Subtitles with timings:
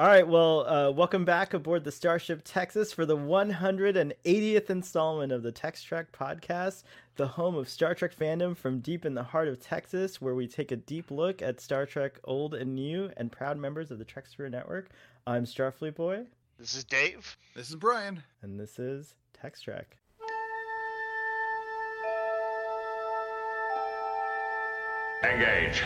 [0.00, 5.42] All right, well, uh, welcome back aboard the Starship Texas for the 180th installment of
[5.42, 6.84] the Tex Trek podcast,
[7.16, 10.48] the home of Star Trek fandom from deep in the heart of Texas, where we
[10.48, 14.06] take a deep look at Star Trek old and new and proud members of the
[14.06, 14.88] Trek Network.
[15.26, 16.24] I'm Starfleet Boy.
[16.58, 17.36] This is Dave.
[17.54, 18.22] This is Brian.
[18.40, 19.98] And this is Tex Trek.
[25.22, 25.82] Engage.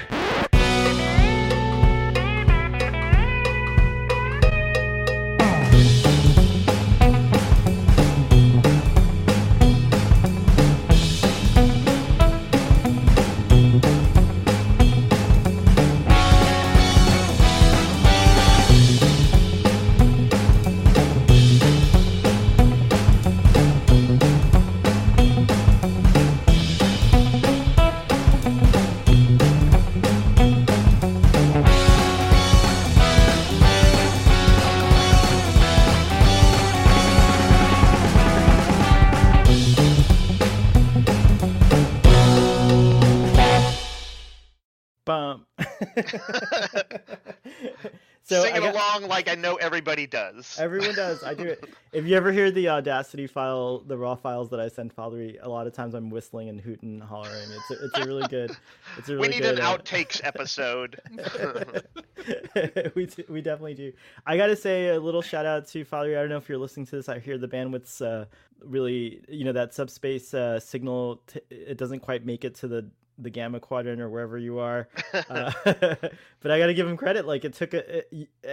[48.94, 50.56] Along like I know everybody does.
[50.58, 51.22] Everyone does.
[51.22, 51.64] I do it.
[51.94, 55.48] If you ever hear the Audacity file, the raw files that I send Valerie, a
[55.48, 57.48] lot of times I'm whistling and hooting, and hollering.
[57.52, 58.50] It's a, it's a really good.
[58.98, 61.00] It's a really we need good, an uh, outtakes episode.
[62.96, 63.92] we we definitely do.
[64.26, 66.16] I got to say a little shout out to Valerie.
[66.16, 67.08] I don't know if you're listening to this.
[67.08, 68.24] I hear the bandwidth's uh,
[68.60, 71.22] really, you know, that subspace uh, signal.
[71.28, 74.88] T- it doesn't quite make it to the the gamma quadrant or wherever you are
[75.14, 78.02] uh, but i gotta give him credit like it took a,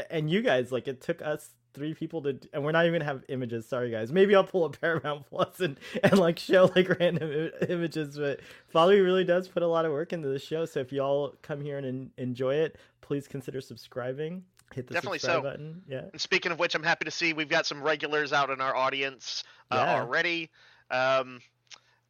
[0.09, 3.05] and you guys like it took us three people to and we're not even gonna
[3.05, 4.11] have images sorry guys.
[4.11, 9.01] Maybe i'll pull a paramount plus and and like show like random images but Valerie
[9.01, 11.77] really does put a lot of work into the show so if y'all come here
[11.77, 14.43] and enjoy it please consider subscribing.
[14.73, 15.49] Hit the Definitely subscribe so.
[15.49, 15.81] button.
[15.87, 16.03] Yeah.
[16.11, 18.75] And speaking of which i'm happy to see we've got some regulars out in our
[18.75, 19.95] audience uh, yeah.
[19.95, 20.49] already.
[20.89, 21.39] Um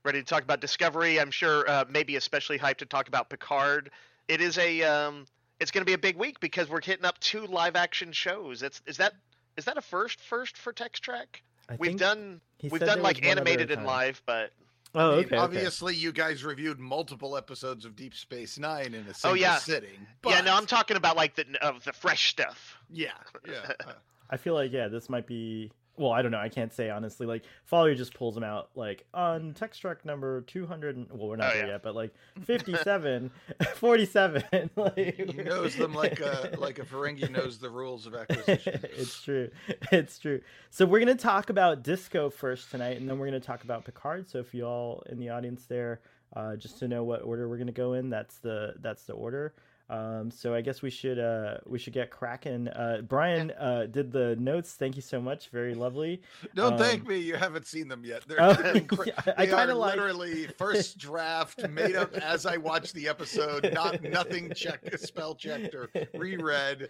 [0.04, 1.20] ready to talk about Discovery.
[1.20, 3.92] I'm sure uh, maybe especially hyped to talk about Picard.
[4.28, 5.26] It is a um,
[5.60, 8.64] it's going to be a big week because we're hitting up two live action shows.
[8.64, 9.14] It's is that
[9.58, 11.42] is that a first first for Tex Trek?
[11.70, 14.52] I we've done we've done like animated and live, but
[14.94, 15.28] Oh, okay.
[15.28, 16.02] I mean, obviously, okay.
[16.02, 19.58] you guys reviewed multiple episodes of Deep Space Nine in a single oh, yeah.
[19.58, 20.06] sitting.
[20.22, 20.32] But...
[20.32, 22.78] Yeah, no, I'm talking about like the of the fresh stuff.
[22.90, 23.12] Yeah,
[23.48, 23.72] yeah.
[24.30, 26.40] I feel like yeah, this might be well, I don't know.
[26.40, 27.28] I can't say honestly.
[27.28, 31.08] Like Follower just pulls them out like on Tex Trek number 200.
[31.12, 31.74] well, we're not oh, there yeah.
[31.74, 32.14] yet, but like
[32.44, 33.32] 57,
[33.76, 34.44] 47.
[34.76, 38.80] like, he knows them like a like a Ferengi knows the rules of acquisition.
[38.84, 39.50] it's true.
[39.92, 40.42] It's true.
[40.70, 44.30] So we're gonna talk about Disco first tonight, and then we're gonna talk about Picard.
[44.30, 46.00] So if you all in the audience there,
[46.36, 49.54] uh, just to know what order we're gonna go in, that's the that's the order.
[49.92, 52.70] Um, so I guess we should uh, we should get cracking.
[52.70, 54.72] Uh, Brian uh, did the notes.
[54.72, 55.50] Thank you so much.
[55.50, 56.22] Very lovely.
[56.56, 57.18] Don't um, thank me.
[57.18, 58.24] You haven't seen them yet.
[58.26, 62.56] They're, oh, incre- yeah, I kind of like literally first draft made up as I
[62.56, 63.70] watched the episode.
[63.74, 66.88] Not nothing checked, spell checked or reread.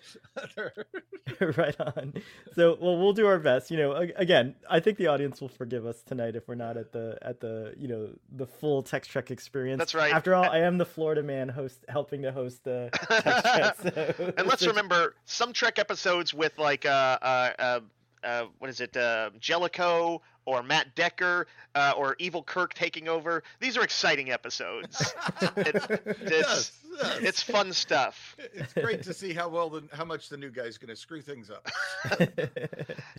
[1.58, 2.14] right on.
[2.54, 3.72] So well, we'll do our best.
[3.72, 6.92] You know, again, I think the audience will forgive us tonight if we're not at
[6.92, 9.80] the at the you know the full Tex Trek experience.
[9.80, 10.14] That's right.
[10.14, 12.91] After all, I am the Florida man host helping to host the so,
[14.38, 17.80] and let's remember some Trek episodes with like uh, uh, uh,
[18.24, 23.44] uh what is it, uh, Jellicoe or Matt Decker uh, or Evil Kirk taking over.
[23.60, 25.14] These are exciting episodes.
[25.42, 25.88] it, it's,
[26.30, 27.18] yes, yes.
[27.22, 28.36] it's fun stuff.
[28.54, 31.22] It's great to see how well the how much the new guy's going to screw
[31.22, 31.70] things up.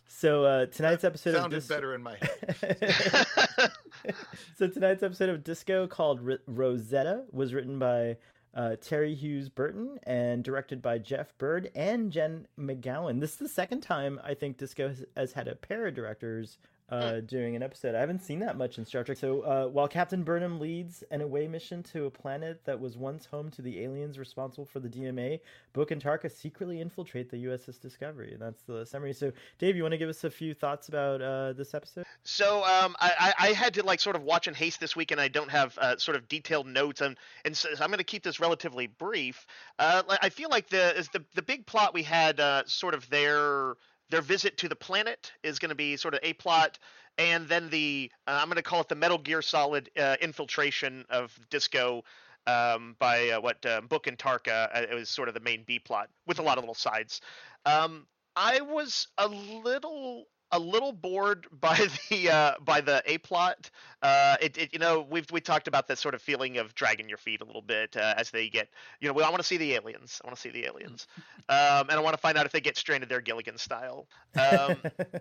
[0.09, 3.73] so uh, tonight's episode sounded of Dis- better in my head.
[4.57, 8.17] so tonight's episode of Disco called R- Rosetta was written by
[8.55, 13.21] uh, Terri Hughes Burton and directed by Jeff Byrd and Jen McGowan.
[13.21, 16.59] This is the second time I think Disco has, has had a pair of directors
[16.93, 17.95] uh, doing an episode.
[17.95, 19.17] I haven't seen that much in Star Trek.
[19.17, 23.25] So uh, while Captain Burnham leads an away mission to a planet that was once
[23.25, 25.41] home to the aliens responsible for the DMA,
[25.73, 28.33] Book and Tarka secretly infiltrate the USS Discovery.
[28.33, 29.15] And that's the summary.
[29.15, 32.05] So Dave, you want to give us a few thoughts about uh, this episode?
[32.25, 35.21] So um, I, I, had to like sort of watch in haste this week, and
[35.21, 38.23] I don't have uh, sort of detailed notes, and and so I'm going to keep
[38.23, 39.47] this relatively brief.
[39.79, 43.09] Uh, I feel like the is the the big plot we had uh, sort of
[43.11, 43.75] there
[44.13, 46.79] their visit to the planet is going to be sort of a plot
[47.19, 51.05] and then the uh, i'm going to call it the metal gear solid uh, infiltration
[51.11, 52.05] of disco
[52.47, 55.65] um, by uh, what uh, book and tarka uh, it was sort of the main
[55.67, 57.21] b plot with a lot of little sides.
[57.65, 58.07] Um,
[58.37, 61.77] i was a little a little bored by
[62.11, 63.71] the uh, by the a plot.
[64.03, 67.09] Uh, it, it, you know we've we talked about this sort of feeling of dragging
[67.09, 68.69] your feet a little bit uh, as they get
[69.01, 70.21] you know well, I want to see the aliens.
[70.23, 71.07] I want to see the aliens,
[71.49, 74.07] um, and I want to find out if they get stranded there Gilligan style.
[74.39, 74.77] Um,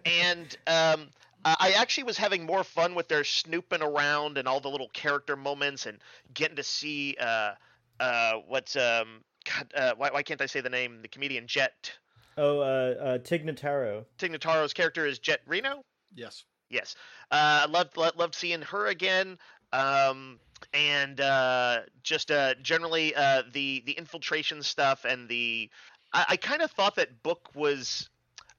[0.06, 1.08] and um,
[1.44, 5.36] I actually was having more fun with their snooping around and all the little character
[5.36, 5.98] moments and
[6.34, 7.54] getting to see uh,
[8.00, 11.02] uh, what's um God, uh, why, why can't I say the name?
[11.02, 11.92] The comedian Jet.
[12.38, 14.06] Oh, uh, uh, Tig Notaro.
[14.18, 15.84] Tig Notaro's character is Jet Reno.
[16.16, 16.44] Yes.
[16.70, 16.96] Yes.
[17.30, 19.38] Uh, loved loved seeing her again.
[19.74, 20.40] Um,
[20.74, 25.70] and uh, just uh, generally uh, the the infiltration stuff and the
[26.14, 28.10] I, I kind of thought that Book was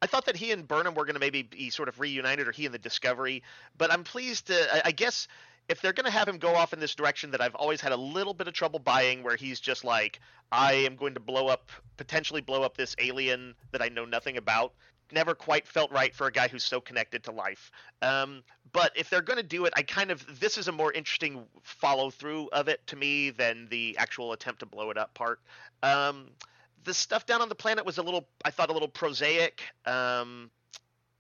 [0.01, 2.53] I thought that he and Burnham were going to maybe be sort of reunited, or
[2.53, 3.43] he and the Discovery.
[3.79, 4.77] But I'm pleased to.
[4.77, 5.29] I, I guess
[5.69, 7.93] if they're going to have him go off in this direction that I've always had
[7.93, 10.21] a little bit of trouble buying, where he's just like,
[10.51, 14.37] I am going to blow up, potentially blow up this alien that I know nothing
[14.37, 14.75] about.
[15.13, 17.71] Never quite felt right for a guy who's so connected to life.
[18.01, 18.43] Um,
[18.73, 21.45] but if they're going to do it, I kind of this is a more interesting
[21.63, 25.41] follow through of it to me than the actual attempt to blow it up part.
[25.83, 26.29] Um,
[26.85, 29.63] the stuff down on the planet was a little, I thought, a little prosaic.
[29.85, 30.51] Um,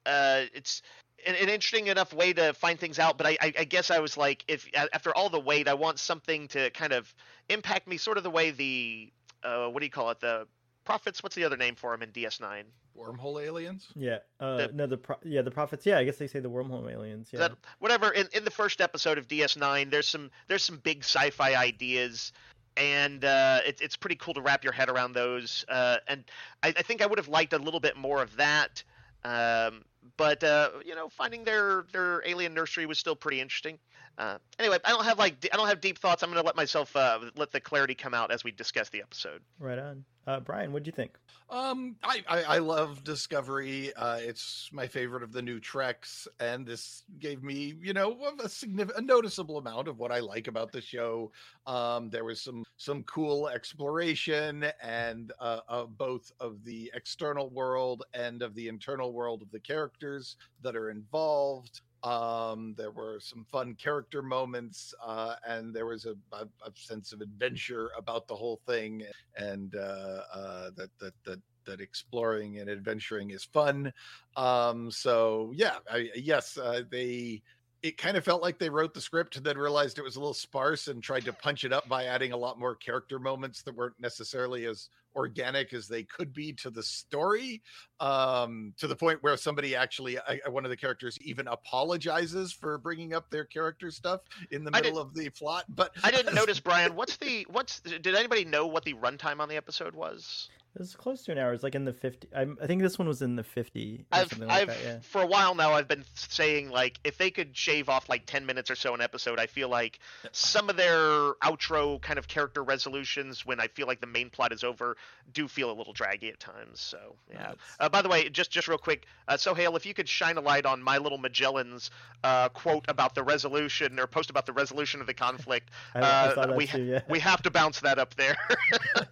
[0.07, 0.83] uh, it's
[1.27, 4.01] an, an, interesting enough way to find things out, but I, I, I, guess I
[4.01, 7.13] was like, if after all the wait, I want something to kind of
[7.49, 10.47] impact me, sort of the way the, uh, what do you call it, the
[10.85, 11.23] prophets?
[11.23, 12.65] What's the other name for them in DS9?
[12.97, 13.89] Wormhole aliens.
[13.95, 14.19] Yeah.
[14.39, 15.87] Uh, the, no, the pro- yeah the prophets.
[15.87, 17.29] Yeah, I guess they say the wormhole aliens.
[17.33, 17.41] Yeah.
[17.41, 18.11] That, whatever.
[18.11, 22.33] In, in the first episode of DS9, there's some there's some big sci-fi ideas
[22.77, 25.65] and uh, it, it's pretty cool to wrap your head around those.
[25.69, 26.25] Uh, and
[26.63, 28.83] I, I, think I would have liked a little bit more of that.
[29.25, 29.85] Um,
[30.17, 33.79] but uh, you know, finding their their alien nursery was still pretty interesting.
[34.19, 36.23] Uh, anyway, I don't have like I don't have deep thoughts.
[36.23, 39.01] I'm going to let myself uh, let the clarity come out as we discuss the
[39.01, 39.41] episode.
[39.59, 40.73] Right on, uh, Brian.
[40.73, 41.13] What do you think?
[41.49, 43.93] Um, I, I, I love Discovery.
[43.95, 48.49] Uh, it's my favorite of the new Treks, and this gave me you know a
[48.49, 51.33] significant, a noticeable amount of what I like about the show.
[51.67, 58.05] Um, there was some some cool exploration and uh, of both of the external world
[58.13, 61.81] and of the internal world of the characters that are involved.
[62.05, 67.13] Um, there were some fun character moments, uh, and there was a, a, a, sense
[67.13, 69.05] of adventure about the whole thing,
[69.37, 73.93] and uh, uh, that that that that exploring and adventuring is fun.
[74.37, 77.43] Um, so yeah, I, yes, uh, they
[77.83, 80.35] it kind of felt like they wrote the script then realized it was a little
[80.35, 83.75] sparse and tried to punch it up by adding a lot more character moments that
[83.75, 87.63] weren't necessarily as organic as they could be to the story
[88.01, 92.79] um, to the point where somebody actually I, one of the characters even apologizes for
[92.79, 94.21] bringing up their character stuff
[94.51, 98.15] in the middle of the plot but i didn't notice brian what's the what's did
[98.15, 101.53] anybody know what the runtime on the episode was it was close to an hour.
[101.53, 102.29] It's like in the fifty.
[102.35, 104.07] I'm, i think this one was in the fifty.
[104.11, 104.99] I've, like I've that, yeah.
[105.03, 105.73] for a while now.
[105.73, 109.03] I've been saying like if they could shave off like ten minutes or so an
[109.03, 109.99] episode, I feel like
[110.33, 114.51] some of their outro kind of character resolutions, when I feel like the main plot
[114.51, 114.97] is over,
[115.35, 116.81] do feel a little draggy at times.
[116.81, 117.53] So yeah.
[117.79, 120.41] Uh, by the way, just just real quick, uh, Hale, if you could shine a
[120.41, 121.91] light on my little Magellan's
[122.25, 126.29] uh, quote about the resolution or post about the resolution of the conflict, I, I
[126.31, 127.01] uh, we too, yeah.
[127.11, 128.39] we have to bounce that up there.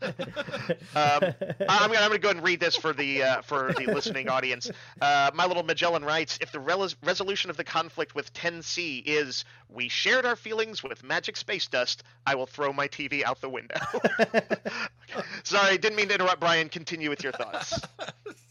[0.94, 1.34] um,
[1.68, 4.28] I'm gonna I'm gonna go ahead and read this for the uh, for the listening
[4.28, 4.70] audience.
[5.00, 9.88] Uh, my little Magellan writes: If the resolution of the conflict with 10C is we
[9.88, 13.80] shared our feelings with magic space dust, I will throw my TV out the window.
[15.44, 16.40] Sorry, didn't mean to interrupt.
[16.40, 17.80] Brian, continue with your thoughts.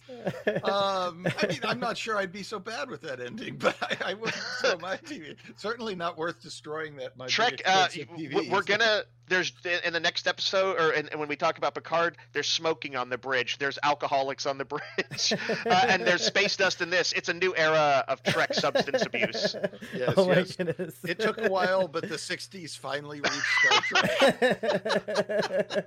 [0.64, 4.12] um, I mean, I'm not sure I'd be so bad with that ending, but I,
[4.12, 5.36] I wouldn't throw my TV.
[5.58, 7.18] Certainly not worth destroying that.
[7.18, 7.88] My Trek, uh,
[8.50, 9.04] we're gonna.
[9.30, 9.54] There's
[9.86, 13.18] in the next episode, or in, when we talk about Picard, there's smoking on the
[13.18, 13.58] bridge.
[13.60, 15.34] There's alcoholics on the bridge,
[15.66, 17.14] uh, and there's space dust in this.
[17.14, 19.56] It's a new era of Trek substance abuse.
[19.94, 20.56] Yes, oh yes.
[20.56, 20.96] Goodness.
[21.04, 25.86] It took a while, but the '60s finally reached Star Trek.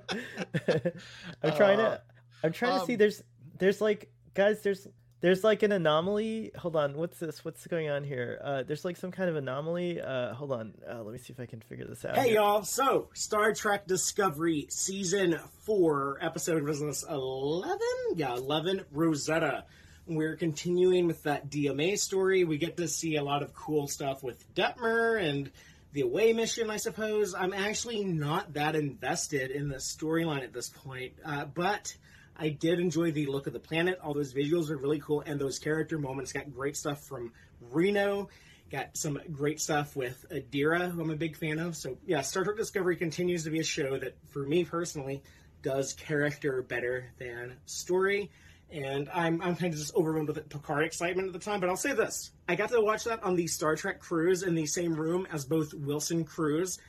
[1.43, 2.01] I'm trying to.
[2.43, 2.93] I'm trying to see.
[2.93, 3.23] Um, there's
[3.59, 4.87] there's like guys, there's
[5.23, 6.51] there's like an anomaly.
[6.57, 7.45] Hold on, what's this?
[7.45, 8.41] What's going on here?
[8.43, 10.01] Uh, there's like some kind of anomaly.
[10.01, 12.17] Uh, hold on, uh, let me see if I can figure this out.
[12.17, 12.41] Hey here.
[12.41, 12.63] y'all!
[12.63, 17.79] So Star Trek Discovery season four, episode this eleven?
[18.15, 18.81] Yeah, eleven.
[18.91, 19.63] Rosetta.
[20.05, 22.43] We're continuing with that DMA story.
[22.43, 25.49] We get to see a lot of cool stuff with Detmer and
[25.93, 27.33] the away mission, I suppose.
[27.33, 31.95] I'm actually not that invested in the storyline at this point, uh, but
[32.37, 33.99] I did enjoy the look of the planet.
[34.03, 37.31] All those visuals are really cool, and those character moments got great stuff from
[37.71, 38.29] Reno.
[38.71, 41.75] Got some great stuff with Adira, who I'm a big fan of.
[41.75, 45.21] So yeah, Star Trek Discovery continues to be a show that, for me personally,
[45.61, 48.31] does character better than story.
[48.73, 51.59] and I'm I'm kind of just overwhelmed with Picard excitement at the time.
[51.59, 54.55] But I'll say this: I got to watch that on the Star Trek cruise in
[54.55, 56.79] the same room as both Wilson Cruz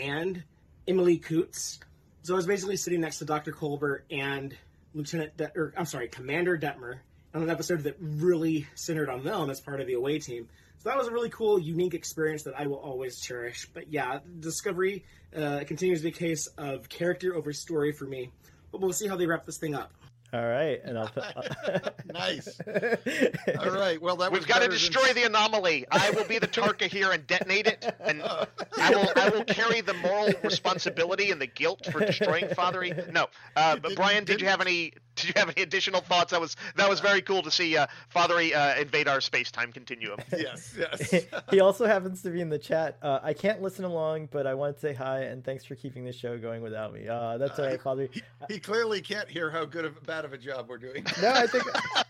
[0.00, 0.42] and
[0.88, 1.78] Emily Coutts.
[2.22, 3.52] So I was basically sitting next to Dr.
[3.52, 4.56] Culber and
[4.94, 7.00] Lieutenant, De- or I'm sorry, Commander Detmer
[7.34, 10.48] on an episode that really centered on them as part of the away team.
[10.78, 13.68] So that was a really cool, unique experience that I will always cherish.
[13.72, 15.04] But yeah, Discovery
[15.36, 18.30] uh, continues to be a case of character over story for me.
[18.70, 19.92] But we'll see how they wrap this thing up.
[20.34, 22.04] All right, and I'll put.
[22.12, 22.60] nice.
[23.60, 24.02] All right.
[24.02, 25.86] Well, that We've got to better than- destroy the anomaly.
[25.92, 29.80] I will be the Tarka here and detonate it, and I will I will carry
[29.80, 32.92] the moral responsibility and the guilt for destroying Fathery.
[33.12, 36.30] No, uh, but Did- Brian, did you have any did you have any additional thoughts?
[36.32, 39.72] That was that was very cool to see uh, Fathery uh, invade our space time
[39.72, 40.18] continuum.
[40.36, 40.74] Yes.
[40.76, 41.24] Yes.
[41.50, 42.98] he also happens to be in the chat.
[43.02, 46.04] Uh, I can't listen along, but I want to say hi and thanks for keeping
[46.04, 47.06] the show going without me.
[47.08, 48.08] Uh, that's all right, Father.
[48.48, 51.04] he clearly can't hear how good of bad of a job we're doing.
[51.22, 51.64] No, I think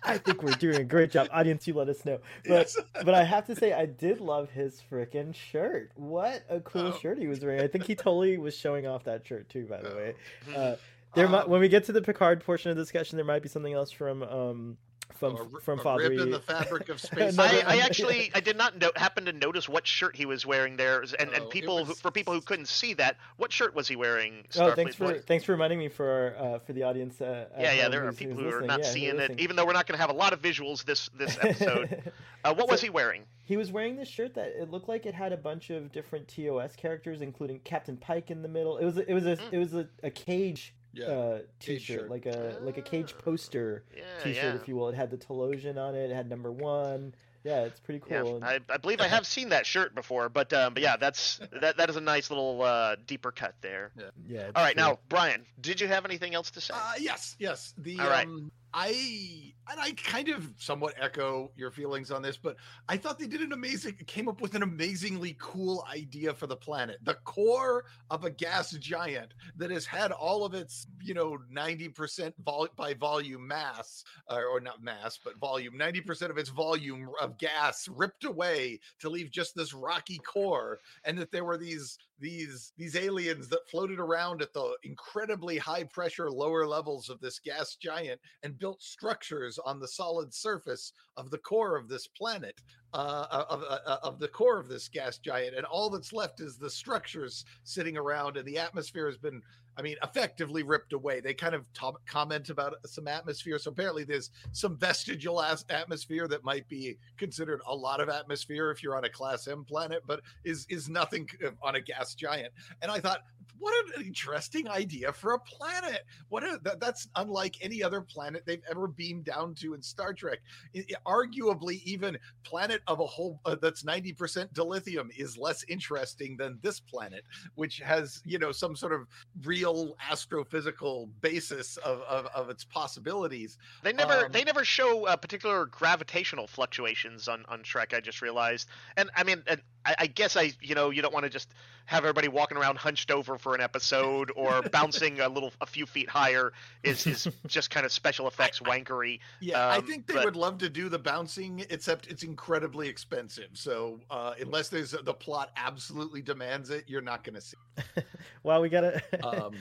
[0.05, 1.29] I think we're doing a great job.
[1.33, 2.19] Audience, you let us know.
[2.47, 2.77] But Yes.
[3.05, 5.91] but I have to say, I did love his freaking shirt.
[5.97, 6.99] What a cool Oh.
[6.99, 7.61] shirt he was wearing.
[7.61, 9.67] I think he totally was showing off that shirt too.
[9.67, 9.97] By the Oh.
[9.97, 10.77] way,
[11.15, 13.43] there might Um, when we get to the Picard portion of the discussion, there might
[13.43, 14.77] be something else from um
[15.13, 16.09] from a, r- from a Father.
[16.09, 17.37] rib in the fabric of space.
[17.37, 20.45] No, I, I actually I did not no- happen to notice what shirt he was
[20.45, 23.17] wearing there, and, Oh, and it people who, was- for people who couldn't see that,
[23.37, 24.45] what shirt was he wearing?
[24.59, 25.21] Oh, thanks for Boy?
[25.21, 27.21] thanks for reminding me for uh, for the audience.
[27.21, 28.67] Uh, Yeah, yeah, there are people who are listening.
[28.67, 30.85] not Yeah, seeing it, even though we're not going to have a lot of visuals
[30.85, 32.11] this this episode.
[32.45, 33.23] uh, what was he wearing?
[33.45, 36.27] He was wearing this shirt that it looked like it had a bunch of different
[36.29, 38.79] TOS characters, including Captain Pike in the middle.
[38.79, 39.53] It was it was a Mm.
[39.53, 41.07] it was a, a cage Yeah.
[41.07, 42.11] uh, Cage t-shirt, shirt.
[42.11, 43.23] like a like a cage Ah.
[43.23, 44.55] poster Yeah, t-shirt, yeah.
[44.55, 44.89] if you will.
[44.89, 46.11] It had the Talosian on it.
[46.11, 47.15] It had number one.
[47.43, 48.37] Yeah, it's pretty cool.
[48.37, 51.41] and- I, I believe I have seen that shirt before, but um, but yeah, that's
[51.61, 53.93] that that is a nice little uh, deeper cut there.
[54.27, 54.41] yeah.
[54.41, 54.83] it's All right, true.
[54.83, 56.73] now Brian, did you have anything else to say?
[56.75, 57.75] Uh, yes, yes.
[57.77, 58.27] The All right.
[58.27, 62.57] um, I and I kind of somewhat echo your feelings on this, but
[62.89, 66.57] I thought they did an amazing, came up with an amazingly cool idea for the
[66.57, 66.99] planet.
[67.05, 71.89] The core of a gas giant that has had all of its, you know, ninety
[71.89, 76.51] percent vol- by volume mass, or, or not mass, but volume, ninety percent of its
[76.51, 81.57] volume of gas ripped away to leave just this rocky core, and that there were
[81.57, 87.21] these these these aliens that floated around at the incredibly high pressure lower levels of
[87.21, 92.07] this gas giant and built structures on the solid surface of the core of this
[92.07, 92.59] planet
[92.95, 95.55] uh, of, uh, of the core of this gas giant.
[95.55, 99.43] And all that's left is the structures sitting around and the atmosphere has been
[99.77, 101.21] I mean, effectively ripped away.
[101.21, 103.59] They kind of to- comment about some atmosphere.
[103.59, 108.71] So apparently, there's some vestigial as- atmosphere that might be considered a lot of atmosphere
[108.71, 112.15] if you're on a Class M planet, but is is nothing uh, on a gas
[112.15, 112.53] giant.
[112.83, 113.21] And I thought,
[113.59, 116.05] what an interesting idea for a planet.
[116.29, 120.13] What a, that, that's unlike any other planet they've ever beamed down to in Star
[120.13, 120.41] Trek.
[120.75, 126.37] I- I- arguably, even planet of a whole uh, that's 90% dilithium is less interesting
[126.37, 127.25] than this planet,
[127.55, 129.07] which has you know some sort of
[129.43, 133.59] real astrophysical basis of of, of its possibilities.
[133.83, 137.95] They never Um, they never show uh, particular gravitational fluctuations on on Trek.
[137.95, 141.13] I just realized, and I mean, and I, I guess I you know you don't
[141.13, 141.53] want to just
[141.87, 145.85] have everybody walking around hunched over for an episode or bouncing a little a few
[145.87, 149.21] feet higher is is just kind of special effects wankery.
[149.41, 152.89] Yeah, I Um, think they but- would love to do the bouncing, except it's incredibly
[152.89, 153.51] expensive.
[153.53, 157.57] So uh, unless there's the plot absolutely demands it, you're not going to see.
[158.43, 159.03] Wow, we gotta.
[159.27, 159.55] Um,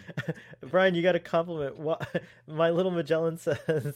[0.69, 1.79] Brian, you got a compliment.
[1.79, 1.99] Wha-
[2.47, 3.93] My little Magellan says,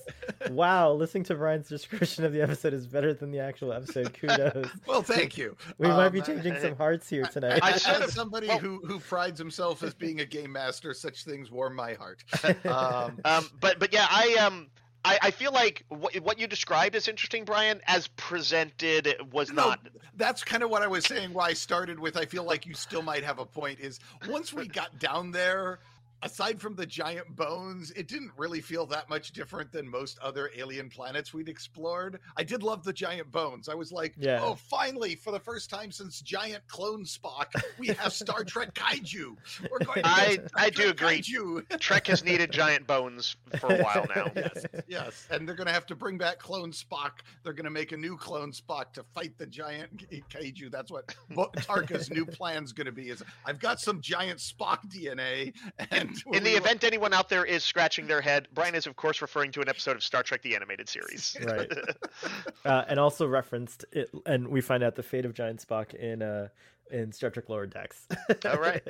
[0.49, 4.69] "Wow, listening to Brian's description of the episode is better than the actual episode." Kudos.
[4.87, 5.57] Well, thank you.
[5.77, 7.59] We might be Um, changing some hearts here tonight.
[7.61, 10.93] I As should have- somebody well- who who prides himself as being a game master,
[10.93, 12.23] such things warm my heart.
[12.65, 14.67] Um, Um, but but yeah, I um.
[15.07, 17.81] I, I feel like what, what you described is interesting, Brian.
[17.87, 19.79] As presented, was No, not.
[20.17, 21.33] that's kind of what I was saying.
[21.33, 23.79] Why I started with, I feel like you still might have a point.
[23.79, 25.79] Is once we got down there,
[26.23, 30.49] aside from the giant bones, it didn't really feel that much different than most other
[30.55, 32.19] alien planets we'd explored.
[32.35, 33.69] I did love the giant bones.
[33.69, 34.39] I was like, Yeah.
[34.41, 37.45] oh, finally, for the first time since giant clone Spock,
[37.77, 39.35] we have Star Trek kaiju.
[39.71, 40.03] We're going.
[40.03, 41.19] To I- Star I do agree.
[41.21, 41.79] Kaiju.
[41.79, 44.31] Trek has needed giant bones for a while now.
[44.35, 47.11] yes, yes, and they're going to have to bring back clone Spock.
[47.43, 50.71] They're going to make a new clone Spock to fight the giant k- kaiju.
[50.71, 51.07] That's what
[51.55, 53.09] Tarka's new plan's going to be.
[53.09, 55.53] Is I've got some giant Spock DNA,
[55.91, 58.95] and In the we- event anyone out there is scratching their head, Brian is of
[58.95, 61.35] course referring to an episode of Star Trek: The Animated Series.
[61.45, 61.71] Right.
[62.65, 66.21] uh, and also referenced it, and we find out the fate of Giant Spock in
[66.21, 66.47] uh,
[66.91, 68.07] in Star Trek Lower Decks.
[68.45, 68.81] All right.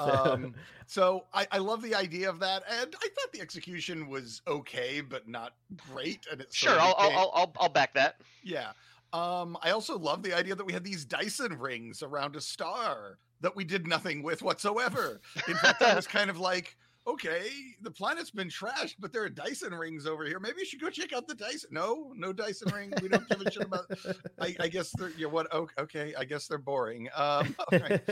[0.00, 0.54] so, Um,
[0.86, 5.00] so I, I love the idea of that, and I thought the execution was okay,
[5.00, 5.52] but not
[5.92, 6.26] great.
[6.30, 8.20] And it Sure, I'll, I'll, became- I'll, I'll, I'll back that.
[8.42, 8.70] yeah.
[9.12, 13.18] Um, I also love the idea that we had these Dyson rings around a star
[13.40, 15.20] that we did nothing with whatsoever.
[15.48, 16.76] In fact, I was kind of like,
[17.06, 17.48] okay,
[17.82, 20.40] the planet's been trashed, but there are Dyson rings over here.
[20.40, 21.70] Maybe you should go check out the Dyson.
[21.72, 22.92] No, no Dyson ring.
[23.00, 23.84] We don't give a shit about.
[24.40, 25.10] I, I guess they're.
[25.10, 25.52] You know what?
[25.78, 27.08] Okay, I guess they're boring.
[27.14, 28.02] Um, right.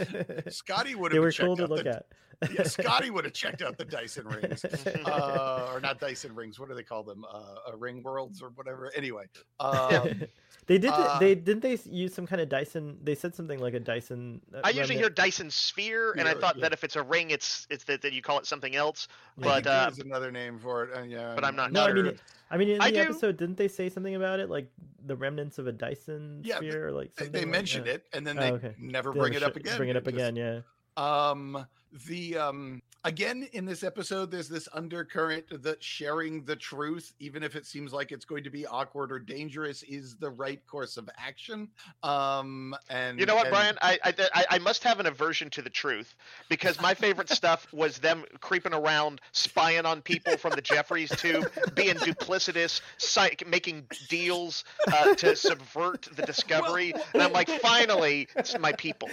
[0.52, 2.06] Scotty would have they were cool to look the, at.
[2.52, 4.64] Yeah, Scotty would have checked out the Dyson rings.
[4.64, 6.58] Uh, or not Dyson rings.
[6.58, 7.24] What do they call them?
[7.24, 8.90] Uh, uh, ring worlds or whatever.
[8.96, 9.24] Anyway,
[9.60, 10.22] um,
[10.66, 10.90] they did.
[10.92, 12.98] uh, they didn't they use some kind of Dyson.
[13.02, 14.40] They said something like a Dyson.
[14.54, 15.10] uh, I usually hear.
[15.10, 16.62] Dyson sphere, and I thought yeah.
[16.62, 19.08] that if it's a ring, it's it's that, that you call it something else.
[19.38, 20.96] But think there uh, is another name for it.
[20.96, 22.18] Uh, yeah, but I'm not No, I mean,
[22.50, 24.70] I mean, in I the do- episode, didn't they say something about it, like
[25.06, 27.32] the remnants of a Dyson Yeah, they- sphere, or like They, something?
[27.32, 27.92] they like- mentioned yeah.
[27.94, 28.74] it, and then Oh, they okay.
[28.78, 29.76] never They bring never it up again.
[29.76, 30.60] Bring it up just- again, yeah.
[30.96, 31.66] Um,
[32.06, 37.54] the um, again in this episode, there's this undercurrent that sharing the truth, even if
[37.56, 41.08] it seems like it's going to be awkward or dangerous, is the right course of
[41.18, 41.68] action.
[42.02, 43.78] Um, and You know what, and- Brian?
[43.80, 46.14] I, I I must have an aversion to the truth
[46.48, 51.50] because my favorite stuff was them creeping around, spying on people from the Jefferies tube,
[51.74, 58.58] being duplicitous, psych- making deals uh, to subvert the discovery, and I'm like, finally, it's
[58.58, 59.08] my people.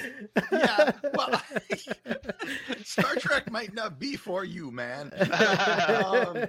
[0.52, 1.42] yeah, well,
[2.84, 5.12] Star Trek might not be for you, man.
[6.06, 6.46] um,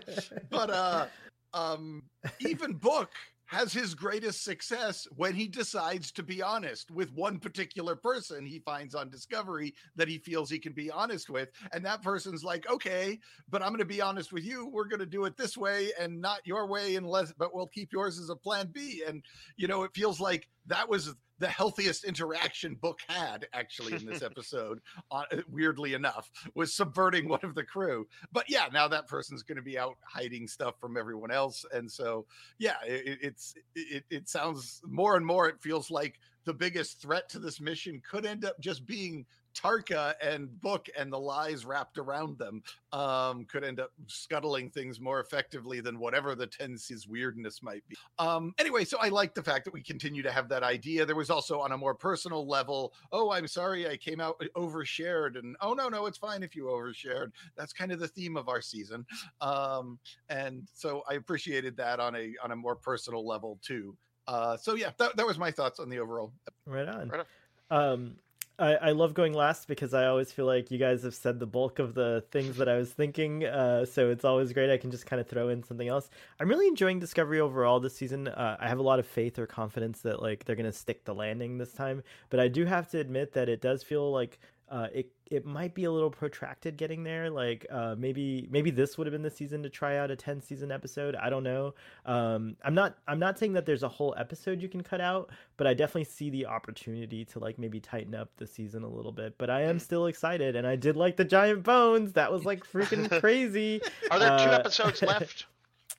[0.50, 1.07] but uh,
[1.55, 2.02] um,
[2.41, 3.11] even Book
[3.52, 8.61] has his greatest success when he decides to be honest with one particular person he
[8.61, 12.67] finds on Discovery that he feels he can be honest with, and that person's like,
[12.71, 13.19] okay,
[13.50, 14.71] but I'm going to be honest with you.
[14.73, 17.93] We're going to do it this way and not your way, unless, but we'll keep
[17.93, 19.05] yours as a plan B.
[19.07, 19.23] And
[19.59, 24.23] you know, it feels like that was the healthiest interaction Book had actually in this
[24.23, 24.81] episode.
[25.11, 28.07] Uh, weirdly enough, was subverting one of the crew.
[28.33, 31.90] But yeah, now that person's going to be out hiding stuff from everyone else, and
[31.90, 32.26] so
[32.59, 35.49] yeah, it, it's it, it sounds more and more.
[35.49, 40.15] It feels like the biggest threat to this mission could end up just being Tarka
[40.23, 45.21] and Book and the lies wrapped around them um, could end up scuttling things more
[45.21, 47.97] effectively than whatever the 10C's weirdness might be.
[48.19, 51.07] Um, anyway, so I like the fact that we continue to have that idea.
[51.07, 55.38] There was also on a more personal level, oh, I'm sorry I came out overshared,
[55.38, 57.33] and oh no, no, it's fine if you overshared.
[57.57, 59.07] That's kind of the theme of our season.
[59.41, 63.97] Um, and so I appreciated that on a on a more personal level too.
[64.27, 66.33] Uh, so yeah, that, that was my thoughts on the overall.
[66.67, 67.09] Right on.
[67.09, 67.93] Right on.
[67.93, 68.17] Um,
[68.62, 71.46] I, I love going last because I always feel like you guys have said the
[71.46, 73.44] bulk of the things that I was thinking.
[73.44, 74.70] Uh, so it's always great.
[74.70, 76.09] I can just kind of throw in something else.
[76.38, 78.29] I'm really enjoying Discovery overall this season.
[78.29, 81.12] Uh, I have a lot of faith or confidence that like they're gonna stick the
[81.12, 82.05] landing this time.
[82.31, 84.38] But I do have to admit that it does feel like
[84.73, 87.29] uh, it it might be a little protracted getting there.
[87.31, 90.41] Like uh, maybe maybe this would have been the season to try out a ten
[90.41, 91.15] season episode.
[91.15, 91.75] I don't know.
[92.07, 95.31] Um, I'm not I'm not saying that there's a whole episode you can cut out,
[95.59, 99.13] but I definitely see the opportunity to like maybe tighten up the season a little
[99.13, 99.37] bit.
[99.37, 102.15] But I am still excited, and I did like the giant bones.
[102.15, 103.83] That was like freaking crazy.
[104.11, 105.47] Are there two Uh, episodes left?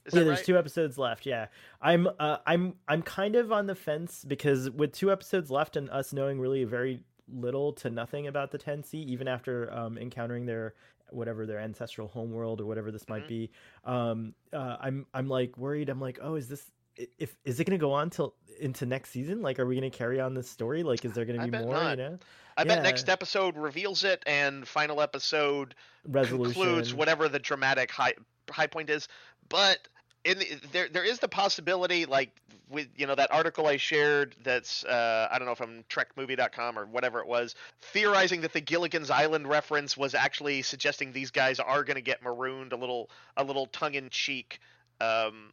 [0.06, 0.46] Is yeah, there's right?
[0.46, 1.26] two episodes left.
[1.26, 1.46] Yeah,
[1.82, 5.90] I'm uh, I'm I'm kind of on the fence because with two episodes left and
[5.92, 10.74] us knowing really very little to nothing about the 10C, even after um, encountering their
[11.10, 13.28] whatever their ancestral homeworld or whatever this might Mhm.
[13.28, 13.52] be,
[13.86, 15.90] um, uh, I'm I'm like worried.
[15.90, 16.72] I'm like, oh, is this
[17.18, 19.42] if is it going to go on till into next season?
[19.42, 20.84] Like, are we going to carry on this story?
[20.84, 21.74] Like, is there going to be more?
[21.74, 21.98] not.
[21.98, 22.20] You know,
[22.58, 26.54] I bet next episode reveals it, and final episode resolution.
[26.54, 28.14] concludes whatever the dramatic high
[28.50, 29.08] high point is.
[29.50, 29.88] But
[30.26, 32.32] in the, there there is the possibility, like
[32.70, 36.78] with you know that article I shared, that's uh, I don't know if I'm TrekMovie.com
[36.80, 41.60] or whatever it was, theorizing that the Gilligan's Island reference was actually suggesting these guys
[41.60, 42.74] are going to get marooned.
[42.74, 44.60] A little a little tongue in cheek.
[45.02, 45.52] Um,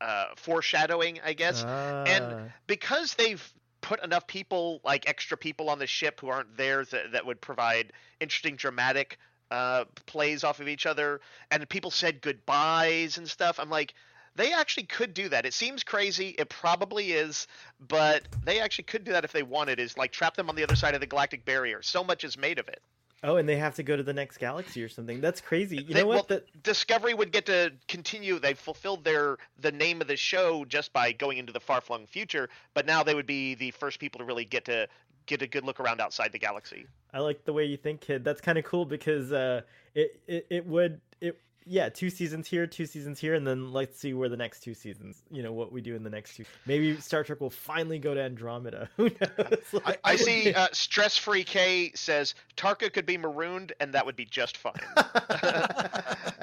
[0.00, 2.04] uh, foreshadowing, I guess Ah,
[2.66, 7.12] because they've put enough people like extra people on the ship who aren't there that,
[7.12, 9.18] that would provide interesting dramatic
[9.50, 13.94] uh, plays off of each other and people said goodbyes and stuff i'm like
[14.36, 17.46] they actually could do that it seems crazy it probably is
[17.88, 20.62] but they actually could do that if they wanted is like trap them on the
[20.62, 22.80] other side of the galactic barrier so much is made of it
[23.22, 25.20] oh, and they have to go to the next galaxy or something.
[25.20, 25.76] That's crazy.
[25.76, 26.14] You They- know what?
[26.30, 30.64] well, The- discovery would get to continue they fulfilled their the name of the show
[30.64, 34.20] just by going into the far-flung future but now they would be the first people
[34.20, 34.88] to really get to
[35.26, 38.22] get a good look around outside the galaxy I like the way you think, kid.
[38.24, 39.62] That's kind of cool because uh,
[39.94, 41.00] it, it it would
[41.66, 44.74] yeah, two seasons here, two seasons here, and then let's see where the next two
[44.74, 46.44] seasons, you know, what we do in the next two.
[46.66, 48.88] Maybe Star Trek will finally go to Andromeda.
[48.96, 49.82] Who knows?
[49.84, 54.16] Like, I see uh, Stress Free K says Tarka could be marooned and that would
[54.16, 54.72] be just fine.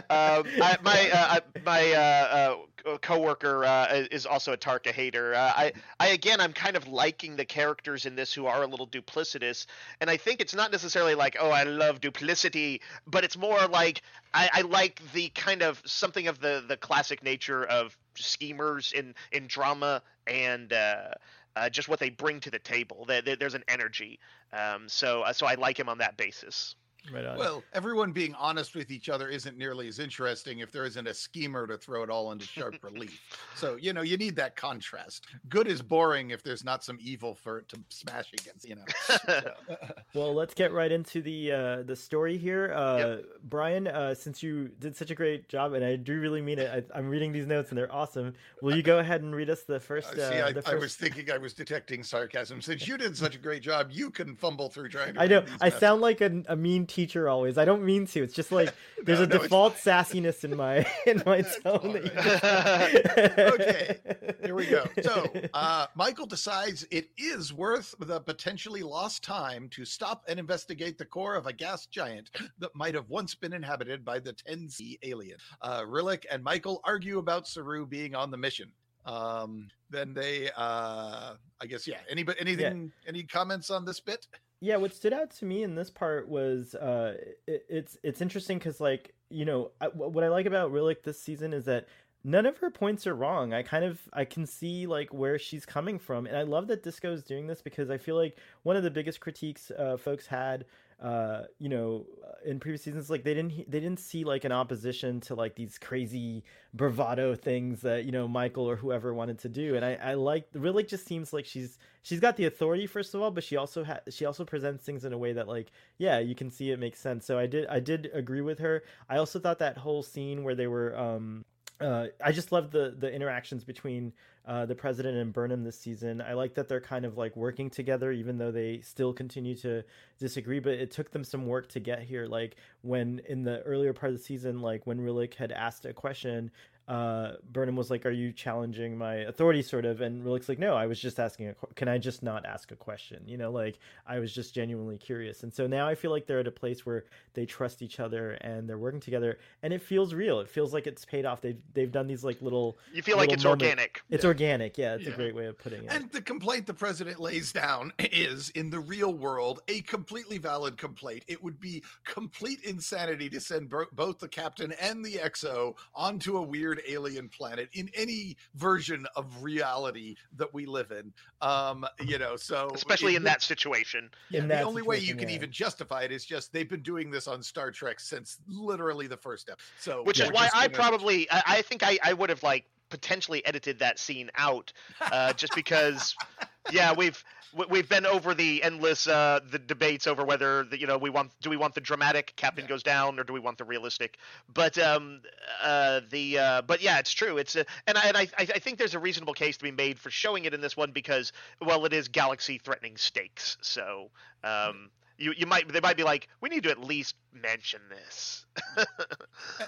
[0.10, 2.56] um, I, my uh, I- my uh,
[2.88, 5.34] uh, coworker uh, is also a Tarka hater.
[5.34, 8.67] Uh, I I again I'm kind of liking the characters in this who are a
[8.67, 9.65] little duplicitous,
[9.99, 14.01] and I think it's not necessarily like oh I love duplicity, but it's more like
[14.34, 19.15] I, I like the kind of something of the the classic nature of schemers in
[19.32, 20.74] in drama and.
[20.74, 21.10] Uh,
[21.56, 23.04] uh, just what they bring to the table.
[23.08, 24.20] There, there- there's an energy.
[24.54, 26.76] Um, so, uh, so I like him on that basis.
[27.13, 27.38] Right on.
[27.38, 31.13] Well, everyone being honest with each other isn't nearly as interesting if there isn't a
[31.13, 33.20] schemer to throw it all into sharp relief.
[33.56, 35.26] So, you know, you need that contrast.
[35.50, 38.86] Good is boring if there's not some evil for it to smash against, you know.
[39.28, 39.52] So,
[40.13, 42.74] Well, let's get right into the uh, the story here.
[42.74, 46.60] Uh, Brian, uh, since you did such a great job, and I do really mean
[46.60, 48.34] it, I, I'm reading these notes and they're awesome.
[48.62, 50.08] Will you go ahead and read us the first?
[50.17, 52.62] Uh, Uh, See, I, the I was thinking I was detecting sarcasm.
[52.62, 55.22] Since you did such a great job, you can fumble through trying to.
[55.22, 55.80] I know I messages.
[55.80, 56.96] sound like a, a mean teacher
[57.27, 57.57] always.
[57.57, 58.23] I don't mean to.
[58.23, 61.93] It's just like there's No, a no, it's default sassiness in my in my tone.
[61.93, 63.97] that you just- Okay,
[64.43, 64.86] Here we go.
[65.01, 70.97] So, uh, Michael decides it is worth the potentially lost time to stop and investigate
[70.97, 72.29] the core of a gas giant
[72.60, 75.38] that might have once been inhabited by the 10C alien.
[75.62, 78.71] Uh, Rillak and Michael argue about Saru being on the mission.
[79.05, 81.99] Um, then they, uh, I guess, yeah.
[82.10, 84.27] Anybody, anything, any comments on this bit?
[84.60, 87.15] Yeah what stood out to me in this part was uh
[87.48, 91.20] it, it's it's interesting because like you know I, what i like about Rillak this
[91.22, 91.88] season is that
[92.24, 93.54] none of her points are wrong.
[93.54, 96.84] I kind of i can see like where she's coming from and i love that
[96.84, 100.28] disco is doing this because i feel like one of the biggest critiques uh, folks
[100.28, 100.65] had
[100.99, 104.45] uh you know uh, in previous seasons like they didn't he- they didn't see like
[104.45, 109.38] an opposition to like these crazy bravado things that you know michael or whoever wanted
[109.38, 109.75] to do.
[109.75, 113.21] And i i like really just seems like she's she's got the authority first of
[113.21, 116.17] all but she also ha- she also presents things in a way that like yeah
[116.17, 117.25] you can see it makes sense.
[117.27, 118.83] So i did i did agree with her.
[119.07, 121.45] I also thought that whole scene where they were um
[121.80, 124.13] uh, I just love the the interactions between
[124.48, 126.22] uh, the president and Burnham this season.
[126.22, 129.84] I like that they're kind of like working together, even though they still continue to
[130.18, 130.60] disagree.
[130.60, 132.26] But it took them some work to get here.
[132.26, 135.94] Like when in the earlier part of the season, like when Rillak had asked a
[135.94, 136.50] question,
[136.88, 140.73] uh, Burnham was like, "Are you challenging my authority?" Sort of, and Rillak's like, "No,
[140.76, 141.50] I was just asking.
[141.50, 143.23] A, qu- can I just not ask a question?
[143.26, 146.39] You know, like I was just genuinely curious." And so now I feel like they're
[146.39, 150.13] at a place where they trust each other and they're working together, and it feels
[150.13, 150.39] real.
[150.39, 151.41] It feels like it's paid off.
[151.41, 152.78] They've they've done these like little.
[152.93, 154.02] You feel like it's moment- organic.
[154.10, 154.78] It's organic.
[154.78, 155.91] Yeah, it's a great way of putting it.
[155.91, 160.78] And the complaint the president lays down is, in the real world, a completely valid
[160.78, 161.23] complaint.
[161.28, 166.38] It would be complete insanity to send bro- both the captain and the XO onto
[166.38, 171.13] a weird alien planet in any version of reality that we live in.
[171.42, 174.10] Um, you know, so especially it in that situation.
[174.30, 175.36] yeah, In the that only way you can yeah.
[175.36, 179.18] even justify it is just they've been doing this on Star Trek since literally the
[179.18, 179.60] first step.
[179.80, 182.66] So, Which is why I gonna- probably, I, I think I, I would have like
[182.89, 186.15] potentially edited that scene out, uh, just because,
[186.71, 187.23] yeah, we've
[187.54, 191.10] we- we've been over the endless uh, the debates over whether the, you know we
[191.10, 192.69] want do we want the dramatic captain Yeah.
[192.69, 194.17] goes down or do we want the realistic,
[194.54, 195.21] but um
[195.63, 198.60] uh the uh but yeah it's true it's a, and I and I I I
[198.60, 201.32] think there's a reasonable case to be made for showing it in this one because
[201.62, 204.12] well it is galaxy threatening stakes so
[204.43, 204.89] um.
[205.19, 208.45] You, you might they might be like we need to at least mention this
[208.78, 208.86] A-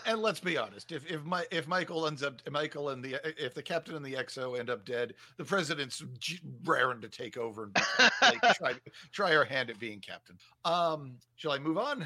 [0.05, 3.53] And let's be honest: if if my if Michael ends up Michael and the if
[3.53, 7.63] the captain and the XO end up dead, the president's j- raring to take over
[7.63, 7.75] and
[8.21, 8.73] like, try
[9.11, 10.37] try our hand at being captain.
[10.65, 12.05] Um, shall I move on?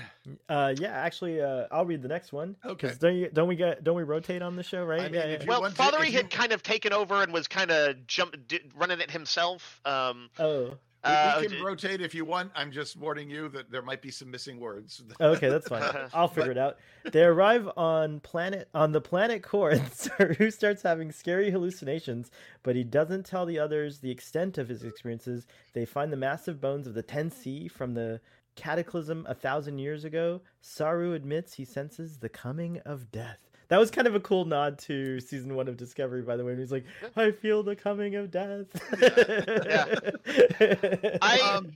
[0.50, 2.56] Uh, yeah, actually, uh, I'll read the next one.
[2.66, 2.88] Okay.
[2.88, 5.02] Because don't you don't we get don't we rotate on the show, right?
[5.02, 5.44] I mean, yeah, if yeah.
[5.46, 8.06] you Well, want to- Fathery had you- kind of taken over and was kind of
[8.08, 9.82] jump d- running it himself.
[9.86, 12.52] Um, Oh, We, we uh, can d- rotate if you want.
[12.56, 15.04] I'm just warning you that there might be some missing words.
[15.22, 15.84] okay, that's fine.
[16.14, 16.78] I'll figure it out.
[17.12, 22.32] They arrive on planet on the planet Corinth, who starts having scary hallucinations,
[22.64, 25.46] but he doesn't tell the others the extent of his experiences.
[25.74, 28.22] They find the massive bones of the 10C from the
[28.56, 30.42] cataclysm a thousand years ago.
[30.62, 33.40] Saru admits he senses the coming of death.
[33.74, 36.56] That was kind of a cool nod to season one of Discovery, by the way.
[36.56, 38.68] He's like, "I feel the coming of death."
[41.24, 41.72] I- Um,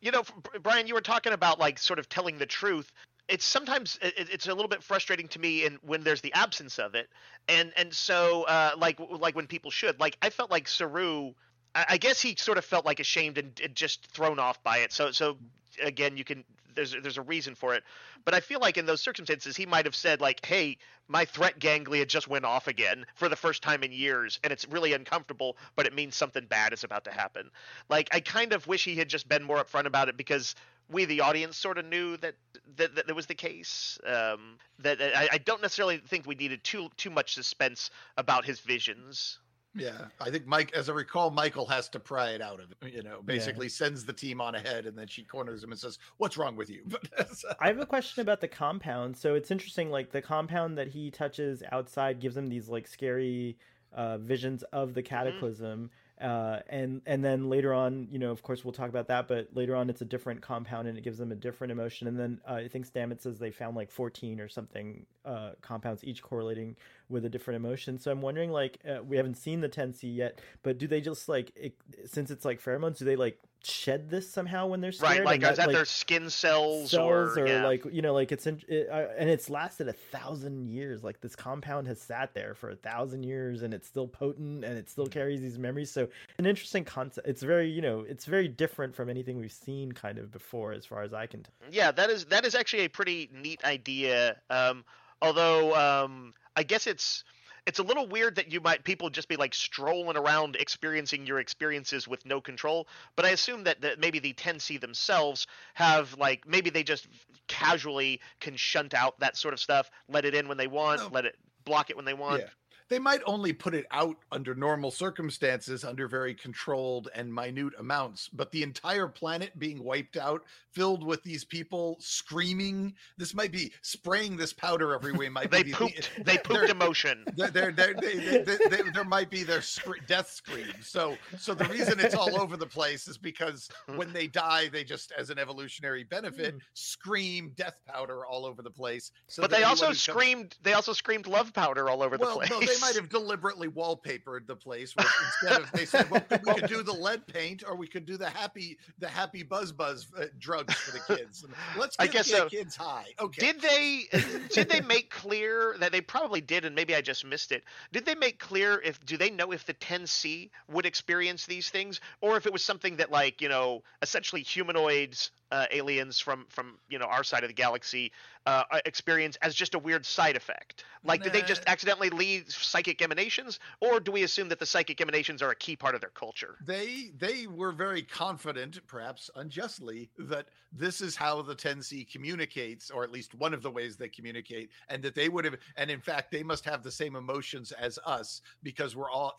[0.00, 0.24] you know,
[0.64, 2.90] Brian, you were talking about like sort of telling the truth.
[3.28, 6.80] It's sometimes it, it's a little bit frustrating to me, and when there's the absence
[6.80, 7.08] of it,
[7.48, 11.32] and and so uh, like like when people should like I felt like Saru.
[11.76, 14.78] I I guess he sort of felt like ashamed and, and just thrown off by
[14.78, 14.92] it.
[14.92, 15.36] So so
[15.80, 16.42] again, you can
[16.76, 17.82] there's there's a reason for it.
[18.24, 21.58] But I feel like in those circumstances, he might have said like, "Hey, my threat
[21.58, 25.56] ganglia just went off again for the first time in years, and it's really uncomfortable,
[25.74, 27.50] but it means something bad is about to happen."
[27.88, 30.54] Like, I kind of wish he had just been more upfront about it because
[30.88, 32.34] we the audience sort of knew that
[32.76, 33.98] that, that, that was the case.
[34.06, 38.60] Um, that I, I don't necessarily think we needed too too much suspense about his
[38.60, 39.38] visions.
[39.76, 42.94] Yeah, I think Mike, as I recall, Michael has to pry it out of it.
[42.94, 45.98] You know, basically sends the team on ahead, and then she corners him and says,
[46.16, 47.02] "What's wrong with you?" But
[47.60, 49.16] I have a question about the compound.
[49.16, 53.58] So it's interesting, like the compound that he touches outside gives him these like scary
[53.92, 55.90] uh, visions of the cataclysm.
[56.20, 59.28] Uh, and and then later on, you know, of course, we'll talk about that.
[59.28, 62.08] But later on, it's a different compound, and it gives them a different emotion.
[62.08, 66.04] And then uh, I think Stamets says they found like fourteen or something uh, compounds,
[66.04, 66.76] each correlating
[67.08, 67.98] with a different emotion.
[67.98, 71.28] So I'm wondering, like, uh, we haven't seen the 10C yet, but do they just
[71.28, 71.74] like, it,
[72.06, 73.38] since it's like pheromones, do they like
[73.70, 75.18] shed this somehow when they're scared?
[75.18, 77.64] Right, like is that like, their skin cells, cells or, yeah.
[77.64, 81.02] like you know like it's in, it, uh, and it's lasted a thousand years.
[81.04, 84.78] Like this compound has sat there for a thousand years and it's still potent and
[84.78, 85.90] it still carries these memories.
[85.90, 87.26] So an interesting concept.
[87.26, 90.86] It's very you know it's very different from anything we've seen kind of before as
[90.86, 91.54] far as i can tell.
[91.70, 94.36] Yeah that is that is actually a pretty neat idea.
[94.50, 94.84] Um
[95.22, 97.24] although um i guess it's
[97.66, 101.38] it's a little weird that you might people just be like strolling around experiencing your
[101.40, 106.46] experiences with no control but i assume that, that maybe the 10c themselves have like
[106.46, 107.08] maybe they just
[107.48, 111.08] casually can shunt out that sort of stuff let it in when they want No.
[111.12, 112.48] let it block it when they want Yeah.
[112.88, 118.28] They might only put it out under normal circumstances, under very controlled and minute amounts.
[118.32, 123.72] But the entire planet being wiped out, filled with these people screaming, this might be
[123.82, 125.30] spraying this powder everywhere.
[125.30, 128.56] Might they be the- pooped they they're- pooped emotion there, there, there, they, they, they,
[128.68, 130.66] they- there might be their scre- death scream.
[130.82, 134.84] So, so the reason it's all over the place is because when they die, they
[134.84, 136.58] just, as an evolutionary benefit, hmm.
[136.74, 139.10] scream death powder all over the place.
[139.28, 142.16] So but they also anyone who comes- screamed they also screamed love powder all over
[142.16, 145.06] well, the place no, they might have deliberately wallpapered the place with,
[145.42, 148.16] instead of they said, well, we could do the lead paint or we could do
[148.16, 151.44] the happy the happy buzz buzz uh, drugs for the kids.
[151.44, 152.48] And let's I get guess the so.
[152.48, 153.06] kids high.
[153.20, 153.52] Okay.
[153.52, 154.04] Did they
[154.52, 157.64] did they make clear that they probably did and maybe I just missed it.
[157.92, 162.00] Did they make clear if do they know if the 10C would experience these things
[162.20, 166.78] or if it was something that like, you know, essentially humanoids uh, aliens from from
[166.88, 168.12] you know our side of the galaxy
[168.46, 170.84] uh, experience as just a weird side effect.
[171.04, 175.00] Like, did they just accidentally leave psychic emanations, or do we assume that the psychic
[175.00, 176.56] emanations are a key part of their culture?
[176.64, 183.04] they they were very confident, perhaps unjustly, that this is how the 10C communicates, or
[183.04, 186.00] at least one of the ways they communicate, and that they would have, and in
[186.00, 189.34] fact, they must have the same emotions as us because we're all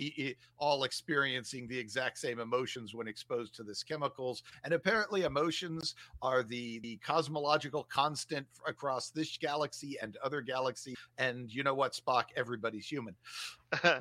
[0.58, 4.44] all experiencing the exact same emotions when exposed to this chemicals.
[4.64, 10.96] And apparently, emotions are the the cosmological constant across this galaxy and other galaxy.
[11.18, 12.26] And you know what, Spock?
[12.36, 13.16] Everybody's human.
[13.84, 14.00] I,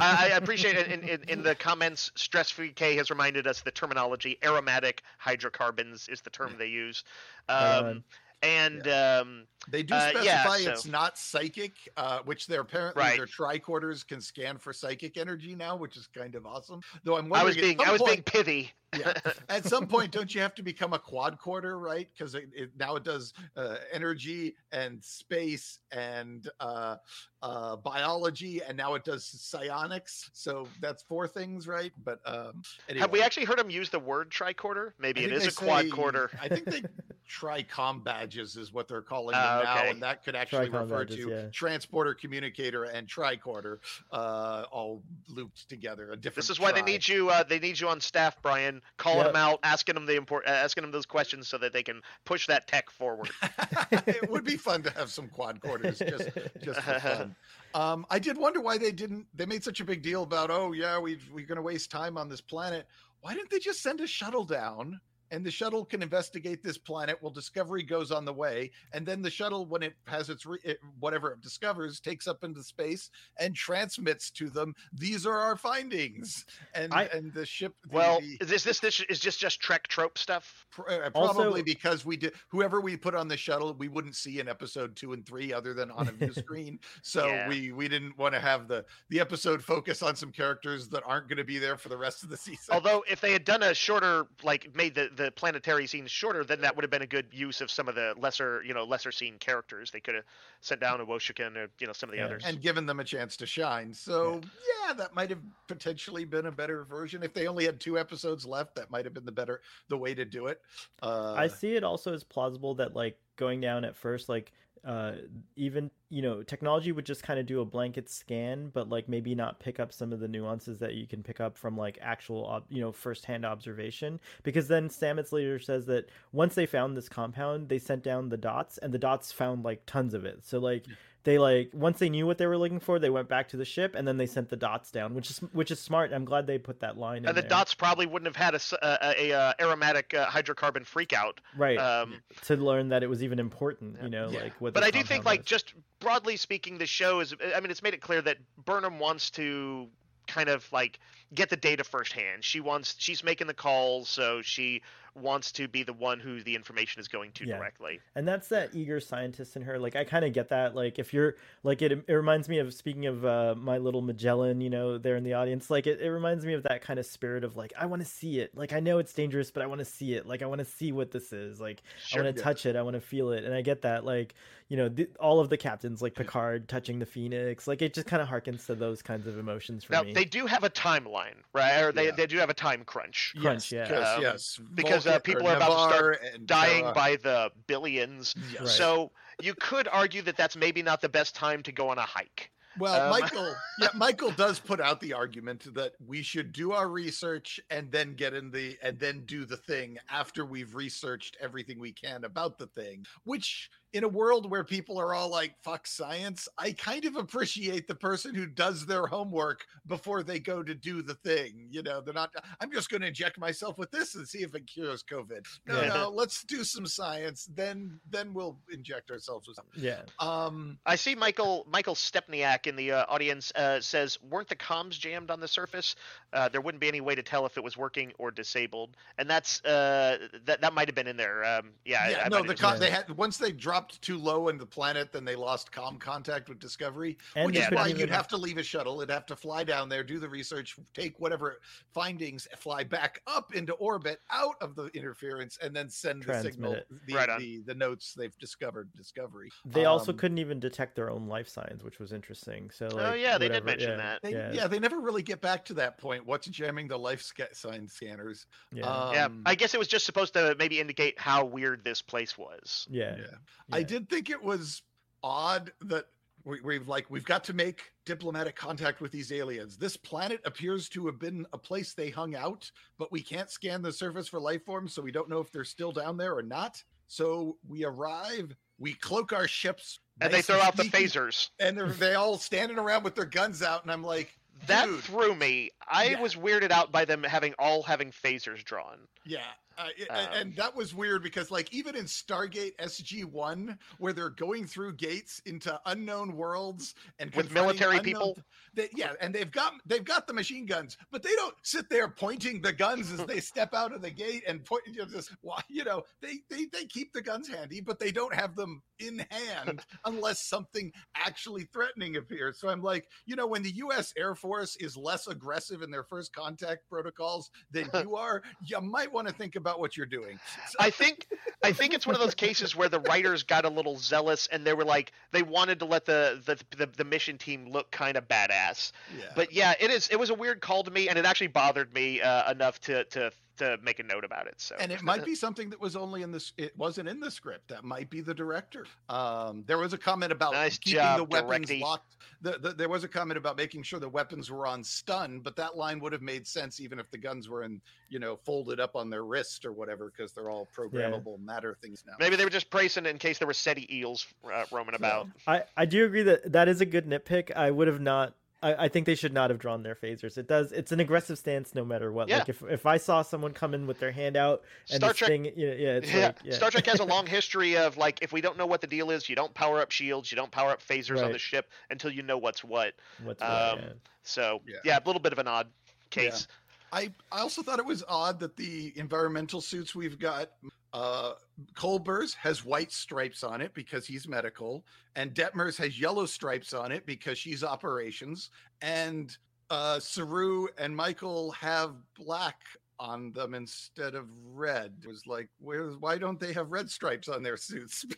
[0.00, 0.88] I appreciate it.
[0.88, 6.08] In, in, in the comments, Stress Free K has reminded us the terminology aromatic hydrocarbons
[6.08, 7.04] is the term they use.
[7.48, 8.04] Um, on.
[8.42, 13.02] and um, They do Uh, specify yeah, it's so- not psychic, uh, which they're apparently
[13.02, 13.16] Right.
[13.16, 16.80] their tricorders can scan for psychic energy now, which is kind of awesome.
[17.04, 18.72] Though I'm I was being I was being point- pithy.
[18.98, 19.12] yeah,
[19.50, 22.08] at some point, don't you have to become a quadcorder, right?
[22.16, 26.96] Because it, it now it does uh, energy and space and uh,
[27.42, 30.30] uh, biology, and now it does psionics.
[30.32, 31.92] So that's four things, right?
[32.02, 33.00] But um, anyway.
[33.02, 34.92] Have we actually heard them use the word tricorder?
[34.98, 36.30] Maybe it is a say- quarter.
[36.40, 36.82] I think they
[37.28, 41.04] tricom badges is what they're calling them Ah, now, and that could actually Tricom refer
[41.04, 41.48] badges, to yeah.
[41.50, 43.78] transporter, communicator, and tricorder,
[44.12, 46.12] uh, all looped together.
[46.12, 46.36] A different.
[46.36, 47.30] This is why they need you.
[47.30, 49.26] Uh, they need you on staff, Brian, calling Yep.
[49.26, 52.00] them out, asking them the import, uh, asking them those questions so that they can
[52.24, 53.30] push that tech forward.
[54.06, 56.30] it would be fun to have some quadcorders just
[56.62, 57.36] just for fun.
[57.74, 59.26] Um, I did wonder why they didn't.
[59.34, 62.16] They made such a big deal about, oh yeah, we we're going to waste time
[62.16, 62.86] on this planet.
[63.20, 64.98] Why didn't they just send a shuttle down?
[65.30, 69.22] And the shuttle can investigate this planet while Discovery goes on the way, and then
[69.22, 73.10] the shuttle, when it has its re- it, whatever it discovers, takes up into space
[73.38, 74.74] and transmits to them.
[74.92, 77.74] These are our findings, and I- and the ship.
[77.84, 80.66] the- well, the- is this this this is just just Trek trope stuff?
[80.70, 84.16] Pr- uh, Also- probably because we did whoever we put on the shuttle, we wouldn't
[84.16, 86.78] see in episode two and three other than on a view screen.
[87.02, 87.48] So Yeah.
[87.48, 91.28] we we didn't want to have the the episode focus on some characters that aren't
[91.28, 92.74] going to be there for the rest of the season.
[92.74, 96.60] Although if they had done a shorter, like made the the planetary scenes shorter, then
[96.62, 99.12] that would have been a good use of some of the lesser, you know, lesser
[99.12, 99.90] seen characters.
[99.90, 100.24] They could have
[100.60, 102.24] sent down a Owosekun or you know some of the Yeah.
[102.26, 102.44] others.
[102.46, 103.92] and given them a chance to shine.
[103.92, 104.40] So
[104.86, 104.94] yeah.
[104.94, 107.22] that might have potentially been a better version.
[107.22, 110.14] If they only had two episodes left, that might have been the better the way
[110.14, 110.62] to do it.
[111.02, 114.52] Uh, I see it also as plausible that like going down at first, like
[114.84, 115.12] uh
[115.56, 119.34] even you know technology would just kind of do a blanket scan but like maybe
[119.34, 122.64] not pick up some of the nuances that you can pick up from like actual
[122.68, 124.20] you know firsthand observation.
[124.42, 128.36] Because then stamets later says that once they found this compound they sent down the
[128.36, 130.44] dots and the dots found like tons of it.
[130.44, 130.84] So like
[131.28, 133.64] they like once they knew what they were looking for they went back to the
[133.64, 136.46] ship and then they sent the dots down which is which is smart i'm glad
[136.46, 137.30] they put that line in there.
[137.30, 137.48] and the there.
[137.50, 141.38] dots probably wouldn't have had a uh, aromatic uh, hydrocarbon freakout.
[141.56, 144.44] right Um, to learn that it was even important you know Yeah.
[144.44, 147.34] like what but I do think, compound like, just broadly speaking, the show is.
[147.54, 149.88] I mean, it's made it clear that Burnham wants to
[150.26, 151.00] kind of like
[151.34, 152.44] get the data firsthand.
[152.44, 152.94] She wants.
[152.98, 154.82] She's making the calls, so she
[155.20, 157.56] wants to be the one who the information is going to Yeah.
[157.58, 158.00] directly.
[158.14, 161.12] and that's that eager scientist in her like i kind of get that like if
[161.12, 164.98] you're like it, it reminds me of speaking of uh, my little magellan you know
[164.98, 167.56] there in the audience like it, it reminds me of that kind of spirit of
[167.56, 169.84] like i want to see it like i know it's dangerous but i want to
[169.84, 172.20] see it like i want to see what this is like Sure.
[172.20, 172.44] i want to yeah.
[172.44, 174.34] touch it i want to feel it and i get that like
[174.68, 178.06] you know th- all of the captains like picard touching the phoenix like it just
[178.06, 180.68] kind of harkens to those kinds of emotions for Now me they do have a
[180.70, 181.80] timeline, right?
[181.82, 182.10] Or they, Yeah.
[182.16, 183.34] they do have a time crunch.
[183.40, 184.60] crunch yeah Yes, Um, yes.
[184.74, 186.94] because, Vulcan- people or are about to start and dying Terra.
[186.94, 188.34] by the billions.
[188.52, 188.60] Yes.
[188.60, 188.68] Right.
[188.68, 192.02] So you could argue that that's maybe not the best time to go on a
[192.02, 192.50] hike.
[192.78, 196.88] Well, Um, Michael, yeah, Michael does put out the argument that we should do our
[196.88, 201.80] research and then get in the and then do the thing after we've researched everything
[201.80, 203.04] we can about the thing.
[203.24, 207.86] Which, in a world where people are all like "fuck science," I kind of appreciate
[207.88, 211.66] the person who does their homework before they go to do the thing.
[211.70, 212.30] You know, they're not.
[212.60, 215.46] I'm just going to inject myself with this and see if it cures COVID.
[215.66, 215.88] No, Yeah.
[215.88, 217.48] no, let's do some science.
[217.54, 219.82] Then, then we'll inject ourselves with something.
[219.82, 224.56] yeah Um, I see Michael Michael Stepniak in the uh, audience uh, says, "Weren't the
[224.56, 225.96] comms jammed on the surface?
[226.34, 229.28] Uh, there wouldn't be any way to tell if it was working or disabled." And
[229.30, 231.44] that's uh, that that might have been in there.
[231.44, 234.18] Um, yeah, yeah, I no, the have con- just- they had once they dropped too
[234.18, 237.86] low in the planet, then they lost com contact with Discovery, And which is why
[237.88, 239.00] you'd have to leave a shuttle.
[239.00, 241.60] It'd have to fly down there, do the research, take whatever
[241.94, 246.74] findings, fly back up into orbit, out of the interference, and then send the signal,
[246.74, 246.86] it.
[247.06, 248.88] the, Right the the notes they've discovered.
[248.96, 249.50] Discovery.
[249.64, 253.04] they also Um, couldn't even detect their own life signs which was interesting so like
[253.06, 254.22] oh yeah, they did mention yeah, that.
[254.22, 254.66] They, yeah yeah.
[254.66, 256.24] they never really get back to that point.
[256.26, 258.46] What's jamming the life sca- sign scanners?
[258.72, 262.00] yeah yeah, Um, I guess it was just supposed to maybe indicate how weird this
[262.02, 262.86] place was.
[262.90, 263.24] yeah, yeah.
[263.72, 264.82] I did think it was
[265.22, 266.06] odd that
[266.44, 269.76] we, we've like we've got to make diplomatic contact with these aliens.
[269.76, 273.82] This planet appears to have been a place they hung out, but we can't scan
[273.82, 276.42] the surface for life forms, so we don't know if they're still down there or
[276.42, 276.82] not.
[277.08, 281.50] So we arrive, we cloak our ships, And they nice throw out the sneaky, phasers.
[281.58, 285.00] and they're they all standing around with their guns out, and I'm like, That dude,
[285.04, 285.70] threw me.
[285.90, 286.20] I Yeah.
[286.20, 288.98] was weirded out by them having all having phasers drawn.
[289.26, 289.40] Yeah,
[289.78, 294.12] uh, it- Um, and that was weird because, like, even in Stargate SG One, where
[294.12, 298.38] they're going through gates into unknown worlds and With military unknown- people?
[298.74, 302.08] they, yeah, and they've got they've got the machine guns, but they don't sit there
[302.08, 304.82] pointing the guns as they step out of the gate and point.
[304.86, 308.10] You know, just why you know they they they keep the guns handy, but they
[308.12, 312.58] don't have them in hand unless something actually threatening appears.
[312.58, 314.12] So I'm like, you know, when the U.S.
[314.16, 319.12] Air Force is less aggressive in their first contact protocols than you are, you might
[319.12, 320.38] want to think about what you're doing.
[320.68, 321.26] So- I think
[321.62, 324.64] I think it's one of those cases where the writers got a little zealous and
[324.64, 328.16] they were like they wanted to let the the, the, the mission team look kind
[328.16, 328.92] of badass.
[329.18, 329.24] yeah.
[329.34, 331.92] But yeah, it is it was a weird call to me and it actually bothered
[331.92, 334.54] me uh, enough to to to make a note about it.
[334.58, 337.30] So and it might be something that was only in this it wasn't in the
[337.30, 341.18] script that might be the director um there was a comment about Nice keeping job,
[341.18, 341.80] the weapons directy.
[341.80, 345.40] locked the, the, there was a comment about making sure the weapons were on stun
[345.40, 348.36] but that line would have made sense even if the guns were in you know
[348.36, 352.36] folded up on their wrist or whatever because they're all programmable matter things now maybe
[352.36, 355.28] they were just bracing in case there were Ceti eels uh, roaming about.
[355.46, 357.54] I, I do agree that that is a good nitpick.
[357.54, 358.34] I would have not.
[358.62, 360.36] I, I think they should not have drawn their phasers.
[360.36, 360.72] It does.
[360.72, 362.28] It's an aggressive stance, no matter what.
[362.28, 362.38] Yeah.
[362.38, 365.18] Like if, if I saw someone come in with their hand out and Star this
[365.18, 366.26] Trek- thing, yeah, yeah, it's yeah.
[366.26, 366.54] like yeah.
[366.54, 369.10] Star Trek has a long history of like if we don't know what the deal
[369.10, 372.10] is, you don't power up shields, you don't power up phasers on the ship until
[372.10, 372.94] you know what's what.
[373.22, 373.88] What's what, Um, yeah.
[374.24, 374.76] So Yeah.
[374.84, 375.68] yeah, a little bit of an odd
[376.10, 376.48] case.
[376.92, 380.50] I, I also thought it was odd that the environmental suits we've got,
[380.92, 381.32] uh,
[381.74, 384.84] Culber's has white stripes on it because he's medical,
[385.16, 389.36] and Detmer's has yellow stripes on it because she's operations, and
[389.70, 392.56] uh, Saru and Michael have black
[393.00, 394.92] on them instead of red.
[395.02, 395.88] It was like, where?
[395.90, 398.04] Why don't they have red stripes on their suits?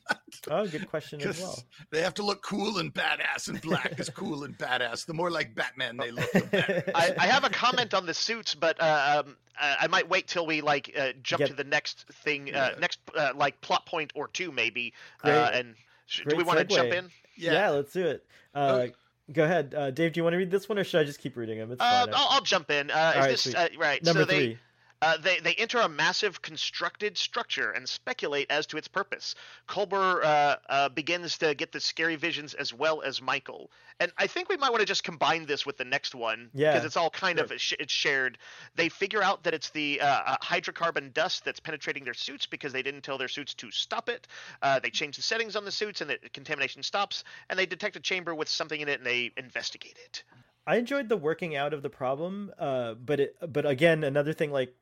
[0.48, 1.58] Oh, good question as 'Cause well.
[1.90, 5.04] they have to look cool and badass, and black is cool and badass.
[5.04, 6.84] The more like Batman they look, the better.
[6.94, 10.46] I, I have a comment on the suits, but uh, um, I might wait till
[10.46, 12.78] we like uh, jump Get- to the next thing, uh, Yeah.
[12.80, 14.94] next uh, like plot point or two, maybe.
[15.24, 15.74] Uh, and
[16.06, 17.10] sh- do we want to jump in?
[17.36, 18.24] Yeah, let's do it.
[18.54, 18.92] Uh, Okay.
[19.32, 20.12] Go ahead, uh, Dave.
[20.12, 21.70] Do you want to read this one, or should I just keep reading them?
[21.70, 22.14] It's Uh, fine.
[22.16, 22.90] I'll, I'll jump in.
[22.90, 23.54] Uh, is All right, this sweet.
[23.56, 24.02] uh, right?
[24.04, 24.58] Number so they, three.
[25.02, 29.34] Uh, they they enter a massive constructed structure and speculate as to its purpose.
[29.66, 34.26] Culber uh, uh, begins to get the scary visions as well as Michael, and I
[34.26, 36.98] think we might want to just combine this with the next one Yeah, because it's
[36.98, 38.36] all kind of sh- it's shared.
[38.76, 42.72] They figure out that it's the uh, uh, hydrocarbon dust that's penetrating their suits because
[42.72, 44.28] they didn't tell their suits to stop it.
[44.60, 47.96] Uh, they change the settings on the suits and the contamination stops, and they detect
[47.96, 50.24] a chamber with something in it and they investigate it.
[50.66, 54.52] I enjoyed the working out of the problem, uh, but it, but again, another thing
[54.52, 54.74] like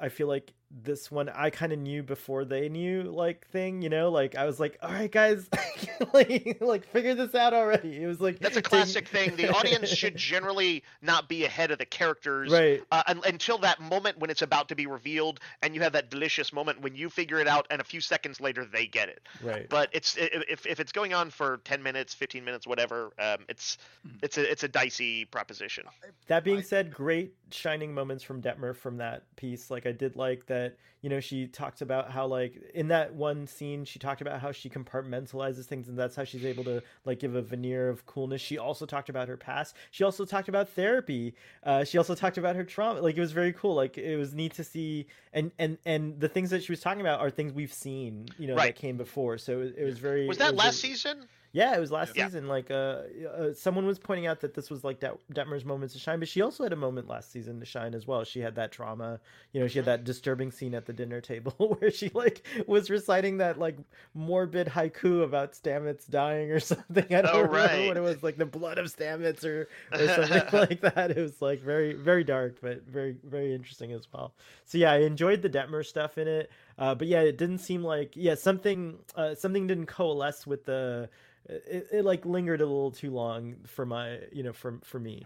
[0.00, 3.88] I feel like this one I kind of knew before they knew like thing, you
[3.88, 5.48] know, like I was like, all right, guys,
[6.12, 8.02] like, like figure this out already.
[8.02, 9.36] It was like That's a taking- classic thing.
[9.36, 12.82] The audience should generally not be ahead of the characters right.
[12.90, 16.10] uh, un- until that moment when it's about to be revealed, and you have that
[16.10, 19.20] delicious moment when you figure it out, and a few seconds later they get it.
[19.42, 19.68] Right.
[19.68, 23.78] But it's if if it's going on for ten minutes, fifteen minutes, whatever, um, it's
[24.22, 25.84] it's a it's a dicey proposition.
[26.26, 29.70] That being said, great shining moments from Detmer from that piece.
[29.70, 30.55] Like I did like that,
[31.02, 34.50] you know, she talked about how like in that one scene she talked about how
[34.50, 38.40] she compartmentalizes things and that's how she's able to like give a veneer of coolness.
[38.40, 39.76] She also talked about her past.
[39.90, 41.34] She also talked about therapy.
[41.62, 43.00] Uh she also talked about her trauma.
[43.00, 43.74] Like it was very cool.
[43.74, 47.00] Like it was neat to see and and and the things that she was talking
[47.02, 48.74] about are things we've seen, you know, Right.
[48.74, 49.38] that came before.
[49.38, 51.28] So it, it was very Was that a- last season?
[51.56, 52.26] Yeah, it was last Yeah.
[52.26, 52.48] season.
[52.48, 52.74] Like, uh,
[53.34, 56.28] uh, someone was pointing out that this was like Det- Detmer's moments to shine, but
[56.28, 58.24] she also had a moment last season to shine as well.
[58.24, 59.18] She had that trauma.
[59.52, 62.90] You know, she had that disturbing scene at the dinner table where she like was
[62.90, 63.78] reciting that like
[64.12, 67.06] morbid haiku about Stamets dying or something.
[67.14, 67.88] I don't Oh, remember right.
[67.88, 71.10] what it was, like the blood of Stamets or, or something like that.
[71.12, 74.34] It was like very, very dark, but very, very interesting as well.
[74.66, 76.50] So yeah, I enjoyed the Detmer stuff in it.
[76.78, 81.08] Uh, but yeah, it didn't seem like yeah something uh, something didn't coalesce with the
[81.46, 85.24] it, it like lingered a little too long for my you know for for me.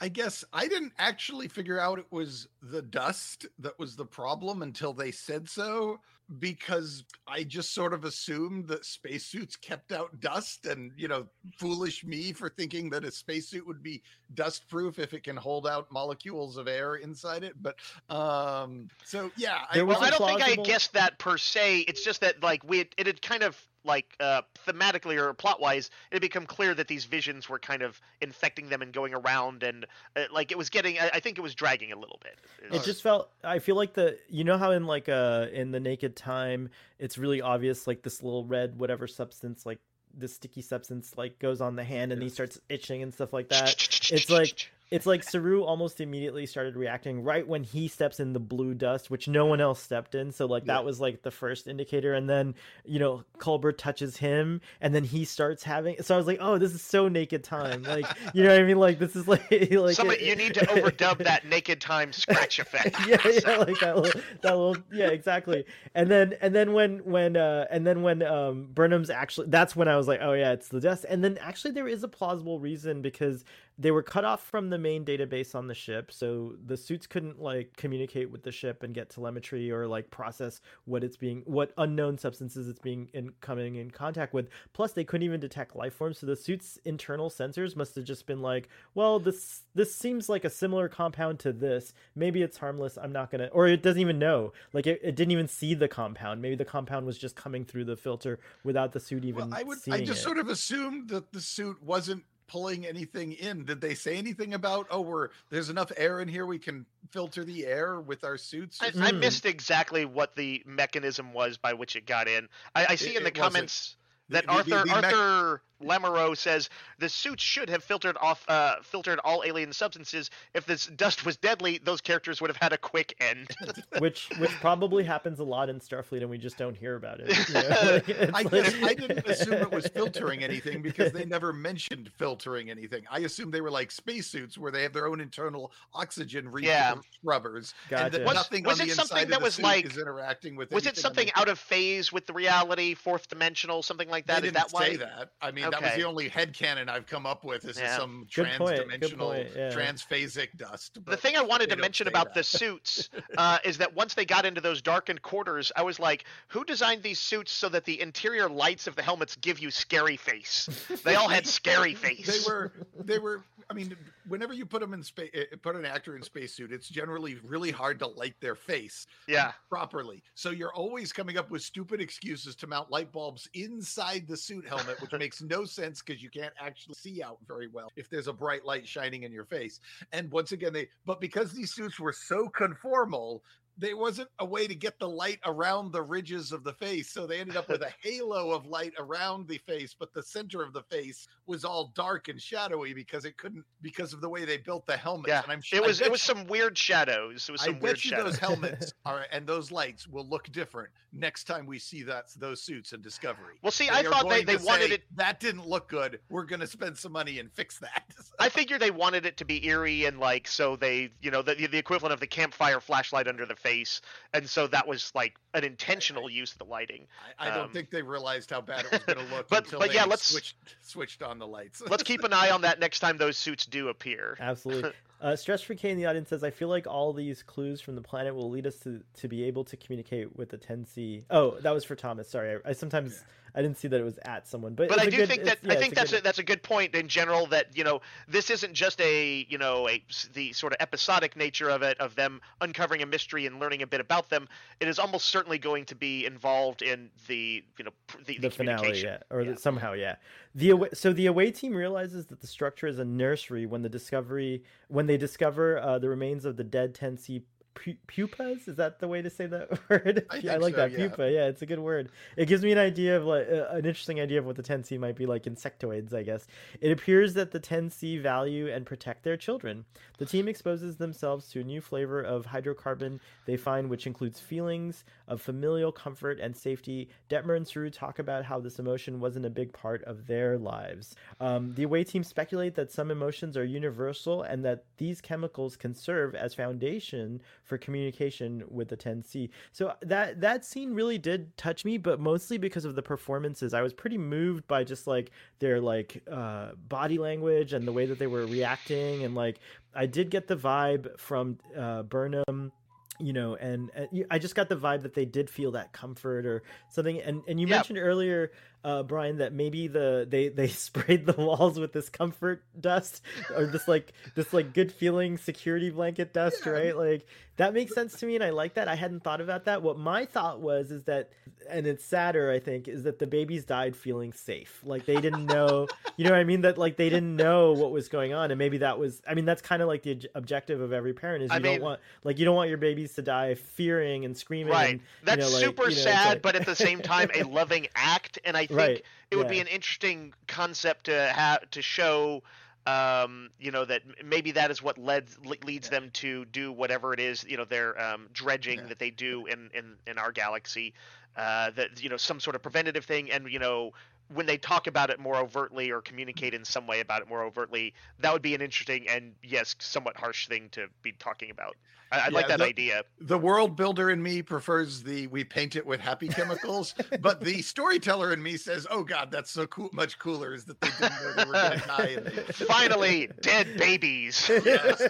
[0.00, 4.60] I guess I didn't actually figure out it was the dust that was the problem
[4.60, 6.00] until they said so
[6.38, 11.26] because I just sort of assumed that spacesuits kept out dust and you know
[11.58, 14.02] foolish me for thinking that a spacesuit would be
[14.32, 17.76] dust proof if it can hold out molecules of air inside it but
[18.08, 21.80] um so yeah I, Well, I don't think I guessed that per se.
[21.80, 25.90] It's just that like we it had kind of like uh, thematically or plot wise,
[26.10, 29.62] it had become clear that these visions were kind of infecting them and going around,
[29.62, 30.98] and uh, like it was getting.
[30.98, 32.74] I, I think it was dragging a little bit.
[32.74, 35.80] it just felt i feel like the you know how in like uh in the
[35.80, 39.78] naked time it's really obvious like this little red whatever substance like
[40.16, 43.48] the sticky substance like goes on the hand and he starts itching and stuff like
[43.48, 43.74] that
[44.12, 48.38] it's like it's like Saru almost immediately started reacting right when he steps in the
[48.40, 50.30] blue dust, which no one else stepped in.
[50.30, 50.74] So like Yeah.
[50.74, 52.54] that was like the first indicator, and then
[52.84, 55.96] you know Culber touches him, and then he starts having.
[56.02, 58.62] So I was like, oh, this is so naked time, like you know what I
[58.64, 58.78] mean?
[58.78, 62.58] Like this is like like Some, it- you need to overdub that naked time scratch
[62.58, 62.96] effect.
[63.06, 65.64] yeah, yeah, like that little, that little, yeah, exactly.
[65.94, 69.88] And then, and then when, when, uh, and then when, um, Burnham's actually, that's when
[69.88, 71.04] I was like, oh yeah, it's the dust.
[71.08, 73.44] And then actually, there is a plausible reason because
[73.76, 77.40] they were cut off from the main database on the ship, so the suits couldn't
[77.40, 81.72] like communicate with the ship and get telemetry or like process what it's being, what
[81.78, 84.48] unknown substances it's being in coming in contact with.
[84.72, 88.26] Plus, they couldn't even detect life forms, so the suit's internal sensors must have just
[88.26, 91.92] been like, well, this this seems like a similar compound to this.
[92.14, 92.96] Maybe it's harmless.
[92.96, 94.52] I'm not gonna, or it doesn't even know.
[94.72, 96.40] Like it, it didn't even see the compound.
[96.40, 99.64] Maybe the compound was just coming through the filter without the suit even well, I
[99.64, 100.22] would I just it.
[100.22, 103.64] sort of assumed that the suit wasn't pulling anything in.
[103.64, 107.44] Did they say anything about oh we're there's enough air in here we can filter
[107.44, 111.96] the air with our suits I, I missed exactly what the mechanism was by which
[111.96, 112.48] it got in.
[112.74, 113.96] I, I see It- in the comments
[114.30, 116.68] that the- Arthur the- the Arthur Lamoureux says
[116.98, 120.30] the suits should have filtered off uh, filtered all alien substances.
[120.54, 123.50] If this dust was deadly, those characters would have had a quick end.
[123.98, 127.48] which which probably happens a lot in Starfleet, and we just don't hear about it.
[127.48, 128.30] you know?
[128.34, 132.70] Like, I, like- I didn't assume it was filtering anything because they never mentioned filtering
[132.70, 133.04] anything.
[133.10, 136.94] I assumed they were like spacesuits where they have their own internal oxygen reach Yeah.
[137.20, 137.74] scrubbers.
[137.90, 138.18] And Gotcha.
[138.18, 140.86] that Was- nothing was on it the something that was like- is interacting with was
[140.86, 144.44] it something the- out of phase with the reality, fourth dimensional, something like They that?
[144.44, 144.88] Is didn't that why?
[144.88, 145.30] say that.
[145.40, 145.73] I mean, Okay.
[145.74, 147.62] That was the only head headcanon I've come up with.
[147.62, 147.96] This is Yeah.
[147.98, 149.70] some Good trans-dimensional, point, yeah.
[149.72, 150.98] transphasic dust.
[151.04, 152.34] The thing I wanted to mention about that.
[152.34, 153.08] the suits
[153.38, 157.02] uh, is that once they got into those darkened quarters, I was like, who designed
[157.02, 160.68] these suits so that the interior lights of the helmets give you scary face?
[161.04, 162.26] They all had scary face.
[162.26, 163.94] they were they were i mean
[164.28, 165.30] whenever you put them in space
[165.62, 169.52] put an actor in spacesuit it's generally really hard to light their face Yeah.
[169.68, 174.36] properly so you're always coming up with stupid excuses to mount light bulbs inside the
[174.36, 178.10] suit helmet which makes no sense because you can't actually see out very well if
[178.10, 179.78] there's a bright light shining in your face.
[180.12, 183.40] And once again they but because these suits were so conformal
[183.76, 187.26] there wasn't a way to get the light around the ridges of the face so
[187.26, 190.72] they ended up with a halo of light around the face but the center of
[190.72, 194.56] the face was all dark and shadowy because it couldn't because of the way they
[194.58, 195.42] built the helmets Yeah.
[195.42, 197.48] and i'm sure It was it was you- some weird shadows.
[197.48, 198.24] It was I some weird bet you shadows.
[198.32, 202.60] those helmets are and those lights will look different next time we see that those
[202.60, 203.54] suits in Discovery.
[203.62, 205.04] Well, see, They I thought they, they wanted say, it.
[205.14, 206.18] That didn't look good.
[206.28, 208.02] We're going to spend some money and fix that.
[208.40, 211.54] I figured they wanted it to be eerie and like so they you know the
[211.54, 214.00] the equivalent of the campfire flashlight under the face,
[214.32, 217.06] and so that was like an intentional use of the lighting.
[217.38, 219.64] I, I don't Um, think they realized how bad it was going to look But-
[219.64, 221.82] until but they yeah, let's- switched switched on the lights.
[221.88, 224.36] Let's keep an eye on that next time those suits do appear.
[224.38, 224.92] Absolutely.
[225.24, 227.94] Uh, Stress for K in the audience says, I feel like all these clues from
[227.94, 231.24] the planet will lead us to, to be able to communicate with the 10C.
[231.30, 232.28] Oh, that was for Thomas.
[232.28, 232.56] Sorry.
[232.62, 235.16] I, I sometimes I didn't see that it was at someone, but But I do
[235.18, 236.94] good- think that yeah, I it's think a that's good- a, that's a good point
[236.94, 237.46] in general.
[237.46, 240.02] That you know this isn't just a you know a
[240.34, 243.86] the sort of episodic nature of it of them uncovering a mystery and learning a
[243.86, 244.46] bit about them.
[244.80, 248.48] It is almost certainly going to be involved in the you know pr- the, the
[248.48, 249.52] the, finale, yeah, or Yeah.
[249.52, 250.16] The, somehow, yeah.
[250.56, 253.88] The away, so the away team realizes that the structure is a nursery when the
[253.88, 257.42] discovery when they discover uh, the remains of the dead 10C
[257.74, 258.68] pu- pupas.
[258.68, 260.26] Is that the way to say that word?
[260.30, 261.08] I I, like so, that yeah.
[261.08, 261.30] pupa.
[261.30, 262.10] Yeah, it's a good word.
[262.36, 264.98] It gives me an idea of like uh, an interesting idea of what the 10C
[264.98, 266.14] might be like insectoids.
[266.14, 266.46] I guess
[266.80, 269.84] it appears that the 10C value and protect their children.
[270.18, 275.04] The team exposes themselves to a new flavor of hydrocarbon they find, which includes feelings
[275.28, 277.08] of familial comfort and safety.
[277.28, 281.14] Detmer and Saru talk about how this emotion wasn't a big part of their lives.
[281.40, 285.94] Um, the away team speculate that some emotions are universal and that these chemicals can
[285.94, 289.48] serve as foundation for communication with the 10C.
[289.72, 293.74] So that that scene really did touch me, but mostly because of the performances.
[293.74, 298.06] I was pretty moved by just like their like uh, body language and the way
[298.06, 299.58] that they were reacting, and like
[299.94, 302.72] I did get the vibe from uh, Burnham
[303.20, 306.44] you know and, and i just got the vibe that they did feel that comfort
[306.44, 307.76] or something and and you Yeah.
[307.76, 308.50] mentioned earlier
[308.84, 313.22] uh brian that maybe the they they sprayed the walls with this comfort dust
[313.56, 316.72] or this like this like good feeling security blanket dust Yeah.
[316.72, 317.26] right like
[317.56, 319.98] that makes sense to me and i like that i hadn't thought about that what
[319.98, 321.30] my thought was is that
[321.70, 325.46] and it's sadder i think is that the babies died feeling safe like they didn't
[325.46, 328.50] know you know what i mean that like they didn't know what was going on
[328.50, 331.14] and maybe that was i mean that's kind of like the obj- objective of every
[331.14, 334.24] parent is you I don't want like you don't want your babies to die fearing
[334.24, 334.90] and screaming Right.
[334.90, 337.42] and, That's know, like, super you know, sad, like- but at the same time a
[337.48, 338.38] loving act.
[338.44, 342.42] And I think Right, it would be an interesting concept to have to show.
[342.86, 347.12] Um, you know that maybe that is what led le- leads them to do whatever
[347.12, 347.44] it is.
[347.48, 348.88] You know, their um, dredging Yeah.
[348.88, 350.94] that they do in in in our galaxy.
[351.36, 353.92] Uh, that you know some sort of preventative thing, and you know
[354.34, 357.42] when they talk about it more overtly or communicate in some way about it more
[357.42, 361.76] overtly, that would be an interesting and yes, somewhat harsh thing to be talking about.
[362.12, 363.02] I, I like that the- idea.
[363.18, 367.60] the world builder in me prefers the we paint it with happy chemicals, but the
[367.62, 371.10] storyteller in me says, "Oh God, that's so cool, much cooler." Is that they didn't
[371.10, 372.14] know they were going to die?
[372.18, 374.48] And they, Finally, dead babies.
[374.64, 375.00] Yes.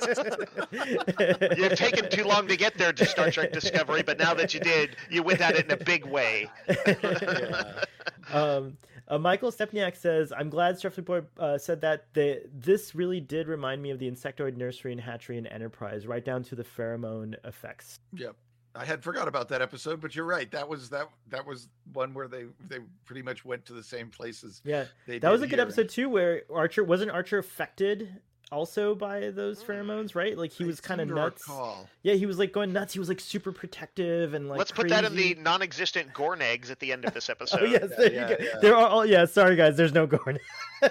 [1.58, 4.60] You've taken too long to get there to Star Trek Discovery, but now that you
[4.60, 6.50] did, you went at it in a big way.
[6.86, 7.84] Yeah.
[8.32, 8.76] um,
[9.08, 12.12] uh, Michael Stepniak says, "I'm glad Starfleet Boy uh, said that.
[12.14, 16.24] The, this really did remind me of the insectoid nursery and hatchery in Enterprise, right
[16.24, 18.36] down to the pheromone effects." Yep.
[18.76, 20.50] I had forgot about that episode, but you're right.
[20.50, 24.10] That was that that was one where they they pretty much went to the same
[24.10, 24.62] places.
[24.64, 28.20] Yeah, that was a good episode too, where Archer wasn't Archer affected
[28.52, 30.36] also by those pheromones, right?
[30.38, 31.42] Like he was kind of nuts.
[31.48, 31.88] recall.
[32.02, 32.92] Yeah, he was like going nuts.
[32.92, 34.58] He was like super protective and like.
[34.58, 37.60] Let's put that in the non-existent Gorn eggs at the end of this episode.
[37.62, 38.44] Oh yes, there yeah, you go.
[38.44, 38.50] yeah.
[38.60, 39.24] There are all yeah.
[39.24, 40.38] Sorry guys, there's no Gorn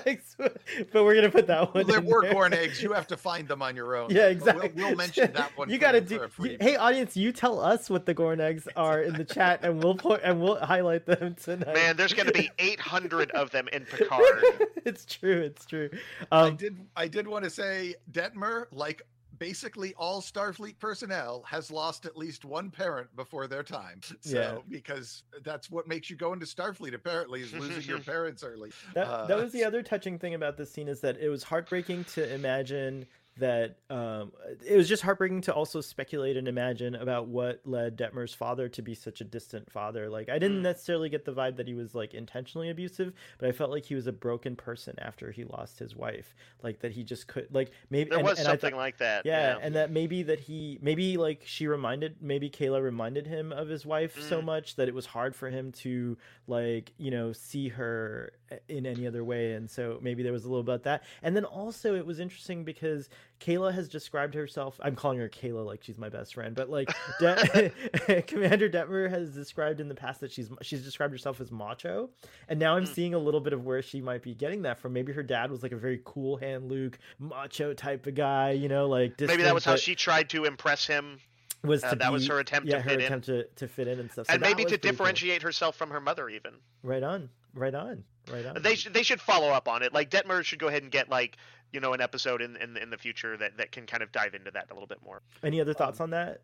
[0.06, 1.88] eggs, but we're gonna put that Well, one.
[1.88, 2.34] there in were there.
[2.34, 2.82] corn eggs.
[2.82, 4.10] You have to find them on your own.
[4.10, 4.84] Yeah, But we'll- exactly.
[4.84, 5.70] We'll, mention that one.
[5.70, 6.28] You got to do.
[6.40, 9.84] you- hey, audience, you tell us what the Gorn eggs are in the chat, and
[9.84, 11.74] we'll put and we'll highlight them tonight.
[11.76, 14.44] Man, there's going to be 800 of them in Picard.
[14.86, 15.42] it's true.
[15.42, 15.90] It's true.
[16.32, 16.78] I Um, did.
[16.96, 19.02] I did want to say Detmer, like
[19.40, 24.00] basically all Starfleet personnel has lost at least one parent before their time.
[24.22, 24.58] So Yeah.
[24.70, 28.72] because that's what makes you go into Starfleet apparently is losing your parents early.
[28.94, 31.44] That, Uh, that was the other touching thing about this scene is that it was
[31.44, 33.06] heartbreaking to imagine
[33.38, 34.32] that um,
[34.66, 38.82] it was just heartbreaking to also speculate and imagine about what led Detmer's father to
[38.84, 40.10] be such a distant father.
[40.10, 40.64] Like I didn't Mm.
[40.64, 43.96] necessarily get the vibe that he was like intentionally abusive, but I felt like he
[43.96, 46.36] was a broken person after he lost his wife.
[46.62, 49.26] Like that he just could like maybe There and- was and something thought- like that.
[49.26, 53.68] yeah, and that maybe that he maybe like she reminded maybe Keyla reminded him of
[53.68, 54.46] his wife so Mm.
[54.46, 58.34] much that it was hard for him to like you know see her
[58.70, 61.04] in any other way, and so maybe there was a little about that.
[61.24, 63.10] And then also it was interesting because
[63.40, 64.80] Keyla has described herself.
[64.82, 67.72] I'm calling her Keyla like she's my best friend, but like De-
[68.28, 72.10] Commander Detmer has described in the past that she's she's described herself as macho,
[72.48, 72.94] and now I'm Mm.
[72.96, 74.94] seeing a little bit of where she might be getting that from.
[74.94, 78.70] Maybe her dad was like a very cool hand Luke, macho type of guy, you
[78.70, 81.20] know, like maybe that was how she tried to impress him,
[81.64, 83.06] was uh, that was her attempt yeah, to her fit in.
[83.06, 84.28] attempt to, to fit in and stuff.
[84.28, 84.92] So and maybe to pretty cool.
[84.92, 86.30] differentiate herself from her mother.
[86.30, 88.62] Even Right on, right on, right on.
[88.62, 89.94] they should they should follow up on it.
[89.94, 91.38] Like Detmer should go ahead and get like
[91.74, 94.34] you know an episode in in, in the future that that can kind of dive
[94.34, 95.22] into that a little bit more.
[95.44, 96.42] Any other thoughts um, on that?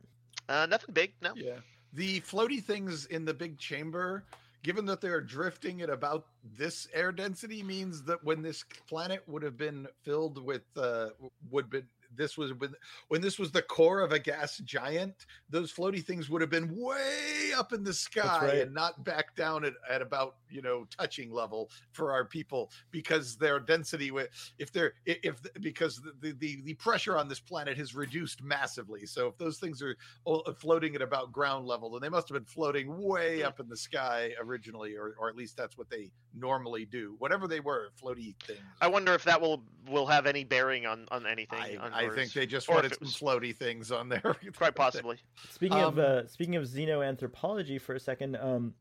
[0.49, 1.33] Uh, nothing big, no.
[1.35, 1.57] Yeah.
[1.93, 4.23] The floaty things in the big chamber,
[4.63, 6.25] given that they're drifting at about
[6.57, 11.09] this air density, means that when this planet would have been filled with uh
[11.51, 12.73] would been this was when
[13.07, 16.75] when this was the core of a gas giant, those floaty things would have been
[16.75, 18.57] way up in the sky right.
[18.59, 23.35] and not back down at, at about you know touching level for our people because
[23.37, 24.11] their density
[24.57, 29.27] if they're if because the, the the pressure on this planet has reduced massively so
[29.27, 29.95] if those things are
[30.57, 33.45] floating at about ground level, then they must have been floating way Hmm.
[33.47, 37.15] up in the sky originally, or, or at least that's what they normally do.
[37.19, 38.59] Whatever they were, floaty things.
[38.81, 41.59] I wonder if that will will have any bearing on on anything.
[41.59, 44.35] I, on I think they just or wanted some floaty things on there.
[44.55, 45.17] quite possibly.
[45.49, 48.73] Speaking of Um, uh, speaking of xenoanthropology for a second, um,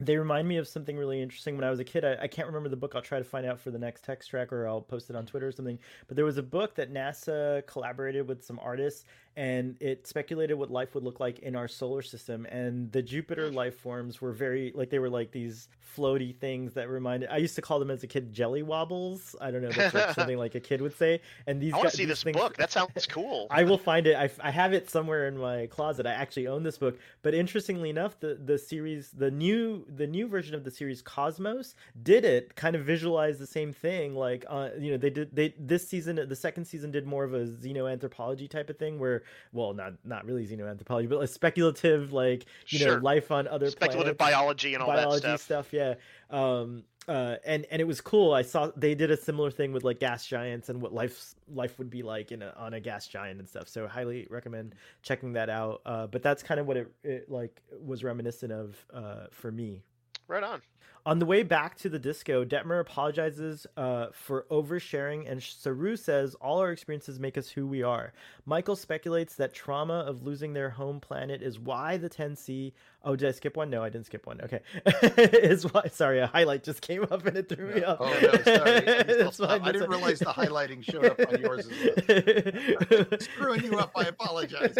[0.00, 1.56] they remind me of something really interesting.
[1.56, 2.94] When I was a kid, I, I can't remember the book.
[2.94, 5.26] I'll try to find out for the next Tex Trek, or I'll post it on
[5.26, 5.78] Twitter or something.
[6.08, 9.04] But there was a book that NASA collaborated with some artists,
[9.40, 12.44] and it speculated what life would look like in our solar system.
[12.50, 15.66] And the Jupiter life forms were very like they were like these
[15.96, 17.30] floaty things that reminded.
[17.30, 19.34] I used to call them as a kid jelly wobbles.
[19.40, 21.22] I don't know, that's like something like a kid would say.
[21.46, 22.58] And these I want to see this things- book.
[22.58, 23.46] That sounds cool.
[23.50, 24.14] I will find it.
[24.14, 26.04] I, I have it somewhere in my closet.
[26.06, 26.98] I actually own this book.
[27.22, 31.74] But interestingly enough, the the series, the new the new version of the series Cosmos
[32.02, 32.54] did it.
[32.56, 34.14] Kind of visualize the same thing.
[34.14, 37.32] Like uh, you know, they did they this season, the second season did more of
[37.32, 42.46] a xenoanthropology type of thing, where well, not not really xenoanthropology, but a speculative like
[42.68, 45.72] you know life on other Speculative planets biology and all biology that stuff.
[45.72, 45.94] yeah.
[46.30, 48.32] Um uh and and it was cool.
[48.32, 51.78] I saw they did a similar thing with like gas giants and what life life
[51.78, 53.68] would be like in a, on a gas giant and stuff.
[53.68, 55.80] So highly recommend checking that out.
[55.86, 59.82] Uh but that's kind of what it, it like was reminiscent of uh for me
[60.30, 60.62] Right on.
[61.04, 66.36] on the way back to the disco, Detmer apologizes uh, for oversharing, and Saru says
[66.36, 68.12] all our experiences make us who we are.
[68.46, 72.72] Michael speculates that trauma of losing their home planet is why the 10C.
[73.02, 73.70] Oh, did I skip one?
[73.70, 74.40] No, I didn't skip one.
[74.42, 74.60] Okay,
[75.42, 75.88] is why.
[75.90, 77.96] Sorry, a highlight just came up and it threw me off.
[77.98, 78.80] Oh no, sorry.
[78.84, 79.90] That's I didn't fine.
[79.90, 83.18] realize the highlighting showed up on yours as well.
[83.20, 84.76] Screwing you up, I apologize.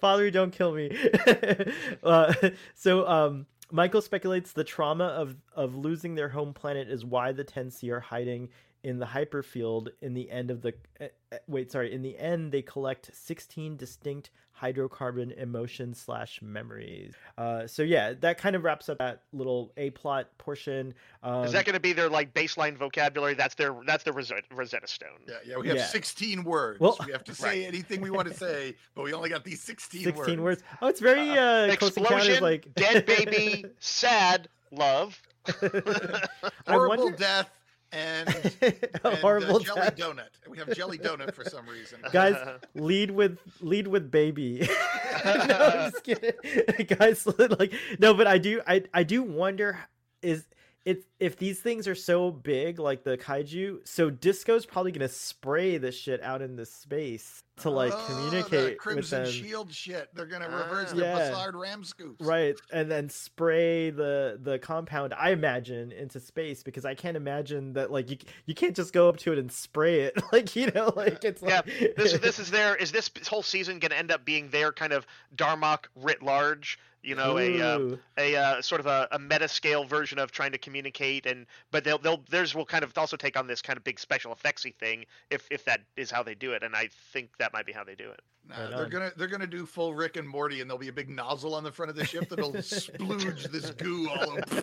[0.00, 0.90] Father, don't kill me.
[2.02, 2.32] uh,
[2.74, 7.44] so, um, Michael speculates the trauma of of losing their home planet is why the
[7.44, 8.48] 10C are hiding
[8.82, 9.88] in the hyperfield.
[10.00, 13.76] In the end of the uh, uh, wait, sorry, in the end they collect 16
[13.76, 14.30] distinct
[14.60, 17.14] hydrocarbon emotions slash memories.
[17.36, 20.94] Uh, so yeah, that kind of wraps up that little a plot portion.
[21.22, 23.34] Um, Is that going to be their like baseline vocabulary?
[23.34, 25.08] That's their that's their Rosetta, Rosetta Stone.
[25.28, 25.86] Yeah, yeah, we have Yeah.
[25.86, 26.78] 16 words.
[26.80, 27.66] Well- we have to say Right.
[27.68, 30.62] anything we want to say, but we only got these 16, 16 words.
[30.62, 30.62] words.
[30.80, 32.26] Oh, it's very uh, close encounters.
[32.28, 35.20] Explosion, Like dead baby, sad, love.
[36.66, 37.50] Horrible wonder- death
[37.92, 38.28] and,
[38.62, 38.74] a
[39.04, 39.96] and horrible uh, jelly death.
[39.96, 40.28] donut.
[40.48, 42.00] We have jelly donut for some reason.
[42.12, 42.36] guys
[42.74, 44.66] lead with lead with baby
[45.24, 45.30] no
[45.74, 47.26] i'm just kidding guys
[47.58, 49.78] like no but i do i i do wonder
[50.22, 50.46] is
[50.84, 55.78] if if these things are so big like the kaiju so disco's probably gonna spray
[55.78, 60.08] this shit out into space to like Oh, the communicate with Crimson them Shield shit.
[60.14, 60.64] They're gonna Ah.
[60.64, 61.30] reverse the Yeah.
[61.30, 62.24] Bussard ram scoops.
[62.26, 67.74] right and then spray the the compound i imagine into space because i can't imagine
[67.74, 68.16] that like you
[68.46, 71.42] you can't just go up to it and spray it like you know like it's
[71.42, 74.48] Yeah, like this this is their is this whole season going to end up being
[74.48, 75.06] their kind of
[75.36, 76.78] Darmok writ large?
[77.02, 80.52] You know, a uh, a uh, sort of a, a meta scale version of trying
[80.52, 83.76] to communicate, and but they'll they'll theirs will kind of also take on this kind
[83.76, 86.90] of big special effectsy thing if if that is how they do it, and I
[87.12, 88.20] think that might be how they do it.
[88.48, 88.90] Nah, Right they're on.
[88.90, 91.62] gonna they're gonna do full Rick and Morty, and there'll be a big nozzle on
[91.62, 94.62] the front of the ship that'll splooge this goo all over,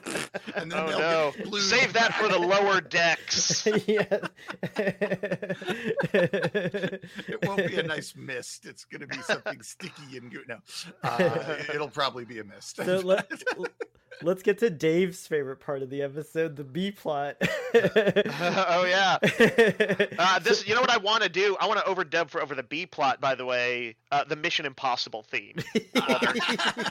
[0.55, 1.31] and then Oh they'll no!
[1.35, 3.65] get splooged Save that for the lower decks.
[6.11, 8.65] It won't be a nice mist.
[8.65, 10.43] It's gonna be something sticky and goo.
[10.47, 10.57] No,
[11.03, 12.77] uh, it'll probably be a mist.
[12.77, 13.29] so let,
[14.21, 17.37] let's get to Dave's favorite part of the episode, the B plot.
[17.73, 19.17] oh yeah.
[20.19, 21.55] Uh, this, you know what I want to do?
[21.61, 23.21] I want to overdub for over the B plot.
[23.21, 25.55] By the way, uh, the Mission Impossible theme
[25.93, 26.33] while they're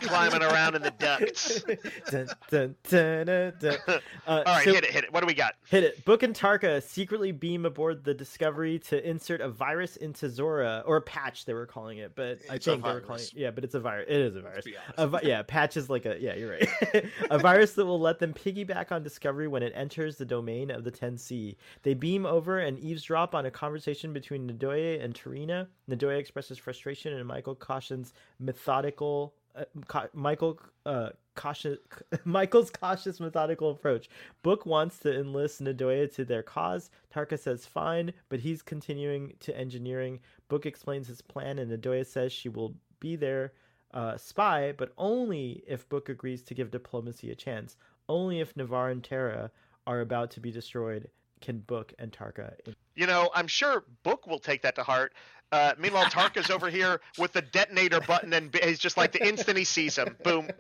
[0.01, 1.63] climbing around in the ducts.
[2.11, 3.77] Dun, dun, dun, dun, dun.
[3.89, 5.13] Uh, All right, so- hit it, hit it.
[5.13, 5.55] What do we got?
[5.69, 6.05] Hit it.
[6.05, 10.97] Book and Tarka secretly beam aboard the Discovery to insert a virus into Zora, or
[10.97, 13.33] a patch they were calling it, but I It's a think they were calling it.
[13.35, 14.07] Yeah, but it's a virus.
[14.09, 14.65] It is a virus.
[14.65, 14.75] be.
[14.97, 16.35] A vi- yeah, patch is like a yeah.
[16.35, 17.05] You're right.
[17.31, 20.85] A virus that will let them piggyback on Discovery when it enters the domain of
[20.85, 21.57] the 10C.
[21.83, 25.67] They beam over and eavesdrop on a conversation between Ndoye and T'Rina.
[25.91, 29.35] Ndoye expresses frustration, and Michael cautions methodical.
[29.57, 31.79] Uh, ca- Michael uh, cautious
[32.25, 34.09] Michael's cautious methodical approach.
[34.43, 36.91] Book wants to enlist Ndoye to their cause.
[37.15, 40.21] Tarka says fine, but he's continuing to engineering.
[40.49, 43.53] Book explains his plan, and Ndoye says she will be their
[43.95, 47.77] uh, spy, but only if Book agrees to give diplomacy a chance.
[48.09, 49.51] Only if Ni'Var and Terra
[49.87, 51.09] are about to be destroyed
[51.41, 52.55] can Book and Tarka.
[52.95, 55.13] You know, I'm sure Book will take that to heart.
[55.51, 59.57] Uh, meanwhile, Tarka's over here with the detonator button, and he's just like the instant
[59.57, 60.51] he sees him, boom.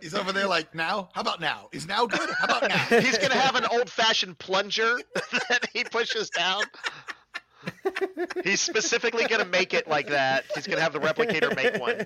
[0.00, 1.10] He's over there like now.
[1.12, 1.68] How about now?
[1.72, 2.30] Is now good?
[2.38, 3.00] How about now?
[3.00, 4.98] He's gonna have an old-fashioned plunger
[5.48, 6.62] that he pushes down.
[8.44, 10.44] He's specifically gonna make it like that.
[10.54, 12.04] He's gonna have the replicator make one.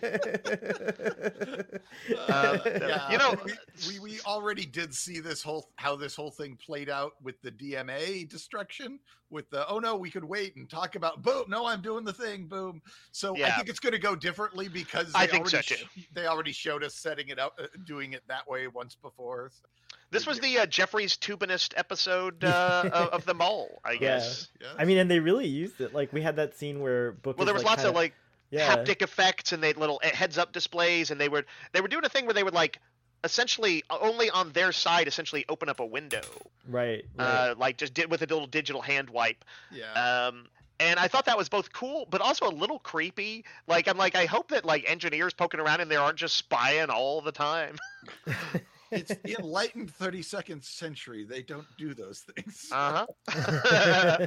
[2.28, 3.52] Uh, yeah, you know, we,
[3.88, 7.50] we we already did see this whole how this whole thing played out with the
[7.50, 8.98] DMA destruction.
[9.34, 11.44] With the oh no, we could wait and talk about boom.
[11.48, 12.46] No, I'm doing the thing.
[12.46, 12.80] Boom.
[13.12, 16.02] So I think it's going to go differently because I they think so, already too.
[16.14, 19.50] they already showed us setting it up, uh, doing it that way once before.
[19.52, 19.66] So,
[20.12, 23.98] This was the uh, Jefferies Tubinist episode uh, of, of the mole, I Yeah.
[23.98, 24.48] guess.
[24.78, 25.92] I mean, and they really used it.
[25.92, 27.36] Like we had that scene where Book.
[27.36, 28.14] Well, there was like, lots kinda- of like
[28.50, 28.76] yeah.
[28.76, 32.04] haptic effects and they little uh, heads up displays and they were they were doing
[32.04, 32.78] a thing where they would like
[33.24, 36.20] essentially only on their side essentially open up a window
[36.68, 37.04] Right.
[37.16, 37.24] right.
[37.24, 40.26] uh, like just did with a little digital hand wipe yeah.
[40.28, 40.46] um
[40.80, 43.44] and I thought that was both cool, but also a little creepy.
[43.68, 46.90] Like I'm like, I hope that like engineers poking around in there aren't just spying
[46.90, 47.78] all the time.
[48.90, 51.24] it's the enlightened 32nd century.
[51.24, 52.68] They don't do those things.
[52.72, 54.26] Uh huh.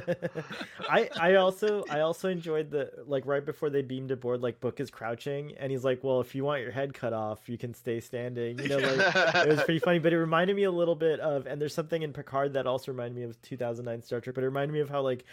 [0.90, 4.80] I I also I also enjoyed the like right before they beamed aboard, like Book
[4.80, 7.74] is crouching and he's like, Well, if you want your head cut off, you can
[7.74, 8.58] stay standing.
[8.58, 11.46] You know, like it was pretty funny, but it reminded me a little bit of
[11.46, 14.48] and there's something in Picard that also reminded me of 2009 Star Trek, but it
[14.48, 15.24] reminded me of how like P-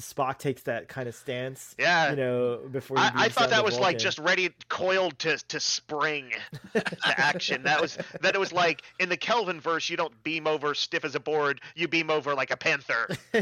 [0.00, 1.74] Spock takes that kind of stance.
[1.78, 2.10] Yeah.
[2.10, 5.60] You know, before I, I thought that to was like just ready, coiled to to
[5.60, 6.32] spring
[6.74, 6.84] to
[7.20, 7.62] action.
[7.64, 11.04] That was that it was like in the Kelvin verse, you don't beam over stiff
[11.04, 13.08] as a board, you beam over like a panther.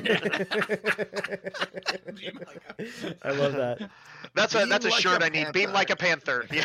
[3.22, 3.91] I love that.
[4.35, 5.53] That's a that's a like shirt a I need.
[5.53, 6.47] Beam like a panther.
[6.51, 6.64] Yeah.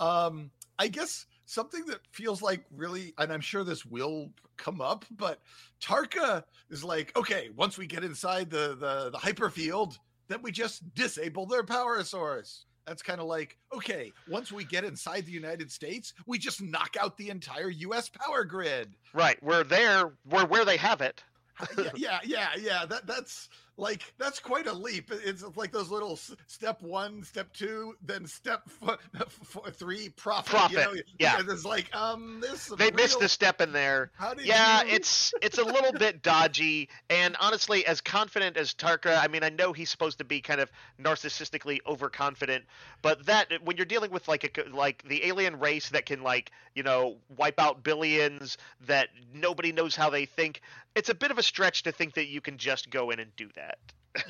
[0.00, 5.04] um i guess something that feels like really and i'm sure this will come up
[5.10, 5.40] but
[5.80, 10.94] tarka is like okay once we get inside the the, the hyperfield then we just
[10.94, 15.70] disable their power source that's kind of like okay once we get inside the united
[15.70, 19.42] states we just knock out the entire us power grid right.
[19.42, 20.12] We're there.
[20.28, 21.24] We're where they have it.
[21.58, 22.86] Uh, yeah, yeah, yeah, yeah.
[22.86, 25.10] That that's like that's quite a leap.
[25.12, 30.70] It's like those little step one, step two, then step f- f- three, profit.
[30.70, 30.84] You know?
[30.84, 31.40] Profit, yeah.
[31.46, 34.10] It's like um, this They missed real- a step in there.
[34.16, 34.94] How did Yeah, you...
[34.94, 39.50] it's it's a little bit dodgy, and honestly, as confident as Tarka, I mean, I
[39.50, 40.70] know he's supposed to be kind of
[41.02, 42.64] narcissistically overconfident,
[43.02, 46.50] but that when you're dealing with like a like the alien race that can like
[46.74, 48.56] you know wipe out billions,
[48.86, 50.60] that nobody knows how they think,
[50.94, 53.34] it's a bit of a stretch to think that you can just go in and
[53.36, 53.65] do that.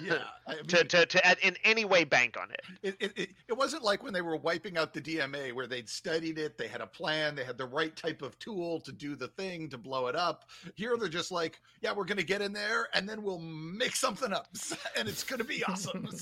[0.00, 0.18] Yeah.
[0.48, 2.60] I mean, To, to, to in any way bank on it.
[2.82, 5.88] it, it, it, it wasn't like when they were wiping out the DMA where they'd
[5.88, 9.14] studied it, they had a plan, they had the right type of tool to do
[9.14, 10.48] the thing to blow it up.
[10.74, 14.32] Here they're just like, yeah, we're gonna get in there and then we'll make something
[14.32, 14.48] up,
[14.96, 16.08] and it's gonna be awesome.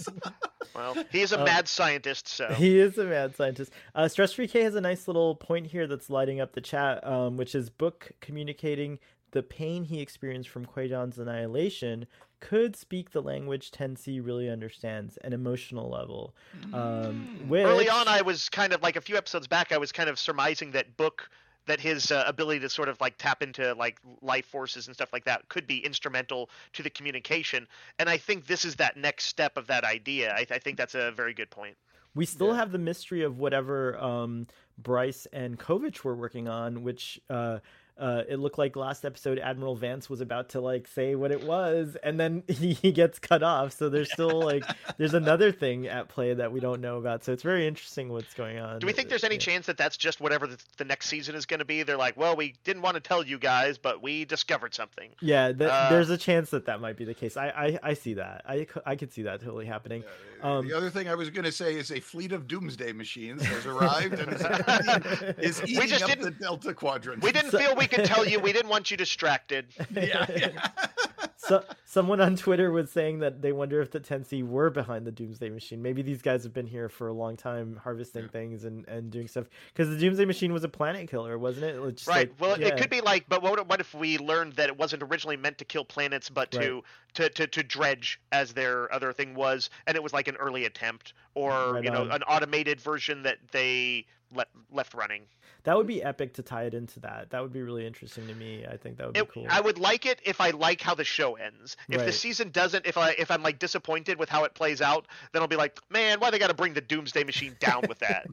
[0.75, 3.73] Well, he's a Um, mad scientist, so He is a mad scientist.
[3.95, 7.07] Uh, Stress Free K has a nice little point here that's lighting up the chat,
[7.07, 8.99] um, which is book communicating
[9.31, 12.07] the pain he experienced from Kwejian's annihilation
[12.45, 16.35] could speak the language 10C really understands, an emotional level.
[16.75, 19.93] Um, which, early on i was kind of like a few episodes back i was
[19.93, 21.31] kind of surmising that book
[21.67, 25.13] that his uh, ability to sort of like tap into like life forces and stuff
[25.13, 27.67] like that could be instrumental to the communication.
[27.99, 30.35] And I think this is that next step of that idea.
[30.35, 31.77] I, I think that's a very good point.
[32.15, 34.47] We still have the mystery of whatever um,
[34.79, 37.59] Bryce and Kovich were working on, which uh,
[37.97, 41.45] uh, it looked like last episode Admiral Vance was about to like say what it
[41.45, 43.73] was, and then he, he gets cut off.
[43.73, 44.65] So there's still like
[44.99, 47.23] there's another thing at play that we don't know about.
[47.25, 48.81] So it's very interesting what's going on.
[48.81, 49.41] Do we think there's any Yeah.
[49.41, 51.83] chance that that's just whatever the, the next season is going to be?
[51.85, 55.11] They're like, well, we didn't want to tell you guys, but we discovered something.
[55.21, 57.37] Yeah, th- Uh, there's a chance that that might be the case.
[57.37, 58.43] I I, I see that.
[58.49, 60.03] I I could see that totally happening.
[60.43, 63.43] Um, the other thing I was going to say is a fleet of doomsday machines
[63.45, 67.23] has arrived and is eating, is eating just up didn't- the Delta Quadrant.
[67.23, 68.39] We didn't So- feel we could tell you.
[68.41, 69.67] We didn't want you distracted.
[69.95, 70.69] yeah, yeah.
[71.37, 75.13] so someone on Twitter was saying that they wonder if the 10C were behind the
[75.13, 75.83] Doomsday Machine.
[75.83, 79.29] Maybe these guys have been here for a long time, harvesting things and, and doing
[79.29, 79.47] stuff.
[79.73, 81.77] Because the Doomsday Machine was a planet killer, wasn't it?
[81.77, 82.31] It's just Right.
[82.31, 82.69] like- well, yeah.
[82.69, 85.59] it could be like, but what, what if we learned that it wasn't originally meant
[85.59, 86.83] to kill planets, but to,
[87.15, 90.65] to, to, to dredge as their other thing was, and it was like an early
[90.65, 92.13] attempt, or Right you know, on.
[92.13, 95.23] an automated version that they let, left running.
[95.65, 97.31] That would be epic to tie it into that.
[97.31, 98.67] That would be really interesting to me.
[98.71, 99.47] I think that would be It, cool.
[99.49, 101.77] I would like it if I like how the show ends.
[101.89, 105.07] If the season doesn't, if I if I'm like disappointed with how it plays out,
[105.33, 107.99] then I'll be like, man, why they got to bring the Doomsday Machine down with
[108.01, 108.27] that?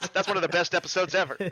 [0.14, 1.36] That's one of the best episodes ever.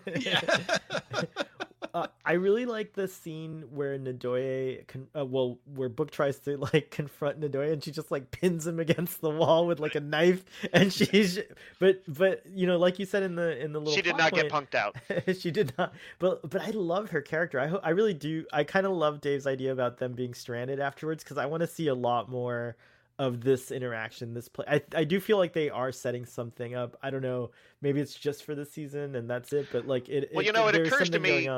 [1.94, 6.58] uh, I really like the scene where Ndoye, con- uh, well, where Book tries to
[6.58, 10.00] like confront Ndoye, and she just like pins him against the wall with like a
[10.00, 11.38] knife, and she's,
[11.78, 14.32] but but you know, like you said in the in the little, She did not
[14.32, 14.85] get punked out.
[15.38, 17.58] she did not, but but I love her character.
[17.60, 18.44] I ho- I really do.
[18.52, 21.66] I kind of love Dave's idea about them being stranded afterwards because I want to
[21.66, 22.76] see a lot more
[23.18, 24.34] of this interaction.
[24.34, 26.96] This play, I I do feel like they are setting something up.
[27.02, 27.50] I don't know.
[27.80, 29.68] Maybe it's just for the season and that's it.
[29.72, 31.48] But like it, Well, you know, it there's occurs to me-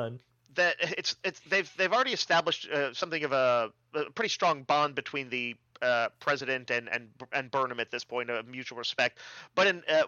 [0.55, 4.95] that it's it's they've they've already established uh, something of a, a pretty strong bond
[4.95, 9.19] between the uh, president and and and Burnham at this point of mutual respect.
[9.55, 10.03] But in uh,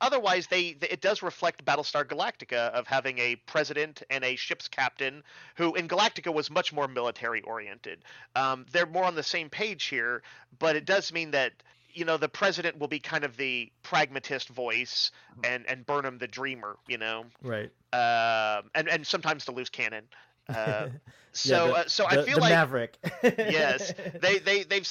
[0.00, 5.22] otherwise, they, it does reflect Battlestar Galactica of having a president and a ship's captain
[5.56, 8.00] who in Galactica was much more military oriented.
[8.36, 10.22] Um, they're more on the same page here,
[10.58, 11.52] but it does mean that.
[11.92, 15.10] You know, the president will be kind of the pragmatist voice,
[15.42, 16.76] and and Burnham the dreamer.
[16.86, 17.68] You know, Right.
[17.92, 20.04] um, and and sometimes the loose cannon.
[20.48, 20.88] Uh,
[21.32, 22.96] so the- uh, so the, I feel the like Maverick.
[23.22, 24.88] yes, they they they've.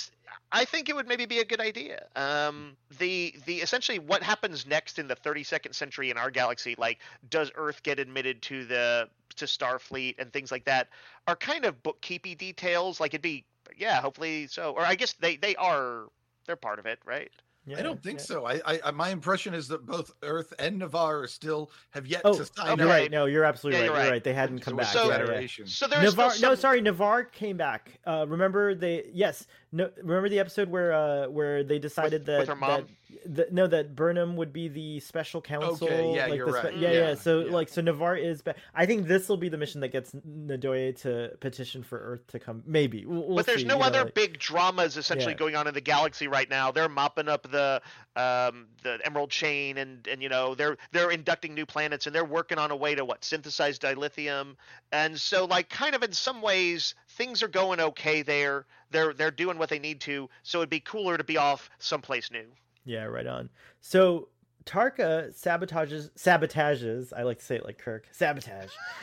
[0.52, 2.06] I think it would maybe be a good idea.
[2.16, 7.00] Um, the the essentially what happens next in the 32nd century in our galaxy, like
[7.30, 10.90] does Earth get admitted to the to Starfleet and things like that,
[11.28, 13.00] are kind of bookkeepy details.
[13.00, 13.46] Like it'd be
[13.78, 14.72] yeah, hopefully so.
[14.72, 16.06] Or I guess they they are
[16.46, 17.32] they're part of it, right?
[17.78, 18.26] I don't think yeah.
[18.26, 18.46] so.
[18.46, 22.38] I, I, I my impression is that both Earth and Ni'Var still have yet Oh,
[22.38, 23.12] to sign you're right.
[23.12, 23.88] No, you're absolutely Yeah, right.
[23.88, 24.12] you're You're right.
[24.14, 24.24] right.
[24.24, 24.94] They hadn't come to back.
[24.94, 25.66] So- Yeah, yeah.
[25.66, 28.00] So there's Ni'Var, still no, sorry, Ni'Var came back.
[28.06, 29.10] Uh, remember they?
[29.14, 29.90] Yes, no.
[30.02, 32.82] Remember the episode where uh, where they decided that, with her mom?
[32.82, 32.90] that
[33.26, 36.14] that no, that Burnham would be the special counsel.
[36.16, 36.78] yeah, like you're the spe- right.
[36.78, 37.52] Yeah, yeah, Yeah, So yeah.
[37.52, 38.42] like, so Ni'Var is.
[38.42, 42.28] Ba- I think this will be the mission that gets Ndoye to petition for Earth
[42.28, 42.64] to come.
[42.66, 45.56] Maybe, we'll, we'll but there's see, no you know, other like- big dramas essentially going
[45.56, 46.72] on in the galaxy right now.
[46.72, 47.82] They're mopping up the
[48.16, 52.26] um, the Emerald Chain, and and you know they're they're inducting new planets, and they're
[52.26, 54.56] working on a way to what synthesize dilithium,
[54.92, 58.66] and so like kind of in some ways things are going okay there.
[58.92, 62.32] They're they're doing what they need to, so it'd be cooler to be off someplace
[62.32, 62.46] new.
[62.90, 63.52] Yeah, right on.
[63.82, 64.30] So
[64.66, 67.14] Tarka sabotages sabotages.
[67.16, 68.08] I like to say it like Kirk.
[68.12, 68.72] Sabotage.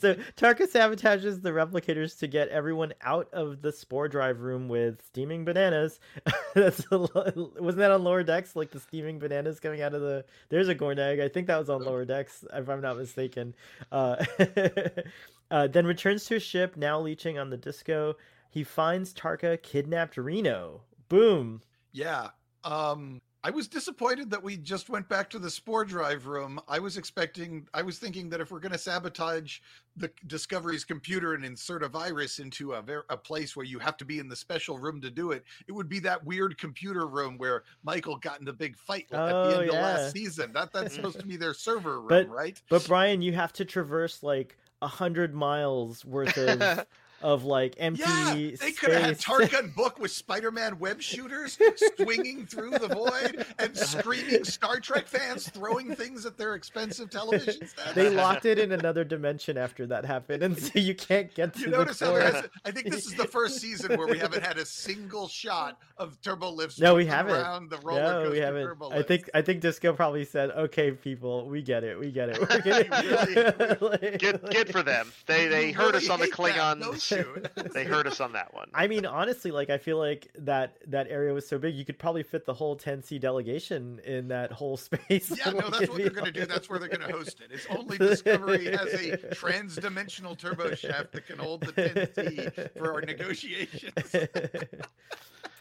[0.00, 5.02] so Tarka sabotages the replicators to get everyone out of the spore drive room with
[5.06, 6.00] steaming bananas.
[6.54, 8.56] That's a, wasn't that on lower decks?
[8.56, 10.24] Like the steaming bananas coming out of the.
[10.48, 11.22] There's a Gorn Gornag.
[11.22, 13.54] I think that was on lower decks, if I'm not mistaken.
[13.92, 14.24] Uh,
[15.50, 18.16] uh, then returns to his ship, now leeching on the disco.
[18.48, 20.80] He finds Tarka kidnapped Reno.
[21.08, 21.60] Boom.
[21.92, 22.28] Yeah.
[22.64, 26.58] Um I was disappointed that we just went back to the spore drive room.
[26.66, 29.60] I was expecting I was thinking that if we're going to sabotage
[29.96, 33.96] the Discovery's computer and insert a virus into a ver- a place where you have
[33.98, 37.06] to be in the special room to do it, it would be that weird computer
[37.06, 39.80] room where Michael got in the big fight at Oh, the end of yeah.
[39.82, 40.52] last season.
[40.52, 42.60] That that's supposed to be their server room, But- right?
[42.68, 46.84] But Brian, you have to traverse like a hundred miles worth of
[47.22, 49.72] of like empty Yeah, they could have had space.
[49.74, 51.58] Book with Spider-Man web shooters
[51.96, 57.66] swinging through the void and screaming Star Trek fans throwing things at their expensive television
[57.66, 57.92] sets.
[57.94, 61.60] they locked it in another dimension after that happened, and so you can't get to
[61.60, 64.42] You the notice how has, I think this is the first season where we haven't
[64.44, 66.78] had a single shot of Turbo Lift.
[66.80, 67.34] No, we haven't.
[67.34, 68.70] Around the roller No, we haven't.
[68.92, 72.40] I think I think Disco probably said, "Okay, people, we get it, we get it.
[72.40, 75.12] We're gonna Really, Good, good for them.
[75.26, 76.80] They they You heard really us on the hate Klingon.
[77.10, 77.48] No shoot.
[77.72, 78.68] They heard us on that one.
[78.74, 81.98] I mean, honestly, like I feel like that that area was so big, you could
[81.98, 85.30] probably fit the whole 10C delegation in that whole space.
[85.36, 86.46] Yeah, no, that's what they're going to do.
[86.46, 87.50] That's where they're going to host it.
[87.52, 93.00] It's only Discovery has a trans-dimensional turbo shaft that can hold the 10C for our
[93.00, 93.92] negotiations.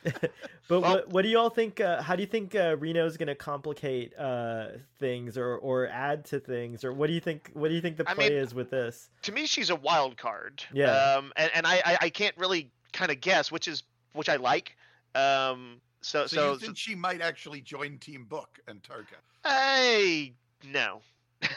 [0.06, 0.32] but
[0.70, 1.80] Well- what what do you all think?
[1.80, 4.68] Uh, how do you think uh, is going to complicate uh,
[5.00, 7.52] things or or add to things, or what do you think?
[7.54, 9.10] What do you think the I play mean, is with this?
[9.24, 10.64] to me, she's a wild card.
[10.74, 11.16] Yeah.
[11.16, 13.83] Um, and, and I, I, can't really kind of guess, which is
[14.13, 14.75] which I like.
[15.13, 19.17] Um, so So, so, you think she might actually join Team Book and Tarka?
[19.43, 20.33] I
[20.71, 21.01] no.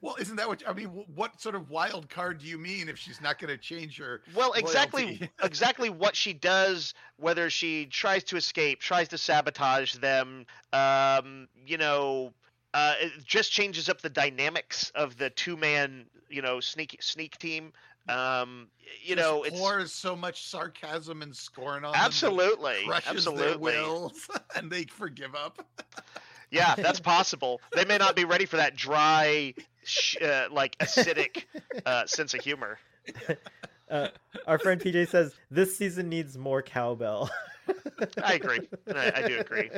[0.00, 0.16] Well.
[0.18, 0.88] Isn't that what I mean?
[1.14, 4.22] What sort of wild card do you mean if she's not going to change her?
[4.34, 10.46] well, exactly, exactly what she does, whether she tries to escape, tries to sabotage them,
[10.72, 12.32] um, you know,
[12.72, 17.72] uh, it just changes up the dynamics of the two-man, you know, sneak sneak team.
[18.08, 18.68] Um,
[19.02, 23.32] you Just know, it's pours so much sarcasm and scorn on them absolutely, crushes their
[23.34, 23.72] absolutely.
[23.72, 25.64] wills, and they forgive up.
[26.50, 27.60] Yeah, that's possible.
[27.74, 31.44] they may not be ready for that dry, sh- uh, like acidic
[31.86, 32.78] uh, sense of humor.
[33.90, 34.06] Uh,
[34.46, 37.28] our friend PJ says this season needs more cowbell.
[38.22, 38.60] I agree.
[38.94, 39.68] I, I do agree.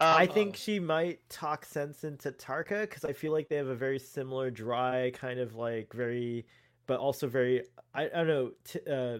[0.00, 3.56] Uh, I Um, think she might talk sense into Tarka because I feel like they
[3.56, 6.44] have a very similar, dry kind of like very,
[6.86, 7.62] but also very.
[7.94, 8.50] I, I don't know.
[8.64, 9.18] T- uh,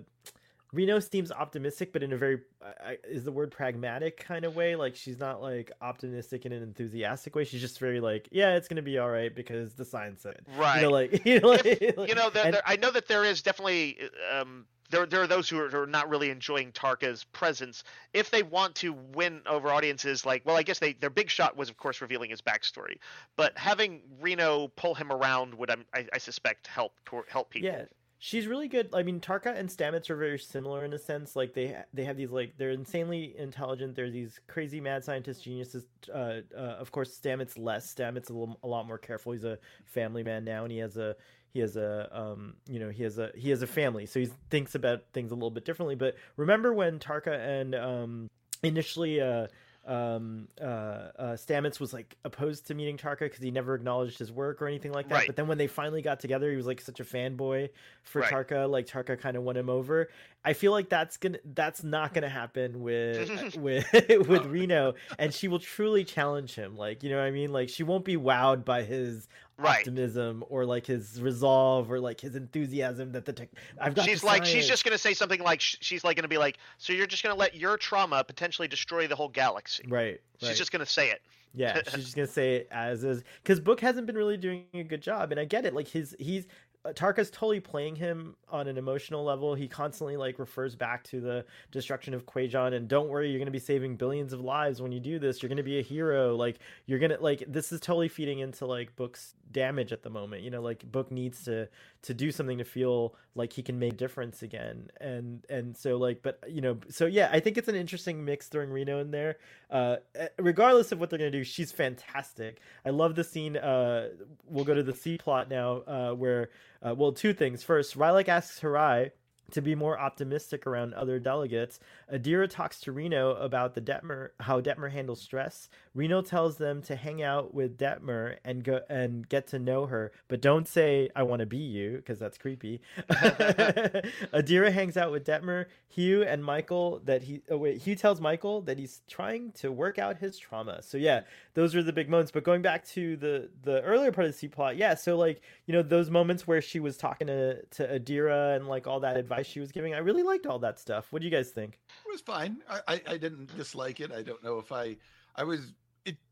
[0.73, 4.77] Reno seems optimistic, but in a very I, is the word pragmatic kind of way.
[4.77, 7.45] Like she's not like optimistic in an enthusiastic way.
[7.45, 10.41] She's just very like, yeah, it's gonna be all right because the sign said.
[10.59, 10.77] right.
[10.77, 13.25] You know, like you know, like, you know, there, and- there, I know that there
[13.25, 13.99] is definitely
[14.31, 17.85] um, there there are those who are, who are not really enjoying Tarka's presence.
[18.13, 21.57] If they want to win over audiences, like well, I guess they their big shot
[21.57, 22.99] was of course revealing his backstory,
[23.37, 26.93] but having Reno pull him around would I, I suspect help
[27.29, 27.69] help people.
[27.69, 27.85] Yeah,
[28.19, 28.89] she's really good.
[28.93, 31.37] I mean, Tarka and Stamets are very similar in a sense.
[31.37, 33.95] Like they they have these like they're insanely intelligent.
[33.95, 35.85] They're these crazy mad scientist geniuses.
[36.13, 37.93] Uh, uh, of course, Stamets less.
[37.95, 39.33] Stamets a, little, a lot more careful.
[39.33, 41.17] He's a family man now, and he has a
[41.57, 44.29] he has a um you know he has a he has a family, so he
[44.51, 45.95] thinks about things a little bit differently.
[45.95, 48.31] But remember when Tarka and um
[48.63, 49.47] initially uh
[49.87, 54.31] um uh, uh Stamets was like opposed to meeting Tarka because he never acknowledged his
[54.31, 55.15] work or anything like that.
[55.15, 55.27] Right.
[55.27, 57.71] But then when they finally got together, he was like such a fanboy
[58.03, 58.31] for Right.
[58.31, 58.69] Tarka.
[58.69, 60.09] Like Tarka kind of won him over.
[60.45, 63.87] I feel like that's gonna that's not gonna happen with with
[64.29, 66.77] with Reno, and she will truly challenge him.
[66.77, 67.53] Like you know what I mean?
[67.53, 69.29] Like she won't be wowed by his
[69.59, 69.79] Right.
[69.79, 73.49] optimism or like his resolve or like his enthusiasm that the tech.
[73.81, 74.05] I've got.
[74.05, 77.07] she's like she's just gonna say something like she's like gonna be like so you're
[77.07, 79.85] just gonna let your trauma potentially destroy the whole galaxy.
[79.89, 80.21] right.
[80.41, 80.59] She's right.
[80.59, 81.23] just gonna say it.
[81.55, 84.83] Yeah, she's just gonna say it as is because Book hasn't been really doing a
[84.83, 85.73] good job, and I get it.
[85.73, 86.47] Like his he's
[86.93, 89.55] Tarka's totally playing him on an emotional level.
[89.55, 93.51] He constantly like refers back to the destruction of Kwejian, and don't worry, you're gonna
[93.51, 95.43] be saving billions of lives when you do this.
[95.43, 96.37] You're gonna be a hero.
[96.37, 100.43] Like you're gonna like this is totally feeding into like Book's damage at the moment.
[100.43, 101.69] You know, like Book needs to
[102.07, 105.97] to do something to feel like he can make a difference again, and and so
[105.97, 109.11] like, but you know, so yeah, I think it's an interesting mix throwing Reno in
[109.11, 109.37] there.
[109.71, 112.61] Uh eh, regardless of what they're gonna do she's fantastic.
[112.85, 114.11] I love the scene uh
[114.47, 116.51] we'll go to the c plot now uh where
[116.87, 117.63] uh, well two things.
[117.63, 119.11] First Rillak asks harai
[119.53, 121.79] to be more optimistic around other delegates.
[122.13, 126.95] Adira talks to reno about the detmer how detmer handles stress reno tells them to
[126.95, 131.23] hang out with detmer and go and get to know her but don't say i
[131.23, 132.81] want to be you because that's creepy.
[133.11, 138.61] Adira hangs out with detmer hugh and michael that he oh wait hugh tells michael
[138.61, 140.83] that he's trying to work out his trauma.
[140.83, 141.23] So yeah
[141.55, 142.31] those are the big moments.
[142.31, 145.41] But going back to the the earlier part of the c plot yeah so like
[145.67, 149.17] you know those moments where she was talking to to adira and like all that
[149.17, 151.07] advice she was giving i really liked all that stuff.
[151.11, 151.79] What do you guys think?
[152.05, 152.59] It was fine.
[152.69, 154.13] I, I, I didn't dislike it.
[154.13, 154.97] I don't know if I
[155.35, 155.86] I was it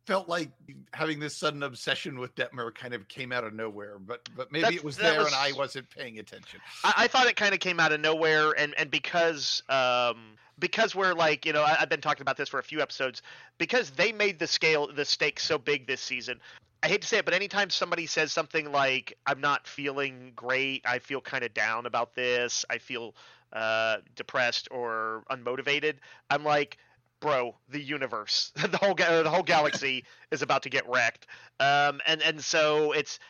[0.07, 0.51] felt like
[0.93, 4.63] having this sudden obsession with Detmer kind of came out of nowhere, but but maybe
[4.63, 6.61] That's- it was there was- and I wasn't paying attention.
[6.83, 10.95] I, I thought it kind of came out of nowhere, and and because um because
[10.95, 13.23] we're like you know I, I've been talking about this for a few episodes
[13.59, 16.41] because they made the scale the stakes so big this season.
[16.83, 20.83] I hate to say it, but anytime somebody says something like "I'm not feeling great,"
[20.87, 23.15] I feel kind of down about this, I feel
[23.55, 25.95] uh, depressed or unmotivated,
[26.29, 26.77] I'm like,
[27.25, 31.27] bro, the universe, the whole ga- the whole galaxy is about to get wrecked.
[31.59, 33.19] Um, and and so it's.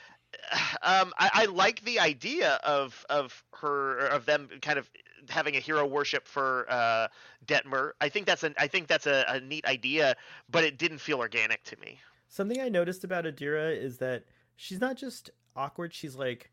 [0.82, 4.90] Um, I, I like the idea of of her of them kind of
[5.30, 7.06] having a hero worship for uh,
[7.46, 7.92] Detmer.
[8.00, 10.16] I think that's an I think that's a, a neat idea,
[10.50, 11.98] but it didn't feel organic to me.
[12.28, 14.24] Something I noticed about Adira is that
[14.56, 15.94] she's not just awkward.
[15.94, 16.50] She's like,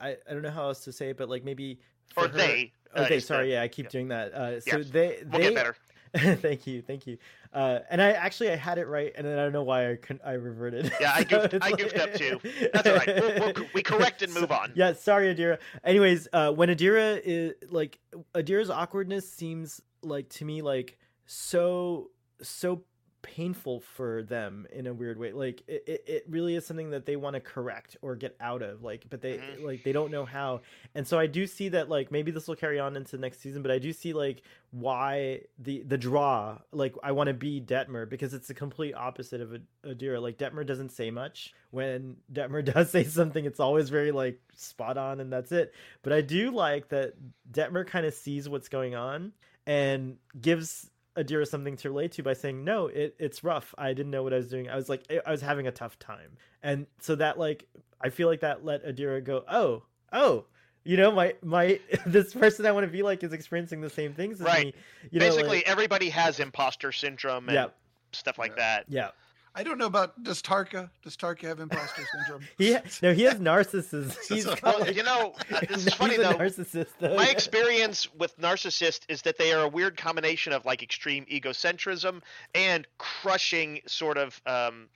[0.00, 1.80] I, I don't know how else to say it, but like maybe
[2.16, 2.72] Or for her- they.
[2.96, 3.52] uh, Okay, the- sorry.
[3.52, 3.90] Yeah, I keep yeah.
[3.90, 4.32] doing that.
[4.32, 5.76] Uh, so Yeah, they We'll they get better.
[6.36, 7.18] thank you, thank you.
[7.52, 9.96] Uh, and I actually I had it right, and then I don't know why I
[9.96, 10.92] couldn't, I reverted.
[11.00, 12.40] Yeah, I goofed- it's I goofed up too.
[12.72, 13.06] That's all right.
[13.08, 14.72] We'll- we'll- we correct and move on.
[14.74, 15.58] Yeah, sorry, Adira.
[15.82, 17.98] Anyways, uh, when Adira is like
[18.34, 22.10] Adira's awkwardness seems like to me like so
[22.42, 22.82] so
[23.24, 25.32] painful for them in a weird way.
[25.32, 28.60] Like it, it, it really is something that they want to correct or get out
[28.62, 29.64] of like but they Mhm.
[29.64, 30.60] like they don't know how.
[30.94, 33.40] And so i do see that like maybe this will carry on into the next
[33.40, 37.60] season but i do see like why the the draw like i want to be
[37.60, 40.20] detmer because it's the complete opposite of Ad- adira.
[40.20, 41.54] Like detmer doesn't say much.
[41.70, 45.72] When detmer does say something it's always very like spot on and that's it.
[46.02, 47.14] But i do like that
[47.50, 49.32] detmer kind of sees what's going on
[49.66, 53.74] and gives Adira something to relate to by saying, "No, it, it's rough.
[53.78, 54.68] I didn't know what I was doing.
[54.68, 57.66] I was like, I was having a tough time." And so that like,
[58.00, 60.44] I feel like that let Adira go, "Oh, oh,
[60.84, 64.12] you know, my my this person I want to be like is experiencing the same
[64.14, 64.66] things as Right.
[64.66, 64.74] me."
[65.10, 67.66] You know, Basically, like- everybody has imposter syndrome and yeah,
[68.12, 68.56] stuff like Yeah.
[68.56, 68.84] that.
[68.88, 69.10] yeah.
[69.56, 72.42] I don't know about does Tarka does Tarka have imposter syndrome?
[72.58, 74.16] He no, he has narcissism.
[74.28, 76.32] He's Well, got, you know, uh, this is funny though.
[76.34, 77.14] Narcissist though.
[77.16, 82.22] My experience with narcissist is that they are a weird combination of like extreme egocentrism
[82.54, 84.88] and crushing sort of um,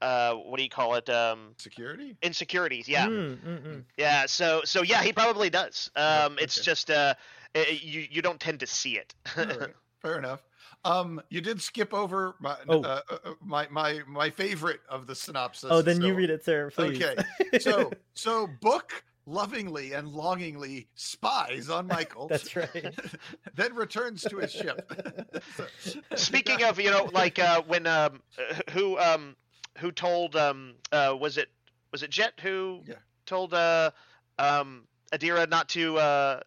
[0.00, 1.10] uh, what do you call it?
[1.10, 2.16] Um, Security?
[2.22, 2.88] insecurities.
[2.88, 3.82] Yeah, Mm, mm, mm.
[3.96, 4.26] yeah.
[4.26, 5.90] So, so yeah, he probably does.
[5.96, 7.14] Yeah, Um, it's just uh,
[7.54, 9.14] uh, you you don't tend to see it.
[9.36, 10.42] All right, Fair enough.
[10.84, 12.82] Um, you did skip over my Oh.
[12.82, 15.70] uh, uh, uh, my my my favorite of the synopsis.
[15.72, 17.02] Oh, then you read it, sir, please.
[17.02, 17.16] Okay,
[17.60, 22.28] So so book lovingly and longingly spies on Michael.
[22.28, 22.94] That's right.
[23.54, 24.90] then returns to his ship.
[25.84, 29.36] So- Speaking of, you know, like uh, when um, uh, who um,
[29.78, 31.48] who told um, uh, was it
[31.92, 32.94] was it Jet who Yeah.
[33.26, 33.90] told uh,
[34.38, 36.40] um, Adira not to uh,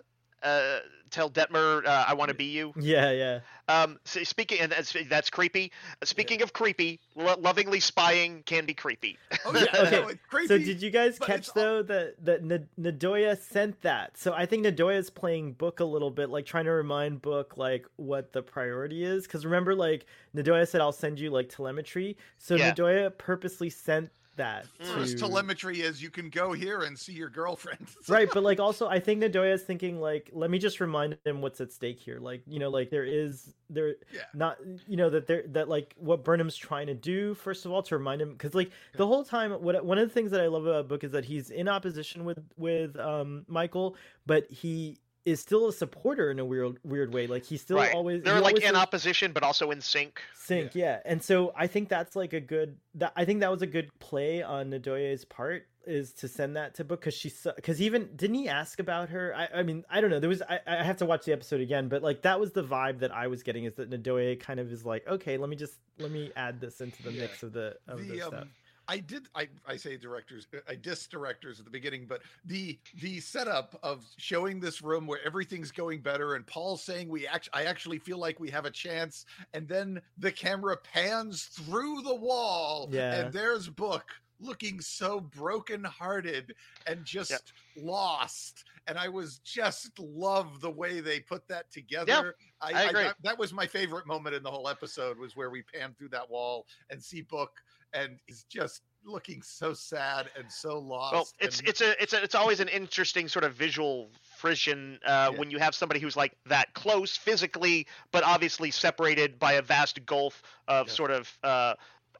[0.43, 0.79] uh,
[1.11, 2.73] tell Detmer uh, I want to be you.
[2.77, 3.39] yeah, yeah.
[3.67, 5.71] Um, so speaking and that's, that's creepy.
[6.03, 9.17] Speaking of creepy, lo- lovingly spying can be creepy.
[9.45, 10.47] oh yeah, Okay, no, creepy.
[10.47, 14.17] So did you guys catch though that that N- Ndoye sent that?
[14.17, 17.85] So I think Ndoye's playing Book a little bit, like trying to remind Book like
[17.95, 19.23] what the priority is.
[19.23, 20.05] Because remember, like
[20.35, 22.73] Ndoye said, "I'll send you like telemetry." So Yeah.
[22.73, 24.65] Ndoye purposely sent that.
[24.79, 27.87] First to- telemetry is you can go here and see your girlfriend.
[28.07, 31.41] right but like also i think ndoye is thinking like let me just remind him
[31.41, 34.21] what's at stake here like you know like there is there Yeah.
[34.33, 34.57] not
[34.87, 37.97] you know that there that like what burnham's trying to do first of all to
[37.97, 40.65] remind him because like the whole time what one of the things that i love
[40.65, 45.67] about book is that he's in opposition with with um michael but he is still
[45.67, 47.93] a supporter in a weird weird way like he's still right.
[47.93, 50.19] always They're like always in says- opposition, but also in sync.
[50.35, 50.99] sync yeah.
[51.05, 53.89] and so i think that's like a good that i think that was a good
[53.99, 58.35] play on ndoye's part is to send that to book because she's because even didn't
[58.35, 60.97] he ask about her I, I mean i don't know there was I, I have
[60.97, 63.65] to watch the episode again but like that was the vibe that i was getting
[63.65, 66.81] is that ndoye kind of is like okay let me just let me add this
[66.81, 67.21] into the Yeah.
[67.21, 68.49] mix of the of the, the stuff um
[68.91, 72.77] I did I I say directors uh, I diss directors at the beginning, but the
[72.99, 77.53] the setup of showing this room where everything's going better and Paul saying we actually
[77.53, 82.15] I actually feel like we have a chance, and then the camera pans through the
[82.15, 83.13] wall, Yeah.
[83.13, 84.11] and there's Book
[84.41, 86.53] looking so brokenhearted
[86.87, 88.65] and just lost.
[88.87, 92.35] And I was just love the way they put that together.
[92.59, 93.03] I, I agree.
[93.03, 96.09] that, that was my favorite moment in the whole episode was where we pan through
[96.09, 97.51] that wall and see Book
[97.93, 101.13] and he's just looking so sad and so lost.
[101.13, 104.99] Well, it's and- it's a it's a, it's always an interesting sort of visual frisson
[105.05, 105.39] uh, Yeah.
[105.39, 110.05] when you have somebody who's like that close physically, but obviously separated by a vast
[110.05, 110.93] gulf of Yeah.
[110.93, 111.73] sort of uh,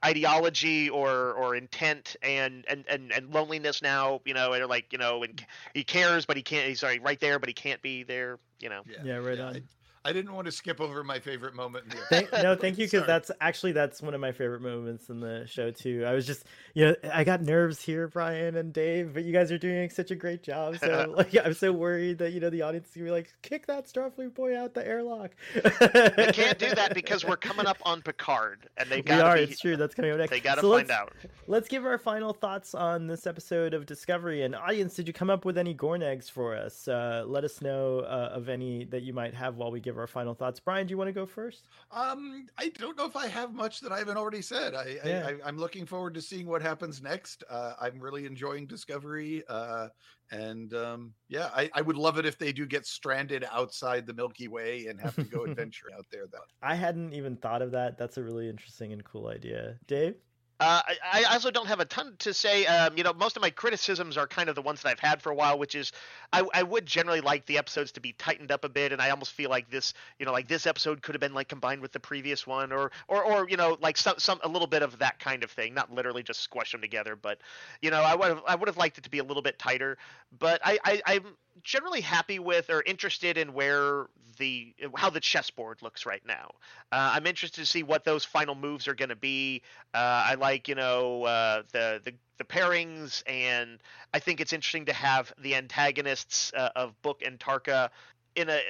[0.03, 3.82] ideology or or intent and and and, and loneliness.
[3.82, 6.67] Now, you know, and like you know, and he cares, but he can't.
[6.67, 8.39] He's sorry, right there, but he can't be there.
[8.59, 8.82] You know.
[9.03, 9.63] yeah right yeah, on
[10.06, 11.86] I, I didn't want to skip over my favorite moment.
[11.86, 15.10] In the Thank, no, thank you, because that's actually that's one of my favorite moments
[15.10, 16.04] in the show too.
[16.06, 19.52] I was just, you know, I got nerves here, Brian and Dave, but you guys
[19.52, 20.78] are doing such a great job.
[20.80, 23.68] So like, I'm so worried that you know the audience is gonna be like, kick
[23.68, 25.32] that Starfleet boy out the airlock.
[25.54, 29.36] They can't do that because we're coming up on Picard, and they've we got are.
[29.38, 29.78] to It's true.
[29.78, 30.32] That's coming up next.
[30.32, 31.14] They got to So find let's- out.
[31.47, 34.43] Let's give our final thoughts on this episode of Discovery.
[34.43, 36.88] And audience, did you come up with any Gorn eggs for us?
[36.88, 40.07] Uh, let us know uh, of any that you might have while we give our
[40.07, 40.59] final thoughts.
[40.59, 41.67] Brian, do you want to go first?
[41.91, 44.76] Um, I don't know if I have much that I haven't already said.
[44.76, 45.27] I, Yeah.
[45.27, 47.43] I, I'm looking forward to seeing what happens next.
[47.49, 49.43] Uh, I'm really enjoying Discovery.
[49.47, 49.88] Uh,
[50.31, 54.13] and um, yeah, I, I would love it if they do get stranded outside the
[54.13, 56.26] Milky Way and have to go adventure out there.
[56.31, 56.39] Though.
[56.61, 57.97] I hadn't even thought of that.
[57.97, 59.77] That's a really interesting and cool idea.
[59.88, 60.15] Dave?
[60.61, 62.67] Uh, I, I also don't have a ton to say.
[62.67, 65.19] Um, you know, most of my criticisms are kind of the ones that I've had
[65.19, 65.91] for a while, which is
[66.31, 69.09] I, I would generally like the episodes to be tightened up a bit, and I
[69.09, 71.93] almost feel like this, you know, like this episode could have been like combined with
[71.93, 74.99] the previous one, or or or you know, like some some a little bit of
[74.99, 77.39] that kind of thing, not literally just squash them together, but
[77.81, 79.57] you know, I would have I would have liked it to be a little bit
[79.57, 79.97] tighter.
[80.38, 81.25] But I, I I'm
[81.64, 84.07] generally happy with or interested in where
[84.38, 86.52] the how the chessboard looks right now.
[86.91, 89.61] Uh, I'm interested to see what those final moves are going to be.
[89.94, 93.80] Uh, I like you know uh, the the the pairings, and
[94.14, 97.90] I think it's interesting to have the antagonists uh, of Book and Tarka
[98.36, 98.61] in a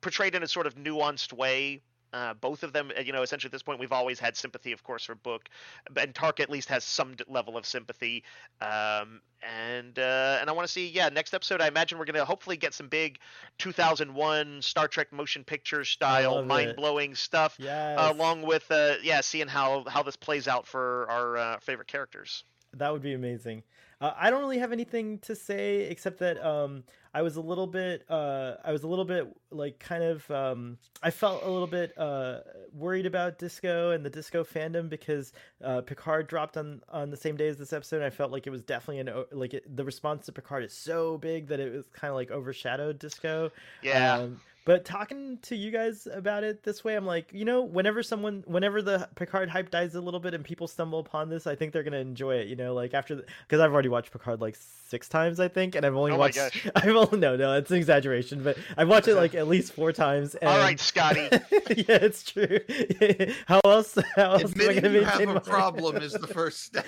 [0.00, 1.82] portrayed in a sort of nuanced way.
[2.12, 4.72] Uh, both of them, uh, you know, essentially at this point, we've always had sympathy,
[4.72, 5.48] of course, for Book,
[5.96, 8.24] and Tark at least has some level of sympathy.
[8.60, 11.60] Um, and uh, and I want to see, yeah, next episode.
[11.60, 13.18] I imagine we're gonna hopefully get some big
[13.58, 17.98] 2001 Star Trek motion picture style, mind blowing stuff Yes.
[18.14, 22.44] along with uh, yeah, seeing how how this plays out for our uh, favorite characters.
[22.74, 23.62] That would be amazing.
[24.00, 27.66] Uh, I don't really have anything to say except that um, I was a little
[27.66, 31.66] bit, uh, I was a little bit like kind of, um, I felt a little
[31.66, 32.38] bit uh,
[32.72, 37.36] worried about disco and the disco fandom because uh, Picard dropped on on the same
[37.36, 37.96] day as this episode.
[37.96, 40.72] And I felt like it was definitely an like it, the response to Picard is
[40.72, 43.50] so big that it was kind of like overshadowed disco.
[43.82, 47.62] Yeah, Um, but talking to you guys about it this way, I'm like, you know,
[47.62, 51.46] whenever someone, whenever the Picard hype dies a little bit and people stumble upon this,
[51.46, 52.48] I think they're gonna enjoy it.
[52.48, 53.16] You know, like after
[53.46, 56.38] because I've already watched Picard like six times, I think, and I've only Oh watched.
[56.76, 59.92] I've only no, no, it's an exaggeration, but I've watched it like at least four
[59.92, 60.34] times.
[60.34, 60.48] And...
[60.50, 61.20] all right, Scotty.
[61.30, 62.58] yeah, it's true.
[63.46, 63.96] how else?
[64.16, 66.86] How else am I Admitting gonna you have a my- problem is the first step.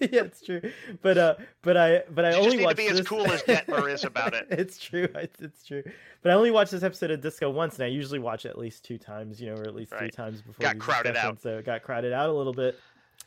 [0.00, 0.60] yeah, it's true.
[1.02, 3.42] But uh, but I but I You only just need to be as cool as
[3.42, 4.46] Detmer is about it.
[4.50, 5.08] it's true.
[5.14, 5.82] It's, it's true.
[6.22, 8.58] But I only watched this episode of Disco once, and I usually watch it at
[8.58, 10.62] least two times, you know, or at least three times before.
[10.62, 11.40] Got crowded out.
[11.40, 12.78] So it got crowded out a little bit.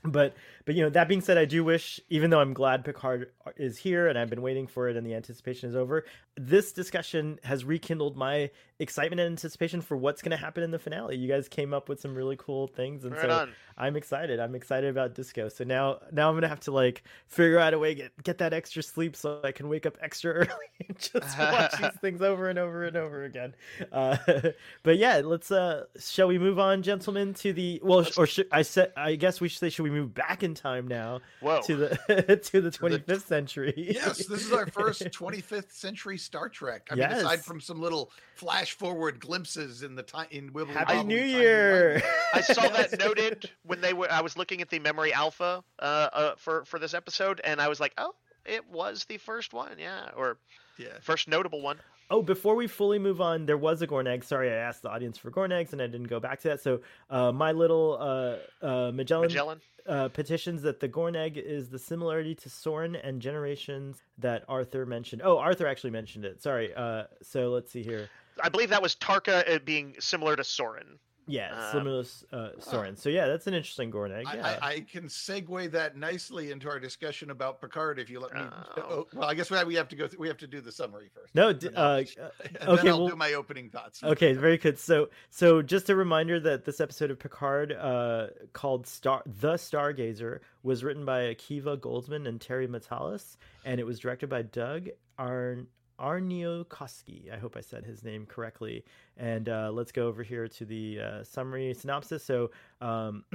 [0.05, 3.31] But but you know that being said, I do wish, even though I'm glad Picard
[3.55, 6.03] is here and I've been waiting for it and the anticipation is over,
[6.35, 8.49] this discussion has rekindled my
[8.79, 11.15] excitement and anticipation for what's going to happen in the finale.
[11.15, 13.53] You guys came up with some really cool things, and Right so on.
[13.77, 14.39] I'm excited.
[14.39, 15.49] I'm excited about Disco.
[15.49, 18.53] So now now I'm gonna have to like figure out a way get get that
[18.53, 20.47] extra sleep so I can wake up extra early
[20.87, 23.55] and just watch these things over and over and over again.
[23.91, 24.17] Uh,
[24.83, 28.61] but yeah, let's uh shall we move on, gentlemen, to the well or should I
[28.61, 31.61] said I guess we should say should we move back in time now Whoa.
[31.63, 33.73] to the to the 25th century?
[33.75, 36.87] yes, this is our first 25th century Star Trek.
[36.91, 41.03] I mean, aside from some little flash forward glimpses in the time in Wibbly Happy
[41.03, 42.01] New Year!
[42.33, 44.11] I saw that noted when they were.
[44.11, 47.67] I was looking at the memory alpha uh, uh, for for this episode, and I
[47.67, 48.13] was like, oh,
[48.45, 50.37] it was the first one, yeah, or
[50.77, 50.99] Yeah.
[51.01, 51.79] first notable one.
[52.09, 54.23] Oh, before we fully move on, there was a Gorn egg.
[54.23, 56.61] Sorry, I asked the audience for Gorn eggs and I didn't go back to that.
[56.61, 59.61] So, uh, my little uh, uh, Magellan, Magellan.
[59.87, 64.85] uh, petitions that the Gorn egg is the similarity to Soran and generations that Arthur
[64.85, 65.21] mentioned.
[65.23, 66.43] Oh, Arthur actually mentioned it.
[66.43, 66.71] Sorry.
[66.75, 68.09] Uh, so let's see here.
[68.43, 70.97] I believe that was Tarka uh, being similar to Soran.
[71.25, 72.97] Yeah, Um, similar to uh, Soran.
[72.97, 74.25] So yeah, that's an interesting Gorn egg.
[74.27, 74.59] I, Yeah.
[74.61, 78.41] I, I can segue that nicely into our discussion about Picard if you let me.
[78.41, 78.81] Oh.
[78.81, 80.07] Oh, well, I guess we we have to go.
[80.07, 81.33] Th- we have to do the summary first.
[81.33, 84.03] no, d- uh, I'll- uh, and then okay, I'll well- do my opening thoughts.
[84.03, 84.77] Okay, very good.
[84.79, 90.39] So, so just a reminder that this episode of Picard, uh, called "Star," the Stargazer,
[90.63, 95.67] was written by Akiva Goldsman and Terry Matalas, and it was directed by Doug Arn
[95.99, 97.31] Aarniokoski.
[97.33, 98.83] I hope I said his name correctly.
[99.17, 102.23] And uh, let's go over here to the uh, summary synopsis.
[102.23, 102.49] So,
[102.81, 103.23] um,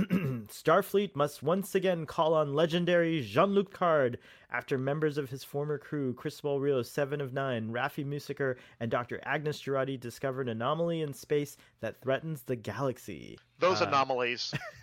[0.50, 4.18] Starfleet must once again call on legendary Jean-Luc Picard
[4.50, 9.20] after members of his former crew, Cristóbal Rio, Seven of Nine, Raffi Musiker, and Dr.
[9.24, 13.38] Agnes Jurati discover an anomaly in space that threatens the galaxy.
[13.60, 14.54] Those Uh, anomalies.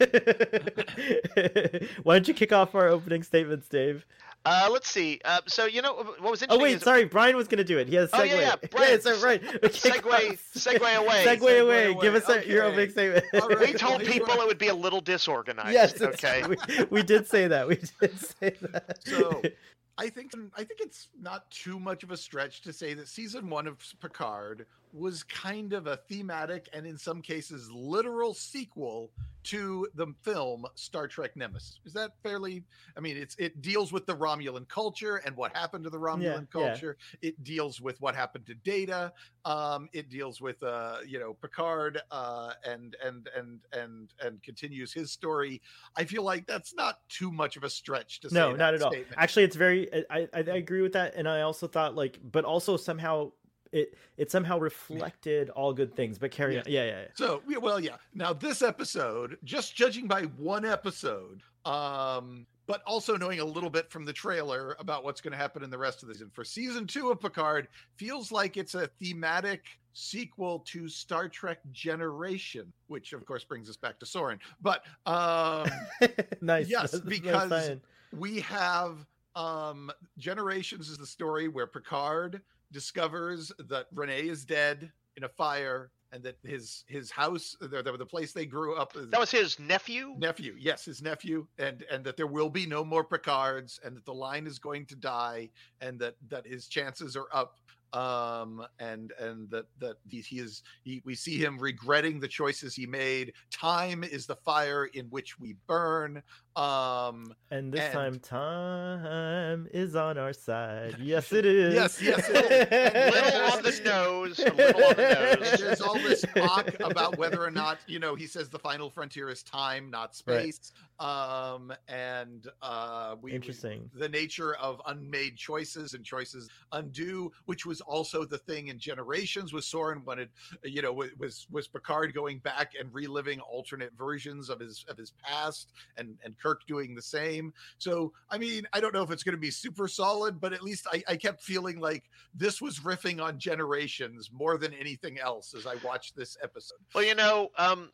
[2.03, 4.05] Why don't you kick off our opening statements, Dave?
[4.45, 5.19] Uh, let's see.
[5.26, 6.49] Uh, so you know what was interesting?
[6.51, 7.88] Oh wait, is, sorry, Brian was going to do it.
[7.89, 8.19] He has segue.
[8.19, 9.43] Oh, yeah, yeah, Brian, right.
[9.63, 11.26] Okay, segue segue segue away.
[11.26, 11.86] Segue Segue away.
[11.91, 12.02] away.
[12.02, 12.72] Give us a, your Okay.
[12.74, 13.26] opening statement.
[13.41, 13.60] All right.
[13.60, 15.74] We told people it would be a little disorganized.
[15.74, 16.02] yes.
[16.02, 16.44] Okay.
[16.48, 16.56] We,
[16.90, 17.68] we did say that.
[17.68, 18.99] We did say that.
[19.06, 19.41] So
[19.98, 23.49] I think I think it's not too much of a stretch to say that season
[23.49, 29.11] one of Picard was kind of a thematic and in some cases literal sequel
[29.43, 31.80] to the film Star Trek Nemesis.
[31.85, 32.63] Is that fairly?
[32.97, 36.47] I mean, it's it deals with the Romulan culture and what happened to the Romulan
[36.55, 36.61] yeah.
[36.61, 36.97] culture.
[37.22, 39.13] It deals with what happened to Data.
[39.43, 44.91] Um, it deals with uh, you know Picard uh, and and and and and continues
[44.91, 45.61] his story.
[45.95, 48.35] I feel like that's not too much of a stretch to say.
[48.35, 48.95] no, not at all.
[49.15, 49.88] Actually, it's very.
[50.09, 53.31] I, I I agree with that, and I also thought like, but also somehow
[53.72, 56.18] it it somehow reflected all good things.
[56.18, 56.60] But carry Yeah.
[56.62, 56.66] on.
[56.68, 57.02] Yeah, yeah.
[57.02, 57.08] yeah.
[57.16, 57.98] So yeah, well, yeah.
[58.14, 63.90] Now this episode, just judging by one episode, um, but also knowing a little bit
[63.92, 66.44] from the trailer about what's going to happen in the rest of the season for
[66.44, 67.68] season two of Picard,
[67.98, 69.64] feels like it's a thematic
[69.94, 74.40] sequel to Star Trek Generation, which of course brings us back to Soran.
[74.62, 75.70] But um,
[76.42, 76.68] nice.
[76.68, 77.82] Yes, That's- that's because- fine.
[78.18, 79.06] we have
[79.36, 82.42] um generations is the story where picard
[82.76, 87.95] discovers that rené is dead in a fire and that his his house the, the,
[87.97, 90.14] the place they grew up That was his nephew.
[90.18, 94.03] nephew yes his nephew and and that there will be no more picards and that
[94.03, 95.49] the line is going to die
[95.80, 97.56] and that that his chances are up
[97.95, 102.76] um and and that that he, he is he, we see him regretting the choices
[102.76, 106.22] he made time is the fire in which we burn
[106.55, 110.95] um And this and- time, time is on our side.
[110.99, 111.73] Yes, it is.
[111.73, 112.67] Yes, yes, it is.
[112.72, 114.39] And little on the nose.
[114.39, 115.59] A little on the nose.
[115.59, 119.30] there's all this talk about whether or not you know he says the final frontier
[119.30, 120.69] is time not Right.
[120.99, 123.89] Space um and uh we we- Interesting.
[123.93, 129.51] the nature of unmade choices and choices undo which was also the thing in generations
[129.51, 130.30] with soran wanted
[130.63, 135.11] you know was was picard going back and reliving alternate versions of his of his
[135.22, 139.23] past and and kirk doing the same so i mean i don't know if it's
[139.23, 142.03] going to be super solid but at least I, I kept feeling like
[142.34, 147.03] this was riffing on generations more than anything else as i watched this episode Well,
[147.03, 147.89] you know, um,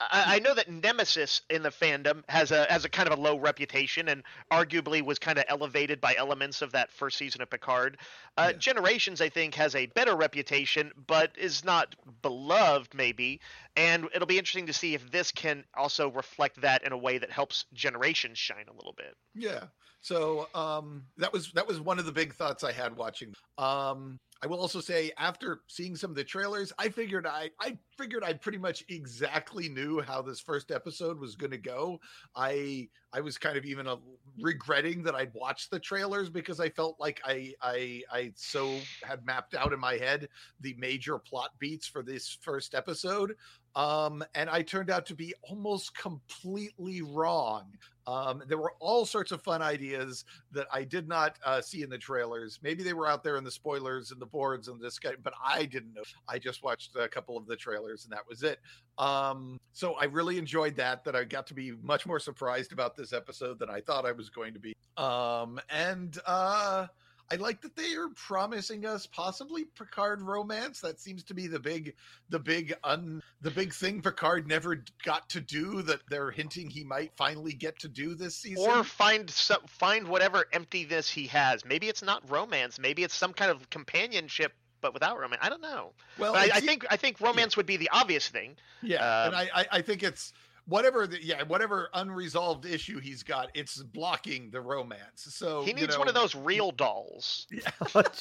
[0.00, 3.20] I, I know that Nemesis in the fandom has a has a kind of a
[3.20, 4.22] low reputation, and
[4.52, 7.98] arguably was kind of elevated by elements of that first season of Picard.
[8.36, 8.58] Uh, Yeah.
[8.58, 13.40] Generations, I think, has a better reputation, but is not beloved, maybe.
[13.76, 17.18] And it'll be interesting to see if this can also reflect that in a way
[17.18, 19.16] that helps Generations shine a little bit.
[19.34, 19.68] Yeah.
[20.00, 23.34] So um that was that was one of the big thoughts I had watching.
[23.56, 27.78] Um I will also say after seeing some of the trailers, I figured I I
[27.98, 32.00] figured I pretty much exactly knew how this first episode was going to go.
[32.34, 33.96] I I was kind of even a,
[34.40, 39.26] regretting that I'd watched the trailers because I felt like I I I so had
[39.26, 40.28] mapped out in my head
[40.60, 43.34] the major plot beats for this first episode.
[43.74, 47.66] Um, and I turned out to be almost completely wrong.
[48.08, 51.90] Um, there were all sorts of fun ideas that I did not uh, see in
[51.90, 52.58] the trailers.
[52.62, 55.34] Maybe they were out there in the spoilers and the boards and this guy, but
[55.44, 56.02] I didn't know.
[56.26, 58.58] I just watched a couple of the trailers and that was it.
[58.98, 61.04] Um, so I really enjoyed that.
[61.04, 64.12] That I got to be much more surprised about this episode than I thought I
[64.12, 64.74] was going to be.
[64.96, 66.86] Um, and uh,
[67.30, 70.80] I like that they are promising us possibly Picard romance.
[70.80, 71.94] That seems to be the big,
[72.30, 75.82] the big un, the big thing Picard never got to do.
[75.82, 78.70] That they're hinting he might finally get to do this season.
[78.70, 81.64] Or find find whatever emptiness he has.
[81.64, 82.78] Maybe it's not romance.
[82.78, 85.40] Maybe it's some kind of companionship, but without romance.
[85.44, 85.90] I don't know.
[86.18, 88.56] well, I, I think I think romance would be the obvious thing.
[88.82, 90.32] yeah, and um, I, I, I think it's
[90.68, 95.26] whatever the yeah whatever unresolved issue he's got, it's blocking the romance.
[95.30, 97.46] So he you needs know, one of those real dolls.
[97.94, 98.02] Oh.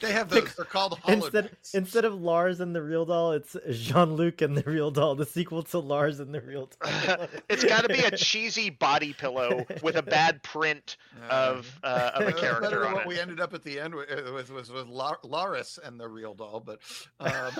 [0.00, 0.54] They have those.
[0.54, 4.62] They're called instead instead of Lars and the real doll, it's Jean Luc and the
[4.62, 7.26] real doll, the sequel to Lars and the real doll.
[7.50, 10.96] it's got to be a cheesy body pillow with a bad print
[11.28, 13.08] of uh, of Uh, a it's better character on what it.
[13.08, 16.08] we ended up at the end with uh, with, with, with Lar- Laris and the
[16.08, 16.78] real doll, but
[17.20, 17.52] um,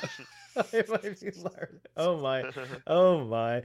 [0.73, 1.81] It might be Lars.
[1.99, 2.45] Oh my!
[2.87, 3.61] Oh my!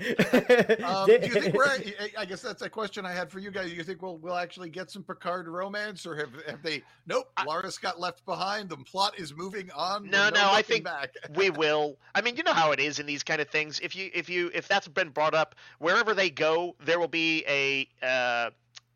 [0.84, 1.65] Um, do you think we're?
[1.68, 3.69] I- I guess that's a question I had for you guys.
[3.69, 6.82] Do you think we'll we'll actually get some Picard romance, or have have they?
[7.06, 8.69] Nope, I- Laris got left behind.
[8.69, 10.03] The plot is moving on.
[10.03, 11.14] with No, no, I think back.
[11.36, 11.98] we will.
[12.15, 13.80] I mean, you know how it is in these kind of things.
[13.82, 17.44] If you if you if that's been brought up, wherever they go, there will be
[17.48, 18.49] a uh,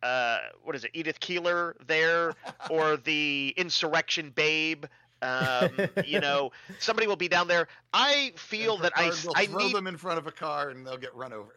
[0.06, 2.34] uh, what is it, Edith Keeler there,
[2.70, 4.86] or the insurrection babe.
[5.22, 5.70] Um,
[6.06, 7.68] you know, somebody will be down there.
[7.94, 10.98] I feel that I, I throw need them in front of a car and they'll
[10.98, 11.56] get run over.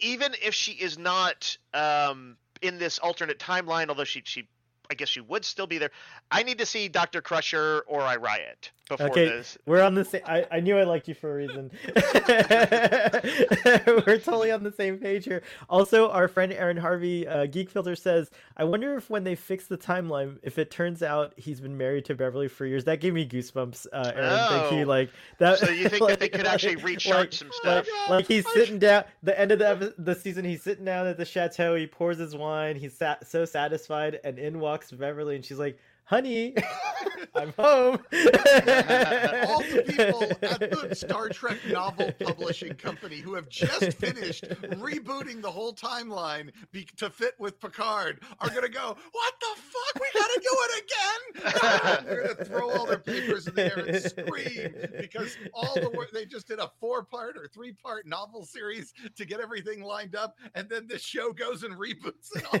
[0.00, 4.48] even if she is not um, in this alternate timeline, although she she
[4.90, 5.92] I guess she would still be there.
[6.30, 8.72] I need to see Doctor Crusher or I Riot.
[8.90, 9.56] Before Okay, this.
[9.66, 10.22] we're on the same.
[10.26, 11.70] I, I knew I liked you for a reason.
[14.06, 15.42] we're totally on the same page here.
[15.68, 19.66] Also, our friend Aaron Harvey, uh, Geek Filter says, "I wonder if when they fix
[19.66, 23.14] the timeline, if it turns out he's been married to Beverly for years." That gave
[23.14, 24.48] me goosebumps, uh, Aaron.
[24.48, 24.82] Thank you.
[24.84, 24.86] Oh.
[24.86, 25.58] Like that.
[25.58, 27.86] So you think that they like- could actually like- rechart like- some like- stuff?
[28.08, 29.04] Like, he's sitting down.
[29.22, 31.74] The end of the the season, he's sitting down at the chateau.
[31.74, 32.76] He pours his wine.
[32.76, 35.78] He's sat, so satisfied, and in walks Beverly, and she's like,
[36.10, 36.54] "Honey,
[37.36, 43.92] I'm home." all the people at the Star Trek novel publishing company who have just
[43.96, 49.34] finished rebooting the whole timeline be- to fit with Picard are going to go, What
[49.40, 50.02] the fuck?
[50.02, 52.04] We got to do it again.
[52.06, 55.90] They're going to throw all their papers in the air and scream because all the
[55.90, 59.82] work they just did a four part or three part novel series to get everything
[59.82, 60.36] lined up.
[60.56, 62.60] And then the show goes and reboots it all.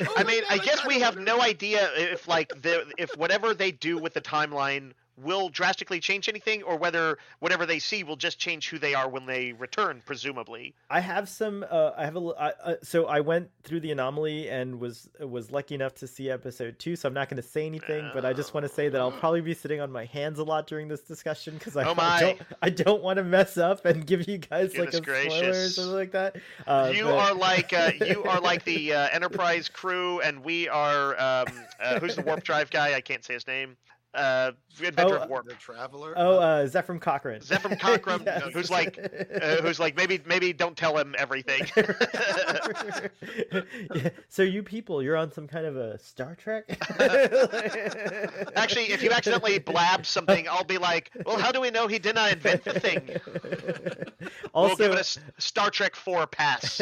[0.00, 2.48] Oh I mean, God, I I guess kinda we have wonder- no idea if like
[2.62, 7.66] the if whatever they do with the timeline will drastically change anything, or whether whatever
[7.66, 10.74] they see will just change who they are when they return, presumably.
[10.90, 11.64] I have some.
[11.70, 12.20] Uh, I have a.
[12.38, 16.30] I- uh, so I went through the anomaly and was was lucky enough to see
[16.30, 16.96] episode two.
[16.96, 19.12] So I'm not going to say anything, but I just want to say that I'll
[19.12, 22.20] probably be sitting on my hands a lot during this discussion because I, Oh I
[22.20, 22.42] don't.
[22.62, 25.68] I don't want to mess up and give you guys like a Goodness spoiler or
[25.68, 26.36] something like that.
[26.66, 30.68] Uh, you but- are like uh, you are like the uh, Enterprise crew, and we
[30.68, 31.46] are um,
[31.80, 32.94] uh, who's the warp drive guy?
[32.94, 33.76] I can't say his name.
[34.14, 34.52] Uh,
[34.82, 35.46] inventor Oh, of warp.
[35.46, 36.14] The Traveler.
[36.16, 37.40] Oh, uh, Zefram Cochrane.
[37.40, 38.44] Zefram Cochrane, Yes.
[38.54, 41.62] who's like, Uh, who's like maybe maybe don't tell him everything.
[43.94, 44.10] yeah.
[44.28, 46.64] So you people, you're on some kind of a Star Trek.
[48.56, 51.98] Actually, if you accidentally blab something, I'll be like, well, how do we know he
[51.98, 53.10] did not invent the thing?
[54.54, 56.80] also, we'll give it a S- Star Trek 4 pass.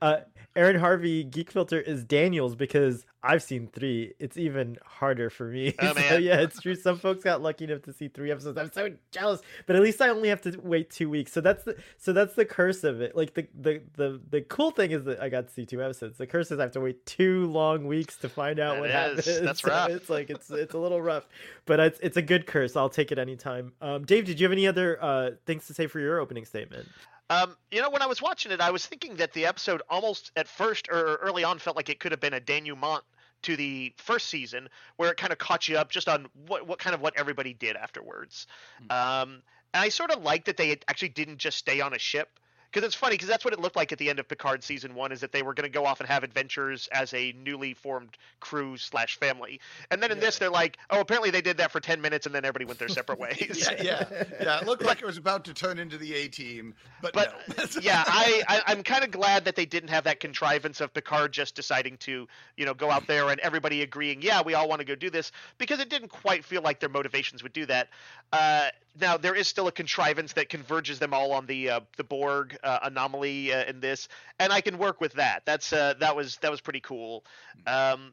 [0.00, 0.20] uh,
[0.56, 4.14] Aaron Harvey Geek Filter is Daniels because I've seen three.
[4.18, 5.74] It's even harder for me.
[5.78, 6.21] Oh, so man.
[6.22, 6.74] Yeah, it's true.
[6.74, 8.56] Some folks got lucky enough to see three episodes.
[8.58, 11.32] I'm so jealous, but at least I only have to wait two weeks.
[11.32, 13.16] So that's the so that's the curse of it.
[13.16, 16.18] Like the the the, the cool thing is that I got to see two episodes.
[16.18, 18.90] The curse is I have to wait two long weeks to find out That what
[19.18, 19.40] is- happens.
[19.42, 19.90] that's So rough.
[19.90, 21.28] It's like it's it's a little rough,
[21.66, 22.76] but it's it's a good curse.
[22.76, 23.72] I'll take it anytime.
[23.80, 26.88] Um, Dave, did you have any other uh things to say for your opening statement?
[27.30, 30.32] Um, you know, when I was watching it, I was thinking that the episode almost
[30.36, 33.02] at first or early on felt like it could have been a denouement
[33.42, 36.78] to the first season, where it kind of caught you up just on what what
[36.78, 38.46] kind of what everybody did afterwards.
[38.90, 39.42] Um,
[39.74, 42.38] and I sort of liked that they actually didn't just stay on a ship.
[42.72, 44.94] Because it's funny, because that's what it looked like at the end of Picard season
[44.94, 47.74] one, is that they were going to go off and have adventures as a newly
[47.74, 49.60] formed crew slash family.
[49.90, 52.34] And then in this, they're like, oh, apparently they did that for ten minutes, and
[52.34, 53.68] then everybody went their separate ways.
[53.68, 54.60] yeah, yeah, yeah.
[54.60, 57.64] It looked like it was about to turn into the A team, but, but no.
[57.82, 61.32] yeah, I, I I'm kind of glad that they didn't have that contrivance of Picard
[61.32, 62.26] just deciding to
[62.56, 65.10] you know go out there and everybody agreeing, yeah, we all want to go do
[65.10, 67.88] this because it didn't quite feel like their motivations would do that.
[68.32, 68.68] Uh,
[69.00, 72.58] now there is still a contrivance that converges them all on the uh, the Borg
[72.62, 74.08] uh, anomaly uh, in this,
[74.38, 75.42] and I can work with that.
[75.44, 77.24] That's uh, that was that was pretty cool.
[77.66, 78.12] Um,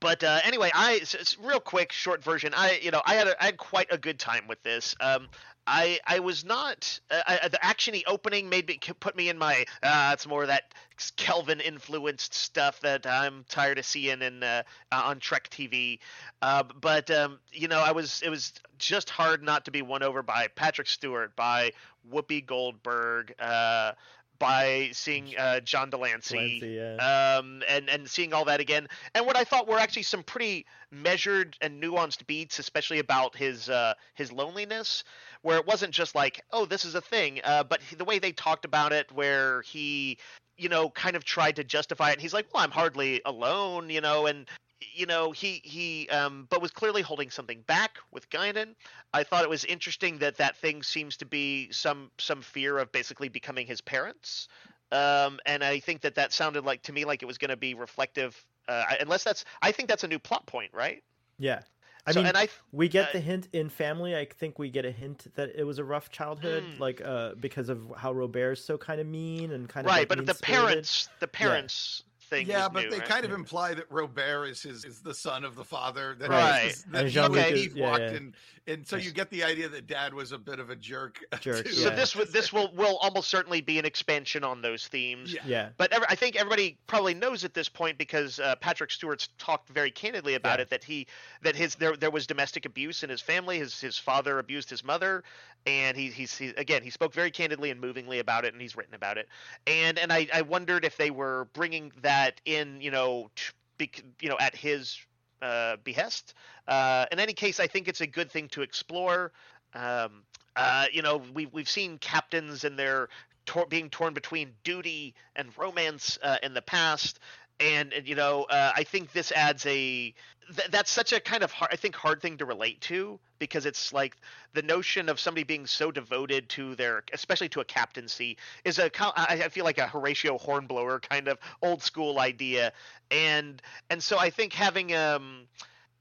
[0.00, 1.00] but uh, anyway, I
[1.40, 2.52] real quick, short version.
[2.54, 4.94] I you know I had a, I had quite a good time with this.
[5.00, 5.28] Um,
[5.68, 9.66] I I was not uh, I, the actiony opening made me put me in my
[9.82, 10.72] uh, it's more of that
[11.16, 15.98] Kelvin influenced stuff that I'm tired of seeing in uh, uh, on Trek TV.
[16.40, 20.02] Uh, but um, you know I was it was just hard not to be won
[20.02, 21.72] over by Patrick Stewart, by
[22.10, 23.34] Whoopi Goldberg.
[23.38, 23.92] Uh,
[24.38, 27.38] by seeing uh, John de Lancie, Delancey, yeah.
[27.38, 30.66] um, and and seeing all that again, and what I thought were actually some pretty
[30.90, 35.04] measured and nuanced beats, especially about his uh, his loneliness,
[35.42, 38.32] where it wasn't just like, oh, this is a thing, uh, but the way they
[38.32, 40.18] talked about it, where he,
[40.56, 42.14] you know, kind of tried to justify it.
[42.14, 44.46] And he's like, well, I'm hardly alone, you know, and
[44.94, 48.74] you know he he um but was clearly holding something back with Guinan.
[49.12, 52.92] I thought it was interesting that that thing seems to be some some fear of
[52.92, 54.48] basically becoming his parents.
[54.90, 57.56] Um, and I think that that sounded like to me like it was going to
[57.56, 58.42] be reflective.
[58.66, 61.02] Uh, unless that's, I think that's a new plot point, right?
[61.38, 61.60] Yeah.
[62.08, 64.16] I so, mean, and I, we get uh, the hint in family.
[64.16, 66.80] I think we get a hint that it was a rough childhood, Mm.
[66.80, 70.08] like uh, because of how Robert's so kind of mean and kind of right, like,
[70.08, 72.46] but the parents, the parents thing.
[72.46, 73.08] yeah, was but new, they right?
[73.08, 76.14] kind of imply that Robert is his is the son of the father.
[76.18, 76.66] That Right.
[76.66, 78.10] is- that And he, Jean-Luc he is- yeah, walked yeah.
[78.12, 78.34] in,
[78.66, 81.18] and so you get the idea that Dad was a bit of a jerk.
[81.40, 81.72] Jerk, too.
[81.72, 81.94] So yeah.
[81.96, 85.32] this would this will will almost certainly be an expansion on those themes.
[85.32, 85.40] Yeah.
[85.46, 85.68] Yeah.
[85.78, 89.68] But ever, I think everybody probably knows at this point because uh, Patrick Stewart's talked
[89.70, 90.62] very candidly about Yeah.
[90.62, 91.06] it that he
[91.42, 93.58] that his there there was domestic abuse in his family.
[93.58, 95.24] His his father abused his mother,
[95.68, 98.74] and he he's he, again he spoke very candidly and movingly about it, and he's
[98.76, 99.28] written about it.
[99.66, 103.30] And and I I wondered if they were bringing that in, you know,
[103.78, 104.98] you know, at his
[105.42, 106.34] uh, behest.
[106.66, 109.32] Uh, in any case, I think it's a good thing to explore.
[109.74, 110.22] Um,
[110.56, 113.08] uh, you know, we've we've seen captains and their
[113.44, 117.20] tor- being torn between duty and romance uh, in the past,
[117.60, 120.14] and, and you know, uh, I think this adds a
[120.54, 123.66] th- that's such a kind of hard, I think hard thing to relate to because
[123.66, 124.16] it's like
[124.54, 128.90] the notion of somebody being so devoted to their, especially to a captaincy, is a
[129.16, 132.72] I feel like a Horatio Hornblower kind of old school idea,
[133.10, 133.60] and
[133.90, 135.46] and so I think having um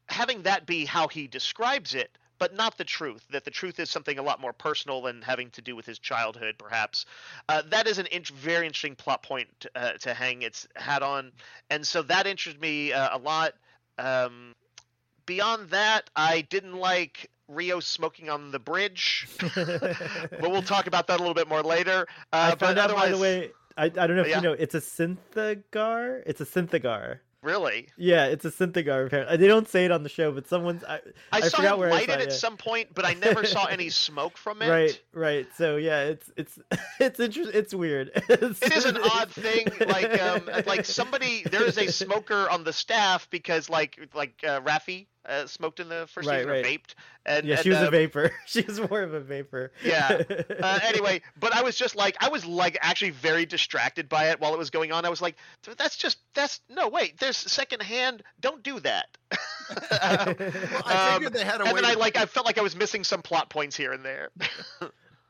[0.10, 3.90] having that be how he describes it but not the truth that the truth is
[3.90, 7.06] something a lot more personal and having to do with his childhood perhaps
[7.50, 11.32] uh, that is an int- very interesting plot point uh, to hang its hat on.
[11.70, 13.54] And so that interested me uh, a lot
[13.98, 14.54] um,
[15.26, 21.18] beyond that i didn't like rio smoking on the bridge but we'll talk about that
[21.18, 23.52] a little bit more later uh, I but found out by the way.
[23.80, 24.38] I, I don't know if Yeah.
[24.38, 24.54] you know.
[24.54, 26.24] It's a synthagar.
[26.26, 27.20] It's a synthagar.
[27.48, 29.08] Really Yeah, it's a synthagar.
[29.08, 30.84] Apparently, they don't say it on the show, but someone's.
[30.84, 30.96] I,
[31.32, 33.66] i, I saw forgot where I saw it at some point but i never saw
[33.66, 35.48] any smoke from it Right, right.
[35.56, 36.60] So yeah, it's it's
[37.00, 37.58] it's interesting.
[37.58, 38.12] It's weird.
[38.30, 42.64] It's, it is an odd thing like um like somebody there is a smoker on
[42.64, 46.66] the staff because like like uh, Raffi uh, smoked in the first Right, season right.
[46.66, 46.94] or vaped
[47.26, 48.32] and Yeah, and, she was a um, vapor.
[48.46, 49.72] She was more of a vapor.
[49.84, 50.22] Yeah.
[50.62, 54.40] uh, anyway but i was just like i was like actually very distracted by it
[54.40, 55.36] while it was going on i was like
[55.78, 59.08] that's just that's no wait there's second hand don't do that
[59.70, 61.82] Well, I Um, figured they had a and way.
[61.82, 64.30] then i like i felt like i was missing some plot points here and there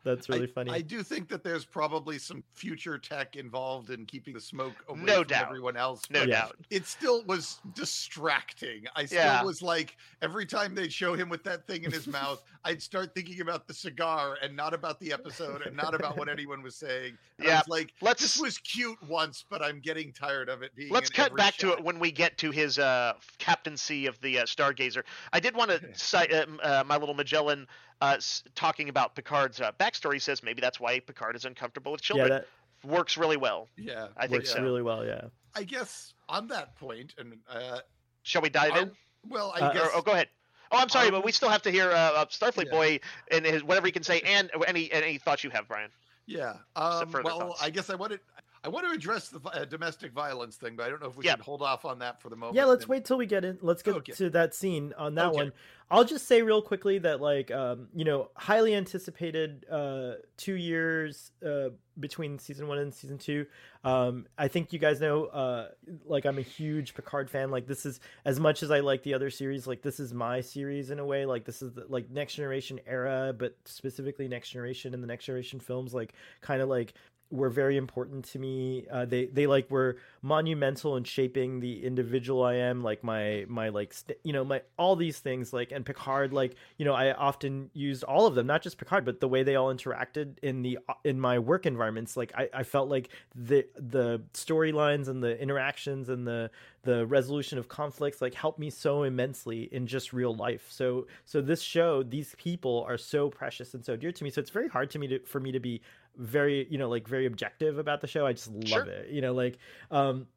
[0.04, 0.72] That's really I, funny.
[0.72, 5.02] I do think that there's probably some future tech involved in keeping the smoke away
[5.02, 5.46] No from doubt.
[5.48, 6.04] everyone else.
[6.10, 8.86] no doubt It still was distracting.
[8.96, 9.44] I still Yeah.
[9.44, 13.14] was like, every time they'd show him with that thing in his mouth, I'd start
[13.14, 16.76] thinking about the cigar and not about the episode and not about what anyone was
[16.76, 17.18] saying.
[17.40, 17.58] And I Yeah.
[17.60, 20.92] was like, let's this was cute once, but I'm getting tired of it being.
[20.92, 24.40] Let's cut every back to it when we get to his uh, captaincy of the
[24.40, 25.04] uh, Stargazer.
[25.34, 27.68] I did want to cite uh, uh, my little Magellan
[28.02, 28.18] uh,
[28.56, 30.22] talking about Picard's uh, backstory.
[30.22, 32.28] Says maybe that's why Picard is uncomfortable with children.
[32.30, 32.48] yeah, children.
[32.84, 33.68] that Works really well.
[33.76, 34.62] Yeah, I think works so.
[34.62, 35.06] really well.
[35.06, 35.22] Yeah.
[35.56, 37.80] I guess on that point, and uh,
[38.24, 38.92] Shall we dive Are- in?
[39.28, 40.28] well, I Uh, Or- guess oh, go ahead.
[40.72, 42.72] Oh, I'm sorry, are but we we- still have to hear uh, uh, Starfleet Yeah.
[42.72, 43.00] Boy
[43.32, 45.90] and his whatever he can say, and any any thoughts you have, Brian.
[46.28, 46.58] Yeah.
[46.76, 47.64] Um, well, thoughts.
[47.64, 48.20] I guess I wanted
[48.68, 51.24] I want to address the uh, domestic violence thing, but I don't know if we
[51.24, 51.32] Yeah.
[51.36, 52.58] should hold off on that for the moment.
[52.58, 53.58] Yeah, let's and- wait till we get in.
[53.62, 54.12] Let's get Okay.
[54.12, 55.38] to that scene on that Okay.
[55.38, 55.54] one.
[55.90, 61.32] I'll just say real quickly that like um, you know, highly anticipated uh 2 years
[61.46, 63.46] uh between season 1 and season 2.
[63.86, 65.70] Um I think you guys know uh
[66.04, 67.50] like I'm a huge Picard fan.
[67.52, 70.42] Like this is as much as I like the other series, like this is my
[70.42, 71.26] series in a way.
[71.26, 75.24] Like this is the, like next generation era, but specifically next generation and the next
[75.24, 76.12] generation films like
[76.42, 76.96] kind of like
[77.30, 78.86] were very important to me.
[78.92, 82.84] Uh, they they like were monumental in shaping the individual I am.
[82.84, 86.56] Like my my like st- you know my all these things like and Picard like
[86.78, 89.56] you know I often used all of them, not just Picard, but the way they
[89.56, 92.16] all interacted in the in my work environments.
[92.16, 96.50] Like I, I felt like the the storylines and the interactions and the
[96.84, 100.68] the resolution of conflicts like helped me so immensely in just real life.
[100.70, 104.30] So so this show, these people are so precious and so dear to me.
[104.30, 105.82] So it's very hard to me to for me to be
[106.18, 108.26] very you know like very objective about the show.
[108.26, 108.84] I just love Sure.
[108.86, 109.10] it.
[109.10, 109.58] You know like
[109.92, 110.28] um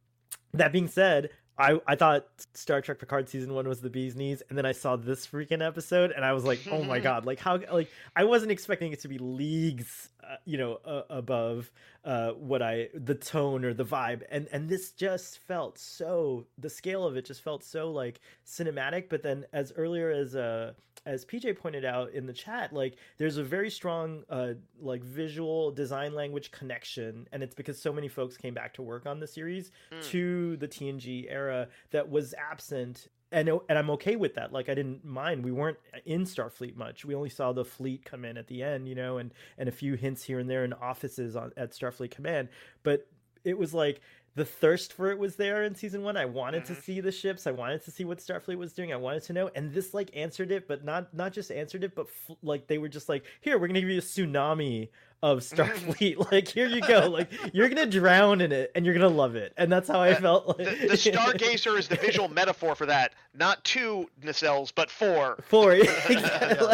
[0.53, 4.41] that being said, I, I thought Star Trek Picard season one was the bee's knees,
[4.49, 7.39] and then I saw this freaking episode, and I was like, oh my god, like
[7.39, 11.71] how like I wasn't expecting it to be leagues, uh, you know, uh, above
[12.03, 16.69] uh, what I the tone or the vibe, and and this just felt so the
[16.69, 19.09] scale of it just felt so like cinematic.
[19.09, 20.73] But then as earlier as uh
[21.05, 25.71] as PJ pointed out in the chat, like there's a very strong uh like visual
[25.71, 29.27] design language connection, and it's because so many folks came back to work on the
[29.27, 30.03] series Mm.
[30.09, 33.07] to the TNG era that was absent.
[33.33, 34.51] And, and I'm okay with that.
[34.51, 35.45] Like I didn't mind.
[35.45, 37.05] We weren't in Starfleet much.
[37.05, 39.71] We only saw the fleet come in at the end, you know, and and a
[39.71, 42.49] few hints here and there in offices on at Starfleet Command.
[42.83, 43.07] But
[43.45, 44.01] it was like
[44.35, 46.15] the thirst for it was there in season one.
[46.15, 46.81] I wanted to Mhm.
[46.81, 47.45] see the ships.
[47.47, 48.93] I wanted to see what Starfleet was doing.
[48.93, 51.95] I wanted to know, and this like answered it, but not not just answered it,
[51.95, 54.89] but f- like they were just like, here we're gonna give you a tsunami
[55.23, 56.31] of Starfleet.
[56.31, 57.07] like here you go.
[57.07, 59.53] Like you're gonna drown in it, and you're gonna love it.
[59.57, 60.47] And that's how I Uh, felt.
[60.47, 63.13] Like, The, the Stargazer is the visual metaphor for that.
[63.33, 65.37] Not two nacelles, but four.
[65.47, 65.73] Four.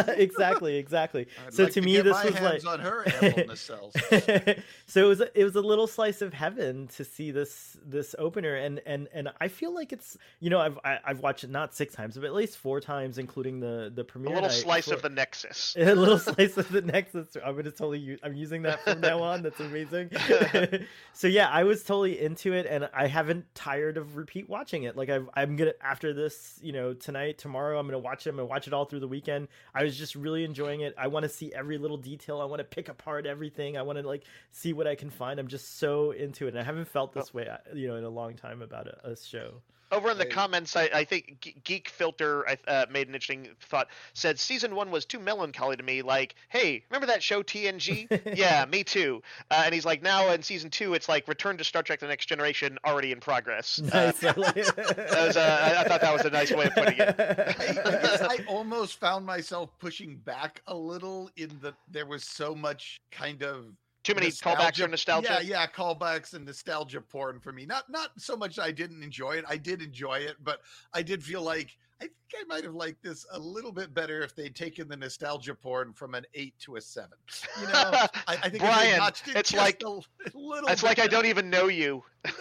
[0.08, 1.26] exactly, exactly.
[1.46, 4.62] I'd so like to me, get this my was hands like on her nacelles.
[4.86, 8.14] so it was a, it was a little slice of heaven to see this this
[8.18, 11.20] opener and and and I feel like it's you know I've I, have i have
[11.20, 14.32] watched it not six times but at least four times including the the premiere.
[14.32, 15.76] A little slice for- of the Nexus.
[15.78, 17.36] a little slice of the Nexus.
[17.44, 19.42] I'm gonna totally use, I'm using that from now on.
[19.42, 20.10] That's amazing.
[21.12, 24.96] so yeah, I was totally into it, and I haven't tired of repeat watching it.
[24.96, 28.30] Like I've, I'm gonna after this, you know, tonight, tomorrow, I'm gonna watch it.
[28.30, 29.48] I'm gonna watch it all through the weekend.
[29.74, 30.94] I was just really enjoying it.
[30.96, 32.40] I want to see every little detail.
[32.40, 33.76] I want to pick apart everything.
[33.76, 35.38] I want to like see what I can find.
[35.38, 38.04] I'm just so into it, and I haven't felt this way, uh, you know, in
[38.04, 39.62] a long time about a, a show.
[39.90, 43.48] Over in the I- comments, I, I think Geek Filter I- uh, made an interesting
[43.60, 43.88] thought.
[44.12, 46.02] Said season one was too melancholy to me.
[46.02, 48.36] Like, hey, remember that show TNG?
[48.36, 49.22] yeah, me too.
[49.50, 52.06] Uh, and he's like, now in season two, it's like Return to Star Trek: The
[52.08, 53.80] Next Generation, already in progress.
[53.92, 54.24] Uh, Nice.
[54.24, 57.14] I that was, uh, I, I thought that was a nice way of putting it.
[57.18, 62.54] I, I I almost found myself pushing back a little in that there was so
[62.54, 63.66] much kind of
[64.08, 65.28] Too many callbacks or nostalgia.
[65.28, 67.66] Yeah, yeah, callbacks and nostalgia porn for me.
[67.66, 69.44] Not not so much I didn't enjoy it.
[69.46, 70.60] I did enjoy it, but
[70.94, 72.08] I did feel like I
[72.38, 75.92] I might have liked this a little bit better if they'd taken the nostalgia porn
[75.92, 77.18] from an eight to a seven.
[77.60, 79.88] You know, I, I think if they Brian, it it's just like- a,
[80.38, 80.68] little.
[80.68, 82.04] It's bit like I don't even know you.
[82.24, 82.32] no,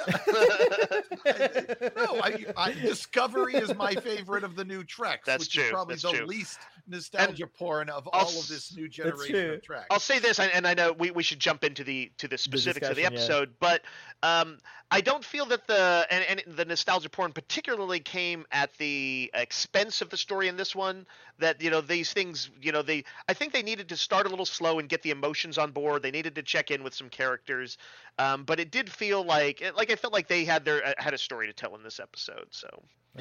[1.26, 5.26] I, I, Discovery is my favorite of the new Treks.
[5.26, 6.26] That's which true, Is probably that's the true.
[6.26, 9.54] least nostalgia porn of I'll all of this new generation true.
[9.54, 9.86] of Treks.
[9.90, 12.38] I'll say this, and and I know we, we should jump into the to the
[12.38, 13.36] specifics of the discussion, yeah.
[13.36, 13.82] episode, but
[14.24, 14.58] um,
[14.90, 19.77] I don't feel that the and, and the nostalgia porn particularly came at the expense
[20.02, 21.06] of the story in this one.
[21.40, 24.30] That you know these things, you know they I think they needed to start a
[24.30, 26.02] little slow and get the emotions on board.
[26.02, 27.78] They needed to check in with some characters,
[28.18, 31.18] um, but it did feel like like I felt like they had their had a
[31.18, 32.48] story to tell in this episode.
[32.52, 32.68] So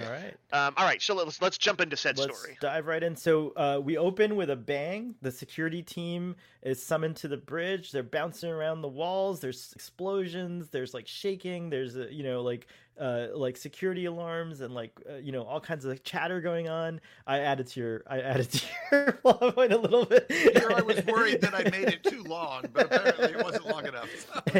[0.04, 0.34] All right.
[0.52, 2.56] um, all right, so let's let's jump into said Let's story.
[2.60, 3.16] dive right in.
[3.16, 5.14] So uh, we open with a bang.
[5.22, 7.92] The security team is summoned to the bridge.
[7.92, 9.40] They're bouncing around the walls.
[9.40, 10.68] There's explosions.
[10.68, 11.70] There's like shaking.
[11.70, 12.66] There's uh, you know like
[13.00, 17.00] uh, like security alarms and like uh, you know all kinds of chatter going on.
[17.26, 20.26] I added to your I added to your plot point a little bit.
[20.30, 23.65] Here I was worried that I made it too long, but apparently it wasn't long
[23.65, 23.65] enough.
[23.65, 23.65] So,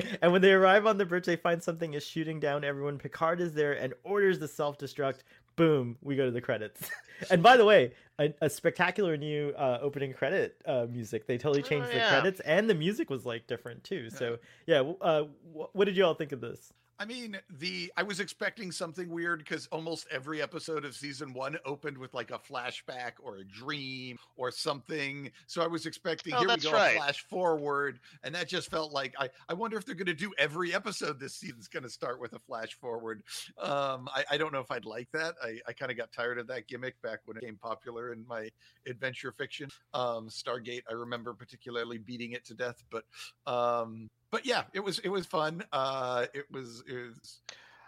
[0.22, 2.98] and when they arrive on the bridge, they find something is shooting down everyone.
[2.98, 5.20] Picard is there and orders the self destruct.
[5.56, 6.90] Boom, we go to the credits.
[7.30, 11.26] and by the way, a, a spectacular new uh, opening credit uh, music.
[11.26, 14.10] They totally Oh, changed the credits, and the music was like different too.
[14.10, 15.22] So yeah, uh,
[15.54, 16.72] wh- what did you all think of this?
[16.98, 21.58] I mean, the I was expecting something weird because almost every episode of season one
[21.66, 25.30] opened with like a flashback or a dream or something.
[25.46, 26.94] So I was expecting Oh, here we go right.
[26.94, 30.14] a flash forward, and that just felt like I I wonder if they're going to
[30.14, 33.22] do every episode this season's going to start with a flash forward.
[33.58, 35.34] Um, I I don't know if I'd like that.
[35.42, 38.26] I I kind of got tired of that gimmick back when it became popular in
[38.26, 38.48] my
[38.86, 39.68] adventure fiction.
[39.92, 43.04] Um, Stargate, I remember particularly beating it to death, but
[43.46, 47.40] um but yeah it was it was fun uh it was it was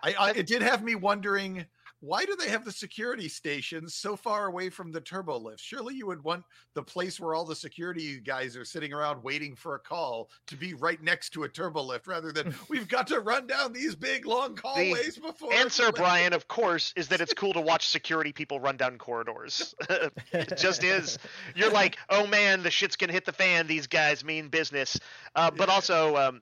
[0.02, 1.66] I, I it did have me wondering
[2.00, 5.94] why do they have the security stations so far away from the turbo lift surely
[5.94, 6.44] you would want
[6.74, 10.56] the place where all the security guys are sitting around waiting for a call to
[10.56, 13.94] be right next to a turbo lift rather than we've got to run down these
[13.94, 18.32] big long hallways before Answer, Brian, of course, is that it's cool to watch security
[18.32, 19.74] people run down corridors.
[20.32, 21.18] it just is.
[21.54, 23.66] You're like, oh man, the shit's gonna hit the fan.
[23.66, 24.98] These guys mean business.
[25.34, 26.40] Uh, but also, um,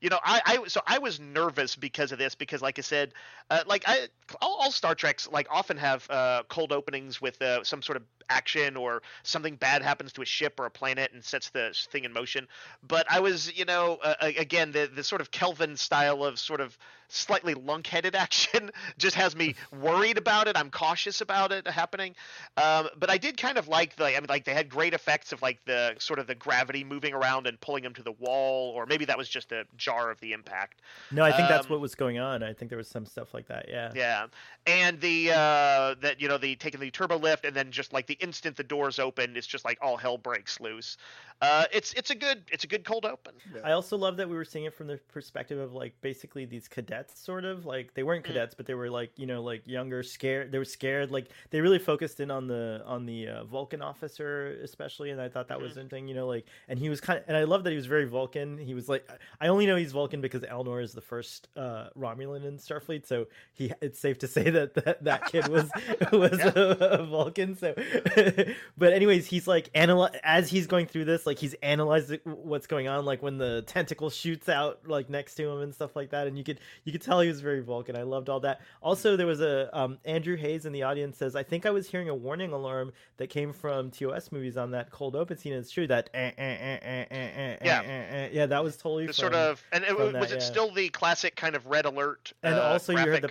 [0.00, 3.12] you know, I, I so I was nervous because of this because, like I said,
[3.50, 4.08] uh, like I
[4.40, 8.04] all, all Star Treks like often have uh, cold openings with uh, some sort of
[8.30, 12.04] action or something bad happens to a ship or a planet and sets the thing
[12.04, 12.46] in motion.
[12.86, 16.60] But I was, you know, uh, again the the sort of Kelvin style of sort
[16.60, 16.78] of
[17.08, 20.56] slightly lunk-headed action just has me worried about it.
[20.56, 22.14] I'm cautious about it happening.
[22.56, 24.04] Um, but I did kind of like the.
[24.04, 27.14] I mean, like they had great effects of like the sort of the gravity moving
[27.14, 30.20] around and pulling them to the wall, or maybe that was just a jar of
[30.20, 30.80] the impact.
[31.10, 32.42] No, I think that's Um, what was going on.
[32.42, 33.66] I think there was some stuff like that.
[33.68, 33.90] Yeah.
[33.94, 34.26] Yeah,
[34.66, 38.06] and the uh, that you know the taking the turbo lift and then just like
[38.06, 40.96] the instant the doors open, it's just like all hell breaks loose.
[41.40, 43.32] Uh, it's it's a good it's a good cold open.
[43.62, 46.66] I also love that we were seeing it from the perspective of like basically these
[46.66, 48.28] cadets, sort of like they weren't Mm.
[48.28, 50.50] cadets, but they were like you know like younger, scared.
[50.50, 51.12] They were scared.
[51.12, 55.28] Like they really focused in on the on the uh, Vulcan officer especially, and I
[55.28, 55.80] thought that was Mm-hmm.
[55.80, 57.86] something you know like, and he was kind of, and I love that he was
[57.86, 58.58] very Vulcan.
[58.58, 59.08] He was like,
[59.40, 63.28] I only know he's Vulcan because Elnor is the first uh, Romulan in Starfleet, so
[63.54, 65.70] he it's safe to say that that, that kid was
[66.12, 67.54] was a, a Vulcan.
[67.56, 67.74] So,
[68.76, 72.88] but anyways, he's like analyze as he's going through this, like he's analyzing what's going
[72.88, 76.26] on, like when the tentacle shoots out like next to him and stuff like that,
[76.26, 77.96] and you could you could tell he was very Vulcan.
[77.96, 78.60] I loved all that.
[78.82, 81.88] Also, there was a um, Andrew Hayes in the audience says, I think I was
[81.88, 85.52] hearing a warning alarm that came from TOS movies on that cold open scene.
[85.52, 87.80] And it's true that eh, eh, eh, eh, eh, eh, Yeah.
[87.80, 88.28] eh, eh, eh.
[88.32, 90.38] yeah, that was totally The from, sort of and it, was that, it yeah.
[90.38, 92.32] still the classic kind of red alert.
[92.42, 93.30] and uh, also you heard the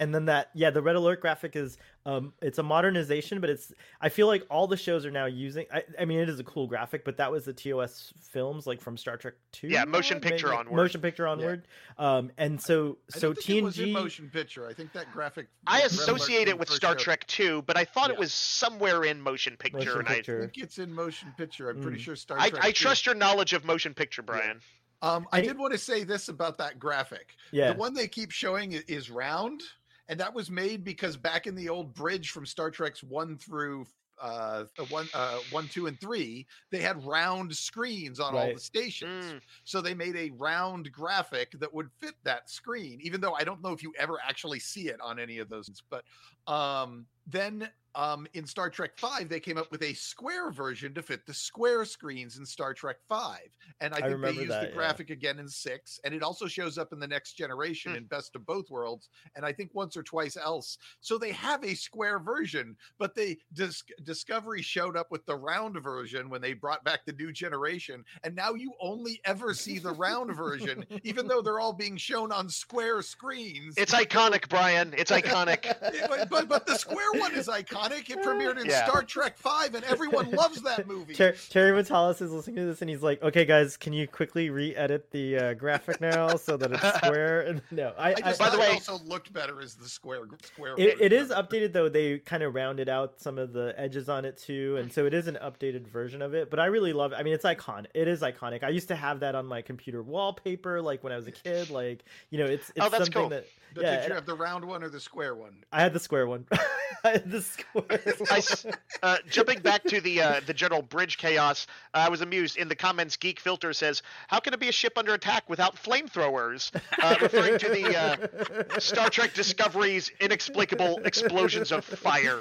[0.00, 3.72] and then that yeah the red alert graphic is um it's a modernization but it's
[4.00, 6.44] i feel like all the shows are now using i, I mean it is a
[6.44, 10.16] cool graphic but that was the tos films like from star trek 2 Yeah, motion
[10.16, 10.20] on?
[10.22, 10.76] Maybe, picture onward.
[10.76, 11.66] motion picture onward
[11.98, 14.66] um and so I so don't think it was tng motion picture.
[14.68, 15.46] I think that graphic.
[15.66, 17.04] I associate it with Star show.
[17.04, 19.78] Trek 2, but I thought it was somewhere in motion picture.
[19.78, 21.70] motion and I picture think it's in motion picture.
[21.70, 22.00] I'm pretty Mm.
[22.02, 22.64] sure Star I, Trek.
[22.64, 22.82] I, I 2.
[22.84, 24.60] trust your knowledge of motion picture, Brian.
[25.02, 27.36] Um, I And- did want to say this about that graphic.
[27.52, 29.62] yeah The one they keep showing is round,
[30.08, 33.86] and that was made because back in the old bridge from Star Trek's one through
[34.22, 38.60] uh uh, one uh one two and three they had round screens on all the
[38.60, 39.40] stations Mm.
[39.64, 43.60] so they made a round graphic that would fit that screen even though i don't
[43.60, 46.04] know if you ever actually see it on any of those but
[46.46, 51.00] um then um in star trek 5 they came up with a square version to
[51.02, 53.38] fit the square screens in star trek 5
[53.80, 54.74] and i I think they used that, the yeah.
[54.74, 57.98] graphic again in 6 and it also shows up in the next generation Hmm.
[57.98, 61.62] in best of both worlds and i think once or twice else so they have
[61.64, 66.52] a square version but they dis- discovery showed up with the round version when they
[66.52, 71.28] brought back the new generation and now you only ever see the round version even
[71.28, 74.92] though they're all being shown on square screens It's iconic, Brian.
[74.98, 75.64] It's iconic.
[75.94, 78.86] Yeah, but, but but the square one is iconic it premiered in Yeah.
[78.86, 82.80] star trek 5 and everyone loves that movie Ter- Terry Matalas is listening to this
[82.80, 86.72] and he's like, "Okay, guys, can you quickly re-edit the uh, graphic now so that
[86.72, 89.60] it's square?" And no, I, I I, By the thought it way- also looked better
[89.60, 91.88] as the square square it, it version is of updated though.
[91.88, 95.14] They kind of rounded out some of the edges on it too, and so it
[95.14, 96.50] is an updated version of it.
[96.50, 97.16] But I really love it.
[97.16, 97.86] I mean, it's iconic.
[97.94, 98.62] It is iconic.
[98.64, 101.70] I used to have that on my computer wallpaper, like when I was a kid.
[101.70, 103.28] Like you know, it's it's Oh, that's something cool.
[103.30, 103.96] that But yeah.
[104.00, 106.46] did you have the round one or the square one I had the square one.
[107.04, 107.84] The square.
[108.30, 108.64] I s-
[109.02, 112.56] uh, jumping back to the uh, the general bridge chaos, I was amused.
[112.56, 115.76] In the comments, Geek Filter says, "How can it be a ship under attack without
[115.76, 116.72] flamethrowers?"
[117.02, 122.40] Uh, referring to the uh, Star Trek Discovery's inexplicable explosions of fire.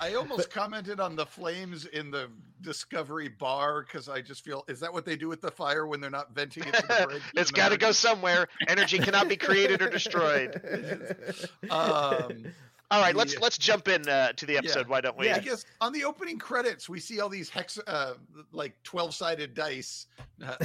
[0.00, 2.30] I almost commented on the flames in the
[2.62, 6.00] Discovery bar because I just feel is that what they do with the fire when
[6.00, 7.22] they're not venting it to the bridge?
[7.34, 8.48] it's in got to go somewhere.
[8.68, 10.60] Energy cannot be created or destroyed.
[11.70, 12.46] Um,
[12.90, 14.80] All right, let's let's jump in uh, to the episode.
[14.86, 14.86] Yeah.
[14.88, 15.28] Why don't we?
[15.30, 18.14] I guess on the opening credits we see all these hex, uh,
[18.52, 20.06] like twelve-sided dice,
[20.40, 20.64] uh, uh,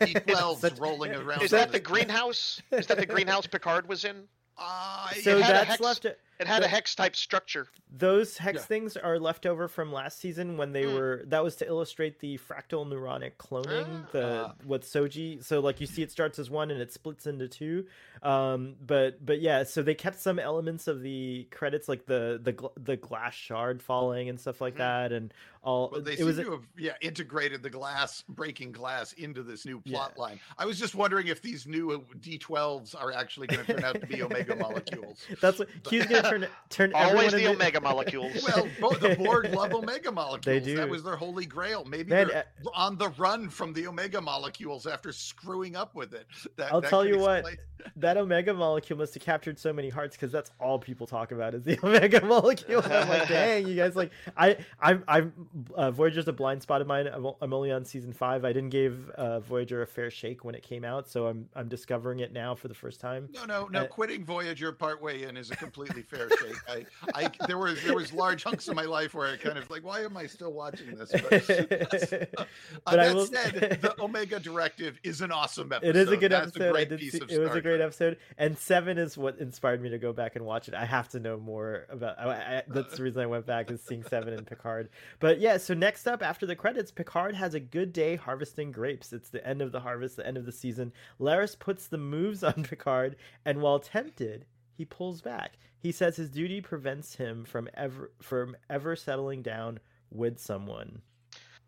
[0.00, 1.42] d12s Such- rolling around.
[1.42, 1.84] Is that the it.
[1.84, 2.62] greenhouse?
[2.70, 4.24] Is that the greenhouse Picard was in?
[4.56, 6.04] I so It had a that's hex- left.
[6.06, 7.66] It had a hex type structure.
[7.92, 8.62] Those hex Yeah.
[8.64, 10.94] things are left over from last season when they Mm.
[10.94, 14.54] were that was to illustrate the fractal neuronic cloning the Ah.
[14.64, 17.86] what Soji so like you see it starts as one and it splits into two
[18.22, 22.52] um but but yeah so they kept some elements of the credits like the the
[22.52, 24.78] gl- the glass shard falling and stuff like Mhm.
[24.78, 28.72] that and all Well, they it seem was to have yeah integrated the glass breaking
[28.72, 29.98] glass into this new Yeah.
[29.98, 30.40] plot line.
[30.56, 34.00] I was just wondering if these new uh, D12s are actually going to turn out
[34.00, 35.26] to be omega molecules.
[35.40, 38.42] that's what Q's gonna turn turn Always the into- omega molecules.
[38.54, 40.44] Well, bo- the Borg love omega molecules.
[40.44, 40.76] They do.
[40.76, 41.84] That was their holy grail.
[41.84, 42.44] Maybe Man, they're
[42.74, 46.26] on the run from the omega molecules after screwing up with it.
[46.56, 47.44] That, I'll that tell could you what,
[47.96, 51.54] that omega molecule must have captured so many hearts because that's all people talk about
[51.54, 52.82] is the omega molecule.
[52.82, 55.32] And I'm like, dang, you guys like I I'm I'm
[55.74, 57.06] uh, Voyager's a blind spot of mine.
[57.06, 58.44] I'm, o- I'm only on season five.
[58.44, 61.68] I didn't give uh, Voyager a fair shake when it came out, so I'm I'm
[61.68, 63.28] discovering it now for the first time.
[63.32, 63.80] No, no, no.
[63.82, 66.56] Uh, quitting Voyager partway in is a completely fair shake.
[66.68, 69.68] I, I, there was there was large hunks of my life where I kind of
[69.70, 71.10] like, why am I still watching this?
[71.12, 71.32] But,
[72.38, 72.44] uh,
[72.84, 75.88] But I that will- said, the Omega Directive is an awesome episode.
[75.90, 76.68] It is a good That's episode.
[76.68, 77.80] A great piece see, it was a great Trek.
[77.80, 80.74] episode, and seven is what inspired me to go back and watch it.
[80.74, 82.18] I have to know more about.
[82.18, 84.88] I, I, that's the reason I went back is seeing seven and Picard.
[85.18, 89.12] But yeah, so next up after the credits, Picard has a good day harvesting grapes.
[89.12, 90.92] It's the end of the harvest, the end of the season.
[91.20, 94.44] Laris puts the moves on Picard, and while tempted,
[94.80, 95.58] he pulls back.
[95.78, 99.78] He says his duty prevents him from ever from ever settling down
[100.10, 101.02] with someone.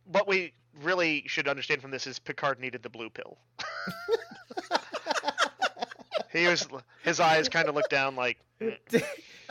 [0.06, 3.36] What we really should understand from this is Picard needed the blue pill.
[6.32, 6.66] he was
[7.04, 8.78] his eyes kind of looked down like "Mm."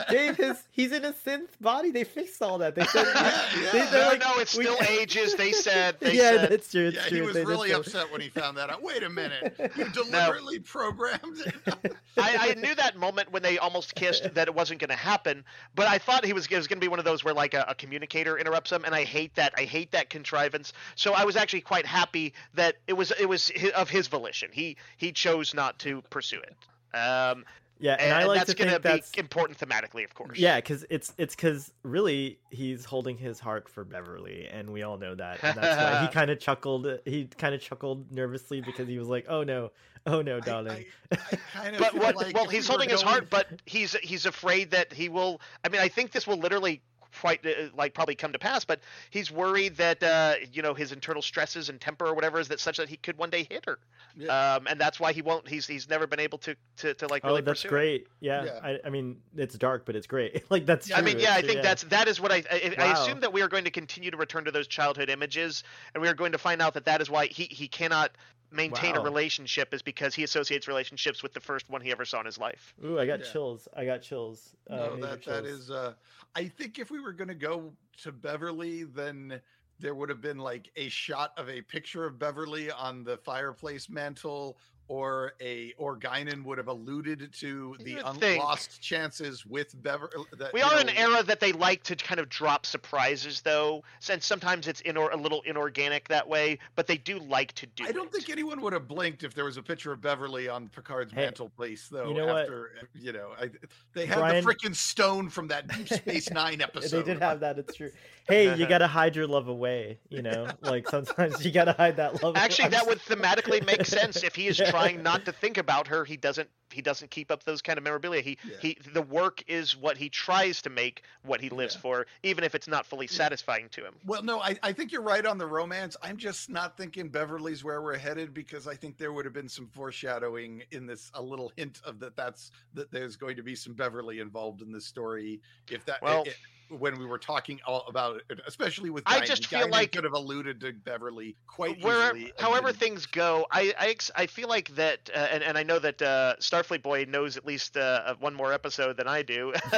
[0.08, 1.90] Dave, his he's in a synth body.
[1.90, 2.74] They fixed all that.
[2.74, 3.90] They said, Yeah, they- yeah.
[3.90, 5.34] they're no, like, no, it we- still ages.
[5.34, 6.88] They said they yeah, said that's true.
[6.88, 7.16] It's Yeah, true.
[7.16, 8.82] he was They really upset when he found that out.
[8.82, 11.94] Wait a minute, you deliberately programmed it.
[12.16, 15.44] I, I knew that moment when they almost kissed that it wasn't going to happen,
[15.74, 17.54] but I thought he was it was going to be one of those where like
[17.54, 19.52] a, a communicator interrupts him, and I hate that.
[19.56, 20.72] I hate that contrivance.
[20.94, 24.50] So I was actually quite happy that it was it was hi of his volition.
[24.52, 26.54] He he chose not to pursue it.
[26.96, 27.44] Um,
[27.82, 30.14] Yeah, and, and, I like that's to going to think be that's important thematically, of
[30.14, 30.38] course.
[30.38, 34.98] yeah, because it's it's because really he's holding his heart for Beverly, and we all
[34.98, 35.42] know that.
[35.42, 37.00] And that's why he kind of chuckled.
[37.04, 39.72] He kind of chuckled nervously because he was like, "Oh no,
[40.06, 42.14] oh no, darling." I, I kind of But what?
[42.14, 45.40] like well, he's we were holding his heart, but he's he's afraid that he will.
[45.64, 46.82] I mean, I think this will literally
[47.20, 48.64] quite uh, like probably come to pass.
[48.64, 48.80] But
[49.10, 52.60] he's worried that uh, you know his internal stresses and temper or whatever is that
[52.60, 53.78] such that he could one day hit her.
[54.16, 54.54] Yeah.
[54.56, 55.48] Um, and that's why he won't.
[55.48, 57.70] He's he's never been able to to, to like oh, really that's pursue it.
[57.70, 58.06] great.
[58.20, 58.60] Yeah, Yeah.
[58.62, 60.44] I, I mean, it's dark, but it's great.
[60.50, 60.92] like that's.
[60.92, 63.32] I mean, yeah, I It's- think that's that is what I I, I assume that
[63.32, 65.64] we are going to continue to return to those childhood images,
[65.94, 68.12] and we are going to find out that that is why he he cannot
[68.52, 72.20] maintain a relationship is because he associates relationships with the first one he ever saw
[72.20, 72.74] in his life.
[72.84, 73.26] Ooh, I got Yeah.
[73.26, 73.68] chills.
[73.74, 74.54] I got chills.
[74.68, 75.60] Uh, no, major that that chills.
[75.60, 75.70] is.
[75.70, 75.94] Uh,
[76.34, 77.72] I think if we were going to go
[78.02, 79.40] to Beverly, then
[79.78, 83.88] there would have been like a shot of a picture of Beverly on the fireplace
[83.90, 84.58] mantle,
[84.92, 90.12] or a or Guinan would have alluded to the would lost chances with Beverly.
[90.18, 92.66] Uh, that, We you are in an era that they like to kind of drop
[92.66, 97.52] surprises, though, since sometimes it's inor- a little inorganic that way, but they do like
[97.54, 97.86] to do.
[97.86, 98.12] I don't it.
[98.12, 101.22] think anyone would have blinked if there was a picture of Beverly on Picard's Hey,
[101.24, 102.08] mantelpiece, though.
[102.10, 102.42] you know what?
[102.42, 103.48] after you know, I,
[103.94, 107.06] they had Brian- the freaking stone from that Deep Space Nine episode.
[107.06, 107.58] They did have that.
[107.58, 107.90] It's true.
[108.28, 109.98] Hey, you gotta hide your love away.
[110.08, 112.36] You know, like sometimes you gotta hide that love.
[112.36, 114.70] Actually, I'm that would thematically make sense if he is Yeah.
[114.90, 116.04] Trying not to think about her.
[116.04, 116.48] He doesn't.
[116.70, 118.22] He doesn't keep up those kind of memorabilia.
[118.22, 118.56] He Yeah.
[118.60, 118.78] he.
[118.94, 121.80] The work is what he tries to make what he lives Yeah.
[121.82, 123.94] for, even if it's not fully satisfying to him.
[124.06, 125.96] Well, no, I, I think you're right on the romance.
[126.02, 129.50] I'm just not thinking Beverly's where we're headed because I think there would have been
[129.50, 132.16] some foreshadowing in this, a little hint of that.
[132.16, 135.40] That's that there's going to be some Beverly involved in this story.
[135.70, 136.34] If that, Well- i-
[136.78, 140.04] when we were talking all about it, especially with, I just feel Guinan like- could
[140.04, 142.32] have alluded to Beverly quite Where, easily.
[142.38, 142.80] however didn't.
[142.80, 146.34] things go, I I, I feel like that, uh, and and I know that uh,
[146.40, 149.52] Starfleet Boy knows at least uh, one more episode than I do,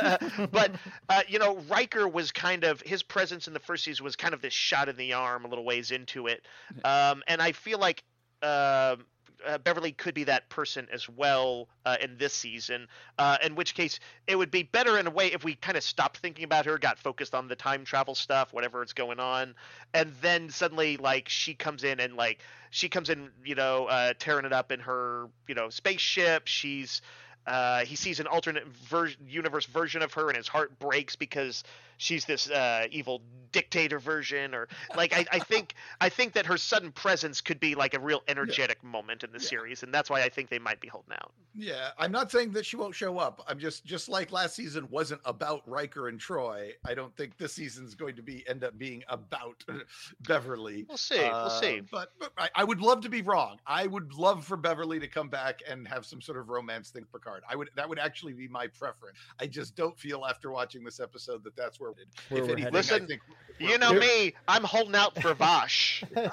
[0.50, 0.70] but
[1.08, 4.34] uh, you know, Riker was kind of his presence in the first season was kind
[4.34, 6.44] of this shot in the arm a little ways into it,
[6.84, 8.02] um, and I feel like.
[8.42, 9.04] um
[9.46, 12.88] uh, Beverly could be that person as well uh, in this season.
[13.18, 15.82] Uh, in which case, it would be better in a way if we kind of
[15.82, 19.54] stopped thinking about her, got focused on the time travel stuff, whatever is going on,
[19.92, 22.40] and then suddenly like she comes in and like
[22.70, 26.46] she comes in, you know, uh, tearing it up in her, you know, spaceship.
[26.46, 27.02] She's
[27.46, 31.64] uh, he sees an alternate ver- universe version of her, and his heart breaks because
[31.96, 33.22] she's this uh, evil
[33.52, 34.54] dictator version.
[34.54, 38.00] Or like, I, I think I think that her sudden presence could be like a
[38.00, 39.48] real energetic moment in the Yeah.
[39.48, 41.32] series, and that's why I think they might be holding out.
[41.54, 43.44] Yeah, I'm not saying that she won't show up.
[43.46, 46.72] I'm just just like last season wasn't about Riker and Troi.
[46.84, 49.62] I don't think this season's going to be end up being about
[50.26, 50.84] Beverly.
[50.88, 51.18] We'll see.
[51.20, 51.78] we'll see.
[51.78, 53.58] Uh, But, but I, I would love to be wrong.
[53.66, 57.04] I would love for Beverly to come back and have some sort of romance thing
[57.10, 57.42] for Picard.
[57.50, 59.18] I would that would actually be my preference.
[59.40, 62.58] I just don't feel after watching this episode that that's where, Where if we're anything,
[62.58, 62.74] headed.
[62.74, 63.22] Listen, I think
[63.58, 64.34] You know me.
[64.48, 66.30] I'm holding out for Vash, the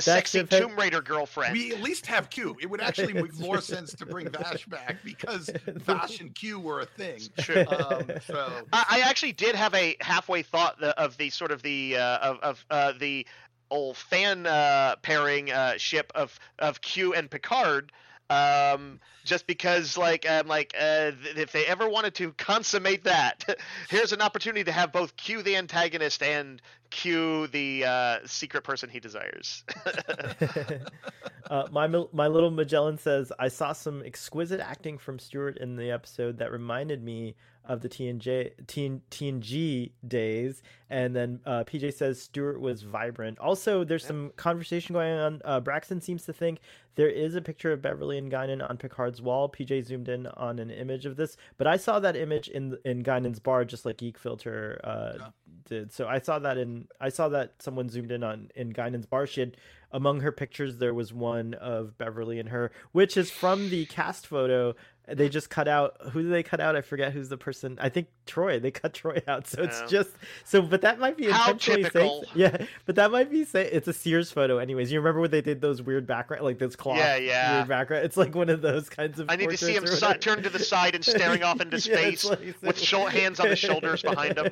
[0.00, 1.52] sexy Tomb Raider girlfriend.
[1.52, 2.56] we at least have Q.
[2.60, 6.80] It would actually make more sense to bring Vash back because Vash and Q were
[6.80, 7.20] a thing.
[7.38, 7.64] True.
[7.66, 11.96] Um, so I, I actually did have a halfway thought of the sort of the
[11.96, 13.26] uh, of of uh, the
[13.70, 17.92] old fan uh, pairing uh, ship of of Q and Picard.
[18.30, 23.44] Um, just because, like, I'm like, uh, th- if they ever wanted to consummate that,
[23.88, 26.60] here's an opportunity to have both Q the antagonist and
[26.90, 29.64] Q the uh, secret person he desires.
[31.50, 35.90] uh, my my little Magellan says I saw some exquisite acting from Stewart in the
[35.90, 37.34] episode that reminded me
[37.66, 43.38] of the TNJ TN, TNG days, and then uh, PJ says Stewart was vibrant.
[43.38, 45.42] Also, there's some conversation going on.
[45.44, 46.60] Uh, Braxton seems to think
[46.96, 49.48] there is a picture of Beverly and Guinan on Picard's wall.
[49.48, 53.02] PJ zoomed in on an image of this, but I saw that image in in
[53.02, 55.28] Guinan's bar, just like Geek Filter uh, Yeah.
[55.66, 55.92] did.
[55.92, 59.26] So I saw that in I saw that someone zoomed in on in Guinan's bar.
[59.26, 59.56] She had
[59.90, 64.26] among her pictures there was one of Beverly and her, which is from the cast
[64.26, 64.74] photo.
[65.06, 66.76] They just cut out who did they cut out?
[66.76, 67.76] I forget who's the person.
[67.80, 68.60] I think Troi.
[68.62, 69.86] They cut Troi out, so it's Yeah.
[69.86, 70.10] just
[70.44, 70.62] so.
[70.62, 72.22] But that might be How intentionally typical.
[72.22, 72.66] saying, yeah.
[72.86, 74.56] But that might be say it's a Sears photo.
[74.56, 77.56] Anyways, you remember when they did those weird background, like those cloth Yeah, yeah.
[77.56, 78.04] weird background?
[78.06, 79.28] It's like one of those kinds of.
[79.28, 81.96] I need to see him si- turn to the side and staring off into Yeah,
[81.98, 84.48] it's space like- with shou- hands on his shoulders behind him.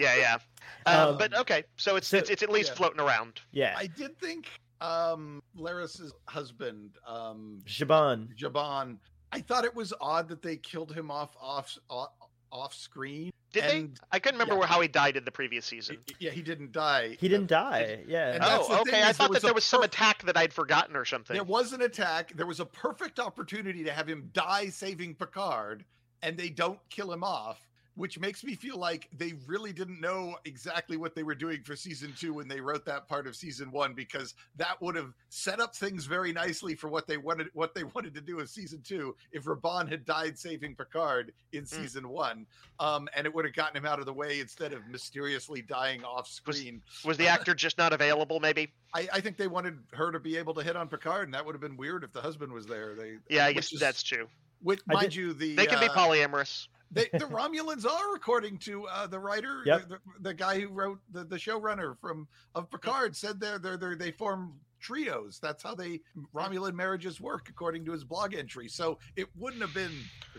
[0.00, 0.38] Yeah, yeah.
[0.86, 2.74] Uh, Um, but okay, so it's so- it's, it's at least yeah.
[2.76, 3.40] floating around.
[3.52, 4.48] yeah, I did think
[4.80, 8.36] um Laris's husband, um Zhaban.
[8.36, 8.98] Zhaban,
[9.32, 12.10] I thought it was odd that they killed him off off off,
[12.50, 13.30] off screen.
[13.52, 14.00] Did and, they?
[14.12, 14.68] I couldn't remember yeah.
[14.68, 15.98] how he died in the previous season.
[16.20, 17.16] Yeah, he didn't die.
[17.18, 18.04] He didn't Uh, die.
[18.06, 18.34] Yeah.
[18.34, 19.02] and Oh, okay.
[19.02, 21.34] I thought there that there a was some per- attack that I'd forgotten or something.
[21.34, 22.32] There was an attack.
[22.36, 25.84] There was a perfect opportunity to have him die saving Picard,
[26.22, 27.58] and they don't kill him off,
[28.00, 31.76] which makes me feel like they really didn't know exactly what they were doing for
[31.76, 35.60] season two when they wrote that part of season one, because that would have set
[35.60, 38.80] up things very nicely for what they wanted what they wanted to do in season
[38.82, 42.46] two if Raban had died saving Picard in season one.
[42.78, 46.02] Um, and it would have gotten him out of the way instead of mysteriously dying
[46.02, 46.80] off screen.
[47.04, 48.40] Was the actor just not available?
[48.40, 48.72] Maybe.
[48.94, 51.44] I, I think they wanted her to be able to hit on Picard, and that
[51.44, 52.94] would have been weird if the husband was there.
[52.94, 54.26] They Yeah, I guess is- that's true.
[54.62, 56.68] Which, I mind did- you, the They can be uh, polyamorous.
[56.90, 59.82] They, the Romulans are, according to uh, the writer, Yep.
[59.82, 63.76] the, the, the guy who wrote the, the showrunner from of Picard, said they're, they're,
[63.76, 65.38] they're they form trios.
[65.40, 66.00] That's how they
[66.34, 68.68] Romulan marriages work, according to his blog entry.
[68.68, 69.92] So it wouldn't have been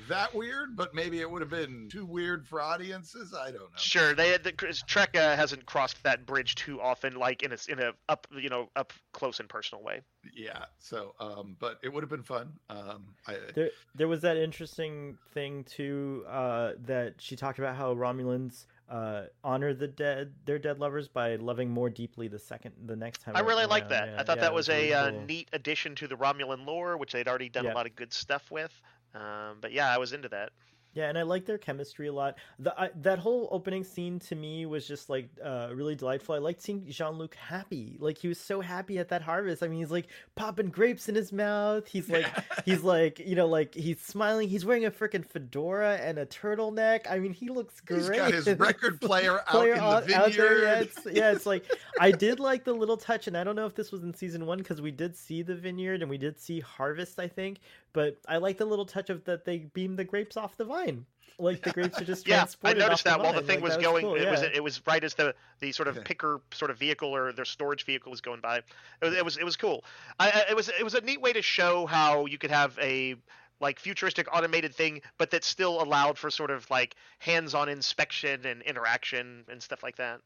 [0.09, 3.33] that weird, but maybe it would have been too weird for audiences.
[3.33, 3.67] I don't know.
[3.77, 7.57] Sure, they had the, Trek uh, hasn't crossed that bridge too often, like in a
[7.69, 10.01] in a up you know up close and personal way.
[10.33, 10.65] Yeah.
[10.79, 12.53] So, um, but it would have been fun.
[12.69, 17.93] Um, I, There, there was that interesting thing too uh, that she talked about how
[17.93, 22.95] Romulans uh, honor the dead, their dead lovers by loving more deeply the second, the
[22.95, 23.35] next time.
[23.37, 24.09] I really like that.
[24.09, 26.65] Yeah, I thought yeah, that it was, a really uh, neat addition to the Romulan
[26.65, 27.73] lore, which they'd already done Yeah.
[27.73, 28.71] a lot of good stuff with.
[29.15, 30.51] Um, but yeah, I was into that.
[30.93, 32.35] Yeah, and I like their chemistry a lot.
[32.59, 36.35] The I, that whole opening scene to me was just like uh, really delightful.
[36.35, 37.95] I liked seeing Jean Luc happy.
[37.99, 39.63] Like he was so happy at that harvest.
[39.63, 41.87] I mean, he's like popping grapes in his mouth.
[41.87, 42.25] He's like
[42.65, 44.49] he's like you know like he's smiling.
[44.49, 47.01] He's wearing a freaking fedora and a turtleneck.
[47.09, 47.99] I mean, he looks great.
[48.01, 50.21] He's got his record player out Player in the out- vineyard.
[50.23, 51.65] out there, yeah, it's, yeah, it's like
[51.99, 54.45] I did like the little touch, and I don't know if this was in season
[54.45, 57.59] one because we did see the vineyard and we did see harvest, I think.
[57.93, 61.05] But I like the little touch of that they beam the grapes off the vine,
[61.37, 63.75] like the grapes are just Yeah, I noticed off that while the thing Like, was
[63.75, 66.03] that going, cool, it was it was right as the the sort of Yeah.
[66.03, 68.57] picker sort of vehicle or their storage vehicle was going by.
[68.57, 68.65] It
[69.01, 69.83] was it was, it was cool.
[70.19, 72.77] I, I, it was it was a neat way to show how you could have
[72.79, 73.15] a
[73.61, 78.61] like futuristic automated thing, but that still allowed for sort of like hands-on inspection and
[78.63, 80.19] interaction and stuff like that.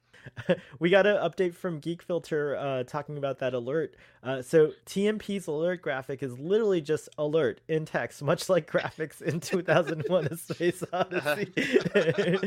[0.80, 3.96] we got an update from Geek Filter uh, talking about that alert.
[4.24, 9.40] Uh, so TMP's alert graphic is literally just alert in text, much like graphics in
[9.40, 11.54] 2001: A Space Odyssey.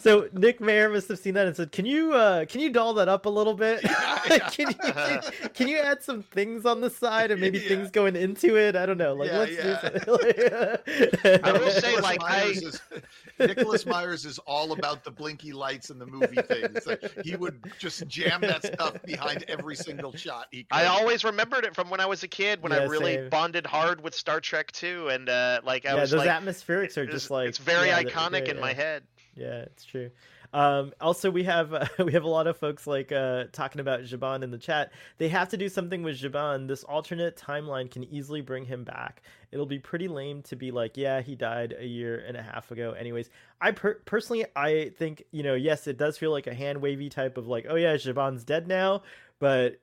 [0.00, 2.94] so Nick Meyer must have seen that and said, "Can you uh, can you doll
[2.94, 3.80] that up a little bit?
[4.50, 5.20] can you can,
[5.54, 7.68] can you add some things on the side and maybe Yeah.
[7.68, 8.76] things going into it?
[8.76, 9.14] I don't know.
[9.14, 9.62] Like Yeah, let's yeah.
[9.62, 9.91] do something."
[11.44, 12.80] I will say, Nicholas like, Myers I- is,
[13.38, 16.86] Nicholas Myers is all about the blinky lights in the movie things.
[16.86, 20.46] Like, he would just jam that stuff behind every single shot.
[20.50, 20.76] He could.
[20.76, 23.28] I always remembered it from when I was a kid when I really same.
[23.28, 26.96] bonded hard with Star Trek 2 and uh, like I yeah, was those like atmospherics
[26.96, 28.62] are just like it's very yeah, iconic great, in yeah.
[28.62, 29.02] my head.
[29.34, 30.10] Yeah, it's true.
[30.52, 34.00] Um, also, we have uh, we have a lot of folks like uh, talking about
[34.00, 34.92] Zhaban in the chat.
[35.18, 36.68] They have to do something with Zhaban.
[36.68, 39.22] This alternate timeline can easily bring him back.
[39.50, 42.70] It'll be pretty lame to be like, yeah, he died a year and a half
[42.70, 42.92] ago.
[42.92, 43.30] Anyways,
[43.60, 47.08] I per- personally, I think you know, yes, it does feel like a hand wavy
[47.08, 49.02] type of like, oh yeah, Zhaban's dead now,
[49.38, 49.78] but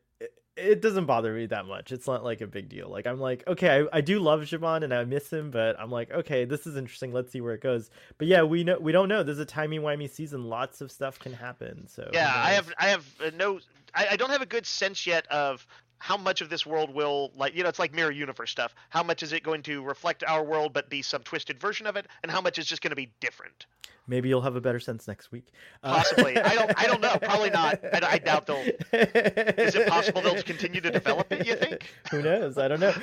[0.59, 1.91] it, doesn't bother me that much.
[1.91, 2.89] It's not like a big deal.
[2.89, 5.91] Like I'm like, okay, I, I do love Zhaban and I miss him, but I'm
[5.91, 7.11] like, okay, this is interesting.
[7.11, 7.89] Let's see where it goes.
[8.17, 9.23] But yeah, we know we don't know.
[9.23, 10.45] There's a timey wimey season.
[10.45, 11.87] Lots of stuff can happen.
[11.87, 13.59] So Yeah, I have I have uh, no
[13.93, 15.65] I, I don't have a good sense yet of
[15.99, 18.73] how much of this world will like you know it's like mirror universe stuff.
[18.89, 21.95] How much is it going to reflect our world but be some twisted version of
[21.95, 23.65] it, and how much is just going to be different?
[24.09, 25.53] Maybe you'll have a better sense next week.
[25.83, 26.35] Uh, Possibly.
[26.37, 27.15] I don't I don't know.
[27.21, 27.79] Probably not.
[27.93, 28.57] I, I doubt they'll.
[28.57, 31.45] Is it possible they'll continue to develop it?
[31.45, 31.87] You think?
[32.11, 32.57] Who knows?
[32.57, 32.93] I don't know.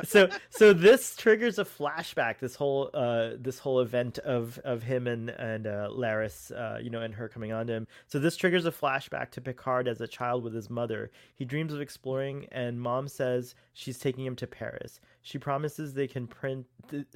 [0.04, 2.38] so so this triggers a flashback.
[2.38, 6.90] This whole uh this whole event of of him and and uh, Laris, uh, you
[6.90, 7.86] know, and her coming on to him.
[8.06, 11.10] So this triggers a flashback to Picard as a child with his mother.
[11.34, 15.00] He dreams of exploring, and Mom says she's taking him to Paris.
[15.22, 16.66] She promises they can print.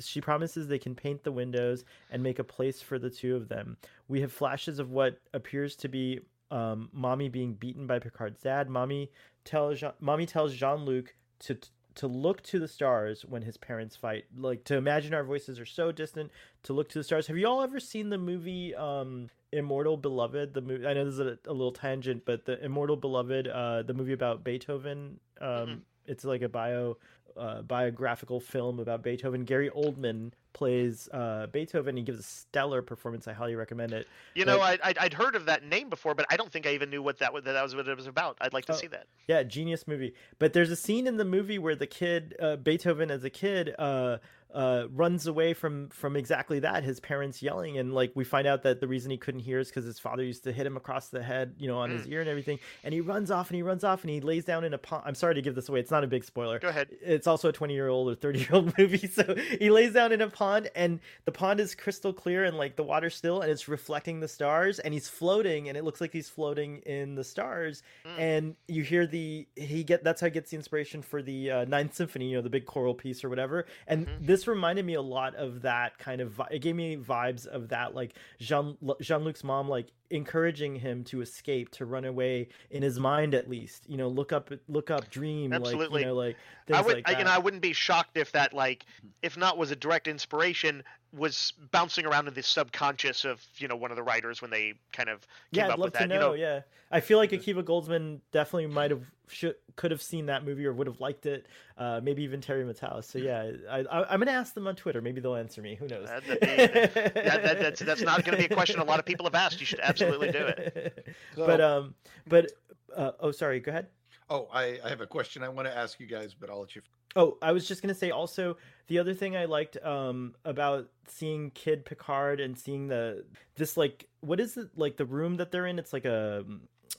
[0.00, 3.48] She promises they can paint the windows and make a place for the two of
[3.48, 3.76] them.
[4.08, 6.20] We have flashes of what appears to be
[6.50, 8.68] um, mommy being beaten by Picard's dad.
[8.68, 9.10] Mommy
[9.44, 11.56] tells Jean- mommy tells Jean Luc to
[11.96, 14.24] to look to the stars when his parents fight.
[14.36, 16.30] Like to imagine our voices are so distant.
[16.64, 17.26] To look to the stars.
[17.26, 20.54] Have you all ever seen the movie um, Immortal Beloved?
[20.54, 20.86] The movie.
[20.86, 24.12] I know this is a, a little tangent, but the Immortal Beloved, uh, the movie
[24.12, 25.18] about Beethoven.
[25.40, 25.80] Um, Mhm.
[26.06, 26.96] It's like a bio
[27.36, 29.44] uh, biographical film about Beethoven.
[29.44, 31.96] Gary Oldman plays uh, Beethoven.
[31.96, 33.28] He gives a stellar performance.
[33.28, 34.06] I highly recommend it.
[34.34, 36.70] You know, I, I'd, I'd heard of that name before, but I don't think I
[36.70, 37.44] even knew what that was.
[37.44, 38.36] That, that was what it was about.
[38.40, 38.76] I'd like to Oh.
[38.76, 39.06] see that.
[39.28, 40.14] Yeah, genius movie.
[40.38, 43.74] But there's a scene in the movie where the kid, uh, Beethoven as a kid,
[43.78, 44.18] uh,
[44.54, 48.62] uh, runs away from from exactly that his parents yelling and like we find out
[48.62, 51.08] that the reason he couldn't hear is because his father used to hit him across
[51.08, 52.12] the head you know on his Mm.
[52.12, 54.64] ear and everything and he runs off and he runs off and he lays down
[54.64, 56.68] in a pond i'm sorry to give this away it's not a big spoiler Go
[56.68, 56.88] ahead.
[57.00, 60.10] it's also a 20 year old or 30 year old movie so he lays down
[60.12, 63.50] in a pond and the pond is crystal clear and like the water's still and
[63.50, 67.24] it's reflecting the stars and he's floating and it looks like he's floating in the
[67.24, 68.18] stars Mm.
[68.18, 71.64] and you hear the he get that's how he gets the inspiration for the uh,
[71.66, 74.26] ninth symphony you know the big choral piece or whatever and Mhm.
[74.26, 77.68] this reminded me a lot of that kind of vi- it gave me vibes of
[77.68, 82.98] that like jean jean-luc's mom like encouraging him to escape to run away in his
[82.98, 86.00] mind at least you know look up look up dream like Absolutely.
[86.00, 86.36] you know like
[86.72, 88.86] I would, like I, know, I wouldn't be shocked if that, like,
[89.22, 93.76] if not was a direct inspiration, was bouncing around in the subconscious of you know
[93.76, 95.20] one of the writers when they kind of
[95.52, 96.60] came yeah, I'd up love with to know, You know, Yeah,
[96.90, 100.72] I feel like Akiva Goldsman definitely might have should could have seen that movie or
[100.72, 101.46] would have liked it.
[101.78, 103.04] Uh, maybe even Terry Matalas.
[103.04, 105.00] So yeah, I, I, I'm gonna ask them on Twitter.
[105.00, 105.74] Maybe they'll answer me.
[105.76, 106.08] Who knows?
[106.08, 109.04] Uh, that'd that, that, that's that's not going to be a question a lot of
[109.06, 109.60] people have asked.
[109.60, 111.06] You should absolutely do it.
[111.34, 111.94] So- but um,
[112.26, 112.50] but
[112.96, 113.60] uh, oh, sorry.
[113.60, 113.86] Go ahead.
[114.28, 116.76] Oh, I, I have a question I want to ask you guys, but I'll let
[116.76, 116.82] you.
[117.16, 118.56] Oh, I was just gonna say also
[118.86, 123.24] the other thing I liked um about seeing Kid Picard and seeing the
[123.56, 125.78] this like what is it like the room that they're in?
[125.78, 126.44] It's like a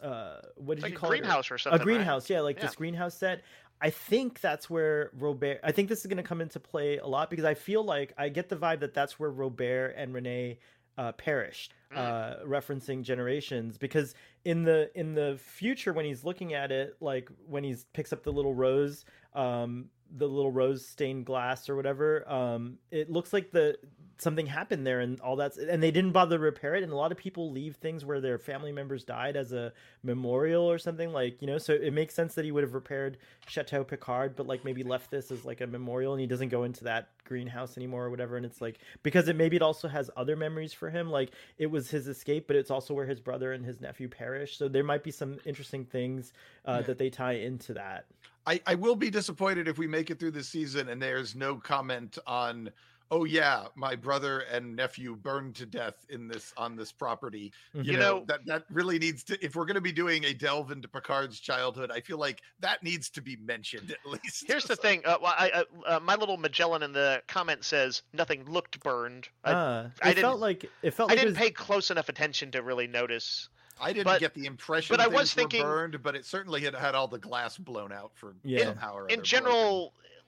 [0.01, 1.19] uh what did Like you a call it?
[1.19, 1.79] greenhouse or a something.
[1.79, 1.83] right?
[1.83, 2.63] greenhouse yeah like Yeah.
[2.67, 3.41] this greenhouse set
[3.81, 7.05] i think that's where robert i think this is going to come into play a
[7.05, 10.57] lot because i feel like i get the vibe that that's where robert and rené
[10.97, 11.97] uh, perished Mm.
[11.97, 14.15] uh, referencing generations because
[14.45, 18.23] in the in the future when he's looking at it like when he picks up
[18.23, 23.51] the little rose um the little rose stained glass or whatever um it looks like
[23.51, 23.77] the
[24.17, 26.83] something happened there and all that and they didn't bother to repair it.
[26.83, 29.73] And a lot of people leave things where their family members died as a
[30.03, 33.17] memorial or something like you know so it makes sense that he would have repaired
[33.47, 36.63] chateau picard but like maybe left this as like a memorial and he doesn't go
[36.65, 38.37] into that greenhouse anymore or whatever.
[38.37, 41.09] And it's like because it maybe it also has other memories for him.
[41.09, 44.59] Like it was his escape but it's also where his brother and his nephew perished.
[44.59, 46.31] So there might be some interesting things
[46.67, 46.81] uh, Yeah.
[46.87, 48.05] that they tie into that
[48.47, 51.55] I, I will be disappointed if we make it through the season and there's no
[51.55, 52.69] comment on
[53.11, 57.83] oh yeah my brother and nephew burned to death in this on this property you,
[57.83, 60.23] You You know, know- that that really needs to if we're going to be doing
[60.25, 64.45] a delve into picard's childhood i feel like that needs to be mentioned at least
[64.47, 65.01] Here's the thing.
[65.05, 69.27] Uh, well, I, uh, uh, my little Magellan in the comment says nothing looked burned.
[69.43, 71.51] I, uh, I it felt didn't- like it felt I like it didn't was pay
[71.51, 73.49] close enough attention to really notice.
[73.79, 76.61] I didn't But- get the impression, but I was were thinking- burned, but it certainly
[76.61, 78.65] had had all the glass blown out for Yeah.
[78.65, 79.23] somehow or other In broken.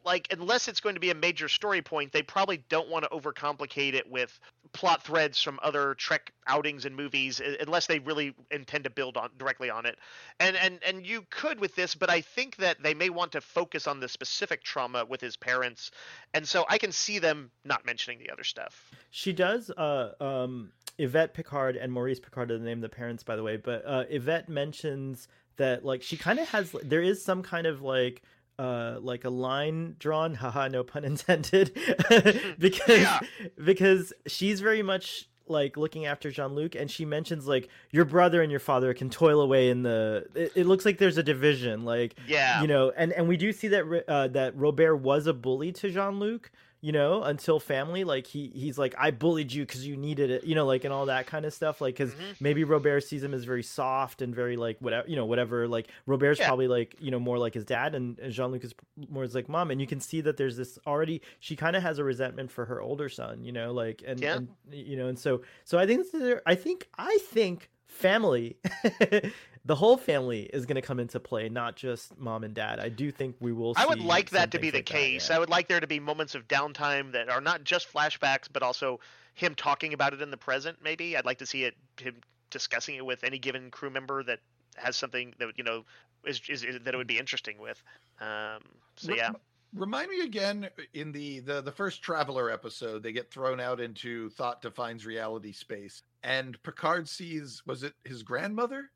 [0.05, 3.09] Like unless it's going to be a major story point, they probably don't want to
[3.09, 4.39] overcomplicate it with
[4.71, 9.30] plot threads from other Trek outings and movies, unless they really intend to build on
[9.38, 9.97] directly on it.
[10.39, 13.41] And and and you could with this, but I think that they may want to
[13.41, 15.91] focus on the specific trauma with his parents,
[16.34, 18.91] and so I can see them not mentioning the other stuff.
[19.11, 19.69] She does.
[19.69, 23.43] Uh, um, Yvette Picard and Maurice Picard are the name of the parents, by the
[23.43, 23.57] way.
[23.57, 25.27] But uh, Yvette mentions
[25.57, 26.71] that like she kind of has.
[26.84, 28.21] There is some kind of like
[28.64, 31.68] uh like a line drawn haha no pun intended
[32.60, 33.19] because Yeah.
[33.64, 38.49] because she's very much like looking after Jean-Luc and she mentions like your brother and
[38.49, 42.15] your father can toil away in the it, it looks like there's a division like
[42.27, 42.61] Yeah.
[42.61, 45.90] you know and and we do see that uh, that Robert was a bully to
[45.90, 46.49] Jean-Luc
[46.84, 50.43] you know until family like he he's like I bullied you cuz you needed it
[50.43, 52.41] you know like and all that kind of stuff like cuz Mhm.
[52.41, 55.88] maybe Robert sees him as very soft and very like whatever you know whatever like
[56.05, 56.47] Robert's Yeah.
[56.47, 58.76] probably like you know more like his dad and Jean-Luc is
[59.10, 61.99] more like mom and you can see that there's this already she kind of has
[61.99, 64.35] a resentment for her older son you know like and, Yeah.
[64.35, 68.57] and you know and so so I think this I think I think family
[69.65, 72.90] the whole family is going to come into play not just mom and dad I
[72.90, 75.30] do think we will I would like that to be the like that, case.
[75.30, 75.35] yeah.
[75.35, 78.64] I would like there to be moments of downtime that are not just flashbacks, but
[78.64, 78.99] also
[79.34, 80.77] him talking about it in the present.
[80.84, 82.15] Maybe I'd like to see it him
[82.49, 84.40] discussing it with any given crew member that
[84.76, 85.85] has something that you know
[86.26, 87.81] is, is, is that it would be interesting with.
[88.19, 88.61] Um,
[88.95, 89.31] so yeah,
[89.76, 94.30] Remind me again in the, the the first Traveler episode, they get thrown out into
[94.31, 98.91] thought defines reality space, and Picard sees was it his grandmother?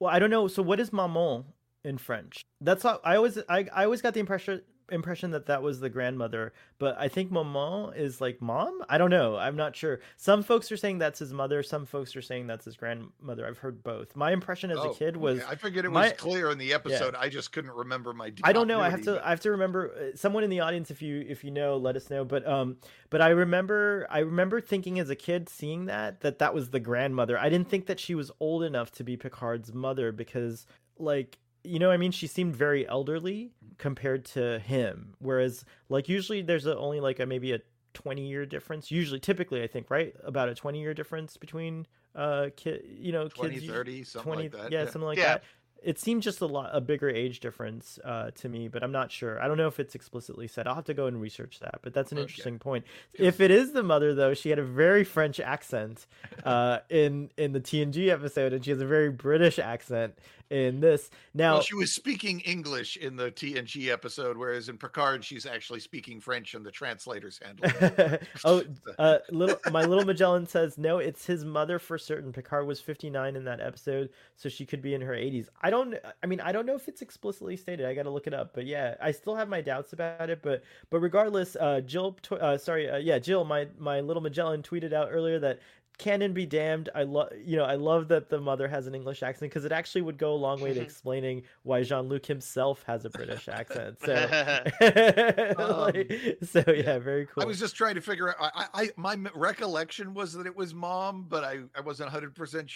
[0.00, 0.48] Well, I don't know.
[0.48, 1.44] So what is maman
[1.84, 2.42] in French?
[2.60, 5.88] That's how I always I, I always got the impression impression that that was the
[5.88, 8.82] grandmother, but I think maman is like mom.
[8.88, 9.36] I don't know.
[9.36, 10.00] I'm not sure.
[10.16, 11.62] Some folks are saying that's his mother.
[11.62, 13.46] Some folks are saying that's his grandmother.
[13.46, 14.14] I've heard both.
[14.16, 15.18] My impression as Oh, a kid okay.
[15.18, 17.14] was I figured it was clear in the episode.
[17.14, 18.32] I just couldn't remember my.
[18.44, 18.80] I don't know.
[18.80, 19.24] I have to.
[19.26, 19.90] I have to remember.
[20.12, 22.24] uh, Someone in the audience, if you if you know, let us know.
[22.24, 22.76] But um,
[23.10, 24.06] but I remember.
[24.10, 27.38] I remember thinking as a kid, seeing that that that was the grandmother.
[27.38, 30.66] I didn't think that she was old enough to be Picard's mother because
[30.98, 36.42] like you know, I mean, she seemed very elderly compared to him, whereas like usually
[36.42, 37.60] there's a, only like a maybe a
[37.94, 38.90] 20 year difference.
[38.90, 43.28] Usually, typically, I think right about a 20 year difference between uh kid, you know,
[43.28, 43.66] 20, kids.
[43.72, 44.72] 30, something 20 like that.
[44.72, 45.34] yeah, something like Yeah.
[45.34, 45.42] that
[45.82, 49.10] it seemed just a lot a bigger age difference uh, to me but i'm not
[49.10, 51.78] sure i don't know if it's explicitly said i'll have to go and research that
[51.82, 52.24] but that's an Okay.
[52.24, 52.84] interesting point
[53.14, 56.06] if it is the mother though she had a very french accent
[56.44, 60.18] uh, in in the tng episode and she has a very british accent
[60.50, 61.10] in this.
[61.32, 65.80] Now Well, she was speaking English in the TNG episode, whereas in Picard, she's actually
[65.80, 68.22] speaking French, and the translators handle it.
[68.44, 68.62] oh
[68.98, 72.32] uh little my little magellan says no it's his mother for certain.
[72.32, 75.94] Picard was 59 in that episode so she could be in her 80s i don't
[76.22, 77.86] i mean i don't know if it's explicitly stated.
[77.86, 80.62] I gotta look it up but yeah i still have my doubts about it but
[80.90, 85.08] but regardless uh jill uh sorry uh, yeah jill my my little magellan tweeted out
[85.10, 85.60] earlier that
[86.00, 89.22] canon be damned i love you know i love that the mother has an english
[89.22, 90.84] accent because it actually would go a long way to mm-hmm.
[90.84, 94.14] explaining why jean-luc himself has a british accent so
[94.80, 97.42] like, um, so yeah very cool.
[97.42, 98.36] I was just trying to figure out.
[98.40, 102.34] I, I, I my recollection was that it was mom, but I, I wasn't hundred
[102.34, 102.68] percent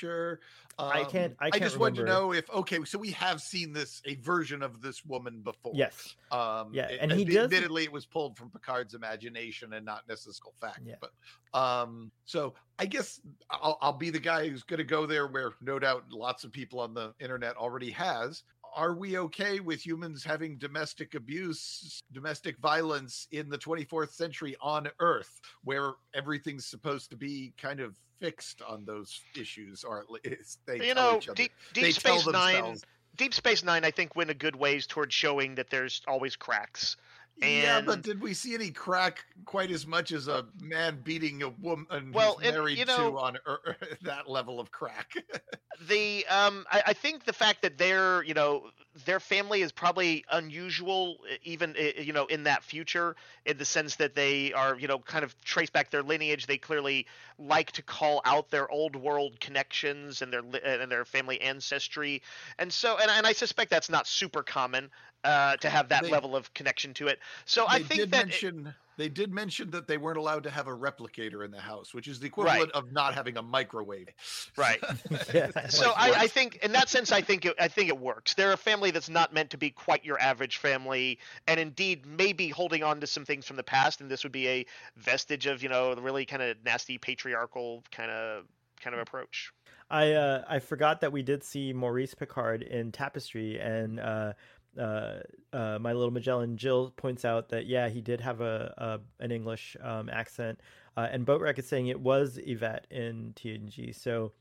[0.79, 0.93] sure.
[0.93, 3.73] I can't- I I can't just wanted to know if okay, so we have seen
[3.73, 5.73] this a version of this woman before.
[5.75, 9.73] yes Um, Yeah, it- and he admi- does- Admittedly, it was pulled from Picard's imagination
[9.75, 10.81] and not necessary fact.
[10.85, 10.97] Yeah.
[11.01, 11.13] But
[11.59, 13.21] um, so I guess
[13.51, 16.51] I'll, I'll be the guy who's going to go there, where no doubt lots of
[16.53, 18.43] people on the internet already has.
[18.75, 24.89] Are we okay with humans having domestic abuse, domestic violence in the 24th century on
[25.01, 30.61] Earth, where everything's supposed to be kind of fixed on those issues, or at least
[30.67, 31.37] they you know, each other.
[31.37, 32.77] Deep, they Deep tell Space Nine.
[33.17, 36.97] Deep Space Nine, I think, went a good ways towards showing that there's always cracks.
[37.43, 41.49] Yeah, but did we see any crack quite as much as a man beating a
[41.51, 45.13] woman Well, and, married you know- to on Ear- that level of crack?
[45.89, 48.71] the um I, I think the fact that they're you know
[49.05, 54.15] their family is probably unusual even you know in that future in the sense that
[54.15, 56.47] they are you know kind of trace back their lineage.
[56.47, 57.07] They clearly
[57.39, 62.23] like to call out their old world connections and their and their family ancestry.
[62.59, 64.91] And so and, and i suspect that's not super common
[65.25, 67.19] uh, to have that They- level of connection to it.
[67.47, 70.67] So i think that it- mention they did mention that they weren't allowed to have
[70.67, 74.09] a replicator in the house, which is the equivalent of not having a microwave.
[74.57, 74.83] Right.
[75.35, 75.69] yeah.
[75.69, 76.25] so Like I.
[76.25, 78.35] I think in that sense I think it, I think it works.
[78.35, 82.49] They're a family that's not meant to be quite your average family, and indeed maybe
[82.49, 84.67] holding on to some things from the past, and this would be a
[84.97, 88.45] vestige of you know the really kind of nasty patriarchal kind of
[88.81, 89.53] kind of approach.
[89.91, 94.33] I uh, I forgot that we did see Maurice Picard in Tapestry, and uh,
[94.79, 95.21] uh,
[95.53, 99.31] uh, my little Magellan Jill points out that yeah, he did have a, a an
[99.31, 100.61] English um, accent,
[100.97, 103.95] uh, and Boatrek is saying it was Yvette in TNG.
[103.95, 104.33] So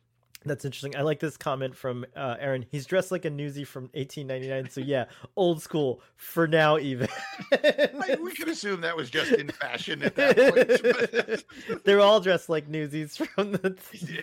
[0.46, 0.96] that's interesting.
[0.96, 2.66] I like this comment from uh, Aaron.
[2.72, 4.70] He's dressed like a newsie from 1899.
[4.70, 5.06] So yeah,
[5.36, 6.78] old school for now.
[6.78, 7.08] Even
[7.52, 11.84] I, we could assume that was just in fashion at that point.
[11.86, 13.76] they're all dressed like newsies from the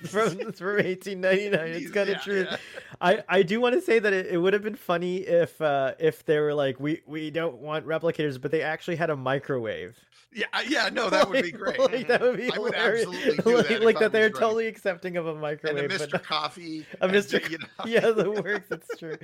[0.04, 1.60] from from 1899.
[1.68, 2.46] It's kind of Yeah, true.
[2.50, 2.56] yeah.
[3.00, 5.94] I, I do want to say that it, it would have been funny if uh,
[5.98, 9.98] if they were like we, we don't want replicators, but they actually had a microwave.
[10.32, 11.78] Yeah, yeah, no, that would be great.
[11.78, 13.06] Like, that would be I would hilarious.
[13.06, 14.38] absolutely do like, that like that they're running.
[14.38, 15.34] totally accepting of a
[15.68, 16.09] and a microwave.
[16.10, 16.12] Mr.
[16.12, 16.86] but Coffee.
[17.00, 17.50] a and, Mr.
[17.50, 18.68] you know, yeah, that works.
[18.70, 19.16] It's true.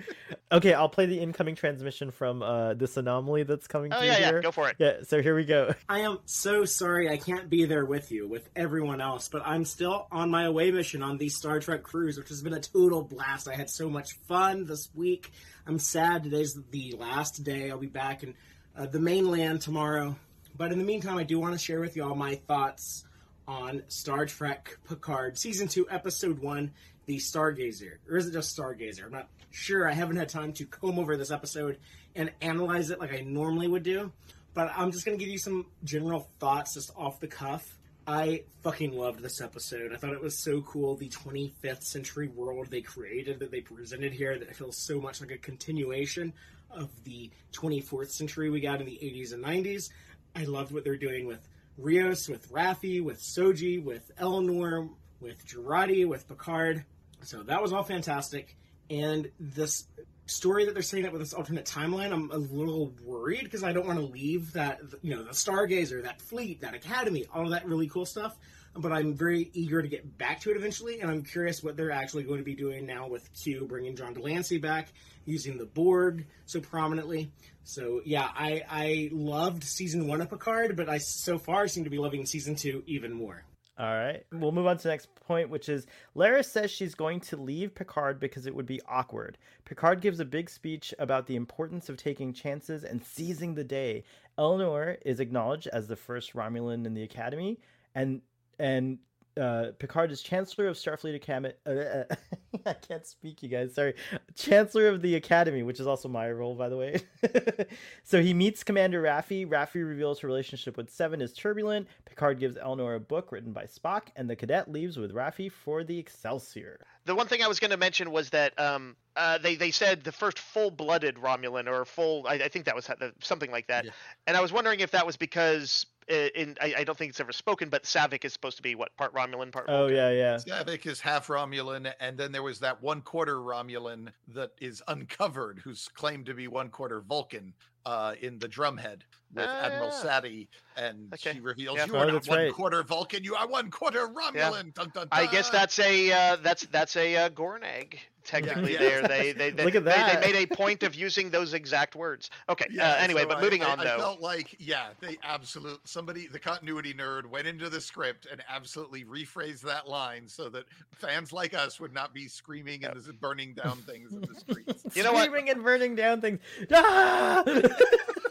[0.53, 4.15] Okay, I'll play the incoming transmission from uh, this anomaly that's coming Oh through yeah,
[4.15, 4.37] here.
[4.37, 4.77] yeah, go for it.
[4.79, 5.75] Yeah, so here we go.
[5.89, 9.65] I am so sorry I can't be there with you, with everyone else, but I'm
[9.65, 13.03] still on my away mission on the Star Trek cruise, which has been a total
[13.03, 13.49] blast.
[13.49, 15.33] I had so much fun this week.
[15.67, 17.71] I'm sad today's the last day.
[17.71, 18.35] I'll be back in
[18.77, 20.17] uh, the mainland tomorrow.
[20.57, 23.05] But in the meantime, I do want to share with you all my thoughts
[23.49, 26.73] on Star Trek Picard, Season 2, Episode 1,
[27.07, 27.99] The Stargazer.
[28.11, 29.05] Or is it just Stargazer?
[29.05, 29.89] I'm not sure.
[29.89, 31.79] I haven't had time to comb over this episode
[32.15, 34.13] and analyze it like I normally would do.
[34.55, 37.77] But I'm just going to give you some general thoughts just off the cuff.
[38.07, 39.93] I fucking loved this episode.
[39.93, 40.95] I thought it was so cool.
[40.95, 45.33] The 25th century world they created that they presented here that feels so much like
[45.33, 46.33] a continuation
[46.71, 49.91] of the 24th century we got in the 80s and 90s.
[50.37, 51.41] I loved what they're doing with
[51.79, 54.89] Rios, with Raffi, with Soji, with Elnor,
[55.21, 56.85] with Jurati, with Picard.
[57.23, 58.57] So that was all fantastic.
[58.91, 59.87] And this
[60.27, 63.73] story that they're setting up with this alternate timeline, I'm a little worried because I
[63.73, 67.67] don't want to leave that, you know, the Stargazer, that fleet, that academy, all that
[67.67, 68.37] really cool stuff.
[68.79, 71.91] But I'm very eager to get back to it eventually, and I'm curious what they're
[71.91, 74.93] actually going to be doing now with Q bringing John de Lancie back,
[75.25, 77.31] using the Borg so prominently.
[77.65, 81.91] So yeah, I I loved season one of Picard, but I so far seem to
[81.91, 83.45] be loving season two even more.
[83.79, 84.25] All right.
[84.33, 85.87] We'll move on to the next point, which is
[86.17, 89.37] Laris says she's going to leave Picard because it would be awkward.
[89.67, 94.05] Picard gives a big speech about the importance of taking chances and seizing the day.
[94.39, 97.59] Elnor is acknowledged as the first Romulan in the Academy,
[97.95, 98.23] and
[98.59, 98.99] and
[99.39, 101.53] uh, Picard is Chancellor of Starfleet Academy.
[101.67, 102.05] Uh,
[102.67, 103.75] I can't speak, you guys.
[103.75, 103.95] Sorry,
[104.35, 107.01] Chancellor of the Academy, which is also my role, by the way.
[108.05, 109.47] so he meets Commander Raffi.
[109.47, 111.87] Raffi reveals her relationship with Seven is turbulent.
[112.07, 115.85] Picard gives Elnor a book written by Spock, and the cadet leaves with Raffi for
[115.85, 116.81] the Excelsior.
[117.05, 120.03] The one thing I was going to mention was that um, uh, they they said
[120.03, 122.89] the first full-blooded Romulan or full, I, I think that was
[123.21, 123.91] something like that, Yeah.
[124.27, 127.21] and I was wondering if that was because uh, in I, I don't think it's
[127.21, 129.97] ever spoken, but Saavik is supposed to be what part Romulan, part Oh Vulcan.
[129.97, 130.37] yeah, yeah.
[130.37, 135.61] Saavik is half Romulan, and then there was that one quarter Romulan that is uncovered,
[135.63, 137.55] who's claimed to be one quarter Vulcan
[137.85, 139.03] uh, in the Drumhead
[139.35, 140.03] with Admiral Ah.
[140.05, 141.35] Satie, and Okay.
[141.35, 141.87] she reveals Yeah.
[141.87, 142.53] you Oh, are not one right.
[142.53, 144.75] quarter Vulcan, you are one quarter Romulan.
[144.75, 148.73] Dun, dun, I guess that's a uh, that's that's a uh, Gornag technically.
[148.75, 148.79] yeah.
[148.79, 150.23] There, they they, they, Look at they- that.
[150.23, 152.31] They, made a point of using those exact words.
[152.49, 152.67] Okay.
[152.71, 153.99] Yeah, uh, anyway, so but moving I, on I though.
[153.99, 159.05] felt like, yeah, they absolutely somebody, the continuity nerd, went into the script and absolutely
[159.05, 163.79] rephrased that line so that fans like us would not be screaming and burning down
[163.79, 164.85] things in the streets.
[164.97, 165.27] You know what?
[165.27, 166.41] Screaming and burning down things.
[166.73, 167.43] Ah!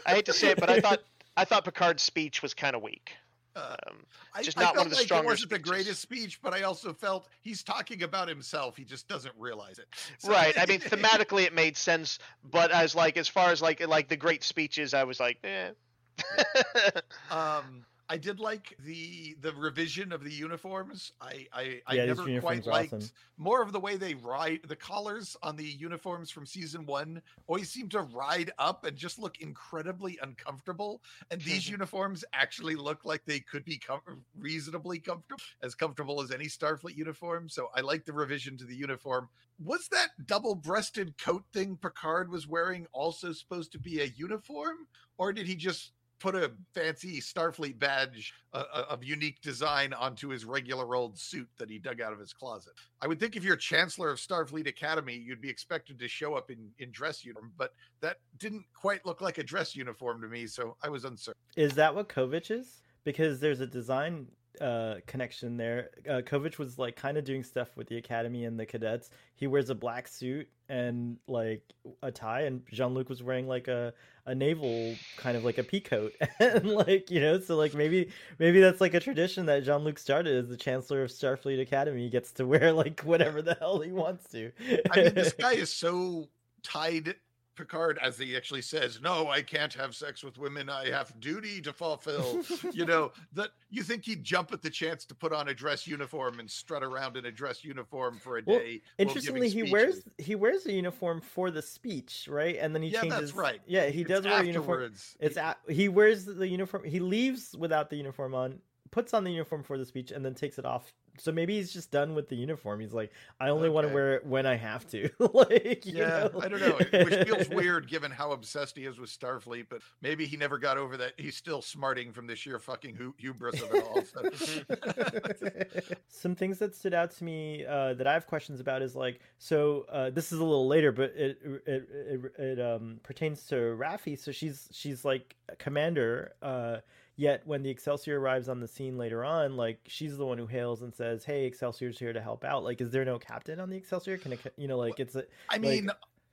[0.06, 1.00] I hate to say it, but I thought
[1.36, 3.12] I thought Picard's speech was kind of weak.
[3.56, 4.04] Um,
[4.34, 6.40] I, Just I not one felt of the like stronger it wasn't the greatest speech,
[6.42, 8.76] but I also felt he's talking about himself.
[8.76, 9.86] He just doesn't realize it.
[10.18, 10.54] So- right.
[10.58, 14.16] I mean, thematically it made sense, but as like as far as like like the
[14.16, 15.70] great speeches, I was like, eh.
[17.30, 21.12] um, I did like the the revision of the uniforms.
[21.20, 23.10] I I, I Yeah, never quite liked awesome.
[23.36, 27.20] more of the way they ride the collars on the uniforms from season one.
[27.46, 31.02] Always seem to ride up and just look incredibly uncomfortable.
[31.30, 36.30] And these uniforms actually look like they could be com- reasonably comfortable, as comfortable as
[36.30, 37.48] any Starfleet uniform.
[37.48, 39.28] So I like the revision to the uniform.
[39.58, 45.32] Was that double-breasted coat thing Picard was wearing also supposed to be a uniform, or
[45.32, 50.44] did he just put a fancy Starfleet badge uh, uh, of unique design onto his
[50.44, 52.72] regular old suit that he dug out of his closet.
[53.02, 56.50] I would think if you're Chancellor of Starfleet Academy, you'd be expected to show up
[56.50, 60.46] in, in dress uniform, but that didn't quite look like a dress uniform to me,
[60.46, 61.40] so I was uncertain.
[61.56, 62.82] Is that what Kovich is?
[63.04, 64.26] Because there's a design
[64.60, 65.90] uh, connection there.
[66.08, 69.10] Uh, Kovich was like kind of doing stuff with the academy and the cadets.
[69.34, 71.62] He wears a black suit and like
[72.02, 73.92] a tie, and Jean Luc was wearing like a
[74.26, 78.60] a naval kind of like a peacoat, and like you know, so like maybe maybe
[78.60, 82.02] that's like a tradition that Jean Luc started as the Chancellor of Starfleet Academy.
[82.02, 84.52] He gets to wear like whatever the hell he wants to.
[84.90, 86.28] I mean, this guy is so
[86.62, 87.14] tied.
[87.56, 90.68] Picard, as he actually says, no, I can't have sex with women.
[90.68, 92.42] I have duty to fulfill.
[92.72, 95.86] you know, that you think he'd jump at the chance to put on a dress
[95.86, 98.82] uniform and strut around in a dress uniform for a Well, day.
[98.98, 102.56] Interestingly, he wears he wears the uniform for the speech, right?
[102.60, 103.34] And then he Yeah, that's changes.
[103.34, 103.60] right.
[103.66, 104.92] Yeah, he It's does wear a uniform.
[105.18, 106.84] It's at, he wears the uniform.
[106.84, 108.60] He leaves without the uniform on,
[108.90, 110.92] puts on the uniform for the speech, and then takes it off.
[111.18, 112.80] So maybe he's just done with the uniform.
[112.80, 115.08] He's like, I only want to wear it when I have to.
[115.18, 116.40] like, you yeah, know?
[116.42, 116.76] I don't know.
[117.04, 120.78] Which feels weird given how obsessed he is with Starfleet, but maybe he never got
[120.78, 121.12] over that.
[121.16, 124.02] He's still smarting from the sheer fucking hu- hubris of it all.
[124.02, 128.94] so- Some things that stood out to me uh, that I have questions about is
[128.96, 133.44] like, so uh, this is a little later, but it it it, it um, pertains
[133.46, 134.18] to Raffi.
[134.18, 136.32] So she's she's like a commander.
[136.42, 136.78] Uh,
[137.16, 140.46] yet when the Excelsior arrives on the scene later on, like she's the one who
[140.46, 143.70] hails and says, "Hey, Excelsior's here to help out." Like, is there no captain on
[143.70, 144.18] the Excelsior?
[144.18, 145.90] Can it, you know, like it's a I Like- mean,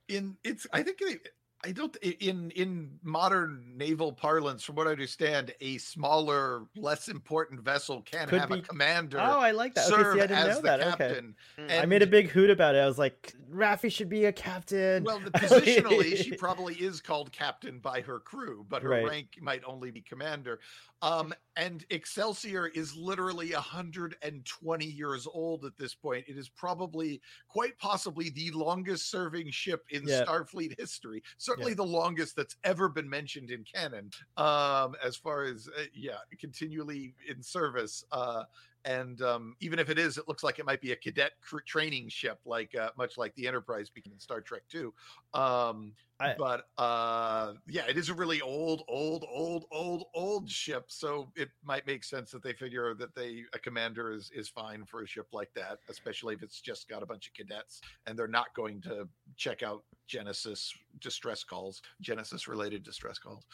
[0.08, 0.66] in it's.
[0.72, 1.18] I think they,
[1.64, 7.62] I don't in in modern naval parlance, from what I understand, a smaller, less important
[7.62, 9.90] vessel can Could have be- a commander oh, I like that.
[9.90, 10.80] Okay, serve see, I didn't as know the that.
[10.80, 10.88] Okay.
[10.90, 11.34] captain.
[11.58, 11.82] Mm.
[11.82, 12.78] I made a big hoot about it.
[12.80, 15.04] I was like, Raffi should be a captain.
[15.04, 19.08] Well, positionally, she probably is called captain by her crew, but her Right.
[19.08, 20.60] rank might only be commander.
[21.02, 26.24] Um, and Excelsior is literally 120 years old at this point.
[26.28, 30.24] It is probably, quite possibly, the longest serving ship in Yeah.
[30.24, 31.22] Starfleet history.
[31.54, 34.10] Certainly the longest that's ever been mentioned in canon.
[34.36, 38.04] Um, as far as uh, yeah, continually in service.
[38.12, 38.44] Uh,
[38.84, 41.60] and um, even if it is, it looks like it might be a cadet cr-
[41.66, 44.92] training ship, like uh, much like the Enterprise became in Star Trek Two.
[45.32, 50.84] Um, I- but uh, yeah, it is a really old, old, old, old, old ship.
[50.88, 54.84] So it might make sense that they figure that they a commander is is fine
[54.84, 58.18] for a ship like that, especially if it's just got a bunch of cadets and
[58.18, 63.44] they're not going to check out Genesis distress calls, Genesis related distress calls.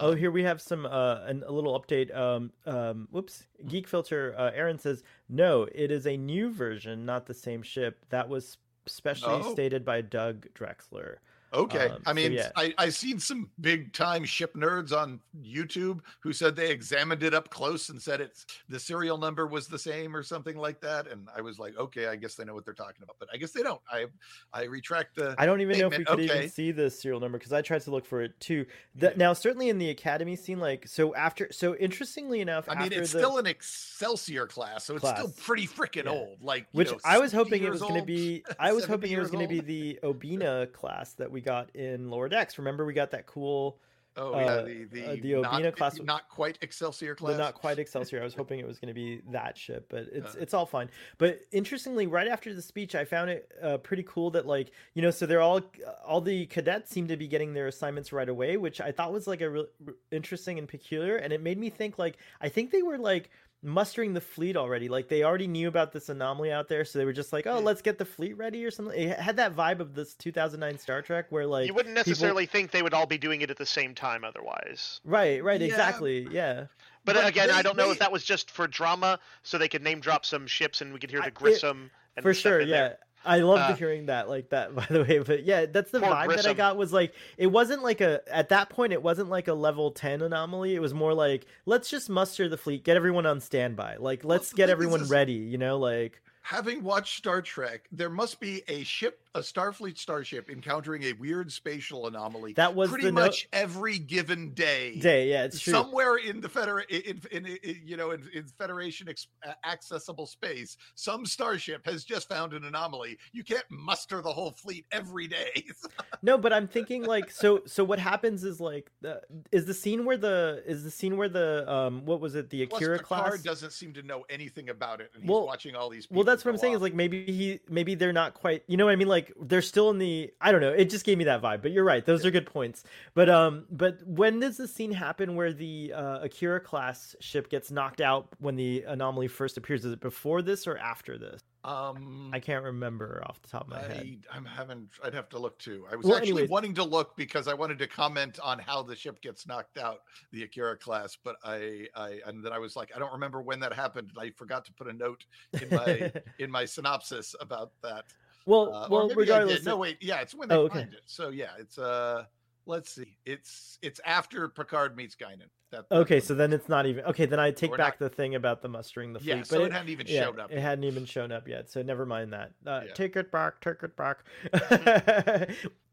[0.00, 2.14] Oh, here we have some uh, an, a little update.
[2.16, 4.34] Um, um, whoops, Geek Filter.
[4.36, 8.04] Uh, Aaron says no, it is a new version, not the same ship.
[8.10, 9.52] That was specially Oh.
[9.52, 11.16] stated by Doug Drexler.
[11.54, 11.88] Okay.
[11.88, 12.50] Um, I so mean, yeah.
[12.56, 17.34] I, I seen some big time ship nerds on YouTube who said they examined it
[17.34, 21.06] up close and said it's the serial number was the same or something like that.
[21.08, 23.36] And I was like, okay, I guess they know what they're talking about, but I
[23.36, 23.80] guess they don't.
[23.90, 24.06] I
[24.52, 26.24] I retract the I don't even know if we could Okay.
[26.24, 28.66] even see the serial number because I tried to look for it too.
[28.94, 29.12] The, Yeah.
[29.16, 33.12] Now, certainly in the academy scene, like so after so interestingly enough, I mean, it's
[33.12, 36.10] the, still an Excelsior class, so it's still pretty freaking Yeah.
[36.12, 36.42] old.
[36.42, 38.44] Like, you which know, I was hoping it was going to be.
[38.58, 42.08] I was hoping it was going to be the Obena class that we got in
[42.10, 42.58] Lower Decks.
[42.58, 43.78] Remember, we got that cool,
[44.14, 47.38] Oh yeah, uh, the the, uh, the not, Obena class- not quite Excelsior class.
[47.38, 48.20] not quite Excelsior.
[48.20, 50.38] I was hoping it was going to be that ship, but it's Uh.
[50.38, 50.90] it's all fine.
[51.16, 55.00] But interestingly, right after the speech, I found it uh, pretty cool that like you
[55.00, 55.62] know, so they're all
[56.04, 59.26] all the cadets seem to be getting their assignments right away, which I thought was
[59.26, 59.66] like a real
[60.10, 63.30] interesting and peculiar, and it made me think like I think they were like
[63.64, 67.04] mustering the fleet already like they already knew about this anomaly out there so they
[67.04, 69.78] were just like oh let's get the fleet ready or something it had that vibe
[69.78, 73.06] of this 2009 star trek where like you wouldn't people- necessarily think they would all
[73.06, 75.00] be doing it at the same time otherwise.
[75.04, 75.68] right right Yeah.
[75.68, 76.66] exactly yeah
[77.04, 79.58] But, But again, they- I don't know they- if that was just for drama, so
[79.58, 82.22] they could name drop some ships and we could hear I- the it- Grissom and
[82.22, 82.98] for stuff sure in yeah there.
[83.24, 86.34] I loved Uh, hearing that like that by the way but yeah that's the vibe
[86.36, 89.48] that i got was like it wasn't like a at that point it wasn't like
[89.48, 90.74] a level 10 anomaly.
[90.74, 93.96] It was more like let's just muster the fleet get everyone on standby.
[93.98, 98.10] Like let's the get everyone is- ready you know like Having watched Star Trek, there
[98.10, 102.52] must be a ship, a Starfleet starship, encountering a weird spatial anomaly.
[102.54, 104.98] That was pretty the no- much every given day.
[104.98, 108.44] day yeah it's true Somewhere in the federa- in, in, in, you know in, in
[108.58, 109.28] Federation ex-
[109.64, 113.18] accessible space, some starship has just found an anomaly.
[113.32, 115.64] You can't muster the whole fleet every day.
[116.22, 120.04] no but i'm thinking like so so what happens is like the, is the scene
[120.04, 123.22] where the is the scene where the um what was it the Plus, akira Picard
[123.30, 126.06] class doesn't seem to know anything about it, and he's Well- watching all these.
[126.10, 128.84] well that's what i'm saying is like maybe he maybe they're not quite you know
[128.86, 131.24] what i mean like they're still in the i don't know it just gave me
[131.24, 132.84] that vibe but you're right those are good points
[133.14, 137.70] but um but when does the scene happen where the uh, akira class ship gets
[137.70, 142.30] knocked out when the anomaly first appears is it before this or after this um,
[142.32, 144.88] i can't remember off the top of my head I, I'm having.
[145.04, 145.86] I'd have to look too.
[145.90, 146.50] I was Well, actually anyways.
[146.50, 150.00] wanting to look because I wanted to comment on how the ship gets knocked out,
[150.32, 151.16] the Akira class.
[151.22, 154.10] But I, I, and then I was like, I don't remember when that happened.
[154.18, 155.24] I forgot to put a note
[155.60, 158.04] in my in my synopsis about that.
[158.46, 160.80] Well Uh, well regardless no, wait, yeah, it's when they Oh, okay.
[160.80, 161.02] find it.
[161.06, 162.24] So yeah, it's uh,
[162.66, 165.48] let's see, it's it's after Picard meets Guinan.
[165.70, 168.34] That, okay so then it's not even okay then i take back not- the thing
[168.34, 170.50] about the mustering the fleet yeah, but so it, it, hadn't even yeah, showed up.
[170.50, 170.62] It yet.
[170.62, 172.52] hadn't even shown up yet, so never mind that.
[172.66, 172.92] Uh, Yeah.
[172.92, 174.18] Take it back, take it back.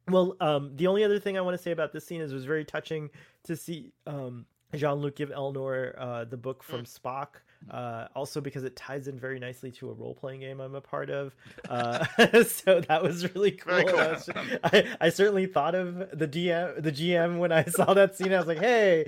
[0.09, 2.35] well, um, the only other thing I want to say about this scene is it
[2.35, 3.09] was very touching
[3.43, 4.45] to see um,
[4.75, 7.27] Jean Luc give Elnor uh, the book from Spock.
[7.69, 10.81] Uh, also because it ties in very nicely to a role playing game I'm a
[10.81, 11.35] part of,
[11.69, 12.03] uh,
[12.45, 13.83] so that was really cool.
[13.83, 13.99] Cool.
[13.99, 14.29] I, was-
[14.63, 18.33] I, I certainly thought of the DM, the GM when I saw that scene.
[18.33, 19.03] I was like, "Hey,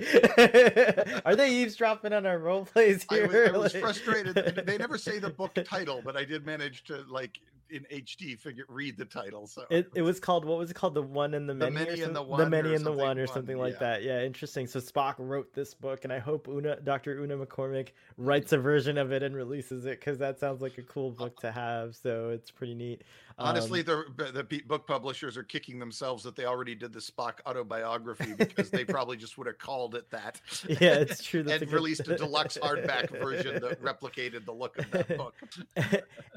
[1.24, 4.62] are they eavesdropping on our role plays I here?" was, I was Like- frustrated.
[4.66, 7.38] They never say the book title, but I did manage to like
[7.72, 9.46] in HD figure read the title.
[9.46, 11.86] So It, it was called what was it called the one and the The many,
[11.86, 13.78] or Many and the One many or and the one or one, something like yeah.
[13.80, 17.18] that yeah interesting so Spock wrote this book and I hope Una Dr.
[17.20, 17.88] Una McCormick
[18.18, 21.40] writes a version of it and releases it because that sounds like a cool book
[21.40, 23.02] to have so it's pretty neat
[23.42, 27.34] honestly, Um, the the book publishers are kicking themselves that they already did the Spock
[27.46, 30.40] autobiography because they probably just would have called it that.
[30.68, 34.52] yeah it's true that's and a good- released a deluxe hardback version that replicated the
[34.52, 35.34] look of that book.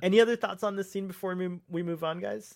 [0.04, 2.56] any other thoughts on this scene before we, we move on guys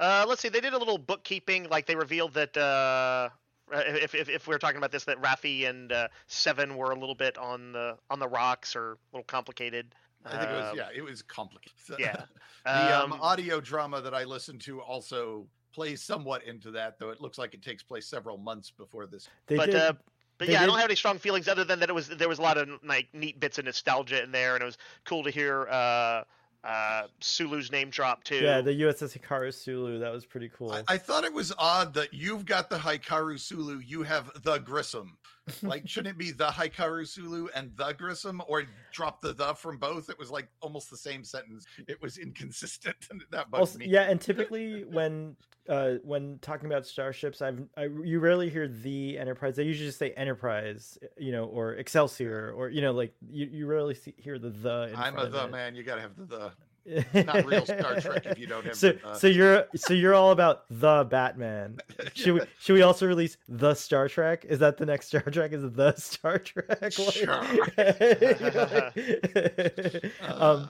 [0.00, 0.48] Uh, let's see.
[0.48, 1.68] They did a little bookkeeping.
[1.70, 3.28] Like they revealed that uh,
[3.72, 6.98] if, if if we are talking about this, that Raffi and uh, Seven were a
[6.98, 9.94] little bit on the on the rocks or a little complicated.
[10.24, 11.74] I think it was Um, yeah, it was complicated.
[11.98, 12.24] yeah.
[12.64, 17.10] the um, Um, audio drama that I listened to also plays somewhat into that, though
[17.10, 19.28] it looks like it takes place several months before this.
[19.46, 19.92] they but did uh,
[20.38, 22.28] but they yeah, I don't have any strong feelings other than that it was there
[22.28, 25.22] was a lot of like neat bits of nostalgia in there, and it was cool
[25.24, 26.24] to hear uh,
[26.64, 28.36] uh, Sulu's name drop too.
[28.36, 31.94] yeah the USS Hikaru Sulu that was pretty cool I, I thought it was odd
[31.94, 35.18] that you've got the Hikaru Sulu, you have the Grissom.
[35.62, 39.78] Like, shouldn't it be the Hikaru Sulu and the Grissom, or drop the the from
[39.78, 40.08] both?
[40.08, 41.66] It was like almost the same sentence.
[41.86, 42.96] It was inconsistent,
[43.30, 43.86] that bugged Also, me.
[43.86, 45.36] yeah, and typically when
[45.68, 49.56] uh when talking about starships, I've I, you rarely hear the Enterprise.
[49.56, 53.66] They usually just say Enterprise, you know, or Excelsior, or you know, like you, you
[53.66, 54.92] rarely see, hear the the.
[54.96, 55.74] I'm a the man.
[55.74, 56.52] You gotta have the the.
[56.86, 59.14] Not real Star Trek if you don't have so, the.
[59.14, 61.78] so you're so you're all about the Batman.
[62.14, 64.44] Should we should we also release the Star Trek?
[64.48, 65.52] Is that the next Star Trek?
[65.52, 66.78] Is it the Star Trek?
[66.98, 67.24] Like-
[70.22, 70.66] um, Uh,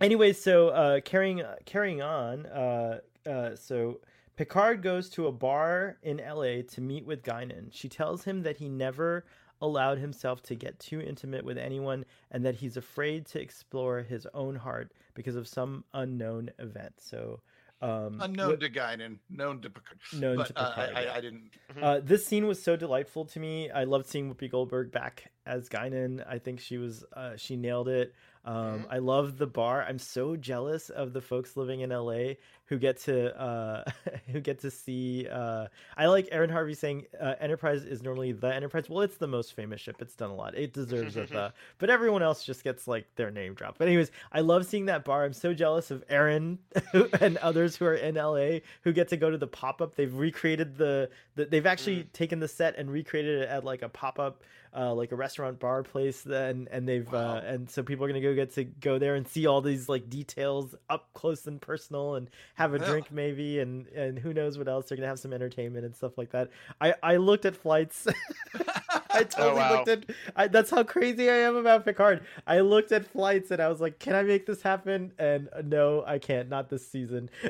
[0.00, 4.00] anyway, so uh, carrying carrying on, uh, uh, so
[4.36, 6.62] Picard goes to a bar in L.A.
[6.62, 7.68] to meet with Guinan.
[7.72, 9.24] She tells him that he never
[9.60, 14.26] allowed himself to get too intimate with anyone, and that he's afraid to explore his
[14.34, 16.94] own heart because of some unknown event.
[16.98, 17.40] So.
[17.80, 19.98] Um, unknown what- to Guinan, known to Picard.
[20.12, 20.96] known but to uh, Picard.
[20.96, 21.12] I, yeah.
[21.12, 21.50] I, I didn't.
[21.80, 23.70] Uh, this scene was so delightful to me.
[23.70, 26.24] I loved seeing Whoopi Goldberg back as Guinan.
[26.28, 28.14] I think she was uh, she nailed it.
[28.44, 29.84] Um, I love the bar.
[29.86, 32.34] I'm so jealous of the folks living in LA
[32.68, 33.84] who get to uh,
[34.32, 35.26] who get to see.
[35.30, 35.66] Uh,
[35.96, 38.88] I like Aaron Harvey saying uh, Enterprise is normally the Enterprise.
[38.88, 39.96] Well, it's the most famous ship.
[40.00, 40.56] It's done a lot.
[40.56, 43.78] It deserves a the, but everyone else just gets like their name dropped.
[43.78, 45.24] But anyways, I love seeing that bar.
[45.24, 46.58] I'm so jealous of Aaron
[47.20, 49.94] and others who are in LA who get to go to the pop up.
[49.94, 53.88] They've recreated the, the they've actually taken the set and recreated it at like a
[53.88, 54.42] pop up.
[54.76, 57.36] Uh, like a restaurant bar place then and they've Wow.
[57.36, 59.88] uh, and so people are gonna go get to go there and see all these
[59.88, 62.28] like details up close and personal and
[62.58, 62.86] have a Yeah.
[62.90, 66.18] drink maybe and and who knows what else they're gonna have some entertainment and stuff
[66.18, 66.50] like that.
[66.80, 68.08] I i looked at flights.
[69.10, 69.72] I totally wow.
[69.76, 70.04] looked at
[70.34, 72.22] I, that's how crazy i am about picard.
[72.48, 75.12] I looked at flights and i was like can i make this happen?
[75.20, 77.30] And uh, no i can't not this season.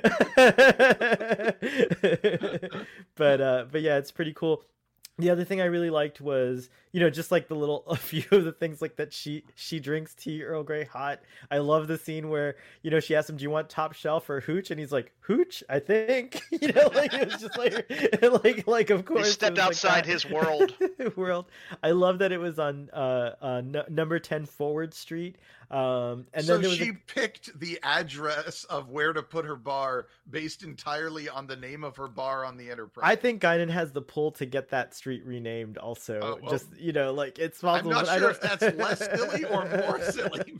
[3.16, 4.62] But uh but yeah it's pretty cool.
[5.18, 8.24] The other thing I really liked was, you know, just like the little a few
[8.32, 11.20] of the things like that she she drinks tea Earl Grey hot.
[11.48, 14.28] I love the scene where you know she asks him, "Do you want top shelf
[14.28, 17.86] or hooch?" and he's like, "Hooch, I think." You know, like it was just like
[18.44, 20.74] like like of course He stepped was like outside his world.
[21.14, 21.46] world.
[21.84, 25.36] I love that it was on uh, uh n- number ten Forward Street.
[25.70, 29.44] Um, and so then there was she a- picked the address of where to put
[29.44, 33.04] her bar based entirely on the name of her bar on the Enterprise.
[33.06, 35.76] I think Guinan has the pull to get that street renamed.
[35.76, 37.90] Also, Oh, well, just you know, like it's I'm possible.
[37.90, 40.54] not but I sure if that's less silly or more silly.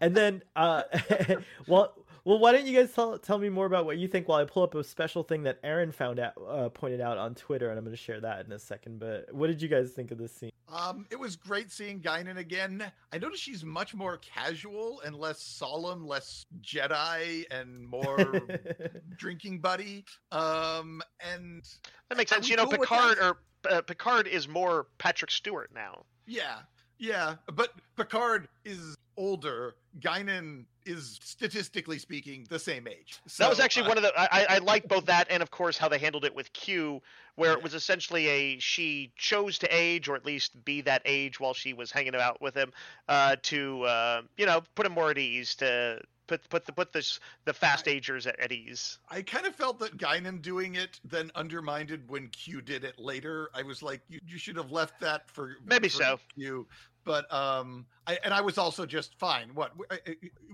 [0.00, 0.82] and then, uh,
[1.68, 1.94] well,
[2.24, 4.44] well, why don't you guys tell tell me more about what you think while I
[4.44, 7.78] pull up a special thing that Aaron found out, uh, pointed out on Twitter, and
[7.78, 8.98] I'm going to share that in a second.
[8.98, 10.50] But what did you guys think of this scene?
[10.68, 12.82] Um, it was great seeing Guinan again.
[13.12, 18.42] I noticed she's much more casual and less solemn, less Jedi and more
[19.16, 20.04] drinking buddy.
[20.32, 21.62] Um, and
[22.08, 22.48] That makes sense.
[22.48, 23.38] You know, cool Picard or
[23.70, 26.04] uh, Picard is more Patrick Stewart now.
[26.26, 26.58] yeah,
[26.98, 29.74] yeah, but Picard is older.
[30.00, 33.20] Guinan is statistically speaking the same age.
[33.38, 34.12] that was actually uh, one of the.
[34.18, 37.02] I, I I like both that and of course how they handled it with Q,
[37.34, 37.56] where Yeah.
[37.58, 41.54] it was essentially a she chose to age or at least be that age while
[41.54, 42.72] she was hanging out with him,
[43.08, 46.00] uh, to uh, you know put him more at ease to.
[46.26, 48.98] Put put the put this the fast agers at, at ease.
[49.10, 53.50] I kind of felt that Guinan doing it then undermined when Q did it later.
[53.54, 56.20] I was like, you, you should have left that for Maybe for so.
[56.34, 56.66] Q.
[57.04, 59.50] But um, I and I was also just fine.
[59.54, 59.72] What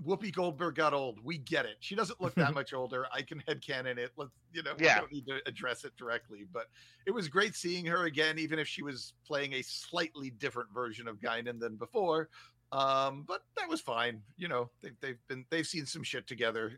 [0.03, 1.19] Whoopi Goldberg got old.
[1.23, 1.77] We get it.
[1.79, 3.05] She doesn't look that much older.
[3.13, 4.11] I can headcanon it.
[4.17, 4.73] Let's you know.
[4.79, 4.95] Yeah.
[4.95, 6.45] We don't need to address it directly.
[6.51, 6.67] But
[7.05, 11.07] it was great seeing her again, even if she was playing a slightly different version
[11.07, 12.29] of Guinan than before.
[12.71, 14.21] Um, but that was fine.
[14.37, 16.73] You know, they, they've been they've seen some shit together.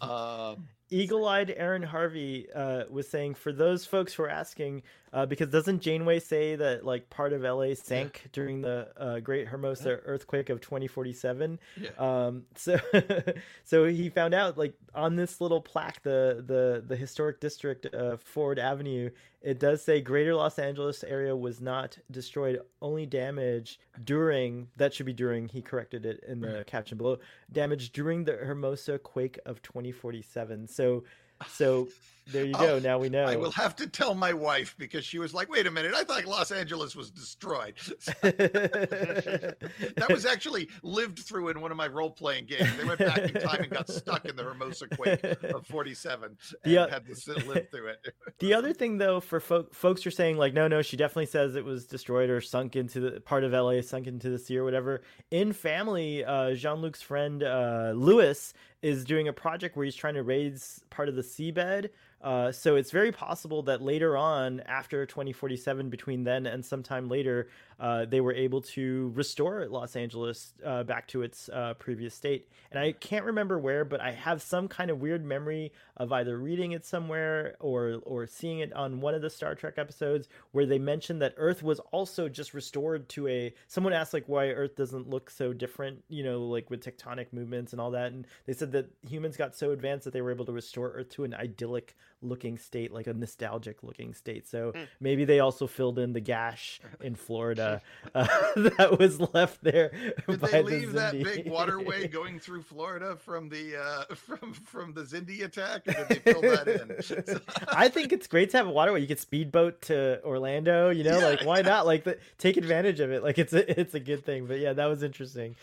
[0.00, 4.82] um, Eagle-eyed Aaron Harvey uh, was saying for those folks who are asking,
[5.14, 9.48] uh, because doesn't Janeway say that like part of LA sank during the uh, Great
[9.48, 11.58] Hermosa earthquake of 2047?
[11.80, 11.88] Yeah.
[11.98, 12.78] Um, so,
[13.64, 18.20] so he found out like on this little plaque, the the the historic district of
[18.20, 19.08] Ford Avenue,
[19.40, 24.68] it does say Greater Los Angeles area was not destroyed, only damaged during.
[24.76, 25.48] That should be during.
[25.48, 26.62] He corrected it in the mm-hmm.
[26.62, 27.18] caption below.
[27.50, 30.68] Damage during the Hermosa quake of 2047.
[30.68, 31.04] So,
[31.48, 31.88] so
[32.30, 32.74] there you go.
[32.76, 33.24] Oh, now we know.
[33.24, 36.04] I will have to tell my wife because she was like, "Wait a minute, I
[36.04, 37.74] thought Los Angeles was destroyed."
[38.22, 42.70] that was actually lived through in one of my role-playing games.
[42.76, 46.72] They went back in time and got stuck in the Hermosa quake of '47 and
[46.72, 46.88] Yeah.
[46.88, 48.14] had to sit, live through it.
[48.38, 51.54] The other thing, though, for fo- folks are saying like, no, no, she definitely says
[51.54, 54.64] it was destroyed or sunk into the part of LA, sunk into the sea or
[54.64, 55.02] whatever.
[55.30, 60.14] In Family, uh, Jean Luc's friend uh, Louis is doing a project where he's trying
[60.14, 61.90] to raise part of the seabed
[62.22, 67.48] Uh, so it's very possible that later on, after 2047, between then and sometime later,
[67.80, 72.48] uh, they were able to restore Los Angeles uh, back to its uh, previous state.
[72.70, 76.38] And I can't remember where, but I have some kind of weird memory of either
[76.38, 80.64] reading it somewhere or or seeing it on one of the Star Trek episodes where
[80.64, 83.52] they mentioned that Earth was also just restored to a.
[83.66, 87.72] Someone asked like why Earth doesn't look so different, you know, like with tectonic movements
[87.72, 90.44] and all that, and they said that humans got so advanced that they were able
[90.44, 94.48] to restore Earth to an idyllic looking state, like a nostalgic looking state.
[94.48, 94.86] So Mm.
[95.00, 97.82] maybe they also filled in the gash in Florida
[98.14, 98.26] uh,
[98.56, 99.90] that was left there
[100.28, 104.94] Did they the leave that big waterway going through Florida from the uh, from from
[104.94, 105.84] the Xindi attack?
[105.84, 107.40] Did they fill that in?
[107.68, 109.00] I think it's great to have a waterway.
[109.00, 111.86] You could speedboat to Orlando, you know, Yeah, like why not?
[111.86, 113.22] Like the, take advantage of it.
[113.22, 114.46] Like it's a, it's a good thing.
[114.46, 115.56] But yeah, that was interesting.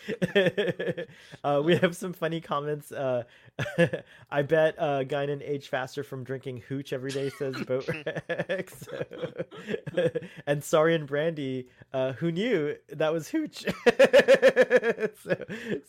[1.43, 2.91] uh, we have some funny comments.
[2.91, 3.23] Uh,
[4.31, 7.29] I bet uh, Guinan aged faster from drinking hooch every day.
[7.29, 7.87] Says Boat
[10.47, 13.63] and sorry and Brandy, uh, who knew that was hooch?
[15.23, 15.35] so,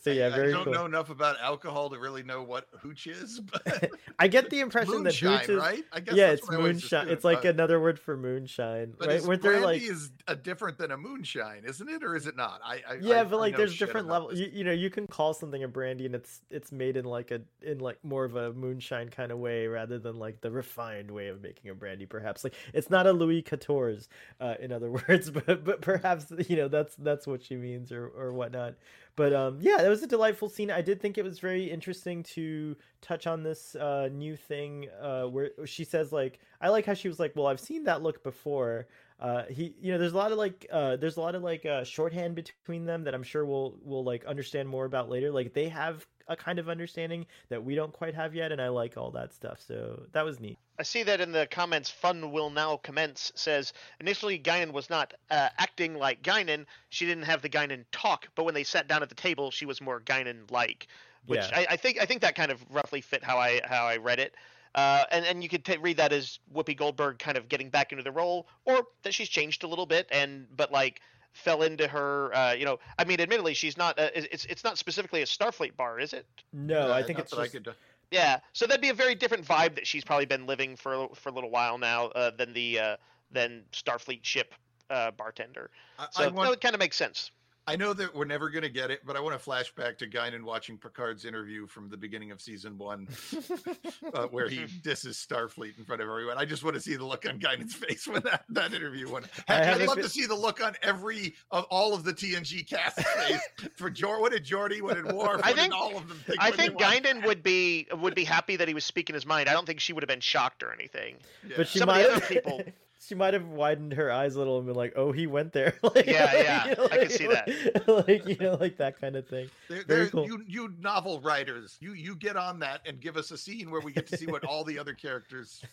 [0.01, 0.73] so yeah, I very don't cool.
[0.73, 5.03] know enough about alcohol to really know what hooch is, but I get the impression
[5.03, 5.83] that hooch is right?
[5.91, 7.09] I guess yeah, it's I moonshine.
[7.09, 9.21] It's like but- another word for moonshine, But right?
[9.21, 12.35] Weren't there brandy like is a different than a moonshine, isn't it, or is it
[12.35, 12.61] not?
[12.63, 14.39] I, I yeah, I- but like there's different levels.
[14.39, 17.31] You, you know, you can call something a brandy, and it's it's made in like
[17.31, 21.09] a in like more of a moonshine kind of way rather than like the refined
[21.11, 22.05] way of making a brandy.
[22.05, 24.07] Perhaps like it's not a Louis Quatorze,
[24.39, 28.07] uh, in other words, but but perhaps you know that's that's what she means or
[28.07, 28.75] or whatnot.
[29.15, 30.71] But um, yeah, it was a delightful scene.
[30.71, 35.23] I did think it was very interesting to touch on this uh, new thing uh,
[35.25, 38.23] where she says like, I like how she was like, well, I've seen that look
[38.23, 38.87] before.
[39.19, 41.65] Uh, he, you know, there's a lot of like, uh, there's a lot of like
[41.65, 45.29] uh, shorthand between them that I'm sure we'll we'll like understand more about later.
[45.29, 48.69] Like they have a kind of understanding that we don't quite have yet, and I
[48.69, 49.61] like all that stuff.
[49.65, 50.57] So that was neat.
[50.79, 51.89] I see that in the comments.
[51.89, 53.31] Fun will now commence.
[53.35, 56.65] Says initially Guinan was not uh, acting like Guinan.
[56.89, 59.65] She didn't have the Guinan talk, but when they sat down at the table, she
[59.65, 60.87] was more Guinan-like.
[61.27, 61.59] Which Yeah.
[61.59, 64.19] I, I think I think that kind of roughly fit how I how I read
[64.19, 64.33] it.
[64.73, 67.91] Uh, and and you could t- read that as Whoopi Goldberg kind of getting back
[67.91, 71.01] into the role, or that she's changed a little bit, and but like
[71.33, 72.33] fell into her.
[72.35, 73.99] Uh, you know, I mean, admittedly, she's not.
[73.99, 76.25] Uh, it's it's not specifically a Starfleet bar, is it?
[76.53, 77.73] No, Uh, I think it's that I could-
[78.11, 81.29] Yeah, so that'd be a very different vibe that she's probably been living for for
[81.29, 82.97] a little while now uh, than the uh,
[83.31, 84.53] than Starfleet ship
[84.89, 85.71] uh, bartender.
[85.97, 87.31] I, So I that want, would kind of make sense.
[87.71, 89.97] I know that we're never going to get it, but I want to flash back
[89.99, 93.07] to Guinan watching Picard's interview from the beginning of season one,
[94.13, 96.37] uh, where he disses Starfleet in front of everyone.
[96.37, 99.27] I just want to see the look on Guinan's face when that, that interview went.
[99.47, 102.03] I Heck, have I'd love fe- to see the look on every of all of
[102.03, 103.39] the TNG cast face
[103.75, 104.19] for Jor.
[104.19, 104.81] What did Geordi?
[104.81, 105.41] What did Worf?
[105.43, 106.39] I think- all of them think?
[106.41, 109.47] I think Guinan would be would be happy that he was speaking his mind.
[109.47, 111.15] I don't think she would have been shocked or anything.
[111.47, 111.53] Yeah.
[111.57, 112.61] but she Some of might the other people-
[113.03, 115.73] she might have widened her eyes a little and been like, "Oh, he went there."
[115.83, 117.83] like, Yeah, yeah, you know, I can like- see that.
[118.07, 119.49] like you know, like that kind of thing.
[119.69, 120.25] They're, Very they're- cool.
[120.27, 123.81] You, you novel writers, you you get on that and give us a scene where
[123.81, 125.63] we get to see what all the other characters.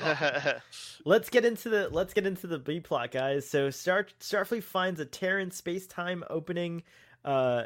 [1.04, 3.48] Let's get into the let's get into the B plot, guys.
[3.48, 6.82] So Star Starfleet finds a Terran space time opening,
[7.24, 7.64] uh,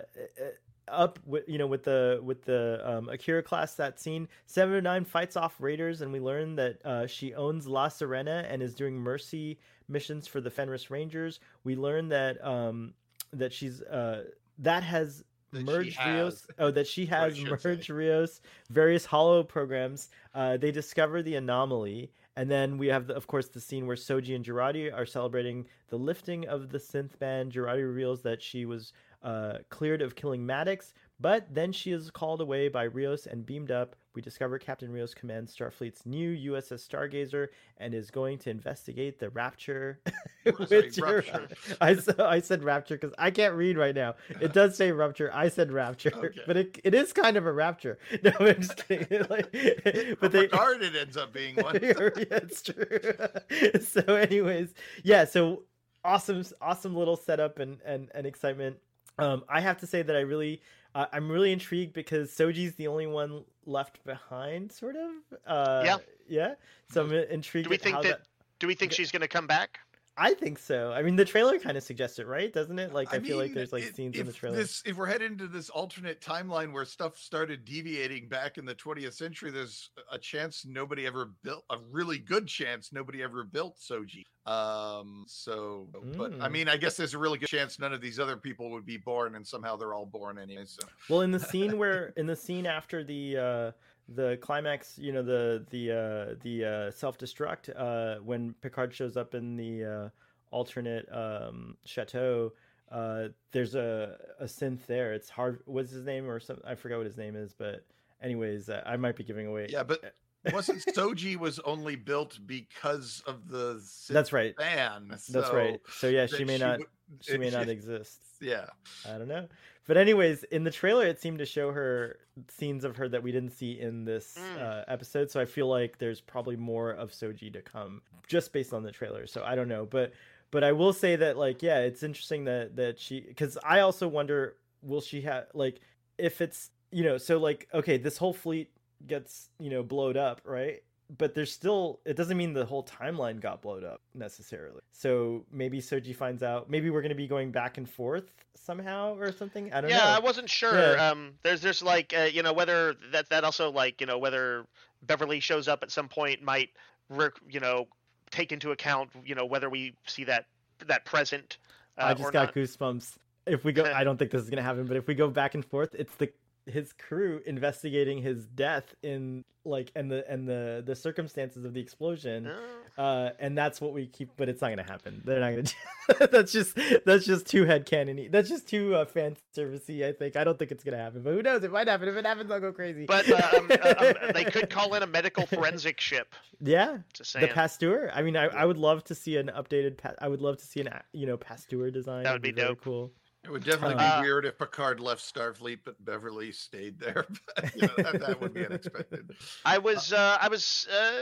[0.90, 4.28] up with you know with the with the um, Akira class that scene.
[4.46, 8.44] Seven oh nine fights off raiders, and we learn that uh, she owns La Serena
[8.48, 9.58] and is doing mercy
[9.88, 11.40] missions for the Fenris Rangers.
[11.64, 12.94] We learn that um
[13.32, 14.24] that she's uh
[14.58, 16.06] that has That merged has.
[16.06, 16.46] Rios.
[16.58, 17.76] Oh, that she has should say.
[17.76, 18.40] merged Rios
[18.70, 20.08] various holo programs.
[20.34, 23.96] Uh, they discover the anomaly, and then we have, the, of course, the scene where
[23.96, 27.50] Soji and Jurati are celebrating the lifting of the synth ban.
[27.50, 32.40] Jurati reveals that she was uh, cleared of killing Maddox, but then she is called
[32.40, 33.96] away by Rios and beamed up.
[34.14, 39.30] We discover Captain Rios commands Starfleet's new USS Stargazer and is going to investigate the
[39.30, 40.00] Rapture.
[40.68, 40.90] Sorry.
[40.98, 41.48] Rupture.
[41.80, 44.14] I, I said Rapture because I can't read right now.
[44.40, 45.30] It does say Rupture.
[45.34, 46.40] I said Rapture, Okay.
[46.46, 47.98] but it, it is kind of a Rapture.
[48.22, 49.26] No, I'm just kidding.
[49.28, 50.46] Like, But but they.
[50.48, 51.78] Picard, it ends up being one.
[51.82, 53.80] yeah, it's true.
[53.80, 54.74] so, anyways,
[55.04, 55.24] yeah.
[55.24, 55.62] So
[56.04, 58.76] awesome, awesome little setup and and, and excitement.
[59.18, 60.62] Um, I have to say that I really,
[60.94, 65.10] uh, I'm really intrigued because Soji's the only one left behind, sort of.
[65.46, 65.96] Uh, Yeah.
[66.28, 66.54] Yeah.
[66.92, 67.64] So I'm intrigued.
[67.66, 68.22] Do we think how that?
[68.58, 68.96] Do we think Okay.
[69.02, 69.78] she's going to come back?
[70.20, 70.90] I think so.
[70.92, 72.52] I mean, the trailer kind of suggests it, right?
[72.52, 72.92] Doesn't it?
[72.92, 74.56] Like, I, feel like there's like it- scenes in the if trailer.
[74.56, 78.74] This, if we're heading into this alternate timeline where stuff started deviating back in the
[78.74, 83.78] 20th century, there's a chance nobody ever built a really good chance nobody ever built
[83.78, 84.24] Soji.
[84.44, 86.52] Um, so, but I Mm.
[86.52, 88.96] mean, I guess there's a really good chance none of these other people would be
[88.96, 90.64] born, and somehow they're all born anyway.
[90.64, 93.72] So, Well, in the scene where in the scene after the uh
[94.08, 99.16] the climax, you know, the the uh, the uh, self destruct uh, when Picard shows
[99.16, 100.08] up in the uh,
[100.50, 102.52] alternate um, chateau.
[102.90, 105.12] Uh, there's a a synth there.
[105.12, 105.60] It's hard.
[105.66, 106.58] What's his name or some?
[106.66, 107.84] I forgot what his name is, but
[108.22, 109.66] anyways, uh, I might be giving away.
[109.68, 110.14] Yeah, but
[110.52, 114.56] wasn't Soji was only built because of the That's right.
[114.56, 115.08] ban.
[115.28, 115.80] That's right.
[115.90, 116.86] So yeah, she may not would-
[117.20, 118.20] she may if not exist.
[118.40, 118.66] Yeah.
[119.08, 119.48] I don't know.
[119.88, 123.32] But anyways, in the trailer, it seemed to show her scenes of her that we
[123.32, 124.62] didn't see in this Mm.
[124.62, 125.30] uh, episode.
[125.32, 128.92] So I feel like there's probably more of Soji to come, just based on the
[128.92, 129.26] trailer.
[129.26, 130.12] So I don't know, but
[130.52, 134.06] but I will say that like yeah, it's interesting that that she because I also
[134.06, 135.80] wonder will she have like
[136.18, 138.70] if it's you know so like okay this whole fleet
[139.06, 140.82] gets you know blowed up right
[141.16, 145.80] but there's still it doesn't mean the whole timeline got blown up necessarily so maybe
[145.80, 149.72] soji finds out maybe we're going to be going back and forth somehow or something
[149.72, 149.96] i don't know.
[149.96, 150.94] yeah, I wasn't sure.
[150.94, 151.10] Yeah.
[151.10, 154.66] Um, there's there's like uh, you know whether that that also like you know whether
[155.02, 156.70] Beverly shows up at some point might
[157.08, 157.86] rec- you know
[158.30, 160.46] take into account you know whether we see that
[160.86, 161.58] that present.
[161.96, 162.54] Uh, i just got not.
[162.54, 165.14] goosebumps if we go i don't think this is going to happen but if we
[165.14, 166.30] go back and forth it's the
[166.70, 171.80] his crew investigating his death in like and the and the the circumstances of the
[171.80, 175.20] explosion Uh, uh and that's what we keep but it's not gonna happen.
[175.24, 176.74] They're not gonna that's just
[177.04, 180.36] that's just too headcanon that's just too uh, fan servicey i think.
[180.36, 181.62] I don't think it's gonna happen but who knows?
[181.62, 182.08] It might happen.
[182.08, 183.04] If it happens i'll go crazy.
[183.06, 186.34] But uh, um, uh, um, they could call in a medical forensic ship.
[186.60, 186.98] yeah.
[187.34, 188.10] The pasteur?
[188.14, 190.64] I mean I, I would love to see an updated pa- i would love to
[190.66, 192.24] see an you know pasteur design.
[192.24, 192.80] That would be very dope.
[192.82, 193.12] cool
[193.44, 197.24] It would definitely be Uh, weird if Picard left Starfleet, but Beverly stayed there.
[197.74, 199.30] you know, that, that would be unexpected.
[199.64, 201.12] I was uh, I was uh,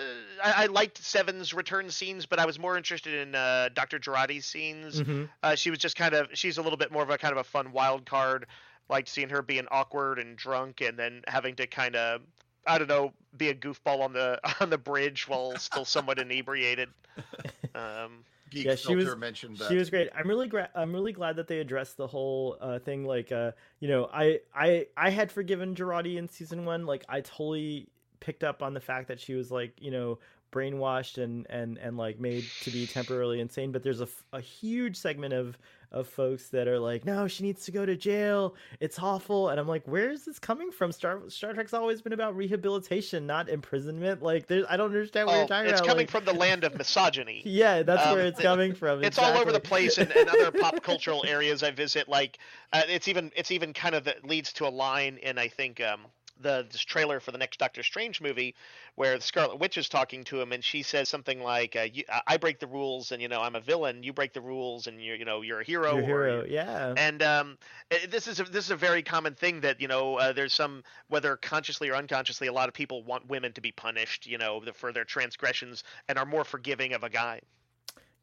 [0.43, 3.99] I, I liked Seven's return scenes, but I was more interested in uh, Dr.
[3.99, 5.03] Jurati's scenes.
[5.03, 5.29] Mhm.
[5.43, 7.39] Uh, she was just kind of she's a little bit more of a kind of
[7.39, 8.47] a fun wild card.
[8.89, 12.23] Like seeing her being awkward and drunk, and then having to kind of
[12.67, 16.89] I don't know be a goofball on the on the bridge while still somewhat inebriated.
[17.75, 19.69] Um, Geek Yeah, she was- mentioned that.
[19.69, 20.09] She was great.
[20.15, 20.69] I'm really glad.
[20.75, 23.05] I'm really glad that they addressed the whole uh, thing.
[23.05, 26.87] Like, uh, you know, I, I, I had forgiven Jurati in season one.
[26.87, 27.89] Like, I totally
[28.21, 30.19] picked up on the fact that she was like, you know,
[30.53, 33.73] brainwashed and and and like made to be temporarily insane.
[33.73, 35.59] But there's a, a huge segment of
[35.97, 38.55] of folks that are like, no, she needs to go to jail.
[38.81, 39.49] It's awful.
[39.49, 40.93] And I'm like, where is this coming from?
[40.93, 44.23] Star Star Trek's always been about rehabilitation, not imprisonment.
[44.23, 45.89] Like, there's I don't understand what well, you're talking it's about.
[45.89, 47.43] coming like- from the land of misogyny.
[47.45, 49.03] yeah, that's Um, where it's coming from.
[49.03, 52.09] it's all over the place in, in other pop cultural areas I visit.
[52.09, 52.39] Like
[52.73, 55.81] uh, it's even it's even kind of that leads to a line in I think
[55.81, 56.01] um,
[56.41, 58.55] the this trailer for the next Doctor Strange movie
[58.95, 62.05] where the Scarlet Witch is talking to him and she says something like, uh, you,
[62.27, 64.03] "I break the rules and you know I'm a villain.
[64.03, 66.55] You break the rules and you're you know you're a hero." Your or hero, you're-
[66.55, 66.95] yeah.
[66.97, 67.59] and um,
[67.91, 70.53] eh, this is a, this is a very common thing that you know uh, there's
[70.53, 74.39] some whether consciously or unconsciously a lot of people want women to be punished you
[74.39, 77.41] know for their transgressions and are more forgiving of a guy.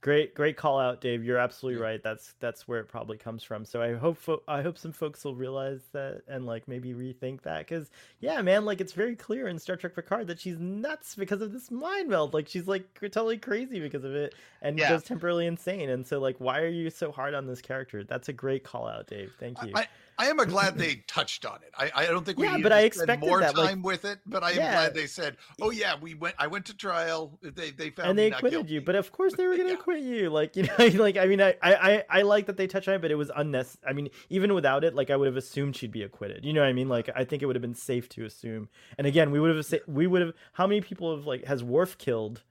[0.03, 1.23] Great, great call out, Dave.
[1.23, 2.03] You're absolutely right.
[2.03, 3.63] That's that's where it probably comes from.
[3.63, 7.43] So I hope fo- I hope some folks will realize that and like maybe rethink
[7.43, 11.15] that because yeah, man, like it's very clear in Star Trek Picard that she's nuts
[11.15, 12.33] because of this mind meld.
[12.33, 14.89] Like she's like totally crazy because of it and Yeah.
[14.89, 15.89] goes temporarily insane.
[15.89, 18.03] And so like, why are you so hard on this character?
[18.03, 19.33] That's a great call out, Dave.
[19.39, 19.71] Thank you.
[19.73, 21.73] I, I am glad they touched on it.
[21.77, 23.81] I, I don't think we Yeah, but to I spend expected more that, like- time
[23.81, 24.19] with it.
[24.25, 24.71] But I am Yeah.
[24.73, 26.35] glad they said, "Oh yeah, we went.
[26.37, 27.37] I went to trial.
[27.41, 29.75] They they found and they acquitted guilty." you but of course they were gonna Yeah.
[29.75, 32.67] acquit you like you know like i mean I, I i I like that they
[32.67, 35.25] touched on it but it was unnecessary i mean even without it like i would
[35.27, 37.55] have assumed she'd be acquitted you know what i mean like i think it would
[37.55, 40.81] have been safe to assume and again we would have we would have how many
[40.81, 42.41] people have like has Worf killed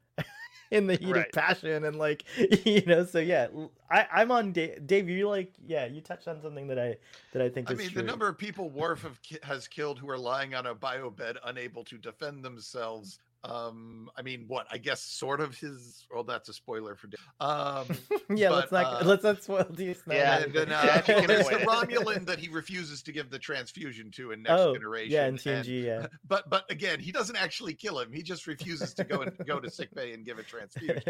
[0.73, 1.27] in the heat Right.
[1.27, 2.25] of passion and like
[2.65, 3.49] you know so yeah
[3.91, 6.97] i i'm on dave, dave you like yeah you touched on something that i
[7.33, 7.79] that i think is.
[7.79, 10.67] I mean, true the number of people Worf have, has killed who are lying on
[10.67, 13.19] a bio bed, unable to defend themselves.
[13.45, 14.67] Um, I mean, what?
[14.71, 16.07] I guess sort of his.
[16.13, 17.09] Well, that's a spoiler for.
[17.41, 17.87] Um,
[18.37, 21.09] yeah but, let's not uh, let's not spoil the Yeah, and then Yeah, uh, if
[21.09, 21.57] you can there's the.
[21.57, 25.13] Romulan that he refuses to give the transfusion to in Next oh Generation.
[25.13, 28.13] yeah in and- tng yeah but but again, he doesn't actually kill him.
[28.13, 31.03] He just refuses to go and go to sick bay and give a transfusion.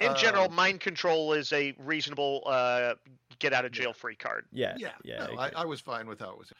[0.00, 2.94] In general, Um, mind control is a reasonable uh,
[3.38, 4.46] get out of jail free card.
[4.52, 5.36] yeah Yeah, yeah no, okay.
[5.56, 6.52] I, I was fine with how it was.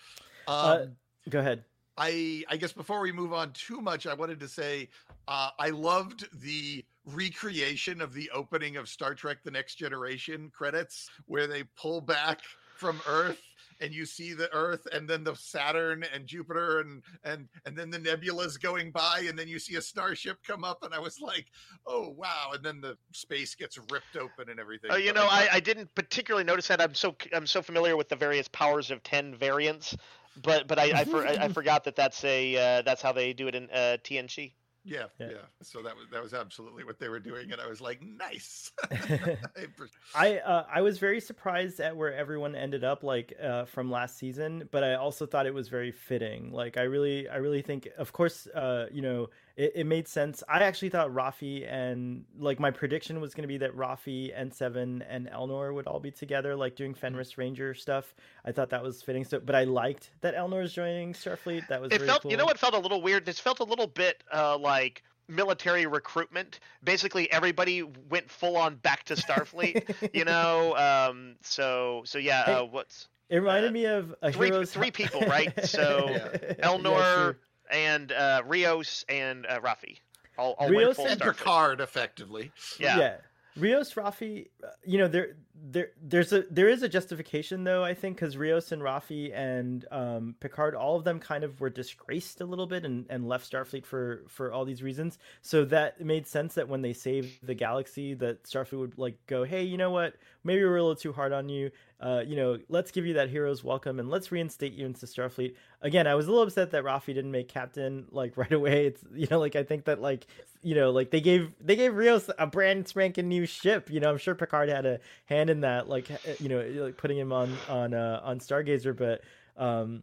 [0.46, 0.86] Um, Uh,
[1.30, 1.64] go ahead
[1.98, 4.88] I I guess before we move on too much, I wanted to say
[5.28, 11.08] uh, I loved the recreation of the opening of Star Trek: The Next Generation credits,
[11.26, 12.40] where they pull back
[12.76, 13.40] from Earth
[13.80, 17.90] and you see the Earth and then the Saturn and Jupiter and and and then
[17.90, 21.20] the nebulas going by and then you see a starship come up and I was
[21.20, 21.46] like,
[21.86, 22.50] oh wow!
[22.54, 24.90] And then the space gets ripped open and everything.
[24.92, 26.80] Oh, you But know, I, thought- I didn't particularly notice that.
[26.82, 29.96] I'm so I'm so familiar with the various powers of ten variants
[30.42, 33.32] but but I I, for, I, I forgot that that's a uh, that's how they
[33.32, 34.52] do it in uh, TNG.
[34.86, 35.36] Yeah, yeah, Yeah.
[35.62, 38.70] So that was that was absolutely what they were doing, and I was like, nice.
[40.14, 44.16] I uh, I was very surprised at where everyone ended up like uh, from last
[44.16, 46.52] season, but I also thought it was very fitting.
[46.52, 50.42] Like I really I really think of course uh, you know it, it made sense.
[50.48, 54.52] I actually thought Raffi and like my prediction was going to be that Raffi and
[54.52, 58.14] Seven and Elnor would all be together like doing Fenris Ranger stuff.
[58.44, 59.24] I thought that was fitting.
[59.24, 61.66] So, but I liked that Elnor is joining Starfleet.
[61.68, 62.30] That was It very felt cool.
[62.30, 63.24] you know what felt a little weird.
[63.24, 66.60] This felt a little bit uh, like military recruitment.
[66.84, 70.14] Basically, everybody went full on back to Starfleet.
[70.14, 72.44] you know, um, so so yeah.
[72.44, 75.52] Hey, uh, what's It reminded me of a three hero's three people, right?
[75.66, 76.54] So Yeah.
[76.62, 77.36] Elnor true.
[77.70, 79.98] And uh, Rios and uh, Raffi
[80.38, 82.52] all, all Rios went full and Picard, effectively.
[82.78, 82.98] Yeah.
[82.98, 83.16] yeah.
[83.56, 85.36] Rios Raffi, uh, you know there
[85.70, 89.84] there there's a there is a justification though I think because Rios and Raffi and
[89.90, 93.50] um, Picard all of them kind of were disgraced a little bit and, and left
[93.50, 95.18] Starfleet for for all these reasons.
[95.42, 99.44] So that made sense that when they saved the galaxy that Starfleet would like go
[99.44, 100.14] hey you know what?
[100.44, 101.70] Maybe we're a little too hard on you.
[101.98, 105.54] Uh, you know let's give you that hero's welcome and let's reinstate you into Starfleet.
[105.80, 108.86] Again I was a little upset that Raffi didn't make captain like right away.
[108.86, 110.26] It's you know like I think that like
[110.66, 113.88] you know, like they gave they gave Rios a brand spanking new ship.
[113.88, 116.10] You know, I'm sure Picard had a hand in that, like
[116.40, 118.96] you know, like putting him on on uh, on Stargazer.
[118.96, 119.22] But
[119.62, 120.02] um,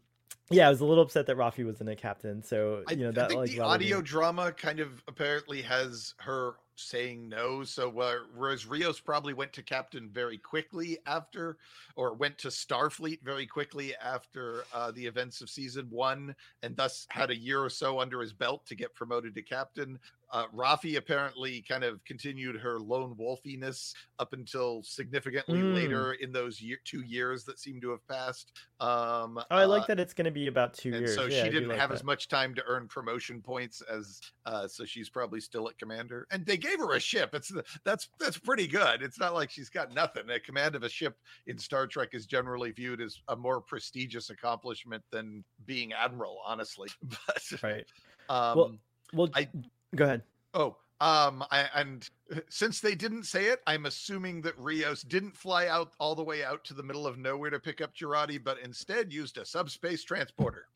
[0.49, 2.43] yeah, I was a little upset that Raffi wasn't a captain.
[2.43, 3.87] So you know I that think like the bothered me.
[3.87, 7.63] audio drama kind of apparently has her saying no.
[7.63, 11.57] So uh, whereas Rios probably went to captain very quickly after,
[11.95, 17.07] or went to Starfleet very quickly after uh, the events of season one, and thus
[17.09, 19.99] had a year or so under his belt to get promoted to captain.
[20.33, 25.75] Uh, Raffi apparently kind of continued her lone wolfiness up until significantly Mm.
[25.75, 28.51] later in those year, two years that seem to have passed.
[28.79, 31.13] Um, Oh, I like uh, that it's going to be about two years.
[31.13, 31.95] so Yeah, she didn't like have that.
[31.95, 36.25] as much time to earn promotion points as uh so she's probably still at commander
[36.31, 37.51] and they gave her a ship it's
[37.85, 41.15] that's that's pretty good it's not like she's got nothing a command of a ship
[41.47, 46.89] in star trek is generally viewed as a more prestigious accomplishment than being admiral honestly
[47.03, 47.85] but right.
[48.29, 48.79] um
[49.13, 49.47] Well, I-
[49.95, 50.23] go ahead.
[50.53, 52.09] oh um I, and
[52.49, 56.43] since they didn't say it i'm assuming that rios didn't fly out all the way
[56.43, 60.03] out to the middle of nowhere to pick up jurati but instead used a subspace
[60.03, 60.67] transporter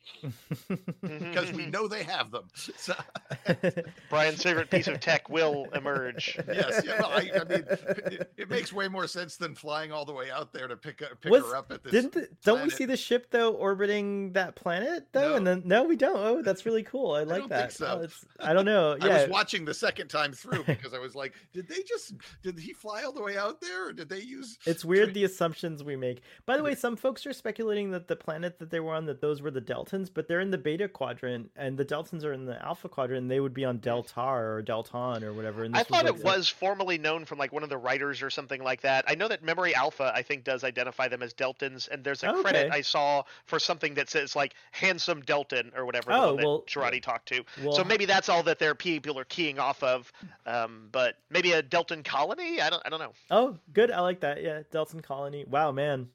[1.02, 1.70] because we mm-hmm.
[1.70, 2.94] know they have them so
[4.10, 6.38] Brian's favorite piece of tech will emerge.
[6.48, 10.04] yes, yeah, well, I, I mean, it, it makes way more sense than flying all
[10.04, 11.92] the way out there to pick up, pick Was- her up at this.
[11.92, 15.30] Didn't the, don't we see the ship though orbiting that planet though?
[15.30, 15.36] No.
[15.36, 16.16] And then no, we don't.
[16.16, 17.12] Oh, that's really cool.
[17.12, 17.72] I like don't that.
[17.72, 18.06] think so.
[18.06, 18.96] Oh, I don't know.
[19.00, 22.58] I was watching the second time through because I was like, did they just did
[22.58, 24.58] he fly all the way out there, or did they use?
[24.66, 26.22] It's weird tra- the assumptions we make.
[26.46, 29.20] By the way, some folks are speculating that the planet that they were on, that
[29.20, 32.44] those were the Deltans, but they're in the Beta quadrant, and the Deltans are in
[32.44, 35.64] the Alpha quadrant, and they would be on Deltar or Delton or whatever.
[35.64, 37.78] And I this thought like it the- was formerly known from like one of the
[37.78, 39.04] writers or something like that.
[39.08, 42.30] I know that Memory Alpha, I think, does identify them as Deltans, and there's a
[42.34, 42.70] Oh, credit.
[42.72, 46.44] I saw for something that says like handsome Deltan or whatever the Oh, one that
[46.46, 47.44] well- Jurati talked to.
[47.62, 50.12] Well, so maybe that's all that their people are keying off of.
[50.46, 52.60] Um, but maybe a Delton colony?
[52.60, 52.82] I don't.
[52.84, 53.12] I don't know.
[53.30, 53.90] Oh, good.
[53.90, 54.42] I like that.
[54.42, 55.44] Yeah, Delton Colony.
[55.48, 56.08] Wow, man.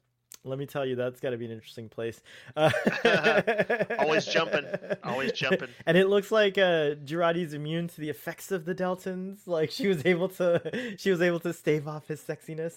[0.46, 2.20] Let me tell you, that's got to be an interesting place.
[2.54, 2.70] Uh,
[3.98, 4.66] Always jumping.
[5.02, 5.68] Always jumping.
[5.86, 9.38] And it looks like uh, Jurati's immune to the effects of the Deltans.
[9.46, 12.74] Like she was able to, she was able to stave off his sexiness.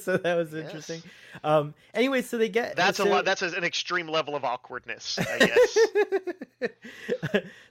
[0.00, 1.02] so that was interesting.
[1.44, 1.74] Um.
[1.92, 3.26] Anyway, so they get That's a lot.
[3.26, 6.70] That's an extreme level of awkwardness, I guess.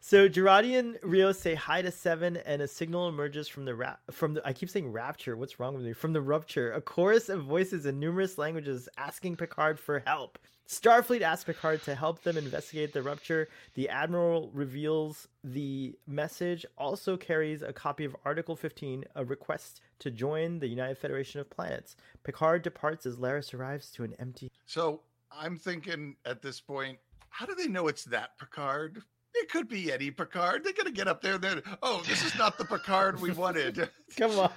[0.02, 4.02] so Girardi and Rio say hi to Seven, and a signal emerges from the rap
[4.12, 4.48] from the.
[4.48, 5.36] I keep saying rapture.
[5.36, 5.94] What's wrong with me?
[5.94, 8.51] From the rupture, a chorus of voices in numerous languages
[8.98, 10.40] asking Picard for help.
[10.68, 13.50] Starfleet asks Picard to help them investigate the rupture.
[13.74, 20.10] The Admiral reveals the message also carries a copy of Article 15, a request to
[20.10, 21.98] join the United Federation of Planets.
[22.24, 24.50] Picard departs as Laris arrives to an empty.
[24.66, 27.00] So I'm thinking at this point,
[27.30, 29.04] how do they know it's that Picard?
[29.34, 30.64] It could be any Picard.
[30.64, 31.38] They're gonna get up there.
[31.38, 33.90] Then, oh, this is not the Picard we wanted.
[34.18, 34.52] Come on.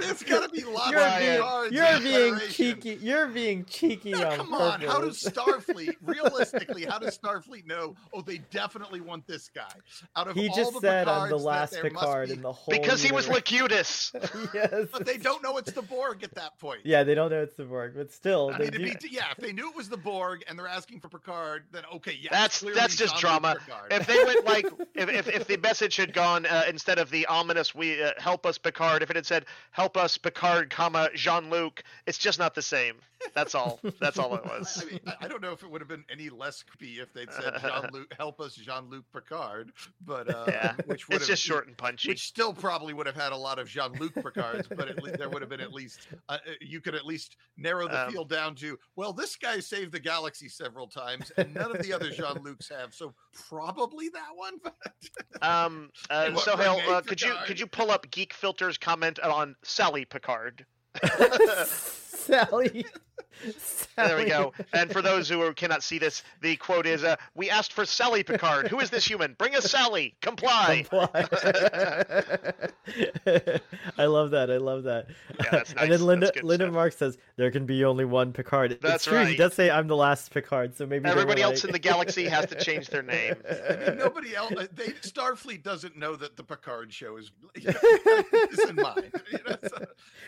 [0.00, 2.98] There's gotta be lots You're of being, you're being cheeky.
[3.00, 4.80] You're being cheeky No, on come on.
[4.80, 5.22] How does.
[5.30, 7.94] Starfleet, realistically, how does Starfleet know?
[8.12, 9.68] Oh, they definitely want this guy.
[10.16, 12.72] Out of He all just the said I'm the last Picard be- in the whole.
[12.72, 13.50] because he was universe.
[13.52, 14.12] Locutus.
[14.54, 14.88] yes.
[14.92, 16.80] But they don't know it's the Borg at that point.
[16.84, 19.08] Yeah, they don't know it's the Borg, but still, I they mean, do.
[19.08, 21.84] be, yeah, if they knew it was the Borg and they're asking for Picard, then
[21.94, 23.99] okay, yeah, That's- that's just Jean-Luc drama.
[24.00, 27.26] If they went like if, if, if the message had gone uh, instead of the
[27.26, 31.50] ominous we uh, help us Picard, if it had said help us Picard, comma Jean
[31.50, 32.96] Luc, it's just not the same.
[33.34, 33.80] That's all.
[34.00, 34.82] That's all it was.
[34.82, 37.30] I, mean, I don't know if it would have been any less creepy if they'd
[37.30, 39.72] said Jean Luc, help us, Jean Luc Picard,
[40.06, 42.08] but uh, Yeah, which would It's have, just short and punchy.
[42.08, 45.18] which still probably would have had a lot of Jean Luc Picards, but at least
[45.18, 48.12] there would have been at least uh, uh, you could at least narrow the Um,
[48.12, 51.92] field down to well, this guy saved the galaxy several times, and none of the
[51.92, 53.12] other Jean Lucs have, so
[53.48, 54.54] probably that one.
[55.42, 59.56] Um, uh, so Hale, uh, could you could you pull up Geek Filter's comment on
[59.62, 60.66] Sally Picard?
[62.10, 62.84] Sally.
[63.96, 64.52] There we go.
[64.74, 68.22] And for those who cannot see this, the quote is, uh, "We asked for Sally
[68.22, 68.68] Picard.
[68.68, 69.34] Who is this human?
[69.38, 70.14] Bring us Sally.
[70.20, 71.08] Comply." Comply.
[73.98, 74.50] I love that.
[74.50, 75.06] I love that.
[75.38, 76.74] Yeah, that's And then Linda That's Linda stuff.
[76.74, 78.72] Mark says there can be only one Picard.
[78.72, 79.24] It's That's true.
[79.24, 82.24] He does say I'm the last Picard, so maybe Everybody else like- in the galaxy
[82.28, 83.34] has to change their name.
[83.70, 84.52] I mean, nobody else.
[84.56, 89.12] uh, They Starfleet doesn't know that the Picard show is, is in mind.
[89.32, 89.84] you know, so,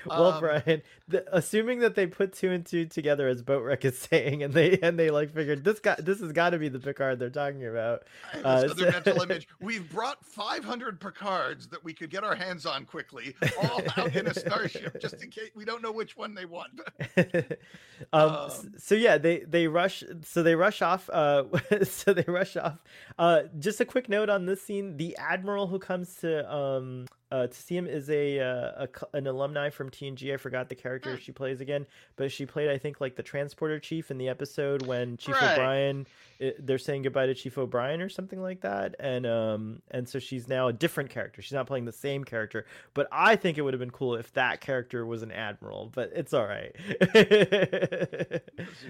[0.07, 3.99] well, um, Brian, the, assuming that they put two and two together, as Boatwreck is
[3.99, 6.79] saying, and they and they like figured this guy, this has got to be the
[6.81, 8.05] Picard they're talking about.
[8.45, 9.47] Uh, so- mental image.
[9.61, 14.27] We've brought 500 Picards that we could get our hands on quickly, all out in
[14.27, 16.81] a starship, just in case we don't know which one they want.
[18.13, 20.03] um, Um, so yeah, they they rush.
[20.25, 21.09] So they rush off.
[21.13, 21.45] Uh,
[21.85, 22.79] so they rush off.
[23.19, 27.49] Uh, just a quick note on this scene: the admiral who comes to um uh
[27.69, 30.33] him is a, uh, a an alumni from TNG.
[30.33, 31.21] I forgot the character Hmm.
[31.21, 31.87] she plays again,
[32.17, 35.53] but she played I think like the transporter chief in the episode when Chief Right.
[35.53, 36.07] O'Brien.
[36.39, 40.19] It, they're saying goodbye to Chief O'Brien or something like that, and um and so
[40.19, 41.41] she's now a different character.
[41.43, 44.33] She's not playing the same character, but I think it would have been cool if
[44.35, 45.91] that character was an admiral.
[45.95, 46.75] But it's all right.
[46.79, 48.43] It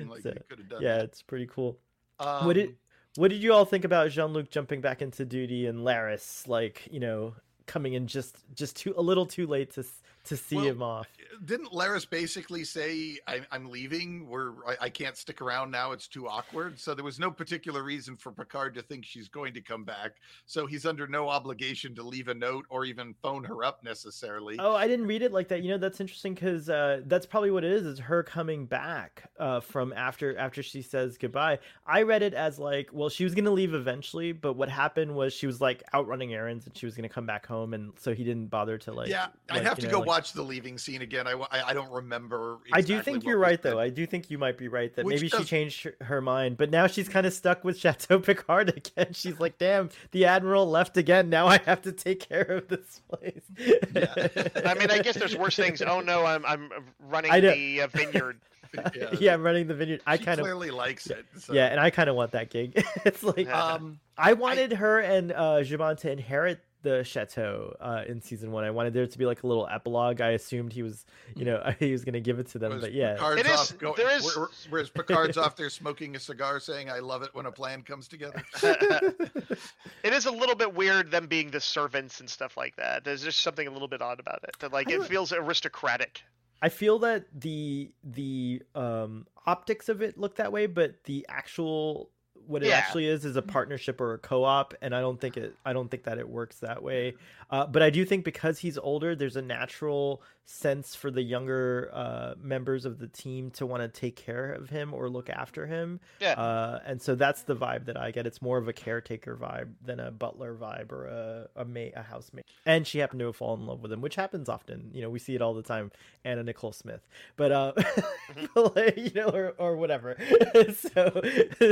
[0.08, 1.04] like So, we could have done yeah, that.
[1.04, 1.78] it's pretty cool.
[2.18, 2.76] Um, what did
[3.16, 6.88] what did you all think about Jean Luc jumping back into duty and Laris like
[6.90, 7.34] you know
[7.72, 9.84] coming in just just too a little too late to
[10.24, 11.08] to see Well, him off?
[11.44, 14.26] Didn't Laris basically say, I, "I'm leaving.
[14.28, 15.92] We're I, I can't stick around now.
[15.92, 19.54] It's too awkward." So there was no particular reason for Picard to think she's going
[19.54, 20.12] to come back.
[20.46, 24.56] So he's under no obligation to leave a note or even phone her up necessarily.
[24.58, 25.62] Oh, I didn't read it like that.
[25.62, 27.86] You know, that's interesting because uh, that's probably what it is.
[27.86, 31.58] Is her coming back uh, from after after she says goodbye.
[31.86, 35.32] I read it as like, well, she was gonna leave eventually, but what happened was
[35.32, 38.14] she was like out running errands and she was gonna come back home, and so
[38.14, 39.08] he didn't bother to like.
[39.08, 41.21] yeah, I'd have to know, go like- watch the leaving scene again.
[41.26, 42.58] I, I, I don't remember.
[42.72, 43.72] I do think what you're right, said.
[43.72, 43.78] though.
[43.78, 46.56] I do think you might be right that Which maybe she changed her- her mind,
[46.56, 49.08] but now she's kind of stuck with Chateau Picard again.
[49.12, 51.28] She's like, "Damn, the admiral left again.
[51.30, 54.28] Now I have to take care of this place." Yeah.
[54.64, 55.82] I mean, I guess there's worse things.
[55.82, 56.70] Oh no, I'm I'm
[57.00, 57.52] running I know.
[57.54, 58.40] the uh, vineyard.
[58.94, 60.00] yeah, yeah, I'm running the vineyard.
[60.06, 61.26] I kind of clearly likes it.
[61.38, 62.82] so- yeah, and I kind of want that gig.
[63.04, 68.20] it's like Um, I wanted her and uh Zhaban to inherit the chateau uh in
[68.20, 68.64] season one.
[68.64, 70.20] I wanted there to be like a little epilogue.
[70.20, 71.04] I assumed he was,
[71.36, 73.14] you know, he was gonna give it to them, whereas but yeah.
[73.14, 76.60] Picard's It is- off go- there is- where- whereas Picard's off there smoking a cigar,
[76.60, 81.10] saying, "I love it when a plan comes together." it is a little bit weird
[81.10, 83.04] them being the servants and stuff like that.
[83.04, 84.56] There's just something a little bit odd about it.
[84.60, 86.22] That like it feels aristocratic.
[86.60, 92.10] I feel that the the um optics of it look that way, but the actual
[92.46, 92.76] what it Yeah.
[92.76, 95.90] actually is is a partnership or a co-op, and I don't think it I don't
[95.90, 97.14] think that it works that way.
[97.50, 101.90] Uh, but I do think because he's older, there's a natural sense for the younger
[101.92, 105.66] uh, members of the team to want to take care of him or look after
[105.66, 106.00] him.
[106.20, 106.32] Yeah.
[106.32, 108.26] Uh, and so that's the vibe that I get.
[108.26, 112.02] It's more of a caretaker vibe than a butler vibe or a a, ma- a
[112.02, 112.46] housemate.
[112.66, 114.90] And she happened to fall in love with him, which happens often.
[114.92, 115.90] You know, we see it all the time.
[116.24, 117.00] Anna Nicole Smith,
[117.36, 117.72] but uh,
[118.54, 120.16] like, you know, or, or whatever.
[120.76, 121.20] so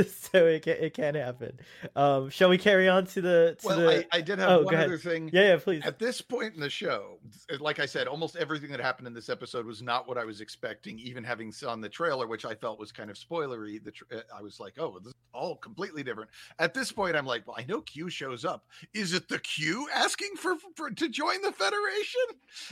[0.09, 1.59] so it can it can happen.
[1.95, 4.05] Um, shall we carry on to the to well, the?
[4.13, 5.29] I, I did have Oh, one other thing.
[5.31, 5.83] yeah, yeah, please.
[5.85, 7.19] At this point in the show,
[7.59, 10.39] like I said, almost everything that happened in this episode was not what I was
[10.39, 10.99] expecting.
[10.99, 14.19] Even having seen the trailer, which I felt was kind of spoilery, the tr- uh,
[14.37, 17.55] I was like, "Oh, this is all completely different." At this point, I'm like, "Well,
[17.57, 18.67] I know Q shows up.
[18.93, 22.21] Is it the Q asking for, for to join the Federation?"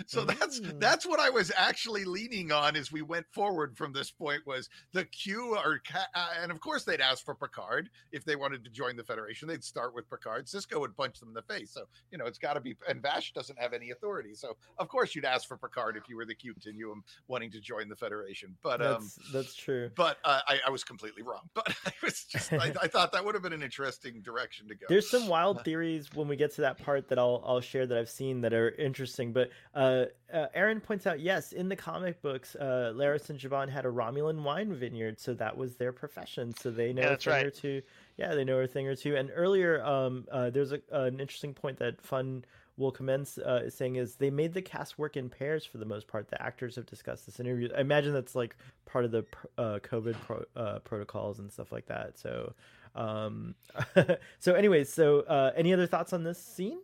[0.05, 0.79] So that's Mm.
[0.79, 4.45] that's what I was actually leaning on as we went forward from this point.
[4.45, 5.81] Was the Q or
[6.13, 9.47] uh, and of course they'd ask for Picard if they wanted to join the Federation.
[9.47, 10.45] They'd start with Picard.
[10.45, 11.71] Sisko would punch them in the face.
[11.71, 12.75] So you know, it's got to be.
[12.87, 16.15] And Vash doesn't have any authority, so of course you'd ask for Picard if you
[16.17, 18.55] were the Q Continuum wanting to join the Federation.
[18.61, 19.89] But um, that's that's true.
[19.95, 21.41] but uh, I, I was completely wrong.
[21.53, 24.75] But I was just, I, I thought that would have been an interesting direction to
[24.75, 24.85] go.
[24.89, 27.97] There's some wild theories when we get to that part that I'll I'll share that
[27.97, 29.33] I've seen that are interesting.
[29.33, 33.69] But uh, uh, Aaron points out, yes, in the comic books, uh, Laris and Zhaban
[33.69, 36.53] had a Romulan wine vineyard, so that was their profession.
[36.55, 37.45] So they know Yeah, a that's thing right.
[37.45, 37.81] or two.
[37.81, 39.15] to yeah they know a thing or two.
[39.15, 42.45] And earlier, um, uh, there's a, an interesting point that Fun
[42.79, 45.85] will commence uh, is saying is they made the cast work in pairs for the
[45.85, 46.29] most part.
[46.29, 47.69] The actors have discussed this interview.
[47.77, 49.25] I imagine that's like part of the
[49.57, 52.17] uh, COVID pro, uh, protocols and stuff like that.
[52.17, 52.53] So,
[52.95, 53.53] um,
[54.39, 56.79] so anyways, so uh, any other thoughts on this scene?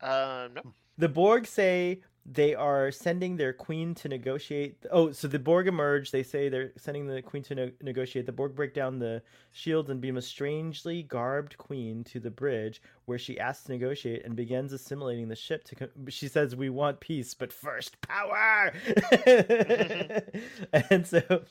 [0.00, 0.62] Uh, no.
[0.98, 2.00] The Borg say
[2.30, 4.84] they are sending their queen to negotiate.
[4.90, 6.10] Oh, so the Borg emerge.
[6.10, 8.26] They say they're sending the queen to ne- negotiate.
[8.26, 12.82] The Borg break down the shields and beam a strangely garbed queen to the bridge,
[13.06, 15.64] where she asks to negotiate and begins assimilating the ship.
[15.64, 18.72] To co- she says, "We want peace, but first power."
[20.90, 21.44] and so.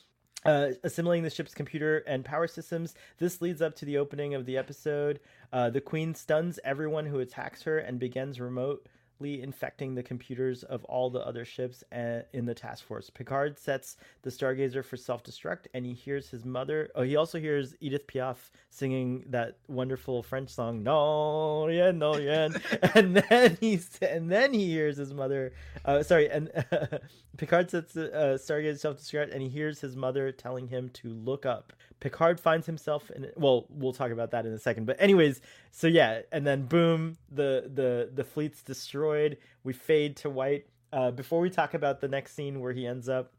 [0.45, 2.93] Uh, assimilating the ship's computer and power systems.
[3.17, 5.19] This leads up to the opening of the episode.
[5.51, 8.87] Uh, the queen stuns everyone who attacks her and begins remote
[9.21, 13.09] infecting the computers of all the other ships in the task force.
[13.09, 16.89] Picard sets the Stargazer for self destruct, and he hears his mother.
[16.95, 18.37] Oh, he also hears Edith Piaf
[18.69, 22.55] singing that wonderful French song "No Rien, No Rien,"
[22.95, 25.53] and then he's and then he hears his mother.
[25.85, 26.99] Uh, sorry, and uh,
[27.37, 31.09] Picard sets the uh, Stargazer self destruct, and he hears his mother telling him to
[31.09, 31.73] look up.
[31.99, 34.85] Picard finds himself in well, we'll talk about that in a second.
[34.85, 39.37] But anyways, so yeah, and then boom, the the the fleet's destroyed.
[39.63, 40.67] We fade to white.
[40.93, 43.33] Uh, before we talk about the next scene where he ends up,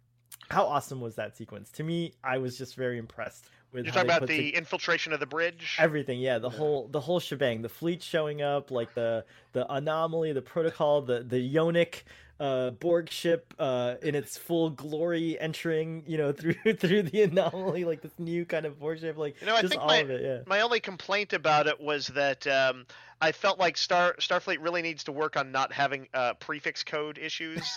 [0.50, 1.70] how awesome was that sequence?
[1.72, 3.84] To me, I was just very impressed with.
[3.84, 5.76] You're talking about the, the, infiltration of the bridge.
[5.78, 6.56] Everything, yeah, the yeah.
[6.56, 7.62] whole the whole shebang.
[7.62, 12.02] The fleet showing up, like the the anomaly, the protocol, the the Yonic
[12.40, 17.84] uh, Borg ship uh, in its full glory entering, you know, through through the anomaly,
[17.84, 20.38] like this new kind of Borg ship, like you know, I think my, it, yeah.
[20.46, 22.86] my only complaint about it was that um,
[23.20, 27.18] I felt like Star Starfleet really needs to work on not having uh, prefix code
[27.18, 27.76] issues.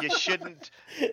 [0.00, 0.70] you shouldn't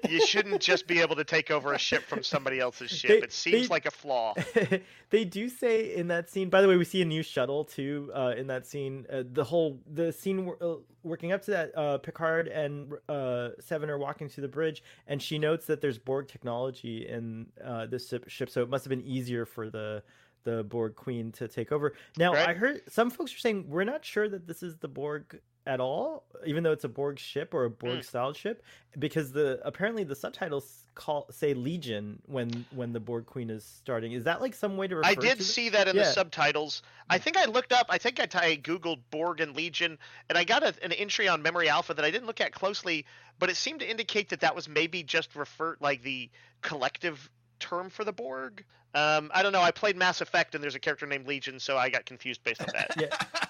[0.08, 3.10] you shouldn't just be able to take over a ship from somebody else's ship.
[3.10, 4.36] They, it seems they, like a flaw.
[5.10, 6.50] they do say in that scene.
[6.50, 9.06] By the way, we see a new shuttle too uh, in that scene.
[9.12, 13.90] Uh, the whole the scene uh, working up to that, uh, Picard and uh, Seven
[13.90, 18.14] are walking to the bridge, and she notes that there's Borg technology in uh, this
[18.28, 20.04] ship, so it must have been easier for the
[20.44, 21.94] the Borg Queen to take over.
[22.18, 22.50] Now, right.
[22.50, 25.82] I heard some folks are saying we're not sure that this is the Borg at
[25.82, 28.38] all, even though it's a Borg ship or a Borg style mm.
[28.38, 28.64] ship,
[28.98, 34.14] because the apparently the subtitles call say Legion when when the Borg Queen is starting.
[34.14, 35.10] Is that like some way to refer?
[35.10, 36.04] I did see that in yeah.
[36.04, 36.82] the subtitles.
[37.10, 37.88] I think I looked up.
[37.90, 40.00] I think I, I googled Borg and Legion,
[40.30, 43.06] and I got a, an entry on Memory Alpha that I didn't look at closely,
[43.38, 46.30] but it seemed to indicate that that was maybe just refer like the
[46.62, 48.64] collective term for the Borg.
[48.98, 49.62] Um, I don't know.
[49.62, 52.62] I played Mass Effect, and there's a character named Legion, so I got confused based
[52.62, 52.96] on that.
[53.00, 53.44] yeah.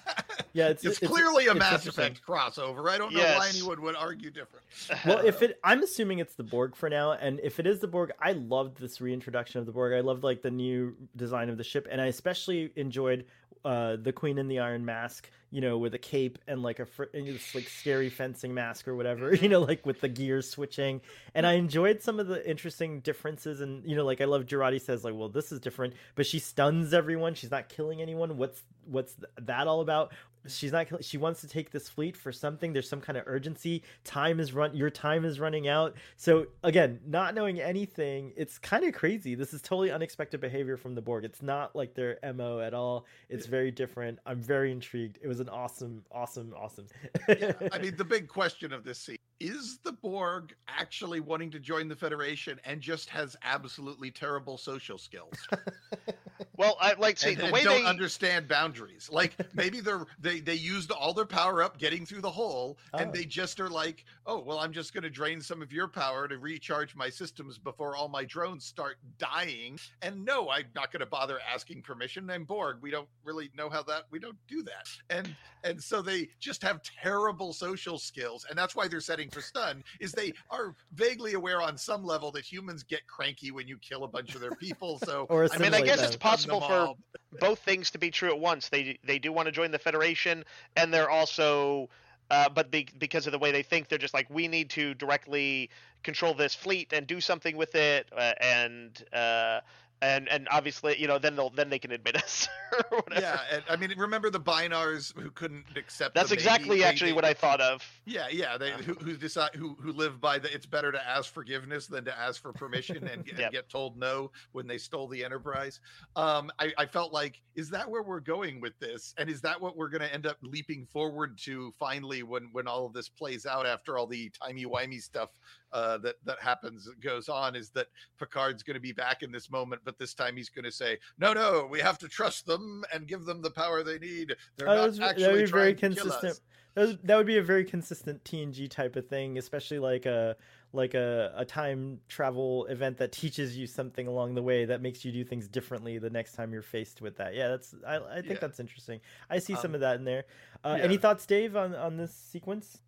[0.52, 2.90] Yeah, it's, it's, it's clearly a it's Mass Effect crossover.
[2.90, 3.38] I don't know yes.
[3.38, 4.64] why anyone would argue different.
[5.06, 7.86] well, if it, I'm assuming it's the Borg for now, and if it is the
[7.86, 9.92] Borg, I loved this reintroduction of the Borg.
[9.92, 13.24] I loved like the new design of the ship, and I especially enjoyed
[13.64, 16.86] uh, the Queen in the Iron Mask, you know, with a cape and like a
[16.86, 21.00] fr- this like scary fencing mask or whatever, you know, like with the gears switching.
[21.34, 23.60] And I enjoyed some of the interesting differences.
[23.60, 26.38] And you know, like I love Jurati says like, well, this is different, but she
[26.38, 27.34] stuns everyone.
[27.34, 28.36] She's not killing anyone.
[28.36, 30.12] What's what's that all about?
[30.48, 32.72] She's not she wants to take this fleet for something.
[32.72, 33.82] There's some kind of urgency.
[34.04, 35.94] Time is run your time is running out.
[36.16, 39.34] So again not knowing anything it's kind of crazy.
[39.34, 41.24] This is totally unexpected behavior from the borg.
[41.24, 43.06] It's not like their mo at all.
[43.28, 44.18] It's very different.
[44.26, 45.18] I'm very intrigued.
[45.22, 46.86] It was an awesome awesome awesome.
[47.28, 51.60] Yeah, i mean the big question of this scene is the borg actually wanting to
[51.60, 55.34] join the federation and just has absolutely terrible social skills
[56.58, 60.04] well i like say and, the and way don't they understand boundaries like maybe they're
[60.20, 62.98] they they used all their power up getting through the hole, oh.
[62.98, 65.88] and they just are like, oh well, I'm just going to drain some of your
[65.88, 69.78] power to recharge my systems before all my drones start dying.
[70.02, 72.30] And no, I'm not going to bother asking permission.
[72.30, 72.78] I'm Borg.
[72.80, 74.04] We don't really know how that.
[74.10, 74.88] We don't do that.
[75.10, 79.40] And and so they just have terrible social skills, and that's why they're setting for
[79.40, 79.82] stun.
[80.00, 84.04] Is they are vaguely aware on some level that humans get cranky when you kill
[84.04, 84.98] a bunch of their people.
[85.04, 86.94] So or I mean, I guess it's possible for
[87.40, 88.68] both things to be true at once.
[88.68, 90.44] They they do want to join the Federation,
[90.76, 91.88] and they're also,
[92.30, 94.94] uh, but be, because of the way they think, they're just like we need to
[94.94, 95.70] directly
[96.02, 99.60] control this fleet and do something with it, uh, and uh,
[100.02, 102.48] and and obviously you know then they'll then they can admit us
[103.12, 107.24] yeah and, i mean remember the Bynars who couldn't accept that's exactly actually they, what
[107.24, 107.82] i thought of.
[108.04, 111.32] Yeah yeah they who, who decide who who live by the it's better to ask
[111.32, 113.38] forgiveness than to ask for permission and, yep.
[113.38, 115.80] and get told no when they stole the enterprise.
[116.16, 119.14] Um I, I felt like is that where we're going with this?
[119.18, 122.68] And is that what we're going to end up leaping forward to finally when when
[122.68, 125.30] all of this plays out after all the timey-wimey stuff
[125.72, 127.86] uh, that that happens that goes on is that
[128.18, 130.98] Picard's going to be back in this moment, but this time he's going to say,
[131.18, 134.34] "No, no, we have to trust them and give them the power they need.
[134.56, 136.32] They're Oh, not that was- that'd be very trying to kill consistent.
[136.32, 136.40] us."
[136.74, 140.36] That, was, that would be a very consistent TNG type of thing, especially like a
[140.72, 145.02] like a, a time travel event that teaches you something along the way that makes
[145.02, 147.34] you do things differently the next time you're faced with that.
[147.34, 148.38] Yeah, that's I, I think Yeah.
[148.42, 149.00] that's interesting.
[149.30, 150.24] I see some Um, of that in there.
[150.62, 150.84] Uh, yeah.
[150.84, 152.78] Any thoughts, Dave, on on this sequence?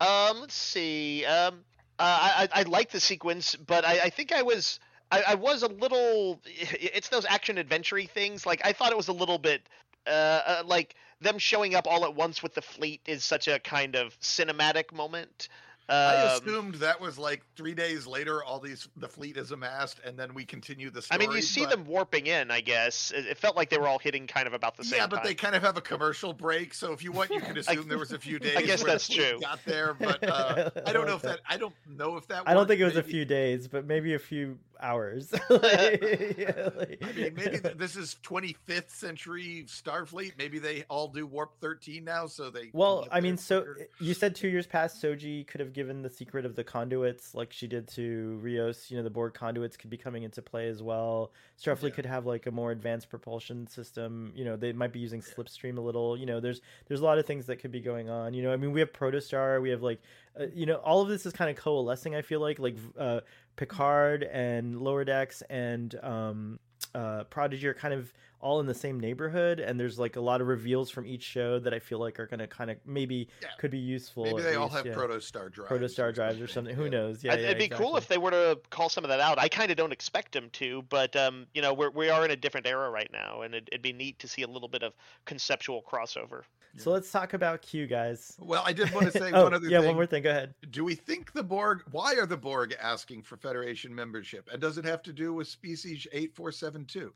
[0.00, 1.24] Um, let's see.
[1.24, 1.60] Um,
[1.98, 5.62] I I I like the sequence, but I, I think I was I, I was
[5.62, 6.40] a little.
[6.44, 8.46] It's those action adventure things.
[8.46, 9.62] Like I thought it was a little bit.
[10.06, 13.58] Uh, uh, like them showing up all at once with the fleet is such a
[13.58, 15.48] kind of cinematic moment.
[15.88, 18.42] I Um, assumed that was like three days later.
[18.42, 21.62] All these the fleet is amassed, and then we continue the I mean, you see
[21.64, 22.50] but- them warping in.
[22.50, 25.00] I guess it, it felt like they were all hitting kind of about the same
[25.00, 25.26] yeah, but time.
[25.26, 26.72] they kind of have a commercial break.
[26.72, 28.56] So if you want, you can assume there was a few days.
[28.56, 29.40] I guess where that's the fleet true.
[29.40, 31.40] Got there, but uh, I don't know like if that.
[31.48, 32.44] I don't know if that.
[32.46, 35.32] I don't think it was a few days, but maybe a few hours.
[35.50, 40.32] Like, yeah, like- I mean, maybe th- this is 25th century Starfleet.
[40.38, 42.70] Maybe they all do warp 13 now, so they.
[42.72, 43.86] Well, I mean, so quicker.
[44.00, 47.52] you said two years past, Soji could have given the secret of the conduits, like
[47.52, 48.90] she did to Rios.
[48.90, 51.32] You know, the Borg conduits could be coming into play as well.
[51.60, 51.90] Starfleet Yeah.
[51.90, 54.32] could have like a more advanced propulsion system.
[54.34, 56.16] You know, they might be using Slipstream a little.
[56.18, 58.34] You know, there's there's a lot of things that could be going on.
[58.34, 60.00] You know, I mean, we have Protostar, we have like,
[60.38, 62.14] uh, you know, all of this is kind of coalescing.
[62.14, 63.20] I feel like like uh,
[63.56, 66.58] Picard and Lower Decks and um,
[66.94, 68.12] uh, Prodigy are kind of
[68.44, 71.58] all in the same neighborhood, and there's like a lot of reveals from each show
[71.58, 73.48] that I feel like are going to kind of maybe Yeah.
[73.58, 74.24] could be useful.
[74.24, 74.92] maybe at they all have yeah.
[74.92, 75.72] Protostar drives.
[75.72, 76.76] Protostar drives or something.
[76.76, 77.24] Who knows?
[77.24, 79.38] Yeah, I'd- yeah, It'd be cool if they were to call some of that out.
[79.38, 82.30] I kind of don't expect them to, but um, you know, we're we are in
[82.30, 84.82] a different era right now, and it, it'd be neat to see a little bit
[84.82, 84.92] of
[85.24, 86.42] conceptual crossover.
[86.76, 88.36] So let's talk about Q, guys.
[88.40, 89.70] Well, I did want to say oh, one other thing.
[89.70, 89.86] yeah, thing.
[89.86, 90.24] one more thing.
[90.24, 90.54] Go ahead.
[90.72, 91.84] Do we think the Borg?
[91.92, 94.50] Why are the Borg asking for Federation membership?
[94.52, 97.12] And does it have to do with species eight four seven two?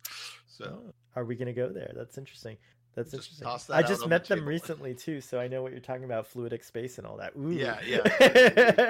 [0.46, 1.92] So Oh, are we going to go there?
[1.94, 2.56] That's interesting.
[2.94, 3.44] That's Just interesting.
[3.46, 5.80] toss that I just on the met them recently too, so I know what you're
[5.80, 7.32] talking about, fluidic space and all that.
[7.38, 7.50] Ooh.
[7.52, 8.00] Yeah, Yeah,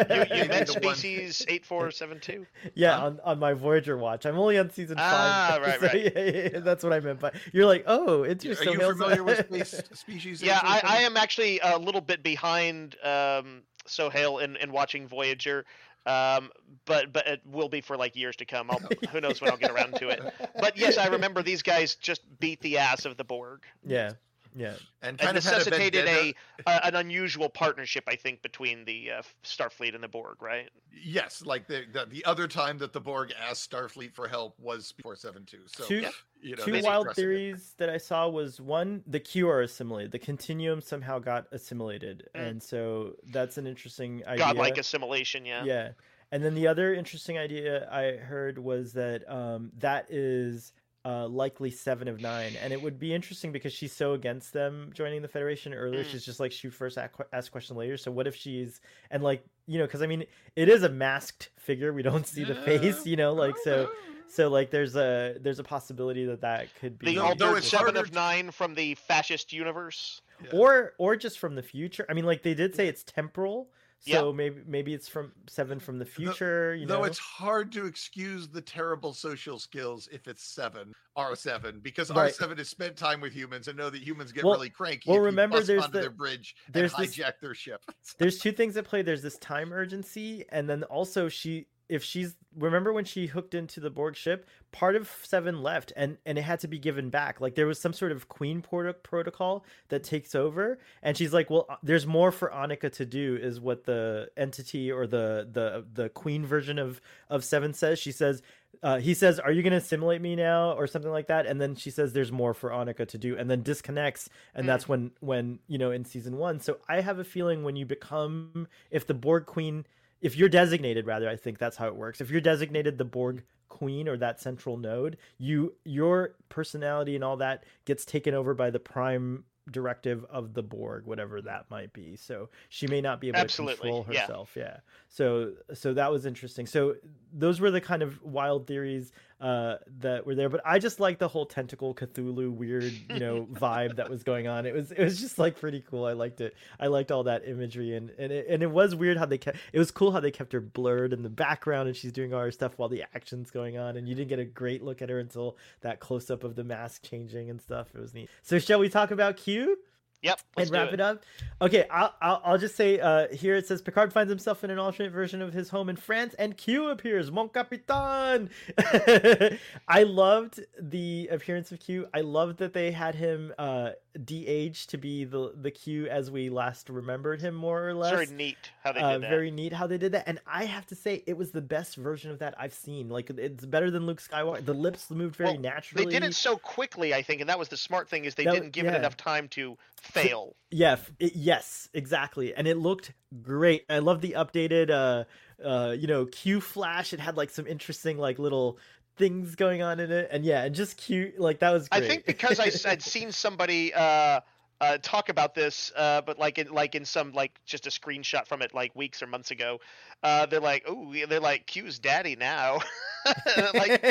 [0.09, 2.47] you maybe met species eight four seven two.
[2.75, 3.07] Yeah, Huh?
[3.07, 4.25] on, on my Voyager watch.
[4.25, 5.63] I'm only on season Ah, five.
[5.63, 6.13] right, so right.
[6.17, 7.21] Yeah, yeah, yeah, that's what I meant.
[7.21, 8.73] But you're like, oh, are interesting.
[8.73, 10.43] you familiar with space, species?
[10.43, 15.67] Yeah, I, I am actually a little bit behind um, Sohail in, in watching Voyager,
[16.09, 16.51] um,
[16.85, 18.71] but but it will be for like years to come.
[18.71, 18.81] I'll,
[19.11, 20.23] who knows when I'll get around to it.
[20.59, 23.61] But yes, I remember these guys just beat the ass of the Borg.
[23.85, 24.13] Yeah,
[24.59, 24.75] yeah.
[25.03, 26.35] and and kind of necessitated a,
[26.67, 30.69] a an unusual partnership, I think, between the uh, Starfleet and the Borg, right?
[30.93, 34.93] Yes, like the, the the other time that the Borg asked Starfleet for help was
[35.03, 35.61] four seven two.
[35.67, 36.07] So Two-
[36.41, 37.17] you know, Two wild precedent.
[37.17, 40.13] theories that I saw was one, the Q are assimilated.
[40.13, 42.49] The continuum somehow got assimilated, Mm.
[42.49, 44.45] and so that's an interesting idea.
[44.47, 45.65] Godlike assimilation, yeah.
[45.65, 45.89] yeah.
[46.31, 50.73] And then the other interesting idea I heard was that um, that is
[51.09, 54.91] uh, likely seven of nine, and it would be interesting because she's so against them
[54.93, 56.05] joining the Federation earlier.
[56.05, 56.11] Mm.
[56.11, 57.97] She's just like shoot first, ask, ask question later.
[57.97, 61.49] So what if she's and like you know because I mean it is a masked
[61.57, 61.95] figure.
[61.95, 63.91] We don't see the face, you know, like so.
[64.29, 67.71] So like there's a there's a possibility that that could be The Although altered it's
[67.71, 70.21] seven of nine from the fascist universe.
[70.45, 70.51] Yeah.
[70.53, 72.05] or or just from the future.
[72.11, 73.71] I mean, like they did say it's temporal,
[74.05, 74.19] Yeah.
[74.21, 76.75] so maybe maybe it's from seven from the future.
[76.75, 76.99] you know?
[76.99, 82.11] Though it's hard to excuse the terrible social skills if it's seven R seven because
[82.11, 82.19] Right.
[82.19, 85.11] R seven has spent time with humans and know that humans get Well- really cranky.
[85.11, 87.83] well, remember there's onto the- their bridge there's and this- hijack their ship.
[88.19, 89.03] there's two things at play.
[89.03, 93.81] There's this time urgency, and then also she if she's remember when she hooked into
[93.81, 97.41] the Borg ship, part of Seven left, and and it had to be given back.
[97.41, 101.51] Like there was some sort of Queen port- protocol that takes over, and she's like,
[101.51, 106.09] well, there's more for Annika to do, is what the entity or the the the
[106.11, 107.99] Queen version of of Seven says.
[107.99, 108.43] She says.
[108.83, 111.59] Uh, he says, "Are you going to assimilate me now?" or something like that, and
[111.61, 114.67] then she says, "There's more for Annika to do," and then disconnects, and Mm.
[114.67, 116.61] that's when, when you know, in season one.
[116.61, 119.87] So I have a feeling when you become, if the Borg Queen
[120.21, 122.21] if you're designated rather i think that's how it works.
[122.21, 127.37] If you're designated the borg queen or that central node you your personality and all
[127.37, 132.17] that gets taken over by the prime directive of the borg whatever that might be.
[132.17, 134.21] So she may not be able Absolutely, to control yeah.
[134.23, 134.53] herself.
[134.57, 134.79] Yeah.
[135.09, 136.67] so so that was interesting.
[136.67, 136.97] So
[137.33, 141.19] those were the kind of wild theories uh that were there but i just like
[141.19, 144.67] the whole tentacle cthulhu weird you know vibe that was going on.
[144.67, 146.05] It was it was just like pretty cool.
[146.05, 146.55] I liked it.
[146.79, 149.59] I liked all that imagery and and it, and it was weird how they kept
[149.73, 152.41] it was cool how they kept her blurred in the background and she's doing all
[152.41, 155.09] her stuff while the action's going on and you didn't get a great look at
[155.09, 157.89] her until that close up of the mask changing and stuff.
[157.95, 158.29] It was neat.
[158.43, 159.79] So shall we talk about q
[160.23, 160.41] Yep.
[160.57, 161.23] Let's and wrap do it up.
[161.61, 164.79] Okay, I'll, I'll, I'll just say uh, here it says Picard finds himself in an
[164.79, 167.31] alternate version of his home in France, and Q appears.
[167.31, 168.51] Mon Capitaine.
[169.89, 172.09] I loved the appearance of Q.
[172.13, 173.91] I loved that they had him uh,
[174.25, 178.11] de-aged to be the the Q as we last remembered him, more or less.
[178.13, 179.31] very neat how they uh, did that.
[179.31, 181.97] very neat how they did that, and I have to say it was the best
[181.97, 183.09] version of that I've seen.
[183.09, 184.65] Like it's better than Luke Skywalker.
[184.65, 186.05] The lips moved very Well, naturally.
[186.05, 188.45] They did it so quickly, I think, and that was the smart thing is they
[188.45, 190.57] That- didn't give it enough time to fail.
[190.71, 192.55] Yeah, it, yes, exactly.
[192.55, 193.13] And it looked
[193.43, 193.85] great.
[193.89, 195.25] I love the updated uh
[195.65, 197.13] uh you know, Q flash.
[197.13, 198.79] It had like some interesting like little
[199.17, 200.29] things going on in it.
[200.31, 202.05] And yeah, and just cute like that was great.
[202.05, 204.41] I think because I had seen somebody uh,
[204.81, 208.47] uh, talk about this, uh, but like in like in some like just a screenshot
[208.47, 209.81] from it like weeks or months ago,
[210.23, 212.79] uh, they're like, oh, they're like Q's daddy now.
[213.75, 214.05] like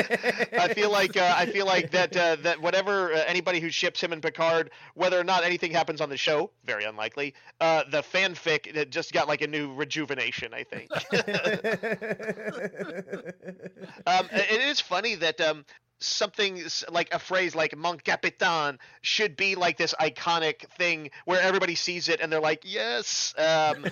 [0.52, 4.00] I feel like uh, I feel like that uh, that whatever uh, anybody who ships
[4.00, 7.34] him and Picard, whether or not anything happens on the show, very unlikely.
[7.60, 10.90] Uh, the fanfic it just got like a new rejuvenation, I think.
[14.06, 15.64] Um, it is funny that um,
[16.00, 21.74] something like a phrase like "Mon Capitaine" should be like this iconic thing where everybody
[21.74, 23.86] sees it and they're like, "Yes." Um,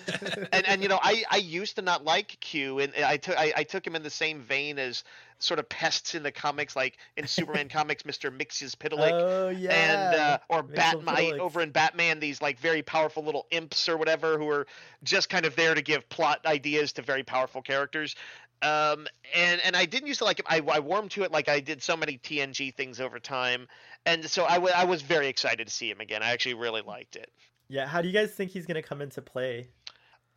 [0.53, 3.53] and and you know, I I used to not like Q, and I took I,
[3.57, 5.05] I took him in the same vein as
[5.39, 9.11] sort of pests in the comics, like in Superman comics, Mister Mxyzptlk.
[9.13, 9.71] oh yeah.
[9.71, 14.39] And uh, or Bat-Mite over in Batman, these like very powerful little imps or whatever
[14.39, 14.67] who are
[15.03, 18.17] just kind of there to give plot ideas to very powerful characters.
[18.63, 20.47] Um, and and I didn't used to like him.
[20.49, 23.69] I, I warmed to it like I did so many TNG things over time,
[24.07, 26.23] and so I, w- I was very excited to see him again.
[26.23, 27.31] I actually really liked it.
[27.69, 29.69] Yeah, how do you guys think he's gonna come into play?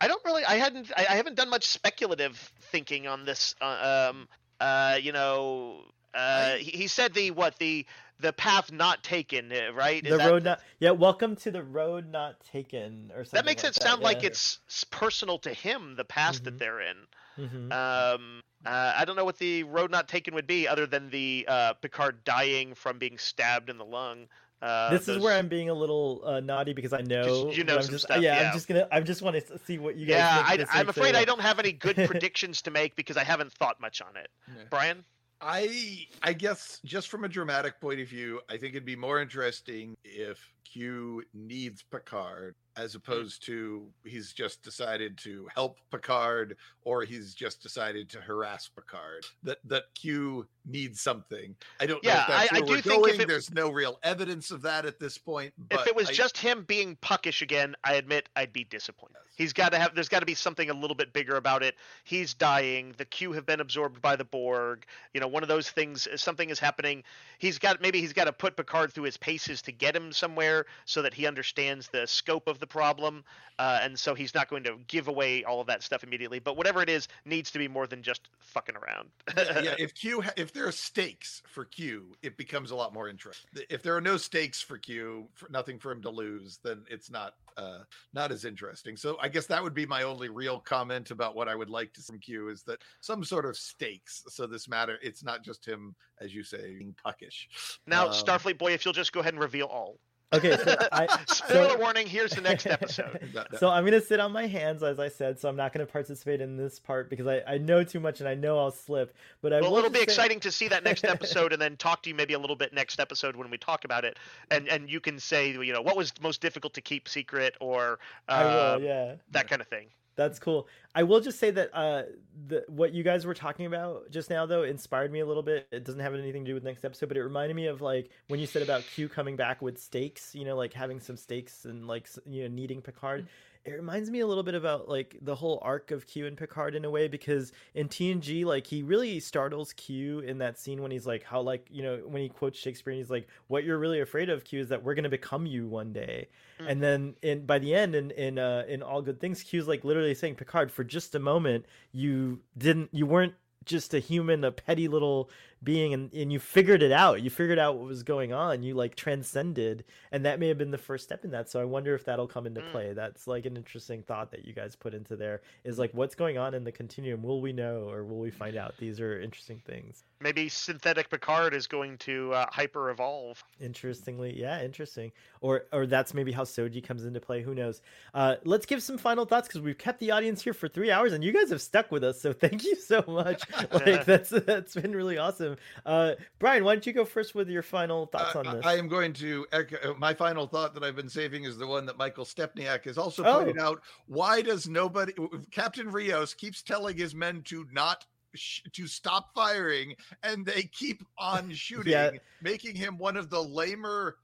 [0.01, 0.45] I don't really.
[0.45, 0.91] I hadn't.
[0.95, 2.37] I, I haven't done much speculative
[2.71, 3.55] thinking on this.
[3.61, 4.27] Uh, um.
[4.59, 4.97] Uh.
[5.01, 5.81] You know.
[6.13, 6.53] Uh.
[6.55, 7.85] He, he said the what the
[8.19, 9.51] the path not taken.
[9.51, 10.03] uh, Right.
[10.03, 13.37] Is the that- road not yeah, welcome to the road not taken or something.
[13.37, 14.59] that makes like it sound like it's
[14.91, 16.45] personal to him, the past Mhm.
[16.45, 16.97] that they're in.
[17.37, 17.71] Mhm.
[17.71, 21.45] Um, uh, I don't know what the road not taken would be, other than the
[21.47, 24.27] uh, Picard dying from being stabbed in the lung.
[24.61, 27.77] Uh, this is where I'm being a little uh, naughty because I know you know
[27.77, 28.47] I'm just, stuff, yeah, yeah.
[28.47, 30.17] I'm just gonna I just want to see what you guys.
[30.17, 33.15] Yeah, think I, I'm makes afraid I don't have any good predictions to make because
[33.15, 34.29] I haven't thought much on it.
[34.47, 34.63] Yeah.
[34.69, 35.05] Brian,
[35.39, 39.21] I I guess just from a dramatic point of view, I think it'd be more
[39.21, 42.95] interesting if Q needs Picard as mm.
[42.95, 49.25] opposed to he's just decided to help Picard or he's just decided to harass Picard.
[49.43, 51.55] That that Q needs something.
[51.79, 53.21] I don't know Yeah, if that's I- I where do we're think going.
[53.21, 55.53] it- There's no real evidence of that at this point.
[55.71, 59.17] if it was I- just him being puckish again, I admit I'd be disappointed.
[59.25, 59.33] Yes.
[59.35, 59.95] He's got to have.
[59.95, 61.75] There's got to be something a little bit bigger about it.
[62.03, 62.93] He's dying.
[62.97, 64.85] The Q have been absorbed by the Borg.
[65.13, 66.07] You know, one of those things.
[66.07, 67.03] Uh, something is happening.
[67.37, 70.65] He's got maybe he's got to put Picard through his paces to get him somewhere
[70.85, 73.23] so that he understands the scope of the problem.
[73.57, 76.39] Uh, and so he's not going to give away all of that stuff immediately.
[76.39, 79.09] But whatever it is, needs to be more than just fucking around.
[79.35, 82.93] yeah, yeah, if Q ha- if there are stakes for Q, it becomes a lot
[82.93, 83.49] more interesting.
[83.69, 87.11] If there are no stakes for Q, for nothing for him to lose, then it's
[87.11, 87.79] not uh
[88.13, 88.95] not as interesting.
[88.95, 91.91] So I guess that would be my only real comment about what I would like
[91.95, 94.23] to see from Q is that some sort of stakes.
[94.29, 97.49] So this matter, it's not just him, as you say, being puckish.
[97.85, 99.99] now, Um, Starfleet boy, if you'll just go ahead and reveal all.
[100.31, 102.05] Okay, so I Spoiler so, warning.
[102.05, 103.19] Here's the next episode.
[103.57, 106.39] so I'm gonna sit on my hands as I said, so I'm not gonna participate
[106.39, 109.15] in this part because I, I know too much and I know I'll slip.
[109.41, 112.03] But I Well, it'll be say- exciting to see that next episode, and then talk
[112.03, 114.17] to you maybe a little bit next episode when we talk about it,
[114.51, 117.97] and and you can say you know what was most difficult to keep secret or
[118.27, 119.15] uh, will, yeah.
[119.31, 119.87] that kind of thing.
[120.19, 120.67] That's cool.
[120.93, 122.03] I will just say that uh,
[122.47, 125.65] the what you guys were talking about just now, though, inspired me a little bit.
[125.71, 128.09] It doesn't have anything to do with next episode, but it reminded me of like
[128.27, 130.35] when you said about Q coming back with stakes.
[130.35, 133.29] You know, like having some stakes and like you know needing Picard.
[133.65, 136.75] It reminds me a little bit about like the whole arc of Q and Picard
[136.75, 140.91] in a way because in TNG, like he really startles Q in that scene when
[140.91, 143.77] he's like, how like you know when he quotes Shakespeare and he's like, what you're
[143.77, 146.29] really afraid of, Q, is that we're gonna become you one day.
[146.67, 149.83] And then in by the end in in uh in all good things q's like
[149.83, 153.33] literally saying picard for just a moment you didn't you weren't
[153.65, 155.29] just a human a petty little
[155.63, 158.73] being and, and you figured it out you figured out what was going on you
[158.73, 161.93] like transcended and that may have been the first step in that so i wonder
[161.93, 162.71] if that'll come into Mm.
[162.71, 166.15] play that's like an interesting thought that you guys put into there is like what's
[166.15, 169.19] going on in the continuum will we know or will we find out these are
[169.19, 173.41] interesting things Maybe synthetic Picard is going to uh, hyper evolve.
[173.61, 175.13] Interestingly, yeah, interesting.
[175.39, 177.41] Or or that's maybe how Soji comes into play.
[177.41, 177.81] Who knows?
[178.13, 181.13] Uh, let's give some final thoughts because we've kept the audience here for three hours
[181.13, 182.19] and you guys have stuck with us.
[182.19, 183.43] So thank you so much.
[183.71, 185.48] like that's that's been really awesome.
[185.51, 185.57] Awesome.
[185.85, 188.65] Uh, Brian, why don't you go first with your final thoughts Uh, on this?
[188.65, 191.85] I am going to echo my final thought that I've been saving is the one
[191.85, 193.39] that Michael Stepniak has also Oh.
[193.39, 193.81] pointed out.
[194.07, 195.13] Why does nobody,
[195.51, 198.05] Captain Rios keeps telling his men to not
[198.35, 202.11] sh- to stop firing, and they keep on shooting, Yeah.
[202.41, 204.17] making him one of the lamer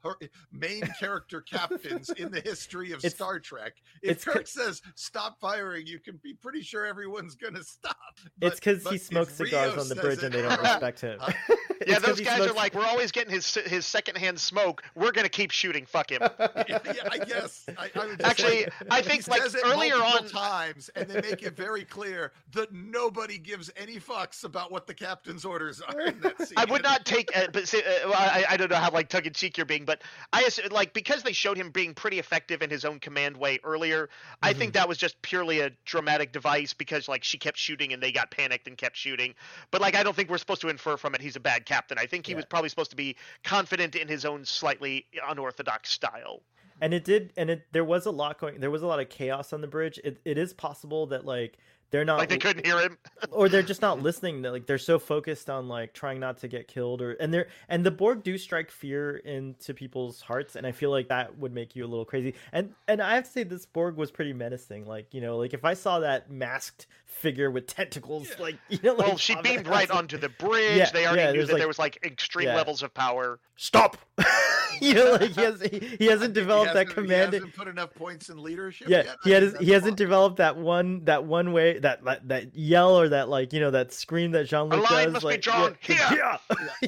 [0.52, 3.74] main character captains in the history of It's- Star Trek.
[4.02, 7.96] If Kirk says stop firing, you can be pretty sure everyone's going to stop.
[8.42, 11.20] it's because he smokes cigars on the bridge it- and they don't respect him.
[11.78, 11.82] Huh?
[11.82, 14.84] It's Yeah, 'cause those he guys are like, we're always getting his his secondhand smoke.
[14.96, 15.86] We're gonna keep shooting.
[15.86, 16.20] Fuck him.
[16.22, 16.30] yeah,
[16.68, 17.66] yeah, I guess.
[17.78, 20.90] I, I would Actually, say- I he think like says it earlier multiple on, times,
[20.96, 25.46] and they make it very clear that nobody gives any fucks about what the captain's
[25.46, 26.58] orders are in that scene.
[26.58, 29.26] I would not take, uh, but see, uh, I, I don't know how like tongue
[29.26, 30.02] in cheek you're being, but
[30.34, 33.60] I assume, like because they showed him being pretty effective in his own command way
[33.64, 34.10] earlier.
[34.42, 34.72] I think Mm-hmm.
[34.80, 38.32] that was just purely a dramatic device because like she kept shooting and they got
[38.32, 39.36] panicked and kept shooting.
[39.72, 41.98] But like I don't think we're supposed to infer from it he's a bad captain.
[42.00, 42.38] I think he Yeah.
[42.38, 46.42] was probably supposed to be confident in his own slightly unorthodox style.
[46.82, 49.08] and it did and it there was a lot going there was a lot of
[49.08, 51.58] chaos on the bridge it, it is possible that like
[51.96, 52.98] they're not Like they couldn't hear him.
[53.32, 56.68] or they're just not listening like they're so focused on like trying not to get
[56.68, 60.74] killed or and they're and the borg do strike fear into people's hearts and i
[60.74, 63.44] feel like that would make you a little crazy and and i have to say
[63.44, 67.50] this borg was pretty menacing like you know like if i saw that masked figure
[67.50, 70.78] with tentacles like you know like Well, she beamed right onto the bridge.
[70.78, 72.56] Yeah, they already yeah, knew that like- there was like extreme yeah.
[72.58, 73.40] levels of power.
[73.56, 73.96] stop
[74.82, 77.38] you know like he has, he, he hasn't think he developed that hasn't- command He
[77.40, 78.88] hasn't put enough points in leadership.
[78.90, 79.18] yeah yet.
[79.24, 79.56] he I has.
[79.60, 79.96] He hasn't possible.
[79.96, 83.72] developed that one that one way that that, that yell or that like you know
[83.72, 86.18] that scream that jean-luc A line does must be drawn yeah, here.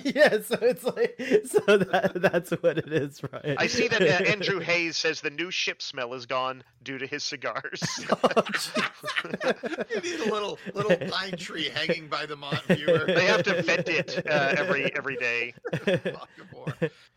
[0.03, 0.11] yeah.
[0.33, 4.05] yeah so it's like so that that's what it is right I see that uh,
[4.29, 7.81] Andrew Hayes says the new ship smell is gone due to his cigars.
[9.91, 13.05] you need a little little pine tree hanging by the mon- viewer.
[13.05, 15.53] they have to vent it uh, every every day.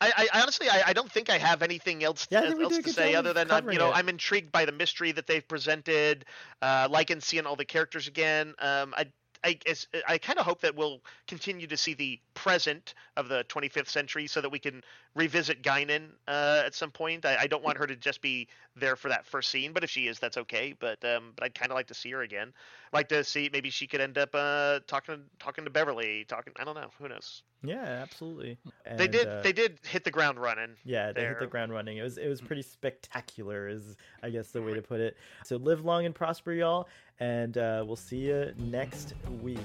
[0.01, 2.93] I, I honestly, I, I don't think I have anything else, Yeah, we else to
[2.93, 3.97] say other than uh, you know it.
[3.97, 6.25] I'm intrigued by the mystery that they've presented.
[6.61, 8.55] Uh, liking seeing all the characters again.
[8.59, 9.07] Um, I
[9.45, 9.59] I
[10.07, 14.27] I kind of hope that we'll continue to see the present of the 25th century,
[14.27, 14.83] so that we can
[15.15, 17.25] revisit Guinan uh, at some point.
[17.25, 19.91] I, I don't want her to just be there for that first scene, but if
[19.91, 20.75] she is, that's okay.
[20.79, 22.53] But um, but I'd kind of like to see her again.
[22.93, 26.25] Like to see maybe she could end up uh, talking talking to Beverly.
[26.29, 26.91] Talking, I don't know.
[26.99, 27.43] Who knows?
[27.63, 28.57] yeah absolutely
[28.97, 30.71] they did uh, they did hit the ground running.
[30.85, 31.99] Yeah, they hit the ground running.
[31.99, 35.17] It was it was pretty spectacular, is I guess the way to put it.
[35.45, 39.59] So live long and prosper, y'all, and uh, we'll see you next week.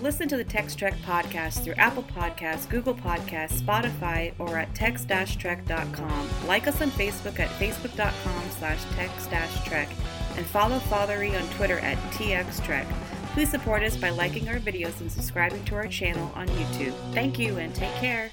[0.00, 6.28] Listen to the Tex Trek podcast through Apple Podcasts, Google Podcasts, Spotify, or at text-trek.com.
[6.46, 9.88] Like us on Facebook at facebook.com slash text-trek
[10.36, 12.86] and follow Fathery on Twitter at txtrek.
[13.32, 16.94] Please support us by liking our videos and subscribing to our channel on YouTube.
[17.14, 18.30] Thank you and take care.